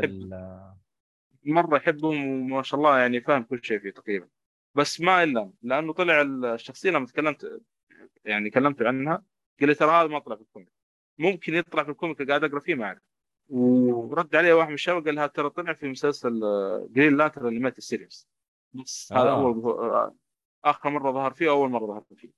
مرة 1.46 1.78
يحبهم 1.78 2.52
وما 2.52 2.64
شاء 2.64 2.80
الله 2.80 3.00
يعني 3.00 3.22
فاهم 3.22 3.44
كل 3.44 3.60
شيء 3.64 3.80
فيه 3.80 3.90
تقريبا. 3.92 4.28
بس 4.76 5.02
ما 5.02 5.24
إلا 5.24 5.52
لأنه 5.62 5.94
طلع 5.94 6.22
الشخصية 6.22 6.90
لما 6.92 7.06
تكلمت 7.06 7.62
يعني 8.26 8.50
كلمت 8.50 8.82
عنها 8.82 9.24
قال 9.60 9.70
لي 9.70 9.76
ترى 9.76 9.92
هذا 9.92 10.08
ما 10.08 10.20
طلع 10.20 10.36
في 10.36 10.42
ال 10.42 10.46
comic. 10.46 10.70
ممكن 11.18 11.56
يطلع 11.56 11.84
في 11.84 11.92
ال 11.92 11.97
comic 11.97 12.22
قاعد 12.22 12.44
أقرأ 12.44 12.60
فيه 12.60 12.76
ما 12.76 12.86
أعرف. 12.86 13.02
ورد 13.50 14.36
عليه 14.36 14.54
واحد 14.54 14.68
من 14.68 14.74
الشباب 14.74 15.06
قال 15.06 15.16
لها 15.16 15.28
ترى 15.28 15.50
طلع 15.50 15.74
في 15.74 15.88
مسلسل 15.90 16.40
Green 16.92 17.18
Lantern 17.18 17.48
ال 17.48 17.60
animated 17.60 17.78
series 17.78 18.28
بس 18.74 19.14
هذا 19.14 19.30
آه. 19.30 19.42
أول 19.42 20.14
آخر 20.66 20.90
مرة 20.90 21.12
ظهر 21.12 21.34
فيه 21.34 21.50
واول 21.50 21.70
مرة 21.70 21.86
ظهر 21.86 22.04
فيه. 22.16 22.30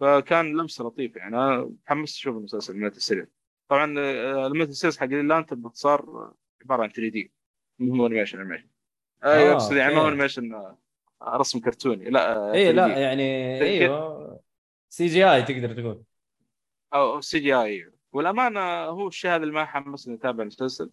فكان 0.00 0.56
لمسه 0.56 0.84
لطيفه 0.84 1.18
يعني. 1.18 1.36
أنا 1.36 1.56
متحمس 1.56 2.16
أشوف 2.16 2.36
المسلسل 2.36 2.76
animated 2.76 2.96
series 2.96 3.28
طبعا 3.68 3.94
آه، 3.98 4.46
ال 4.46 4.48
animated 4.48 4.68
series 4.68 4.98
حق 4.98 5.06
Lantern 5.06 5.56
باختصار 5.56 6.32
عبارة 6.62 6.82
عن 6.82 6.88
3D. 6.90 7.32
مو 7.78 8.06
animation 8.06 8.40
animation 8.40 8.68
أيوه 9.24 9.52
اقصد 9.52 9.76
يعني 9.76 9.94
ما 9.94 10.00
هو 10.00 10.04
أوكي. 10.04 10.14
animation 10.14 10.54
آه، 10.54 10.78
رسم 11.22 11.60
كرتوني. 11.60 12.10
لا 12.10 12.36
آه، 12.36 12.52
اي 12.52 12.72
3D. 12.72 12.74
لا 12.76 12.86
يعني 12.98 13.60
أيوه 13.60 14.40
CGI 14.88 15.42
تقدر 15.42 15.74
تقول. 15.74 16.02
أو 16.94 17.20
CGI. 17.20 17.92
والأمانة 18.12 18.60
هو 18.84 19.08
الشيء 19.08 19.30
هذا 19.30 19.42
اللي 19.42 19.54
ما 19.54 19.64
حمسني 19.64 20.14
أتابع 20.14 20.42
المسلسل. 20.42 20.90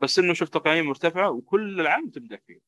بس 0.00 0.18
إنه 0.18 0.34
شفت 0.34 0.54
تقييم 0.54 0.86
مرتفعه 0.86 1.30
وكل 1.30 1.80
العالم 1.80 2.10
تبدأ 2.10 2.36
فيه. 2.46 2.60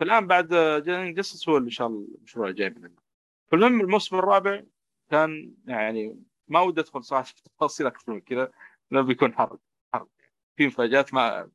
فالآن 0.00 0.26
بعد 0.26 0.48
Young 0.84 1.14
Justice 1.14 1.48
هو 1.48 1.56
اللي 1.56 1.66
إن 1.66 1.70
شاء 1.70 1.86
الله 1.86 2.06
المشروع 2.18 2.48
الجاي 2.48 2.70
بإذن 2.70 2.84
الله. 2.84 3.05
فالمهم 3.50 3.80
الموسم 3.80 4.16
الرابع 4.16 4.62
كان 5.10 5.54
يعني 5.66 6.22
ما 6.48 6.60
ودي 6.60 6.80
أدخل 6.80 7.04
صراحة 7.04 7.24
في 7.24 7.42
تفاصيل 7.42 7.86
أكثر 7.86 8.12
من 8.12 8.20
كذا 8.20 8.52
لأنه 8.90 9.06
بيكون 9.06 9.34
حرق 9.34 9.60
حرق. 9.94 10.08
في 10.56 10.66
مفاجآت 10.66 11.14
ما 11.14 11.50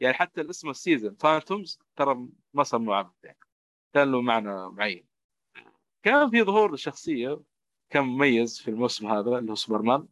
يعني 0.00 0.14
حتى 0.14 0.40
الاسم 0.40 0.70
ال 0.70 0.76
season 0.76 1.14
Phantoms 1.14 1.78
ترى 1.96 2.28
ما 2.54 2.64
سموه 2.64 2.96
عبث 2.96 3.14
يعني. 3.24 3.38
كان 3.94 4.12
له 4.12 4.22
معنى 4.22 4.68
معين. 4.70 5.06
كان 6.02 6.30
في 6.30 6.42
ظهور 6.42 6.74
لشخصية 6.74 7.40
كان 7.90 8.04
مميز 8.04 8.60
في 8.60 8.68
الموسم 8.68 9.06
هذا 9.06 9.38
اللي 9.38 9.50
هو 9.50 9.54
سوبرمان. 9.54 10.08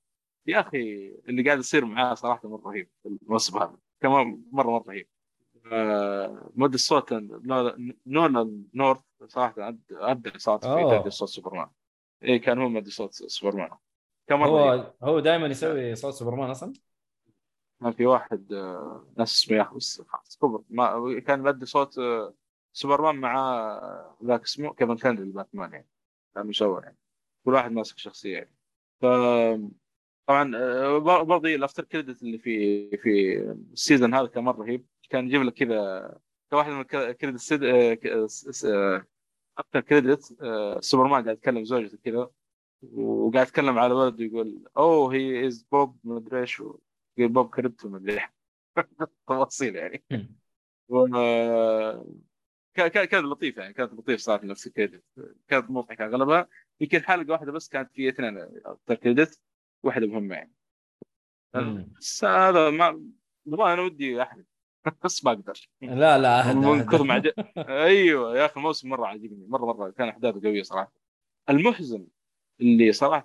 يا 0.46 0.60
أخي 0.60 1.08
اللي 1.28 1.42
قاعد 1.42 1.58
يصير 1.58 1.84
معاه 1.84 2.14
صراحة 2.14 2.48
مرة 2.48 2.70
رهيب 2.70 2.90
الموسم 3.06 3.58
هذا. 3.58 3.78
كمان 4.00 4.44
مرة 4.52 4.70
مرة 4.70 4.84
رهيب. 4.88 5.08
آه، 5.74 6.50
مؤدي 6.54 6.74
الصوت 6.74 7.12
No- 7.12 7.94
Nolan 8.06 8.62
North 8.74 9.00
صراحة 9.26 9.54
ابدع 9.90 10.30
صراحة 10.36 10.58
في. 10.60 10.90
تأدية 10.90 11.10
صوت 11.10 11.28
سوبرمان. 11.28 11.68
إي 12.24 12.38
كان 12.38 12.58
هو 12.58 12.68
مؤدي 12.68 12.90
صوت 12.90 13.12
سوبرمان. 13.12 13.70
كان 14.28 14.38
مرة. 14.38 14.48
هو 14.48 14.92
هو 15.02 15.20
دائما 15.20 15.46
يسوي 15.46 15.94
صوت 15.94 16.14
سوبرمان 16.14 16.50
أصلا؟ 16.50 16.72
كان 17.80 17.92
في 17.92 18.06
واحد 18.06 18.52
آه، 18.52 19.06
ناس 19.18 19.34
اسمه 19.34 19.56
يا 19.56 19.62
أخي 19.62 19.74
بس 19.76 20.02
خلاص 20.08 20.38
كبر. 20.42 20.62
ما 20.70 21.20
كان 21.20 21.40
مؤدي 21.42 21.66
صوت 21.66 21.98
آه، 21.98 22.34
سوبرمان 22.72 23.16
مع 23.16 24.14
ذاك 24.24 24.42
اسمه 24.42 24.74
Kevin 24.74 24.96
Conroy 24.96 25.30
Batman 25.30 25.72
يعني. 25.72 25.88
كان 26.34 26.46
مشوه 26.46 26.82
يعني. 26.82 26.96
كل 27.44 27.52
واحد 27.52 27.72
ماسك 27.72 27.98
شخصية 27.98 28.34
يعني. 28.34 28.54
ف 29.00 29.06
طبعا 30.26 30.50
بر- 30.98 31.22
برضه 31.22 31.48
ال 31.48 31.54
after 31.54 31.84
credit 31.84 32.22
اللي 32.22 32.38
في 32.38 32.90
في 32.96 33.38
ال 33.72 33.78
season 33.78 34.14
هذا 34.14 34.26
كان 34.26 34.44
مرة 34.44 34.62
رهيب 34.62 34.86
كان 35.10 35.26
يجيب 35.26 35.42
لك 35.42 35.54
كذا 35.54 36.18
كواحد 36.50 36.72
من 36.72 36.82
credit 37.12 37.40
scene 37.40 37.60
after 39.58 39.80
credit 39.80 40.22
Superman 40.80 41.22
قاعد 41.24 41.36
يتكلم 41.36 41.64
زوجته 41.64 41.98
كذا 42.04 42.30
وقاعد 42.92 43.46
يتكلم 43.46 43.78
على 43.78 43.94
ولد 43.94 44.20
يقول 44.20 44.64
oh 44.76 45.14
he 45.14 45.46
is 45.46 45.62
pup 45.72 45.98
مدري 46.04 46.40
إيش 46.40 46.60
يقول 47.18 47.32
pup 47.32 47.54
Krypto. 47.54 47.88
مدري 47.88 48.12
إيش 48.14 48.22
تفاصيل 49.26 49.76
يعني. 49.76 50.04
و 50.88 51.06
كا- 52.74 52.88
كا- 52.88 53.04
كانت 53.04 53.24
لطيفة 53.24 53.62
يعني 53.62 53.74
كانت 53.74 53.92
لطيفة 53.92 54.22
صراحة 54.22 54.44
نفس 54.44 54.66
الكريدت. 54.66 55.04
كانت 55.48 55.70
مضحكة 55.70 56.04
أغلبها. 56.04 56.48
يمكن 56.80 57.00
حلقة 57.02 57.32
واحدة 57.32 57.52
بس 57.52 57.68
كانت 57.68 57.92
في 57.92 58.08
اثنين 58.08 58.38
افتر 58.66 58.94
كريدت 58.94 59.40
واحدة 59.82 60.06
مهمة 60.06 60.34
يعني. 60.34 60.52
بس 61.98 62.24
هذا 62.24 62.70
ما 62.70 63.10
والله 63.46 63.74
أنا 63.74 63.82
ودي 63.82 64.22
احلف 64.22 64.46
بس 65.04 65.24
ما 65.24 65.32
أقدر. 65.32 65.68
لا 65.82 66.18
لا 66.18 66.52
من. 66.52 66.86
كثر 66.86 67.02
ما 67.02 67.22
أيوه 67.68 68.38
يا 68.38 68.46
أخي 68.46 68.56
الموسم 68.56 68.88
مرة 68.88 69.06
عجبني 69.06 69.46
مرة 69.46 69.64
مرة 69.64 69.90
كان 69.90 70.08
أحداثه 70.08 70.40
قوية 70.40 70.62
صراحة. 70.62 70.92
المحزن 71.50 72.06
اللي 72.60 72.92
صراحة 72.92 73.24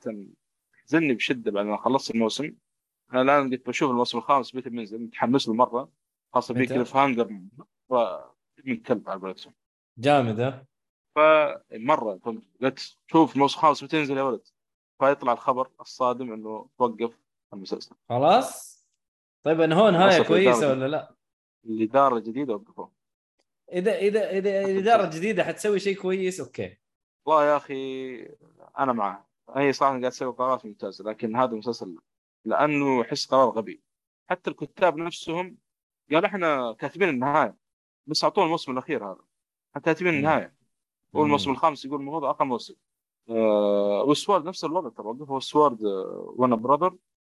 حزني 0.84 1.14
بشدة 1.14 1.52
بعد 1.52 1.66
ما 1.66 1.78
خلصت 1.78 2.12
الموسم 2.12 2.54
أنا 3.14 3.22
الآن 3.22 3.50
قلت 3.52 3.68
بشوف 3.68 3.92
الموسم 3.92 4.18
الخامس 4.18 4.56
متى 4.56 4.70
بينزل 4.70 5.02
متحمس 5.02 5.48
له 5.48 5.54
مرة 5.54 5.90
خاصة 6.34 6.54
في؟ 6.54 6.66
cliffhanger 6.66 7.40
من 8.66 8.78
كلب 8.78 9.10
على 9.10 9.20
قولتهم. 9.20 9.54
جامد 9.98 10.40
ها؟ 10.40 10.66
فمره 11.16 12.20
قلت 12.62 12.98
شوف 13.08 13.36
الموسم 13.36 13.58
الخامس 13.58 13.84
متى 13.84 13.98
ينزل 13.98 14.18
يا 14.18 14.24
ولد. 14.24 14.48
فيطلع 15.00 15.34
الخبر 15.34 15.70
الصادم 15.82 16.34
إنه 16.34 16.70
توقف 16.78 17.20
المسلسل. 17.54 17.96
خلاص؟ 18.10 18.80
طيب 19.44 19.62
انه 19.62 19.80
هو 19.80 19.90
نهايه 19.90 20.24
كويسة 20.24 20.70
ولا 20.70 20.88
لا؟ 20.88 21.16
الاداره 21.66 22.18
الجديده 22.18 22.56
وقفوه 22.56 22.92
إذا 23.72 23.98
إذا 23.98 24.38
إذا 24.38 24.62
الاداره 24.72 25.04
الجديده 25.04 25.44
حتسوي 25.44 25.80
شيء 25.80 26.02
كويس 26.02 26.40
أوكي. 26.40 26.78
والله 27.26 27.46
يا 27.46 27.58
أخي 27.58 28.16
أنا 28.80 28.94
معاه 28.94 29.26
هي 29.56 29.74
صراحة 29.74 30.00
قاعد 30.00 30.12
تسوي 30.12 30.34
قرارات 30.34 30.66
ممتازه 30.66 31.04
لكن 31.04 31.36
هذا 31.36 31.52
المسلسل 31.52 31.96
لأنه 32.46 33.02
احس 33.02 33.26
قرار 33.26 33.50
غبي. 33.50 33.82
حتى 34.30 34.50
الكتاب 34.50 34.98
نفسهم 34.98 35.58
قالوا 36.12 36.28
إحنا 36.28 36.74
كاتبين 36.74 37.10
النهاية 37.10 37.56
بس 38.08 38.24
أعطونا 38.24 38.46
الموسم 38.46 38.72
الأخير 38.72 39.06
هذا. 39.06 39.22
إحنا 39.70 39.82
كاتبين. 39.82 40.14
النهاية. 40.14 40.56
والموسم. 41.14 41.52
الخامس 41.52 41.86
يقول 41.86 42.00
المفروض 42.00 42.24
آخر 42.26 42.46
موسم. 42.46 42.76
آه 43.30 44.04
والسوارد 44.04 44.46
نفس 44.46 44.64
الوضع 44.66 44.90
ترى 44.90 45.08
وقفوا 45.08 45.38
السوارد 45.38 45.82
وأنا 46.36 46.56
براذر 46.56 46.98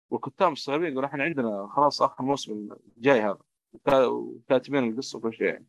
والكتاب 0.10 0.52
مستغربين 0.52 0.92
يقولوا 0.92 1.10
إحنا 1.10 1.24
عندنا 1.24 1.70
خلاص 1.76 2.02
آخر 2.02 2.24
موسم 2.24 2.70
الجاي 2.98 3.22
هذا. 3.22 3.40
وكاتبين 3.74 4.90
القصة 4.92 5.18
وكل 5.18 5.34
شيء. 5.34 5.48
يعني 5.48 5.66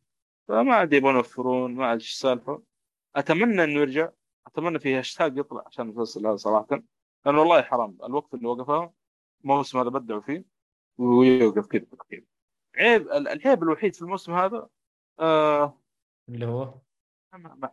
فما 0.49 0.83
أدري 0.83 0.97
يبغون 0.97 1.15
يوفرون 1.17 1.75
ما 1.75 1.85
أدري 1.85 1.95
إيش 1.95 2.13
السالفة. 2.13 2.63
أتمنى 3.17 3.65
إنه 3.65 3.81
يرجع. 3.81 4.09
أتمنى 4.47 4.79
في 4.79 4.95
هاشتاج 4.95 5.39
يطلع 5.39 5.63
عشان 5.67 5.89
المسلسل 5.89 6.27
هذا 6.27 6.37
صراحة. 6.37 6.83
لأنه 7.27 7.39
والله 7.41 7.63
حرام. 7.63 7.99
الوقت 8.05 8.35
اللي 8.35 8.47
وقفه 8.49 8.93
الموسم 9.45 9.79
هذا 9.79 9.89
ابدعوا 9.89 10.21
فيه 10.21 10.45
ويوقف 10.99 11.67
كذا 11.67 11.87
كذا 12.11 12.21
عيب 12.77 13.03
ال- 13.09 13.29
العيب 13.29 13.63
الوحيد 13.63 13.95
في 13.95 14.03
الموسم 14.03 14.33
هذا 14.33 14.69
آه 15.21 15.81
اللي 16.29 16.47
هو؟ 16.47 16.75
ما 17.33 17.55
ما. 17.55 17.71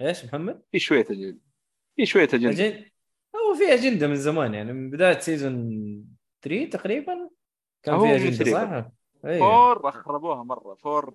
إيش 0.00 0.24
محمد؟ 0.24 0.62
في 0.72 0.78
شوية 0.78 1.06
أجندة. 1.10 1.38
في 1.96 2.06
شوية 2.06 2.28
أجندة. 2.34 2.50
أجن... 2.50 2.84
هو 3.36 3.54
في 3.54 3.74
أجندة 3.74 4.06
من 4.08 4.16
زمان 4.16 4.54
يعني. 4.54 4.72
من 4.72 4.90
بداية 4.90 5.18
season 5.18 5.68
3 6.42 6.70
تقريبا 6.70 7.30
كان 7.82 8.00
في 8.00 8.14
أجندة 8.14 8.44
صح؟ 8.52 8.90
أيوه 9.24 9.74
four 9.74 9.90
خربوها 9.90 10.42
مرة. 10.42 10.74
four 10.74 11.14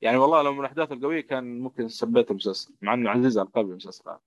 يعني 0.00 0.16
والله 0.16 0.42
لو 0.42 0.52
من 0.52 0.60
الأحداث 0.60 0.92
القوية 0.92 1.20
كان 1.20 1.60
ممكن 1.60 1.88
سبيت 1.88 2.30
المسلسل 2.30 2.74
مع 2.82 2.94
إنه 2.94 3.10
عزيز 3.10 3.38
على 3.38 3.48
قلبي 3.48 3.70
المسلسل 3.70 4.18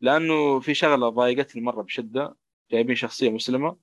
لأنه 0.00 0.60
في 0.60 0.74
شغلة 0.74 1.08
ضايقتني 1.08 1.62
مرة 1.62 1.82
بشدة 1.82 2.36
جايبين 2.70 2.96
شخصية 2.96 3.30
مسلمة 3.30 3.76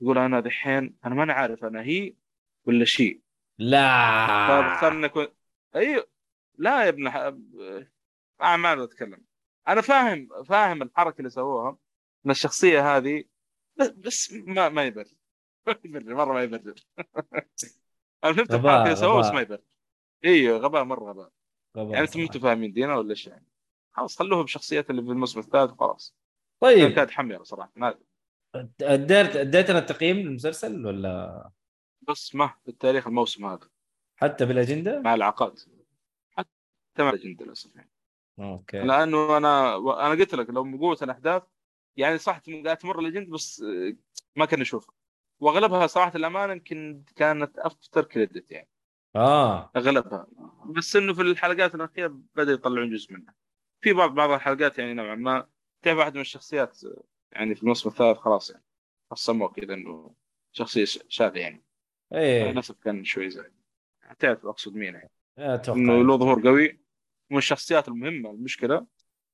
يقول 0.00 0.18
أنا 0.18 0.40
دحين 0.40 0.96
أنا 1.04 1.14
ما 1.14 1.22
أنا 1.22 1.32
عارف 1.32 1.64
أنا 1.64 1.82
هي 1.82 2.14
ولا 2.64 2.84
شيء 2.84 3.20
لا. 3.58 4.46
فبختار 4.48 4.92
اني 4.92 5.06
اكون 5.06 5.26
أيوه 5.76 6.06
لا 6.58 6.84
يا 6.84 6.88
ابن 6.88 7.10
ح... 7.10 7.16
آه 7.16 7.36
ما 8.56 8.72
أنا 8.72 8.84
أتكلم. 8.84 9.24
أنا 9.68 9.80
فاهم 9.80 10.28
فاهم 10.44 10.82
الحركة 10.82 11.18
اللي 11.18 11.30
سووها 11.30 11.78
إن 12.26 12.30
الشخصية 12.30 12.96
هذه 12.96 13.24
بس, 13.76 13.88
بس 13.88 14.32
ما 14.32 14.68
ما 14.68 14.84
يبرر. 14.84 15.04
ما 15.84 15.98
يبرر 15.98 16.14
مرة 16.14 16.32
ما 16.32 16.42
يبرر. 16.42 16.74
أنا 18.24 18.32
فهمت 18.32 18.54
الحركه 18.54 18.82
اللي 18.84 18.96
سووها 18.96 19.20
بس. 19.20 19.34
ما 19.34 19.40
يبرر 19.40 19.62
أيوه 20.24 20.58
غباء 20.58 20.84
مرة 20.84 21.04
غباء. 21.10 21.30
غباء 21.76 21.92
يعني 21.94 22.04
أنتم 22.04 22.40
فاهمين 22.40 22.72
دينا 22.72 22.96
ولا 22.96 23.10
إيش 23.10 23.26
يعني؟ 23.26 23.46
خلاص 23.92 24.18
خلوها 24.18 24.42
بالشخصيات 24.42 24.90
اللي 24.90 25.02
في 25.02 25.08
الموسم 25.08 25.40
الثالث 25.40 25.72
وخلاص. 25.72 26.16
طيب. 26.60 26.92
كانت 26.92 27.10
حميره 27.10 27.42
صراحة. 27.42 27.72
ما- 27.76 27.98
أديت 28.82 29.36
اديتنا 29.36 29.78
التقييم 29.78 30.16
للمسلسل 30.16 30.86
ولا؟ 30.86 31.50
بس 32.08 32.34
ما 32.34 32.54
في 32.62 32.68
التاريخ 32.68 33.06
الموسم 33.06 33.46
هذا. 33.46 33.68
حتى 34.16 34.46
بالاجنده؟ 34.46 35.00
مع 35.00 35.14
العقاد. 35.14 35.58
حتى 36.30 36.48
مع 36.98 37.10
الجند 37.10 37.42
للأسف 37.42 37.76
يعني. 37.76 37.90
أوكي. 38.40 38.78
لأنه 38.78 39.36
أنا 39.36 39.76
أنا 39.76 40.10
قلت 40.10 40.34
لك 40.34 40.50
لو 40.50 40.64
من 40.64 40.78
قوة 40.78 40.98
الأحداث 41.02 41.42
يعني 41.96 42.18
صح 42.18 42.40
قاعد 42.64 42.76
تمر 42.76 42.98
الليجند 42.98 43.28
بس 43.30 43.64
ما 44.36 44.44
كان 44.44 44.60
نشوفها. 44.60 44.94
وأغلبها 45.40 45.86
صراحة 45.86 46.12
الأمانة 46.14 46.52
يمكن 46.52 47.02
كانت 47.16 47.58
أفتر 47.58 48.04
كريدت 48.04 48.50
يعني. 48.50 48.68
آه. 49.16 49.70
أغلبها. 49.76 50.26
بس 50.66 50.96
إنه 50.96 51.14
في 51.14 51.22
الحلقات 51.22 51.74
الأخيرة 51.74 52.20
بدا 52.34 52.52
يطلعون 52.52 52.90
جزء 52.90 53.12
منها. 53.12 53.34
في 53.80 53.92
بعض 53.92 54.14
بعض 54.14 54.30
الحلقات 54.30 54.78
يعني 54.78 54.94
نوعا 54.94 55.14
ما 55.14 55.46
تعرف 55.82 55.98
واحد 55.98 56.14
من 56.14 56.20
الشخصيات 56.20 56.78
يعني 57.32 57.54
في 57.54 57.62
الموسم 57.62 57.88
الثالث 57.88 58.18
خلاص 58.18 58.50
يعني. 58.50 58.64
قسموه 59.10 59.48
كذا 59.48 59.74
إنه 59.74 60.14
شخصية 60.52 60.84
شاذة 61.08 61.38
يعني. 61.38 61.64
إيه. 62.12 62.52
للاسف 62.52 62.78
كان 62.80 63.04
شوي 63.04 63.30
زي 63.30 63.50
تعرف 64.18 64.46
أقصد 64.46 64.74
مين 64.74 64.94
يعني. 64.94 65.10
أتوقع. 65.38 65.78
إنه 65.78 66.04
له 66.04 66.16
ظهور 66.16 66.48
قوي. 66.48 66.80
ومن 67.30 67.38
الشخصيات 67.38 67.88
المهمة 67.88 68.30
المشكلة 68.30 68.86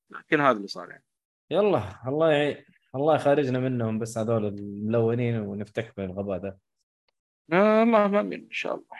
لكن 0.09 0.41
هذا 0.41 0.57
اللي 0.57 0.67
صار 0.67 0.89
يعني. 0.89 1.03
يلا 1.51 2.07
الله 2.07 2.31
يعين. 2.31 2.65
الله 2.95 3.15
يخرجنا 3.15 3.59
منهم 3.59 3.99
بس 3.99 4.17
هذول 4.17 4.45
الملونين 4.47 5.39
ونفتك 5.39 5.93
بالغباء 5.97 6.37
ذا 6.39 6.57
آه 7.53 7.83
الله 7.83 8.07
ما 8.07 8.19
أمين 8.19 8.39
إن 8.39 8.51
شاء 8.51 8.73
الله. 8.73 8.97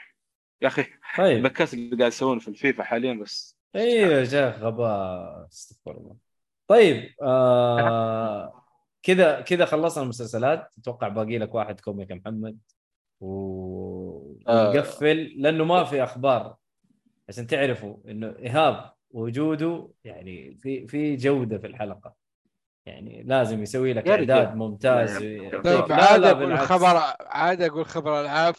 يا 0.62 0.68
أخي 0.68 0.86
طيب. 1.18 1.38
البكاس 1.38 1.74
اللي 1.74 1.98
قاعد 1.98 2.12
يسوونه 2.12 2.40
في 2.40 2.48
الفيفا 2.48 2.84
حاليا 2.84 3.14
بس. 3.14 3.58
أيوه 3.76 4.14
يا 4.14 4.26
شيخ 4.26 4.60
غباء 4.60 5.48
استغفر 5.52 5.98
الله. 5.98 6.16
طيب 6.68 7.14
آه 7.22 8.64
كذا 9.04 9.42
كذا 9.42 9.66
خلصنا 9.66 10.04
المسلسلات. 10.04 10.72
أتوقع 10.78 11.08
باقي 11.08 11.38
لك 11.38 11.56
واحد 11.56 11.80
comic 11.80 12.12
محمد. 12.12 12.58
آه. 13.22 14.34
ونقفل 14.48 15.34
لأنه 15.38 15.64
ما 15.64 15.84
في 15.84 16.04
أخبار. 16.04 16.56
عشان 17.30 17.48
تعرفوا 17.48 17.98
إنه 18.08 18.36
إيهاب 18.40 18.94
وجوده 19.12 19.90
يعني 20.04 20.58
في 20.62 20.88
في 20.88 21.16
جودة 21.16 21.58
في 21.58 21.68
الحلقة. 21.68 22.27
يعني 22.88 23.24
لازم 23.24 23.62
يسوي 23.62 23.94
لك. 23.94 24.08
إعداد 24.08 24.56
ممتاز. 24.56 25.18
طيب 25.18 25.66
لا 25.90 25.96
عاد 25.96 26.20
لا 26.20 26.32
أقول. 26.32 26.58
خبر 26.58 27.02
عاد 27.20 27.62
أقول 27.62 27.86
خبر 27.86 28.22
ألعاب. 28.22 28.56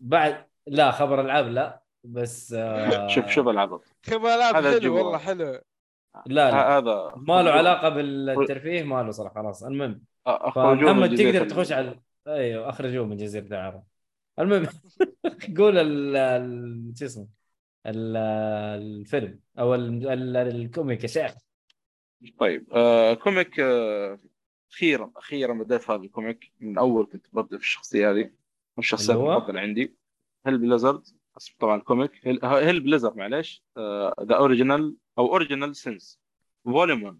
بعد 0.00 0.46
لا 0.66 0.90
خبر 0.90 1.20
ألعاب 1.20 1.46
لا 1.48 1.82
بس 2.04 2.52
آه 2.52 3.06
شوف 3.08 3.26
شوف 3.26 3.48
العبط 3.48 3.84
خبر 4.06 4.28
ألعاب 4.34 4.54
حلو. 4.54 4.96
والله 4.96 5.18
حلو. 5.18 5.44
لا 6.26 6.50
لا. 6.50 6.78
هذا 6.78 7.12
ما 7.16 7.42
له 7.42 7.50
علاقة 7.50 7.88
بالترفيه 7.88 8.82
ما 8.82 9.02
له 9.02 9.10
صراحة 9.10 9.34
خلاص. 9.42 9.62
المهم 9.62 10.00
جزيرة 11.06 11.32
تقدر 11.38 11.50
تخش 11.50 11.72
على 11.72 12.00
أيوه 12.28 12.68
اخرجوه 12.68 13.06
من 13.06 13.16
جزيرة 13.16 13.46
العرب. 13.46 13.84
المهم 14.38 14.66
قول 15.58 15.78
ال- 15.78 16.16
ال- 16.16 16.92
شو 16.98 17.04
اسمه 17.04 17.28
ال- 17.86 18.16
الفيلم 18.82 19.40
أو 19.58 19.74
ال- 19.74 20.08
ال- 20.08 20.36
ال 20.36 20.47
comic 20.47 21.02
يا 21.02 21.08
شيخ. 21.08 21.34
طيب 22.38 22.66
آه 22.72 23.14
comic 23.14 23.60
آه 23.60 24.18
أخيرا 24.72 25.10
أخيرا 25.16 25.54
بديت 25.54 25.90
هذا 25.90 26.02
ال 26.02 26.09
comic. 26.09 26.52
من 26.60 26.78
أول 26.78 27.06
كنت 27.06 27.26
ببدأ 27.32 27.56
في 27.58 27.62
الشخصية 27.62 28.10
هذه. 28.10 28.30
هو؟ 29.10 29.32
المفضلة 29.32 29.60
عندي 29.60 29.96
Hellblazer. 30.46 31.02
اسم 31.36 31.54
طبعا 31.58 31.76
ال 31.76 32.10
comic 32.22 32.44
Hell, 32.44 32.80
Hellblazer 32.80 33.16
معليش. 33.16 33.64
The 34.22 34.34
Original 34.34 34.96
أو 35.18 35.26
Original 35.26 35.76
Sins 35.76 36.20
Volume 36.64 37.02
1 37.02 37.18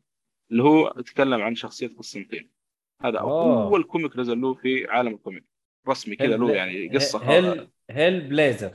اللي 0.50 0.62
هو 0.62 0.94
يتكلم 0.98 1.42
عن 1.42 1.54
شخصية 1.54 1.88
قسطنطين. 1.98 2.50
هذا 3.00 3.18
أوه. 3.18 3.64
أول 3.64 3.84
comic 3.84 4.16
نزل 4.16 4.40
له 4.40 4.54
في 4.54 4.86
عالم 4.86 5.14
ال 5.14 5.18
comic. 5.18 5.44
رسمي 5.88 6.16
كذا 6.16 6.36
له 6.36 6.50
يعني 6.50 6.88
قصة. 6.88 7.18
هيل 7.18 7.68
هيل 7.90 8.28
بليزر 8.28 8.74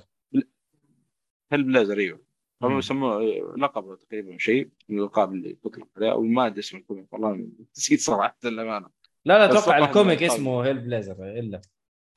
هيل 1.51 1.63
بليزر 1.63 1.97
أيوه. 1.97 2.28
هم. 2.63 2.77
يسموه 2.77 3.21
لقب 3.57 3.97
تقريبا 3.97 4.37
شيء 4.37 4.69
من 4.89 4.97
الألقاب 4.99 5.33
اللي 5.33 5.53
تطلق 5.53 5.87
عليه 5.97 6.11
أو 6.11 6.21
ما 6.23 6.45
أدري 6.47 6.59
اسم 6.59 6.77
ال 6.77 6.83
comic 6.83 7.13
والله 7.13 7.47
نسيت 7.77 7.99
صراحة 7.99 8.37
للامانه 8.43 8.89
لا 9.25 9.37
لا 9.37 9.45
أتوقع 9.45 9.77
ال 9.77 9.84
comic 9.84 10.17
الألقاب. 10.19 10.39
اسمه 10.39 10.65
Hellblazer 10.65 11.13
إلا 11.39 11.61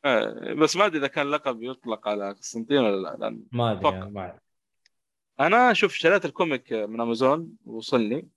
آه، 0.04 0.52
بس 0.52 0.76
ما 0.76 0.86
أدري 0.86 0.98
إذا 0.98 1.06
كان 1.06 1.26
لقب 1.30 1.62
يطلق 1.62 2.08
على 2.08 2.30
قسطنطين 2.32 2.78
ولا 2.78 2.96
لا 3.02 3.16
لأن 3.20 3.44
ما 3.52 3.72
أدري 3.72 4.10
ما 4.10 4.20
أعرف. 4.20 4.40
أنا 5.40 5.72
شوف 5.72 5.92
شريت 5.94 6.24
ال 6.24 6.32
comic 6.32 6.72
من 6.72 7.00
أمازون 7.00 7.48
وصلني 7.64 8.28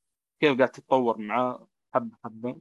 كيف 0.41 0.57
قاعد 0.59 0.71
تتطور 0.71 1.19
معاه 1.19 1.69
حبة 1.95 2.17
حبة. 2.25 2.61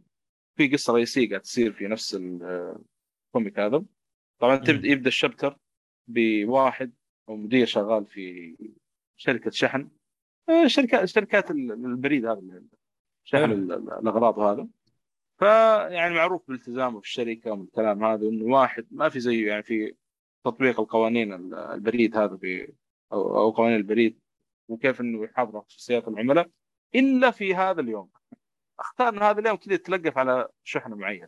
في 0.55 0.67
قصة 0.67 0.93
رئيسية 0.93 1.29
قاعد 1.29 1.41
تصير 1.41 1.71
في 1.73 1.87
نفس 1.87 2.15
ال- 2.15 2.75
ال 3.27 3.33
comic 3.33 3.59
هذا. 3.59 3.83
طبعا 4.39 4.55
تبدأ 4.55 4.87
يبدأ 4.87 5.07
الشابتر 5.07 5.57
بواحد 6.07 6.91
أو 7.29 7.35
مدير 7.35 7.65
شغال 7.65 8.05
في 8.05 8.55
شركة 9.17 9.51
شحن. 9.51 9.89
آه، 10.49 10.67
شركات 10.67 11.05
شركات 11.05 11.51
ال- 11.51 11.71
البريد 11.71 12.25
هذا 12.25 12.61
شحن 13.23 13.51
الأغراض 13.51 14.37
وهذا 14.37 14.67
فيعني 15.39 16.15
معروف 16.15 16.47
بالتزامه 16.47 16.99
في 16.99 17.05
الشركة 17.07 17.51
والكلام 17.51 18.03
هذا 18.03 18.27
إنه 18.27 18.45
واحد 18.45 18.87
ما 18.91 19.09
في 19.09 19.19
زيه 19.19 19.47
يعني 19.47 19.63
في 19.63 19.95
تطبيق 20.45 20.79
القوانين 20.79 21.33
ال- 21.33 21.53
البريد 21.53 22.17
هذا 22.17 22.37
في 22.37 22.73
أو 23.13 23.37
أو 23.37 23.49
قوانين 23.49 23.75
البريد 23.77 24.19
وكيف 24.67 25.01
إنه 25.01 25.23
يحافظ 25.23 25.55
على 25.55 25.65
خصوصيات 25.65 26.07
العملاء 26.07 26.49
إلا 26.95 27.31
في 27.31 27.55
هذا 27.55 27.81
اليوم. 27.81 28.09
اختار 28.79 29.09
ان 29.09 29.19
هذا 29.19 29.39
اليوم 29.39 29.55
كذا 29.55 29.73
يتلقف 29.73 30.17
على 30.17 30.47
شحنه 30.63 30.95
معين. 30.95 31.27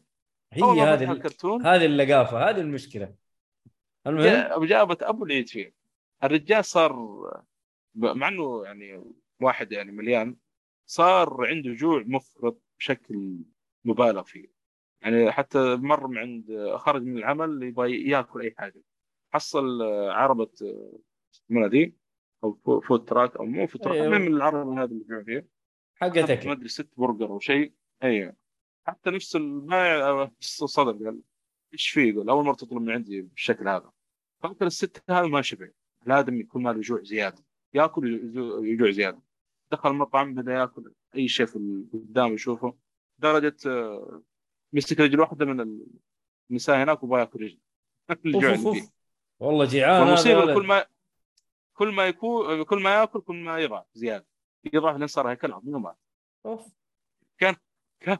هي 0.53 0.61
هذه 0.81 1.03
ال- 1.03 1.11
الكرتون 1.11 1.65
هذه 1.65 1.85
اللقافة 1.85 2.49
هذه 2.49 2.61
المشكلة. 2.61 3.15
المهم؟ 4.07 4.65
جابت 4.65 5.03
أبو 5.03 5.25
العيد 5.25 5.49
فيه. 5.49 5.73
الرجال 6.23 6.65
صار 6.65 6.93
مع 7.95 8.27
إنه 8.27 8.65
يعني 8.65 9.03
واحد 9.41 9.71
يعني 9.71 9.91
مليان 9.91 10.35
صار 10.85 11.47
عنده 11.47 11.73
جوع 11.73 12.03
مفرط 12.05 12.61
بشكل 12.79 13.37
مبالغ 13.85 14.23
فيه. 14.23 14.47
يعني 15.01 15.31
حتى 15.31 15.75
مر 15.75 16.07
من 16.07 16.17
عند 16.17 16.73
خرج 16.75 17.01
من 17.01 17.17
العمل 17.17 17.63
يبغى 17.63 18.09
ياكل 18.09 18.41
أي 18.41 18.55
حاجة. 18.57 18.81
حصل 19.33 19.81
عربة 20.09 20.51
ذي؟ 21.67 21.95
أو 22.43 22.53
foo- 22.65 22.79
food 22.81 23.05
truck 23.05 23.35
أو 23.37 23.45
مو 23.45 23.67
food 23.67 23.81
truck 23.81 23.95
أيوه. 23.95 24.07
المهم 24.07 24.35
العربه 24.35 24.83
هذه 24.83 24.89
اللي 24.91 25.01
يبيعون 25.03 25.23
فيها. 25.23 25.43
حقت 25.95 26.45
ما 26.47 26.51
أدري 26.51 26.67
ست 26.67 26.89
برجر 26.97 27.25
أو 27.25 27.39
شيء. 27.39 27.73
أيوه 28.03 28.35
حتى 28.87 29.09
نفس 29.09 29.35
البائع 29.35 30.31
الصدر 30.39 30.91
قال 31.05 31.19
إيش 31.73 31.89
فيه؟ 31.89 32.13
يقول 32.13 32.29
أول 32.29 32.45
مرة 32.45 32.53
تطلب 32.55 32.81
من 32.81 32.89
عندي 32.91 33.21
بالشكل 33.21 33.67
هذا. 33.67 33.91
فكر 34.43 34.65
الست 34.65 35.03
هذا 35.09 35.27
ما 35.27 35.41
شبع. 35.41 35.67
الادمي 36.07 36.39
يكون 36.39 36.63
ماله 36.63 36.81
جوع 36.81 37.01
زيادة. 37.03 37.43
يأكل 37.73 38.13
يجو- 38.13 38.63
يجوع 38.63 38.91
زيادة. 38.91 39.21
دخل 39.71 39.89
المطعم 39.91 40.33
بدأ 40.35 40.53
يأكل 40.53 40.91
أي 41.15 41.27
شيء 41.27 41.45
في 41.45 41.83
قدامه 41.93 42.33
يشوفه. 42.33 42.73
درجة 43.19 43.55
آه، 43.67 44.21
مسك 44.73 44.99
رجل 44.99 45.19
واحدة 45.19 45.45
من 45.45 45.81
النساء 46.51 46.83
هناك 46.83 47.03
وبغى 47.03 47.19
ياكل 47.19 47.57
رجل 48.25 48.57
فيه. 48.57 48.89
والله 49.39 49.65
جيعان 49.65 49.93
هذا 50.01 50.05
والمصيبة. 50.05 50.53
كل 50.53 50.67
ما 50.67 50.85
كل 51.73 51.91
ما 51.91 52.07
يكون 52.07 52.63
كل 52.63 52.81
ما 52.81 52.89
يأكل 52.89 53.21
كل 53.21 53.35
ما 53.35 53.59
يضعف 53.59 53.85
زيادة. 53.93 54.25
يضعف 54.73 54.97
لين 54.97 55.07
صار 55.07 55.31
هيكل 55.31 55.51
عظيم 55.51 55.75
ومات 55.75 55.97
أوف. 56.45 56.67
كان 57.37 57.55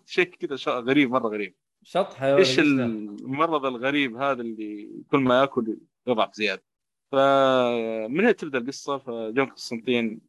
شيء 0.05 0.25
كذا 0.25 0.71
غريب 0.79 1.11
مرة 1.11 1.27
غريب. 1.27 1.55
يا 1.95 2.35
إيش؟ 2.35 2.59
المرض 2.59 3.65
الغريب 3.65 4.15
هذا 4.15 4.41
اللي 4.41 4.89
كل 5.11 5.19
ما 5.19 5.39
يأكل 5.39 5.77
يضعف 6.07 6.33
زيادة. 6.33 6.63
فمن 7.11 8.19
هنا 8.19 8.31
تبدأ 8.31 8.57
القصة؟ 8.57 8.97
فجون 8.97 9.45
قسطنطين 9.45 10.21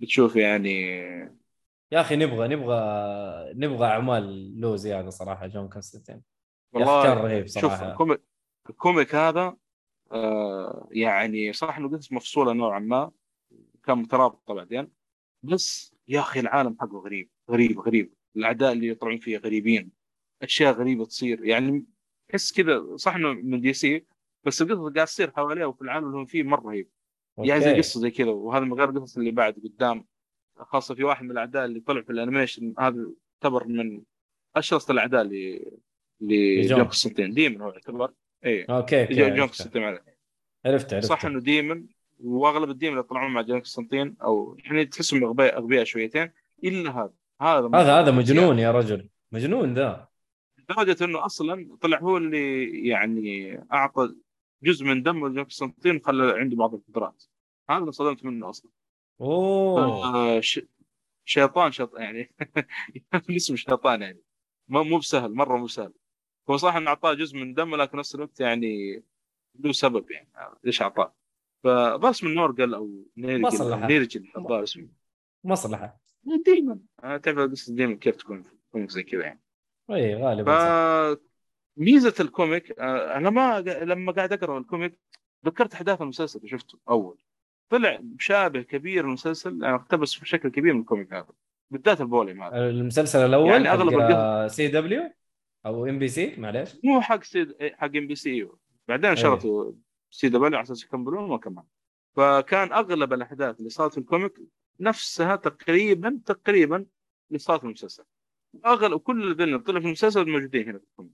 بتشوف 0.00 0.36
يعني 0.36 0.90
يا 1.92 2.00
أخي 2.00 2.16
نبغى 2.16 2.48
نبغى 2.48 2.78
نبغى 3.54 3.86
اعمال 3.86 4.60
له 4.60 4.76
زياده 4.76 5.10
صراحة 5.10 5.46
جون 5.46 5.68
كونستانتين 5.68 6.22
أخي 6.74 6.84
والله 6.84 7.02
كان 7.02 7.18
رهيب 7.18 7.46
شوف 7.46 7.62
صراحة. 7.62 7.90
ال 7.90 7.95
comic 7.95 8.20
ال 8.70 8.77
comic 8.77 9.14
هذا 9.14 9.56
آه 10.12 10.88
يعني 10.90 11.52
صح 11.52 11.78
إنه 11.78 11.88
قصص 11.88 12.12
مفصولة 12.12 12.52
نوعا 12.52 12.78
ما 12.78 13.10
كان 13.84 13.98
مترابطة 13.98 14.54
بعدين. 14.54 14.88
بس 15.42 15.94
يا 16.08 16.20
أخي 16.20 16.40
العالم 16.40 16.76
حقه 16.80 16.98
غريب 16.98 17.30
غريب 17.50 17.80
غريب. 17.80 18.14
الأعداء 18.36 18.72
اللي 18.72 18.88
يطلعون 18.88 19.18
فيه 19.18 19.38
غريبين. 19.38 19.90
أشياء 20.42 20.74
غريبة 20.74 21.04
تصير. 21.04 21.44
يعني 21.44 21.84
تحس 22.28 22.52
كذا 22.52 22.96
صح 22.96 23.14
إنه 23.14 23.32
من 23.32 23.60
DC 23.60 24.06
بس 24.44 24.62
القصص 24.62 24.94
قاعد 24.94 25.06
تصير 25.06 25.30
حواليه 25.30 25.64
وفي 25.64 25.82
العالم 25.82 26.06
اللي 26.06 26.16
هم 26.16 26.26
فيه 26.26 26.42
مرة 26.42 26.68
رهيب 26.68 26.88
يعني 27.38 27.60
زي. 27.60 27.76
قصة 27.76 28.00
زي 28.00 28.10
كذا 28.10 28.30
وهذا 28.30 28.64
من 28.64 28.72
غير 28.74 28.90
القصص 28.90 29.16
اللي 29.16 29.30
بعد 29.30 29.54
قدام. 29.64 30.04
خاصة 30.56 30.94
في 30.94 31.04
واحد 31.04 31.24
من 31.24 31.30
الأعداء 31.30 31.64
اللي 31.64 31.80
طلع 31.80 32.02
في 32.02 32.10
ال 32.10 32.16
animation 32.16 32.74
هذا 32.78 33.12
يعتبر 33.42 33.68
من 33.68 34.02
أشرس 34.56 34.90
الأعداء 34.90 35.22
اللي. 35.22 35.72
لجون 36.20 36.84
قسطنطين 36.84 37.30
demon 37.30 37.60
هو 37.60 37.70
يعتبر. 37.70 38.12
اي 38.44 38.64
okay 38.64 39.02
okay 39.02 39.30
جون 39.30 39.46
قسطنطين 39.46 39.82
معلش. 39.82 40.00
عرفت 40.66 40.94
عرفت 40.94 41.06
صح 41.06 41.24
إنه 41.24 41.40
demon 41.40 41.86
وأغلب 42.20 42.70
ال 42.70 42.74
demon 42.74 42.92
اللي 42.92 43.02
طلعون 43.02 43.32
مع 43.32 43.40
جون 43.40 43.60
قسطنطين 43.60 44.16
أو 44.22 44.56
يعني 44.64 44.84
تحسهم 44.84 45.24
اغبياء 45.24 45.58
أغبياء 45.58 45.84
شويتين 45.84 46.30
إلا 46.64 46.90
هذا. 46.90 47.12
هذا 47.40 47.70
هذا 47.74 48.00
هذا 48.00 48.10
مجنون. 48.10 48.58
يا 48.58 48.70
رجل. 48.70 49.08
مجنون 49.32 49.74
ذا. 49.74 50.08
لدرجة 50.58 51.04
إنه 51.04 51.26
أصلا 51.26 51.76
طلع 51.80 51.98
هو 51.98 52.16
اللي 52.16 52.88
يعني 52.88 53.58
أعطى 53.72 54.14
جزء 54.62 54.84
من 54.84 55.02
دمه 55.02 55.28
لجون 55.28 55.44
قسطنطين 55.44 55.96
وخلى 55.96 56.32
عنده 56.32 56.56
بعض 56.56 56.74
القدرات. 56.74 57.24
هذا 57.70 57.78
اللي 57.78 57.92
صدمت 57.92 58.24
منه 58.24 58.50
أصلا. 58.50 58.70
أوه. 59.20 60.04
آه 60.04 60.40
ش... 60.40 60.60
شيطان 61.24 61.72
شيطان 61.72 62.02
يعني. 62.02 62.32
اسمه 63.36 63.56
شيطان 63.56 64.02
يعني. 64.02 64.20
مو 64.68 64.84
مو 64.84 64.98
بسهل 64.98 65.34
مرة 65.34 65.56
مو 65.56 65.66
سهل. 65.66 65.92
هو 66.50 66.56
صح 66.56 66.74
إنه 66.74 66.88
أعطاه 66.88 67.14
جزء 67.14 67.36
من 67.36 67.54
دمه 67.54 67.76
لكن 67.76 67.98
نفس 67.98 68.14
الوقت 68.14 68.40
يعني 68.40 69.02
له 69.60 69.72
سبب 69.72 70.10
يعني. 70.10 70.28
ليش 70.64 70.82
أعطاه؟ 70.82 71.14
فبس 71.64 72.24
من 72.24 72.34
نورجل 72.34 72.74
أو 72.74 73.04
نيرجل 73.16 73.86
نيرجل 73.86 74.32
الظاهر 74.36 74.62
اسمه 74.62 74.88
مصلحه 75.44 76.00
ديما. 76.44 76.78
آه، 77.04 77.16
تعرف 77.16 77.50
قصه 77.50 77.74
ديما 77.74 77.94
كيف 77.94 78.16
تكون 78.16 78.42
في 78.42 78.50
comic 78.72 78.90
زي 78.90 79.02
كذا 79.02 79.22
يعني. 79.22 79.40
اي 79.90 80.14
غالبا 80.14 80.52
صح. 80.52 81.20
فميزه 81.76 82.14
ال 82.20 82.30
comic 82.30 82.78
آه، 82.78 83.16
أنا 83.16 83.30
ما 83.30 83.60
لما 83.60 84.12
قاعد 84.12 84.32
أقرأ 84.32 84.58
ال 84.58 84.65
comic 84.65 84.98
ذكرت 85.46 85.74
أحداث 85.74 86.02
المسلسل 86.02 86.38
اللي 86.38 86.50
شفته 86.50 86.78
أول. 86.88 87.18
طلع 87.68 87.98
مشابه 88.02 88.62
كبير 88.62 89.04
المسلسل 89.04 89.62
يعني 89.62 89.74
اقتبس 89.74 90.18
بشكل 90.18 90.48
كبير 90.48 90.74
من 90.74 90.80
ال 90.80 90.85
comic 90.85 91.12
هذا 91.12 91.28
بالذات 91.70 92.00
ال 92.00 92.06
volume 92.06 92.42
هذا. 92.42 92.56
المسلسل 92.70 93.18
الأول 93.18 93.50
يعني 93.50 93.70
أغلب 93.70 94.00
حق 94.00 94.46
سي 94.46 94.68
دبليو؟ 94.68 95.10
أو 95.66 95.86
إم 95.86 95.98
بي 95.98 96.08
سي 96.08 96.36
معليش. 96.36 96.76
مو 96.84 97.00
حق 97.00 97.22
C 97.22 97.54
حق 97.60 97.96
MBC 97.96 98.30
أيوه. 98.30 98.58
بعدين 98.88 99.16
شروا 99.16 99.72
CW 100.10 100.44
على 100.44 100.62
أساس 100.62 100.84
يكملون 100.84 101.28
ما 101.28 101.38
كمان. 101.38 101.64
فكان 102.16 102.72
أغلب 102.72 103.12
الأحداث 103.12 103.58
اللي 103.58 103.70
صارت 103.70 103.92
في 103.92 103.98
ال 103.98 104.04
comic 104.04 104.32
نفسها 104.80 105.36
تقريبا 105.36 106.20
تقريبا 106.26 106.86
اللي 107.28 107.38
صارت 107.38 107.60
في 107.60 107.66
المسلسل. 107.66 108.04
أغلب 108.66 109.00
كل 109.00 109.30
ال 109.30 109.33
villain 109.33 109.58
طلع 109.58 109.80
في 109.80 109.86
المسلسل 109.86 110.30
موجودين 110.30 110.68
هنا 110.68 110.78
في 110.78 110.84
ال 110.84 110.89
comic 110.89 111.12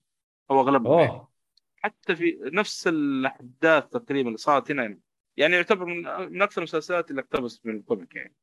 أو 0.51 0.61
أغلبهم. 0.61 0.99
يعني. 0.99 1.11
أوه. 1.11 1.31
حتى 1.77 2.17
في 2.17 2.39
نفس 2.43 2.89
الأحداث 2.89 3.89
تقريبا 3.89 4.29
اللي 4.29 4.39
صارت 4.39 4.71
هنا 4.71 4.99
يعني 5.37 5.57
يعتبر 5.57 5.85
من, 5.85 6.03
من 6.33 6.43
أكثر 6.43 6.61
المسلسلات 6.61 7.11
اللي 7.11 7.21
اقتبست 7.23 7.67
من 7.67 7.77
ال 7.77 7.83
comic 7.83 8.15
يعني. 8.15 8.35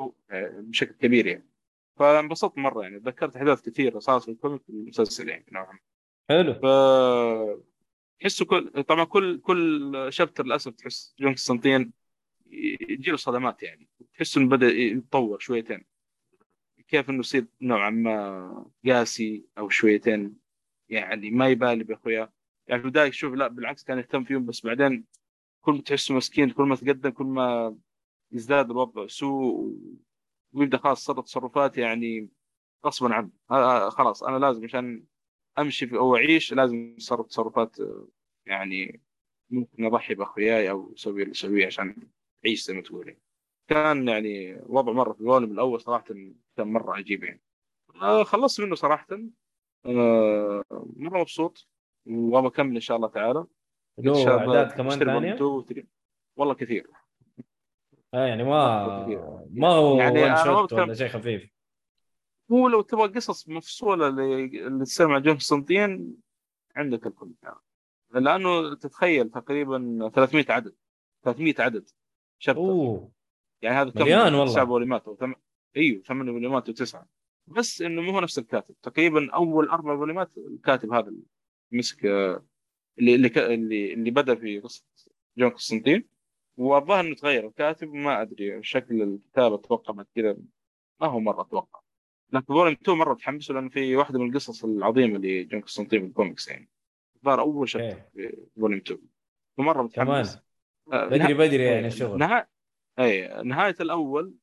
آه، 0.00 0.12
بشكل 0.60 0.94
كبير 0.94 1.26
يعني. 1.26 1.48
فانبسطت 1.96 2.58
مرة 2.58 2.82
يعني 2.82 3.00
تذكرت 3.00 3.36
أحداث 3.36 3.62
كثيرة 3.68 3.98
صارت 3.98 4.22
في 4.22 4.30
ال 4.30 4.35
comic 4.35 4.62
المسلسل 4.68 5.28
يعني 5.28 5.46
نوعا 5.52 5.72
ما. 5.72 5.78
حلو. 6.30 6.54
ف 6.54 6.66
تحسه 8.20 8.44
كل 8.44 8.82
طبعا 8.82 9.04
كل 9.04 9.40
كل 9.40 10.06
chapter 10.10 10.44
للأسف 10.44 10.74
تحس 10.74 11.14
جون 11.18 11.32
قسطنطين 11.32 11.92
يجي 12.50 13.10
له 13.10 13.16
صدمات 13.16 13.62
يعني. 13.62 13.88
تحس 14.14 14.36
إنه 14.36 14.48
بدأ 14.48 14.66
يتطور 14.66 15.38
شويتين. 15.38 15.84
كيف 16.88 17.10
إنه 17.10 17.18
يصير 17.18 17.46
نوعا 17.60 17.90
ما 17.90 18.66
قاسي 18.86 19.44
أو 19.58 19.68
شويتين 19.68 20.36
يعني 20.88 21.30
ما 21.30 21.48
يبالي 21.48 21.84
باخوياه 21.84 22.32
يعني 22.66 22.80
في 22.80 22.86
البداية 22.86 23.10
شوف 23.10 23.34
لا 23.34 23.48
بالعكس 23.48 23.84
كان 23.84 23.98
يهتم 23.98 24.24
فيهم 24.24 24.46
بس 24.46 24.66
بعدين 24.66 25.04
كل 25.60 25.72
ما 25.72 25.82
تحسه 25.82 26.14
مسكين 26.14 26.50
كل 26.50 26.62
ما 26.64 26.76
تقدم 26.76 27.10
كل 27.10 27.24
ما 27.24 27.76
يزداد 28.32 28.70
الوضع 28.70 29.06
سوء 29.06 29.76
ويبدأ 30.56 30.78
خلاص 30.78 31.04
تصرف 31.04 31.24
تصرفات 31.24 31.78
يعني 31.78 32.28
غصبا 32.86 33.14
عنه. 33.14 33.30
خلاص 33.90 34.22
أنا 34.22 34.38
لازم 34.38 34.64
عشان 34.64 35.04
أمشي 35.58 35.86
في 35.86 35.96
أو 35.96 36.16
أعيش 36.16 36.52
لازم 36.52 36.94
اتصرف 36.96 37.26
تصرفات 37.26 37.76
يعني 38.46 39.00
ممكن 39.50 39.84
أضحي 39.84 40.14
بأخوياي 40.14 40.70
أو 40.70 40.92
أسوي 40.94 41.22
اللي 41.22 41.32
أسويه 41.32 41.66
عشان 41.66 42.08
أعيش 42.46 42.64
زي 42.64 42.74
ما 42.74 42.82
تقول. 42.82 43.16
كان 43.68 44.08
يعني 44.08 44.60
وضع 44.66 44.92
مرة 44.92 45.12
في 45.12 45.20
ال 45.20 45.25
volume 45.25 45.52
الأول 45.52 45.80
صراحة 45.80 46.04
كان 46.04 46.34
مرة 46.58 46.92
عجيب 46.96 47.24
يعني. 47.24 47.42
آه، 48.02 48.22
خلصت 48.22 48.60
منه 48.60 48.74
صراحة. 48.74 49.06
آه، 49.86 50.64
مرة 50.96 51.20
مبسوط 51.20 51.68
وأبغى 52.06 52.48
أكمل 52.48 52.74
إن 52.74 52.80
شاء 52.80 52.96
الله 52.96 53.08
تعالى. 53.08 53.46
له 53.98 54.38
أعداد 54.38 54.72
كمان 54.72 54.98
ثانية؟ 54.98 55.14
1 55.14 55.34
2 55.34 55.64
3 55.64 55.86
والله 56.36 56.54
كثير. 56.54 56.90
آه 58.14 58.26
يعني 58.26 58.44
ما. 58.44 58.86
ما 59.50 59.68
هو 59.68 59.98
يعني 59.98 60.20
ما 60.20 60.44
شوت 60.44 60.72
ولا 60.72 60.94
شيء 60.94 61.08
خفيف. 61.08 61.50
هو 62.52 62.68
لو 62.68 62.80
تبغى 62.80 63.08
قصص 63.08 63.48
مفصولة 63.48 64.08
اللي 64.08 64.84
تصير 64.84 65.08
مع 65.08 65.18
جون 65.18 65.36
قسطنطين 65.36 66.16
عندك 66.76 67.06
الكل. 67.06 67.32
يعني. 67.42 67.56
لأنه 68.14 68.74
تتخيل 68.74 69.30
تقريبا 69.30 70.10
300 70.14 70.44
عدد. 70.48 70.74
300 71.22 71.54
عدد 71.58 71.88
chapter. 72.38 72.60
أوه. 72.60 73.10
يعني 73.62 73.76
هذا 73.76 73.90
كم 73.90 74.00
مليان 74.00 74.34
والله. 74.34 74.52
تسع 74.52 74.64
فوليومات 74.64 75.06
أو 75.06 75.16
ثم... 75.16 75.32
إيوه 75.76 76.02
ثمان 76.02 76.32
فوليومات 76.32 76.68
وتسعة. 76.68 77.06
بس 77.46 77.82
إنه 77.82 78.02
مو 78.02 78.10
هو 78.10 78.20
نفس 78.20 78.38
الكاتب. 78.38 78.74
تقريبا 78.82 79.30
أول 79.34 79.68
أربع 79.68 79.96
فوليومات 79.96 80.30
الكاتب 80.38 80.92
هذا 80.92 81.08
اللي 81.08 81.22
مسك 81.72 82.06
آه، 82.06 82.44
اللي 82.98 83.14
اللي, 83.14 83.94
اللي 83.94 84.10
بدأ 84.10 84.34
في 84.34 84.60
قصة 84.60 84.84
جون 85.38 85.50
قسطنطين 85.50 86.15
والظاهر 86.56 87.00
إنه 87.00 87.14
تغير. 87.14 87.46
الكاتب 87.46 87.94
ما 87.94 88.22
أدري 88.22 88.62
شكل 88.62 89.02
الكتابة 89.02 89.54
أتوقع 89.54 89.94
بعد 89.94 90.06
كذا. 90.14 90.36
ما 91.00 91.06
هو 91.06 91.20
مرة 91.20 91.42
أتوقع 91.42 91.80
لكن 92.32 92.46
volume 92.46 92.76
2 92.82 92.98
مرة 92.98 93.14
تحمسوا 93.14 93.54
لأنه 93.54 93.68
في 93.68 93.96
واحدة 93.96 94.18
من 94.18 94.28
القصص 94.28 94.64
العظيمة 94.64 95.18
لجون 95.18 95.60
قسطنطين 95.60 96.00
في 96.00 96.06
الكوميكس 96.06 96.48
يعني. 96.48 96.68
الظاهر 97.16 97.40
أول 97.40 97.68
chapter 97.68 97.96
إيه. 97.96 98.10
في 98.14 98.46
volume 98.60 98.80
2 98.80 99.00
فمره 99.56 99.82
متحمس. 99.82 100.38
آه، 100.92 101.06
بدري 101.06 101.34
بدري 101.34 101.64
يعني 101.64 101.78
إيه، 101.78 101.86
الشغل 101.86 102.18
نها... 102.18 102.48
اي 102.98 103.42
نهاية 103.42 103.74
الأول 103.80 104.34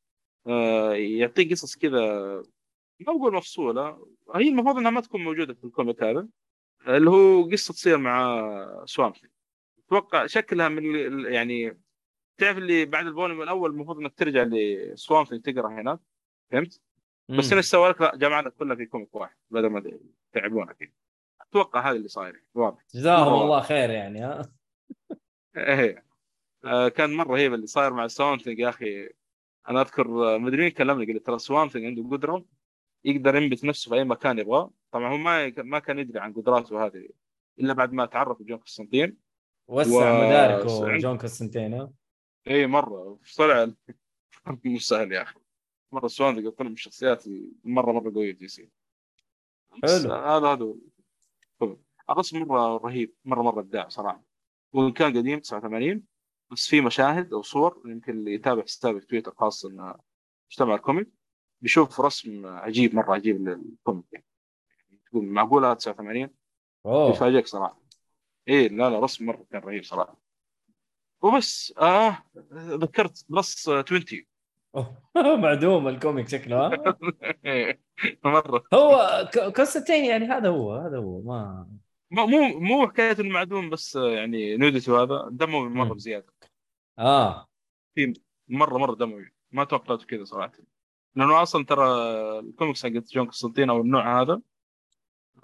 آه 0.48 0.94
يعطيك 0.94 1.52
قصص 1.52 1.76
كذا 1.76 2.00
ما 3.00 3.14
أقول 3.14 3.34
مفصولة. 3.34 4.08
هي 4.36 4.50
المفروض 4.50 4.78
إنها 4.78 4.92
ما 4.92 5.02
تكون 5.02 5.24
موجودة 5.24 5.54
في 5.54 5.64
ال 5.64 5.71
comic 5.71 6.04
هذا. 6.04 6.28
اللي 6.88 7.10
هو 7.10 7.50
قصة 7.50 7.74
تصير 7.74 7.98
مع 7.98 8.84
Swamp 8.86 9.07
Thing 9.07 9.28
أتوقع 9.88 10.26
شكلها 10.26 10.70
من 10.70 10.84
يعني 11.34 11.78
تعرف 12.38 12.58
اللي 12.58 12.86
بعد 12.86 13.08
ال 13.08 13.13
volume 13.13 13.42
الأول 13.42 13.72
المفروض 13.72 13.98
إنك 14.00 14.14
ترجع 14.14 14.44
ل 14.44 14.53
Swamp 14.53 14.96
Thing 14.96 15.40
تقرأ 15.40 15.70
هناك 15.70 16.00
فهمت؟ 16.52 16.82
بس 17.30 17.54
إيش 17.54 17.66
سوى 17.66 17.90
لك؟ 17.90 18.02
لا 18.02 18.16
جمع 18.16 18.40
لك 18.40 18.54
كلها 18.54 18.76
في 18.76 18.86
comic 18.86 19.16
واحد 19.16 19.36
بدل 19.52 19.68
ما 19.68 20.00
تعبونك 20.32 20.82
يعني. 20.82 20.94
أتوقع 21.42 21.90
هذا 21.90 21.96
اللي 21.98 22.08
صاير 22.08 22.44
واضح. 22.54 22.86
جزاهم 22.96 23.42
الله 23.42 23.62
خير 23.62 23.90
يعني 23.90 24.20
ها؟ 24.20 24.42
إيه 25.58 26.06
آه، 26.66 26.88
كان 26.88 27.14
مرة 27.14 27.28
رهيب 27.34 27.54
اللي 27.54 27.68
صاير 27.68 27.94
مع 27.94 28.08
Swamp 28.08 28.38
Thing 28.38 28.60
يا 28.60 28.70
أخي. 28.70 29.10
أنا 29.70 29.82
أذكر 29.82 30.36
آه، 30.36 30.38
مدري 30.38 30.58
مين 30.62 30.72
كلمني 30.72 31.06
قال 31.06 31.14
لي 31.14 31.20
ترى 31.20 31.40
Swamp 31.40 31.68
Thing 31.68 31.86
عنده 31.86 32.18
قدرة 32.18 32.46
يقدر 33.06 33.36
ينبت 33.36 33.64
نفسه 33.66 33.90
في 33.90 33.96
أي 33.96 34.04
مكان 34.04 34.40
يبغاه. 34.40 34.72
طبعا 34.92 35.14
هو 35.14 35.18
ما 35.18 35.54
ما 35.58 35.80
كان 35.80 36.00
يدري 36.00 36.20
عن 36.20 36.34
قدراته 36.34 36.86
هذه 36.86 37.10
إلا 37.60 37.74
بعد 37.74 37.94
ما 37.94 38.06
تعرف 38.06 38.42
جون 38.42 38.58
قسطنطين. 38.58 39.18
وسع 39.68 40.12
و- 40.12 40.26
مداركه 40.28 40.98
جون 40.98 41.18
ها؟ 41.74 41.92
اي 42.48 42.68
مرة. 42.68 43.20
طلع 43.38 43.72
مو 44.66 44.80
سهل 44.80 45.12
يا 45.12 45.22
أخي. 45.22 45.40
مرة 45.92 46.08
Swamp 46.08 46.36
Thing 46.36 46.50
طلع 46.50 46.68
من 46.68 46.74
الشخصيات 46.74 47.24
مرة 47.64 47.92
مرة 47.92 48.14
قوية 48.14 48.34
في 48.34 48.48
DC. 48.48 48.70
حلو. 49.84 50.14
هذا 50.14 50.54
هذا 50.54 50.74
هو. 51.62 51.78
الرسم 52.10 52.40
مرة 52.40 52.78
رهيب 52.78 53.14
مرة 53.26 53.42
مرة 53.42 53.60
ابداع 53.60 53.90
صراحة. 53.90 54.24
وإن 54.74 54.92
كان 54.92 55.18
قديم 55.18 55.40
89 55.40 56.04
بس 56.52 56.68
في 56.68 56.82
مشاهد 56.82 57.34
أو 57.34 57.42
صور 57.42 57.82
يمكن 57.86 58.14
اللي 58.14 58.34
يتابع 58.34 58.64
حسابي 58.64 59.00
في 59.00 59.08
تويتر 59.08 59.34
خاص 59.36 59.66
إنه 59.66 59.96
مجتمع 60.52 60.76
ال 60.76 60.81
comic 60.81 61.08
بيشوف 61.62 62.02
رسم 62.02 62.46
عجيب 62.46 62.96
مرة 62.96 63.14
عجيب 63.14 63.48
لل 63.48 63.62
comic. 63.62 64.06
يعني 64.14 64.26
تقول 65.06 65.26
معقولة 65.26 65.74
89 65.74 66.30
أوه. 66.86 67.10
يفاجئك 67.10 67.48
صراحة. 67.48 67.82
إيه 68.48 68.68
لا 68.68 68.90
لا 68.90 69.00
رسم 69.00 69.26
مرة 69.26 69.46
كان 69.52 69.62
رهيب 69.62 69.84
صراحة. 69.84 70.23
وبس. 71.24 71.74
آه 71.78 72.18
ذكرت 72.54 73.26
plus 73.30 73.70
20 73.70 74.04
أوه. 74.76 75.02
معدوم 75.44 75.88
ال 75.88 75.95
comic 75.95 76.28
شكله 76.30 76.68
ها؟ 76.68 76.98
مرة. 78.26 78.64
هو 78.74 79.30
كونستانتين 79.56 80.06
يعني 80.06 80.26
هذا 80.26 80.50
هو 80.50 80.74
هذا 80.76 80.98
هو 80.98 81.22
ما 81.22 81.68
مو 82.12 82.60
مو 82.60 82.88
حكاية 82.88 83.20
المعدوم 83.20 83.70
بس 83.70 83.96
يعني 83.96 84.58
نودته 84.58 85.04
هذا 85.04 85.28
دموي 85.32 85.70
مرة. 85.70 85.94
بزيادة. 85.94 86.34
آه. 87.00 87.48
مرة 88.48 88.78
مرة 88.78 88.96
دموي 88.96 89.32
ما 89.52 89.64
توقعته 89.64 90.06
كذا 90.06 90.24
صراحة. 90.24 90.52
لأنه 91.16 91.42
أصلا 91.42 91.66
ترى 91.66 91.86
الكوميكس 92.40 92.86
حقت 92.86 93.14
جون 93.14 93.28
قسطنطين 93.28 93.70
أو 93.70 93.82
النوع 93.82 94.22
هذا 94.22 94.42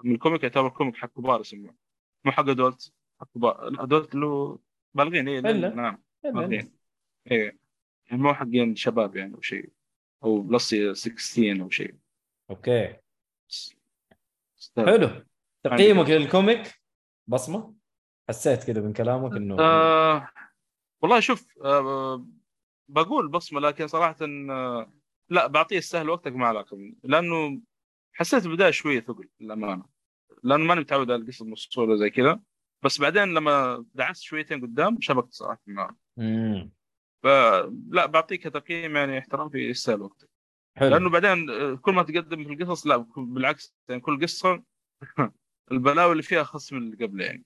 من 0.04 0.14
ال 0.14 0.19
comic 0.19 0.42
يعتبر 0.42 0.68
comic 0.68 0.96
حق 0.96 1.08
كبار 1.16 1.40
يسموه 1.40 1.74
مو 2.24 2.32
حق 2.32 2.48
adult 2.48 2.92
حق 3.20 3.28
كبار. 3.34 3.68
adult 3.82 4.16
هو 4.16 4.58
بالغين 4.94 5.28
اي 5.28 5.38
إلا. 5.38 5.68
نعم 5.74 6.02
بالغين. 6.24 6.72
اي 7.30 7.58
يعني 8.10 8.22
مو 8.22 8.34
حقين 8.34 8.76
شباب 8.76 9.16
يعني 9.16 9.34
أو 9.34 9.40
شيء. 9.40 9.70
أو 10.24 10.40
plus 10.40 10.74
16 10.92 11.62
أو 11.62 11.70
شيء. 11.70 11.94
أوكي. 12.50 12.96
أستاذ. 14.58 14.86
حلو. 14.86 15.24
تقييمك 15.62 16.10
لل 16.10 16.28
comic؟ 16.28 16.80
بصمة؟ 17.26 17.74
حسيت 18.28 18.64
كذا 18.64 18.80
من 18.80 18.92
كلامك 18.92 19.36
إنه 19.36 19.56
آه 19.60 20.28
والله 21.02 21.20
شوف 21.20 21.58
آه 21.64 22.26
بقول 22.88 23.28
بصمة 23.28 23.60
لكن 23.60 23.86
صراحة 23.86 24.16
آه 24.22 24.92
لا 25.28 25.46
بعطيه 25.46 25.78
يستاهل 25.78 26.10
وقتك 26.10 26.32
ما 26.32 26.46
علاقة 26.46 26.92
لأنه 27.04 27.60
حسيت 28.12 28.46
البدايه 28.46 28.70
شوية 28.70 29.00
ثقل 29.00 29.28
للأمانة. 29.40 29.84
لأنه 30.42 30.64
ماني 30.64 30.80
متعود 30.80 31.10
على 31.10 31.22
القصص 31.22 31.42
المفصوله 31.42 31.96
زي 31.96 32.10
كذا. 32.10 32.40
بس 32.82 33.00
بعدين 33.00 33.34
لما 33.34 33.84
دعست 33.94 34.22
شويتين 34.22 34.60
قدام 34.60 35.00
شبكت 35.00 35.32
صراحة 35.32 35.60
معه. 35.66 35.96
فلا 37.22 38.06
بعطيك 38.06 38.42
تقييم 38.42 38.96
يعني 38.96 39.18
احترام 39.18 39.48
في 39.48 39.68
يستاهل 39.68 40.02
وقتك. 40.02 40.30
حلو. 40.76 40.88
لأنه 40.88 41.10
بعدين 41.10 41.50
آه، 41.50 41.74
كل 41.74 41.92
ما 41.92 42.02
تقدم 42.02 42.44
في 42.44 42.52
القصص 42.52 42.86
لا 42.86 42.96
بالعكس 43.16 43.74
يعني 43.88 44.00
كل 44.00 44.22
قصة 44.22 44.62
البلاوي 45.72 46.12
اللي 46.12 46.22
فيها 46.22 46.40
أخص 46.40 46.72
من 46.72 46.78
اللي 46.78 47.06
قبله 47.06 47.24
يعني. 47.24 47.44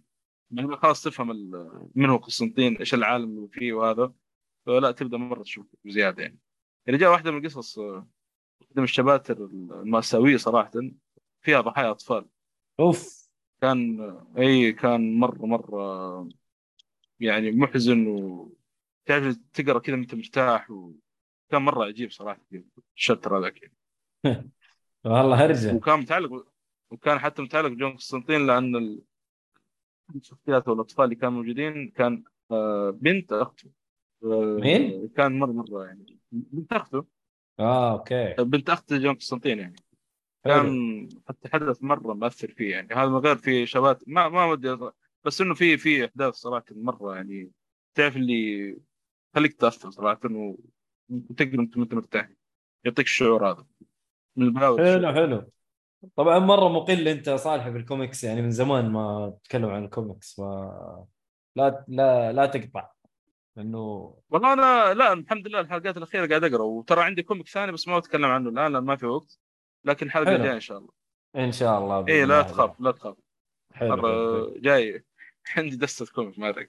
يعني 0.50 0.76
خلاص 0.76 1.02
تفهم 1.02 1.28
من 1.94 2.10
هو 2.10 2.16
قسنطين 2.16 2.76
إيش 2.76 2.94
العالم 2.94 3.38
اللي 3.38 3.48
فيه 3.48 3.72
وهذا. 3.72 4.12
فلا 4.66 4.90
تبدأ 4.90 5.16
مرة 5.16 5.42
تشوف 5.42 5.66
بزيادة 5.84 6.22
يعني. 6.22 6.38
يعني 6.86 6.98
جاء 6.98 7.10
واحدة 7.10 7.30
من 7.30 7.38
القصص 7.38 7.78
آه، 7.78 8.08
واحدة 8.60 8.76
من 8.76 8.84
الشباتر 8.84 9.44
المأساوية 9.44 10.36
صراحة. 10.36 10.70
فيها 11.42 11.60
ضحايا 11.60 11.90
أطفال. 11.90 12.26
أوف. 12.80 13.23
كان 13.64 14.00
اي 14.38 14.72
كان 14.72 15.18
مرة 15.18 15.46
مرة 15.46 16.28
يعني 17.20 17.50
محزن 17.50 18.06
وتعرف 18.06 19.36
تقرأ 19.52 19.78
كذا 19.78 19.94
انت 19.94 20.14
مرتاح 20.14 20.70
وكان 20.70 21.62
مرة 21.62 21.84
عجيب 21.84 22.10
صراحة 22.10 22.40
الشابتر 22.96 23.38
هذاك. 23.38 23.72
والله 25.04 25.44
هرجه 25.44 25.74
وكان 25.74 26.00
متعلق 26.00 26.46
وكان 26.90 27.18
حتى 27.18 27.42
متعلق 27.42 27.68
بجون 27.68 27.96
قسطنطين 27.96 28.46
لأن 28.46 28.76
ال- 28.76 29.02
الشخصيات 30.14 30.68
والأطفال 30.68 31.04
اللي 31.04 31.16
كانوا 31.16 31.32
موجودين 31.38 31.88
كان 31.90 32.24
آه، 32.50 32.90
بنت 32.90 33.32
أخته 33.32 33.70
آه، 34.24 34.58
مين؟ 34.62 35.08
كان 35.16 35.38
مرة 35.38 35.52
مرة 35.52 35.84
يعني 35.86 36.18
بنت 36.32 36.72
أخته 36.72 37.04
آه 37.60 37.92
أوكي 37.92 38.34
بنت 38.38 38.70
اخت 38.70 38.92
جون 38.92 39.14
قسطنطين 39.14 39.58
يعني. 39.58 39.76
كان 40.44 41.08
حتى 41.28 41.48
حدث 41.48 41.82
مرة 41.82 42.14
مؤثر 42.14 42.48
فيه 42.50 42.70
يعني. 42.70 42.94
هذا 42.94 43.06
من 43.08 43.16
غير 43.16 43.36
في 43.36 43.66
شبات 43.66 44.02
ما 44.06 44.28
ما 44.28 44.44
ودي 44.44 44.76
بس 45.24 45.40
إنه 45.40 45.54
في 45.54 45.76
في 45.78 46.04
أحداث 46.04 46.34
صراحة 46.34 46.64
مرة 46.70 47.14
يعني 47.16 47.50
تعرف 47.94 48.16
اللي 48.16 48.76
خليك 49.34 49.52
تأثر 49.60 49.90
صراحة 49.90 50.20
و- 50.24 50.56
وتقرا 51.08 51.60
أنت 51.60 51.94
مرتاح. 51.94 52.28
يعطيك 52.84 53.06
الشعور 53.06 53.50
هذا. 53.50 53.66
من 54.36 54.58
حلو 54.58 55.12
حلو. 55.12 55.50
طبعا 56.16 56.38
مرة 56.38 56.68
مقل 56.68 57.08
أنت 57.08 57.30
صالح 57.30 57.68
في 57.68 57.76
الكوميكس 57.76 58.24
يعني 58.24 58.42
من 58.42 58.50
زمان 58.50 58.90
ما 58.92 59.34
تتكلم 59.42 59.68
عن 59.70 59.84
الكوميكس 59.84 60.34
ف 60.34 60.40
لا 61.56 61.84
لا 61.88 62.32
لا 62.32 62.46
تقطع. 62.46 62.90
لأنه 63.56 64.14
والله 64.30 64.52
أنا 64.52 64.94
لا 64.94 65.12
الحمد 65.12 65.48
لله 65.48 65.60
الحلقات 65.60 65.96
الأخيرة 65.96 66.26
قاعد 66.26 66.44
أقرأ 66.44 66.62
وترى 66.62 67.02
عندي 67.02 67.22
comic 67.22 67.48
ثاني 67.48 67.72
بس 67.72 67.88
ما 67.88 67.98
بتكلم 67.98 68.24
عنه 68.24 68.48
الآن 68.50 68.72
لأن 68.72 68.84
ما 68.84 68.96
في 68.96 69.06
وقت. 69.06 69.38
لكن 69.84 70.06
الحلقة. 70.06 70.36
الجايه 70.36 70.54
إن 70.54 70.60
شاء 70.60 70.78
الله. 70.78 70.90
إن 71.36 71.52
شاء 71.52 71.78
الله 71.78 72.06
اي 72.08 72.24
لا. 72.24 72.42
تخاف 72.42 72.80
لا 72.80 72.90
تخاف. 72.90 73.16
حلو, 73.72 74.54
جاي. 74.58 75.04
عندي 75.56 75.76
دستة 75.76 76.06
comic 76.14 76.38
ما 76.38 76.48
أدري. 76.48 76.68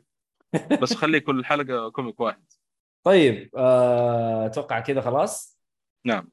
بس 0.81 0.93
خلي 0.93 1.19
كل 1.19 1.45
حلقة 1.45 1.89
comic 1.89 2.19
واحد. 2.19 2.43
طيب 3.03 3.49
آه، 3.55 4.45
أتوقع 4.45 4.79
كذا 4.79 5.01
خلاص؟ 5.01 5.59
نعم. 6.05 6.29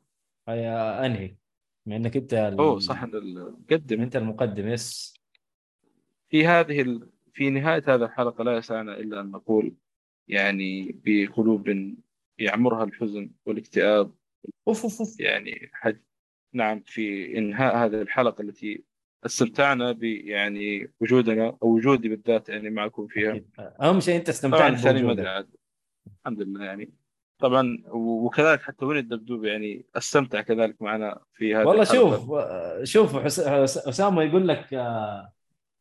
هي 0.49 0.69
أنهي. 1.07 1.37
بما 1.87 1.97
إنك 1.97 2.17
أنت 2.17 2.35
ال- 2.35 2.59
أوه 2.59 2.79
صح 2.79 3.03
ال- 3.03 3.57
قدم 3.71 4.01
أنت 4.03 4.17
المقدم 4.17 4.69
yes. 4.69 5.15
في 6.31 6.47
هذه 6.47 6.81
ال... 6.83 7.09
في 7.33 7.51
نهاية 7.51 7.83
هذه 7.87 8.05
الحلقة 8.05 8.45
لا 8.45 8.57
يسعنا 8.57 8.97
إلا 8.97 9.21
أن 9.21 9.31
نقول 9.31 9.75
يعني 10.29 11.01
بقلوب 11.05 11.95
يعمرها 12.39 12.85
الحزن 12.85 13.31
والاكتئاب. 13.47 14.15
أوف 14.69 14.83
أوف 14.83 15.01
أوف. 15.01 15.21
يعني 15.21 15.71
حج... 15.73 15.97
نعم 16.53 16.83
في 16.87 17.39
إنهاء 17.39 17.77
هذه 17.77 18.03
الحلقة 18.03 18.43
التي 18.43 18.85
استمتعنا 19.27 19.93
ب 19.93 20.03
يعني 20.05 20.91
وجودنا 21.01 21.47
أو 21.63 21.69
وجودي 21.69 22.09
بالذات 22.09 22.49
يعني 22.49 22.71
معكم 22.71 23.07
فيها. 23.07 23.41
أهم 23.83 24.01
شيء 24.01 24.17
أنت 24.17 24.29
استمتعت 24.29 24.85
ما 24.85 24.91
أدري 25.13 25.29
عاد 25.29 25.49
الحمد 26.21 26.43
لله 26.43 26.65
يعني 26.65 26.91
طبعا 27.39 27.83
وكذلك 27.89 28.63
حتى 28.63 28.85
ولد 28.85 29.13
الدبدوب 29.13 29.45
يعني 29.45 29.85
أستمتع 29.97 30.41
كذلك 30.41 30.83
معنا 30.83 31.21
في 31.35 31.55
هذه 31.55 31.65
والله. 31.67 31.85
شوف 31.85 32.31
شوف 32.83 33.17
اسامه 33.17 34.23
يقول 34.23 34.49
لك 34.49 34.75
آه، 34.75 35.33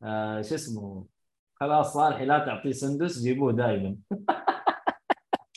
آه، 0.03 0.41
شو 0.41 0.55
اسمه 0.55 1.05
خلاص 1.55 1.93
صالحي 1.93 2.25
لا 2.25 2.39
تعطيه 2.39 2.71
سندس 2.71 3.21
جيبوه 3.23 3.51
دائما. 3.53 3.95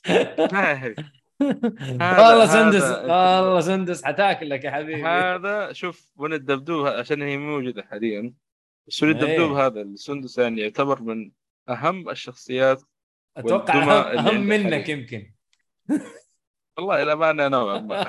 هذا- 0.53 0.95
والله 2.01 2.47
سندس 2.47 2.83
والله 2.83 3.61
سندس 3.61 4.05
حتاكلك 4.05 4.65
يا 4.65 4.71
حبيبي. 4.71 5.03
هذا 5.05 5.73
شوف 5.73 6.09
ولد 6.17 6.41
الدبدوب 6.51 6.87
عشان 6.87 7.23
هي 7.23 7.37
مو 7.37 7.57
موجودة 7.57 7.83
حاليا. 7.83 8.35
بس 8.89 9.03
ولد 9.03 9.17
إيه. 9.23 9.37
الدبدوب 9.37 9.57
هذا 9.57 9.81
السندس 9.81 10.39
يعني 10.39 10.61
يعتبر 10.61 11.03
من 11.03 11.31
أهم 11.69 12.09
الشخصيات 12.11 12.83
أتوقع 13.37 13.75
اهم, 13.75 14.19
أهم 14.19 14.41
منك. 14.41 14.89
يمكن. 14.89 15.33
والله 16.79 17.03
الامانه 17.03 17.49
نوعا 17.49 17.79
ما. 17.79 18.07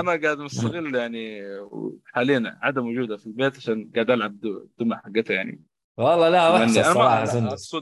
أنا 0.00 0.10
قاعد 0.22 0.38
مستغل 0.38 0.94
يعني 0.94 1.42
حاليا 2.04 2.58
عدم 2.62 2.86
وجوده 2.86 3.16
في 3.16 3.26
البيت 3.26 3.56
عشان 3.56 3.90
قاعد 3.94 4.10
ألعب 4.10 4.44
الدمى 4.44 4.96
حقتها 4.96 5.34
يعني. 5.34 5.62
والله 5.98 6.28
لا 6.28 6.38
يعني 6.48 6.64
وحشه 6.64 6.80
ما- 6.82 6.90
الصراحة 6.90 7.24
سندس. 7.24 7.76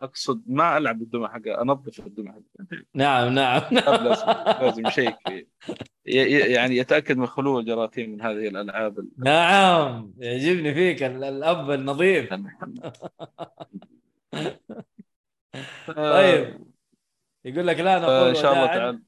أقصد 0.00 0.42
ما 0.46 0.76
ألعب 0.78 0.98
بالدمى 0.98 1.28
حقها 1.28 1.62
أنظف 1.62 2.06
الدمى 2.06 2.28
حقها 2.28 2.82
نعم 2.94 3.34
نعم. 3.34 3.62
لازم 4.04 4.26
لازم 4.60 4.86
يشيك 4.86 5.16
فيه. 5.28 5.48
يعني 6.06 6.76
يتأكد 6.76 7.16
من 7.16 7.26
خلو 7.26 7.58
الجراثيم 7.60 8.10
من 8.10 8.22
هذه 8.22 8.48
الألعاب 8.48 8.98
ال- 8.98 9.10
نعم 9.18 10.12
يعجبني 10.18 10.74
فيك 10.74 11.02
ال- 11.02 11.24
الأب 11.24 11.70
النظيف. 11.70 12.34
طيب. 15.96 16.66
يقول 17.44 17.66
لك 17.66 17.80
لا 17.80 17.96
آه، 17.96 18.00
نقول 18.00 18.28
إن 18.28 18.34
شاء 18.34 18.52
الله 18.52 18.66
تعالى 18.66 19.00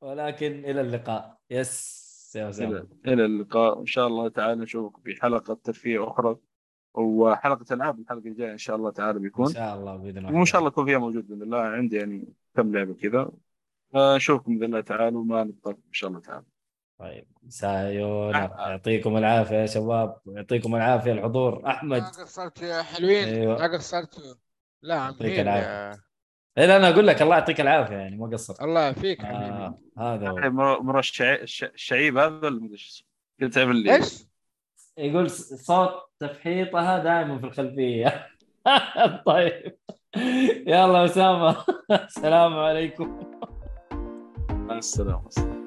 ولكن 0.00 0.64
إلى 0.64 0.80
اللقاء. 0.80 1.38
yes 1.50 2.02
يا 2.36 2.50
إلى 3.06 3.24
اللقاء. 3.24 3.80
إن 3.80 3.86
شاء 3.86 4.06
الله 4.06 4.28
تعالى 4.28 4.60
نشوفكم 4.62 5.02
في 5.02 5.14
حلقة 5.22 5.58
ترفيه 5.64 6.08
أخرى. 6.08 6.36
وحلقة 6.94 7.74
العاب 7.74 8.00
الحلقة 8.00 8.28
الجاية 8.28 8.52
إن 8.52 8.58
شاء 8.58 8.76
الله 8.76 8.90
تعالى 8.90 9.16
إن 9.18 9.22
بيكون 9.22 9.52
شاء 9.52 9.74
الله 9.74 9.96
بإذن 9.96 10.18
الله 10.18 10.32
وإن 10.38 10.44
شاء 10.44 10.58
الله. 10.58 10.68
يكون 10.68 10.86
فيها 10.86 10.98
موجود 10.98 11.28
بإذن 11.28 11.42
الله. 11.42 11.58
عندي 11.60 11.96
يعني 11.96 12.24
كم 12.56 12.76
لعبة 12.76 12.94
كذا 12.94 13.30
نشوفكم 13.96 14.52
بإذن 14.58 14.64
الله 14.64 14.80
تعالى 14.80 15.16
وما 15.16 15.44
نترك 15.44 15.76
إن 15.76 15.92
شاء 15.92 16.10
الله 16.10 16.20
تعالى. 16.20 16.44
طيب. 16.98 17.26
sayonara. 17.48 18.70
يعطيكم 18.70 19.16
العافية 19.16 19.56
يا 19.56 19.66
شباب. 19.66 20.16
ويعطيكم 20.26 20.74
العافية 20.74 21.12
الحضور. 21.12 21.66
أحمد. 21.66 22.00
ما 22.00 22.08
قصرت 22.08 22.62
يا 22.62 22.82
حلوين. 22.82 23.28
أيوة. 23.28 23.58
ما 23.58 23.76
قصرت 23.76 24.38
لا 24.82 24.94
يعطيك. 24.94 25.38
يا- 25.38 25.90
إيه 26.58 26.66
لا 26.66 26.76
أنا 26.76 26.88
أقول 26.88 27.06
لك 27.06 27.22
الله 27.22 27.36
يعطيك 27.36 27.60
العافية 27.60 27.96
يعني 27.96 28.16
ما 28.16 28.26
قصرت. 28.26 28.62
الله 28.62 28.80
يعافيك 28.80 29.22
حبيبي. 29.22 29.44
آه 29.44 29.78
هذا 29.98 30.28
هو. 30.28 30.98
الشعيب 31.52 32.16
هذا 32.16 32.46
ولا 32.46 32.60
مدري 32.60 32.72
إيش 32.72 32.88
اسمه؟ 32.88 33.06
كنت 33.40 33.54
تعمل 33.54 33.76
لي 33.76 33.94
إيش؟ 33.94 34.31
يقول 34.98 35.30
صوت 35.30 35.90
تفحيطها 36.20 36.98
دائما 36.98 37.38
في 37.38 37.46
الخلفية. 37.46 38.26
طيب. 39.26 39.76
يلا 40.66 41.04
أسامة. 41.04 41.56
السلام 42.06 42.54
عليكم. 42.58 43.20
مع 44.50 44.78
السلامة. 44.78 45.61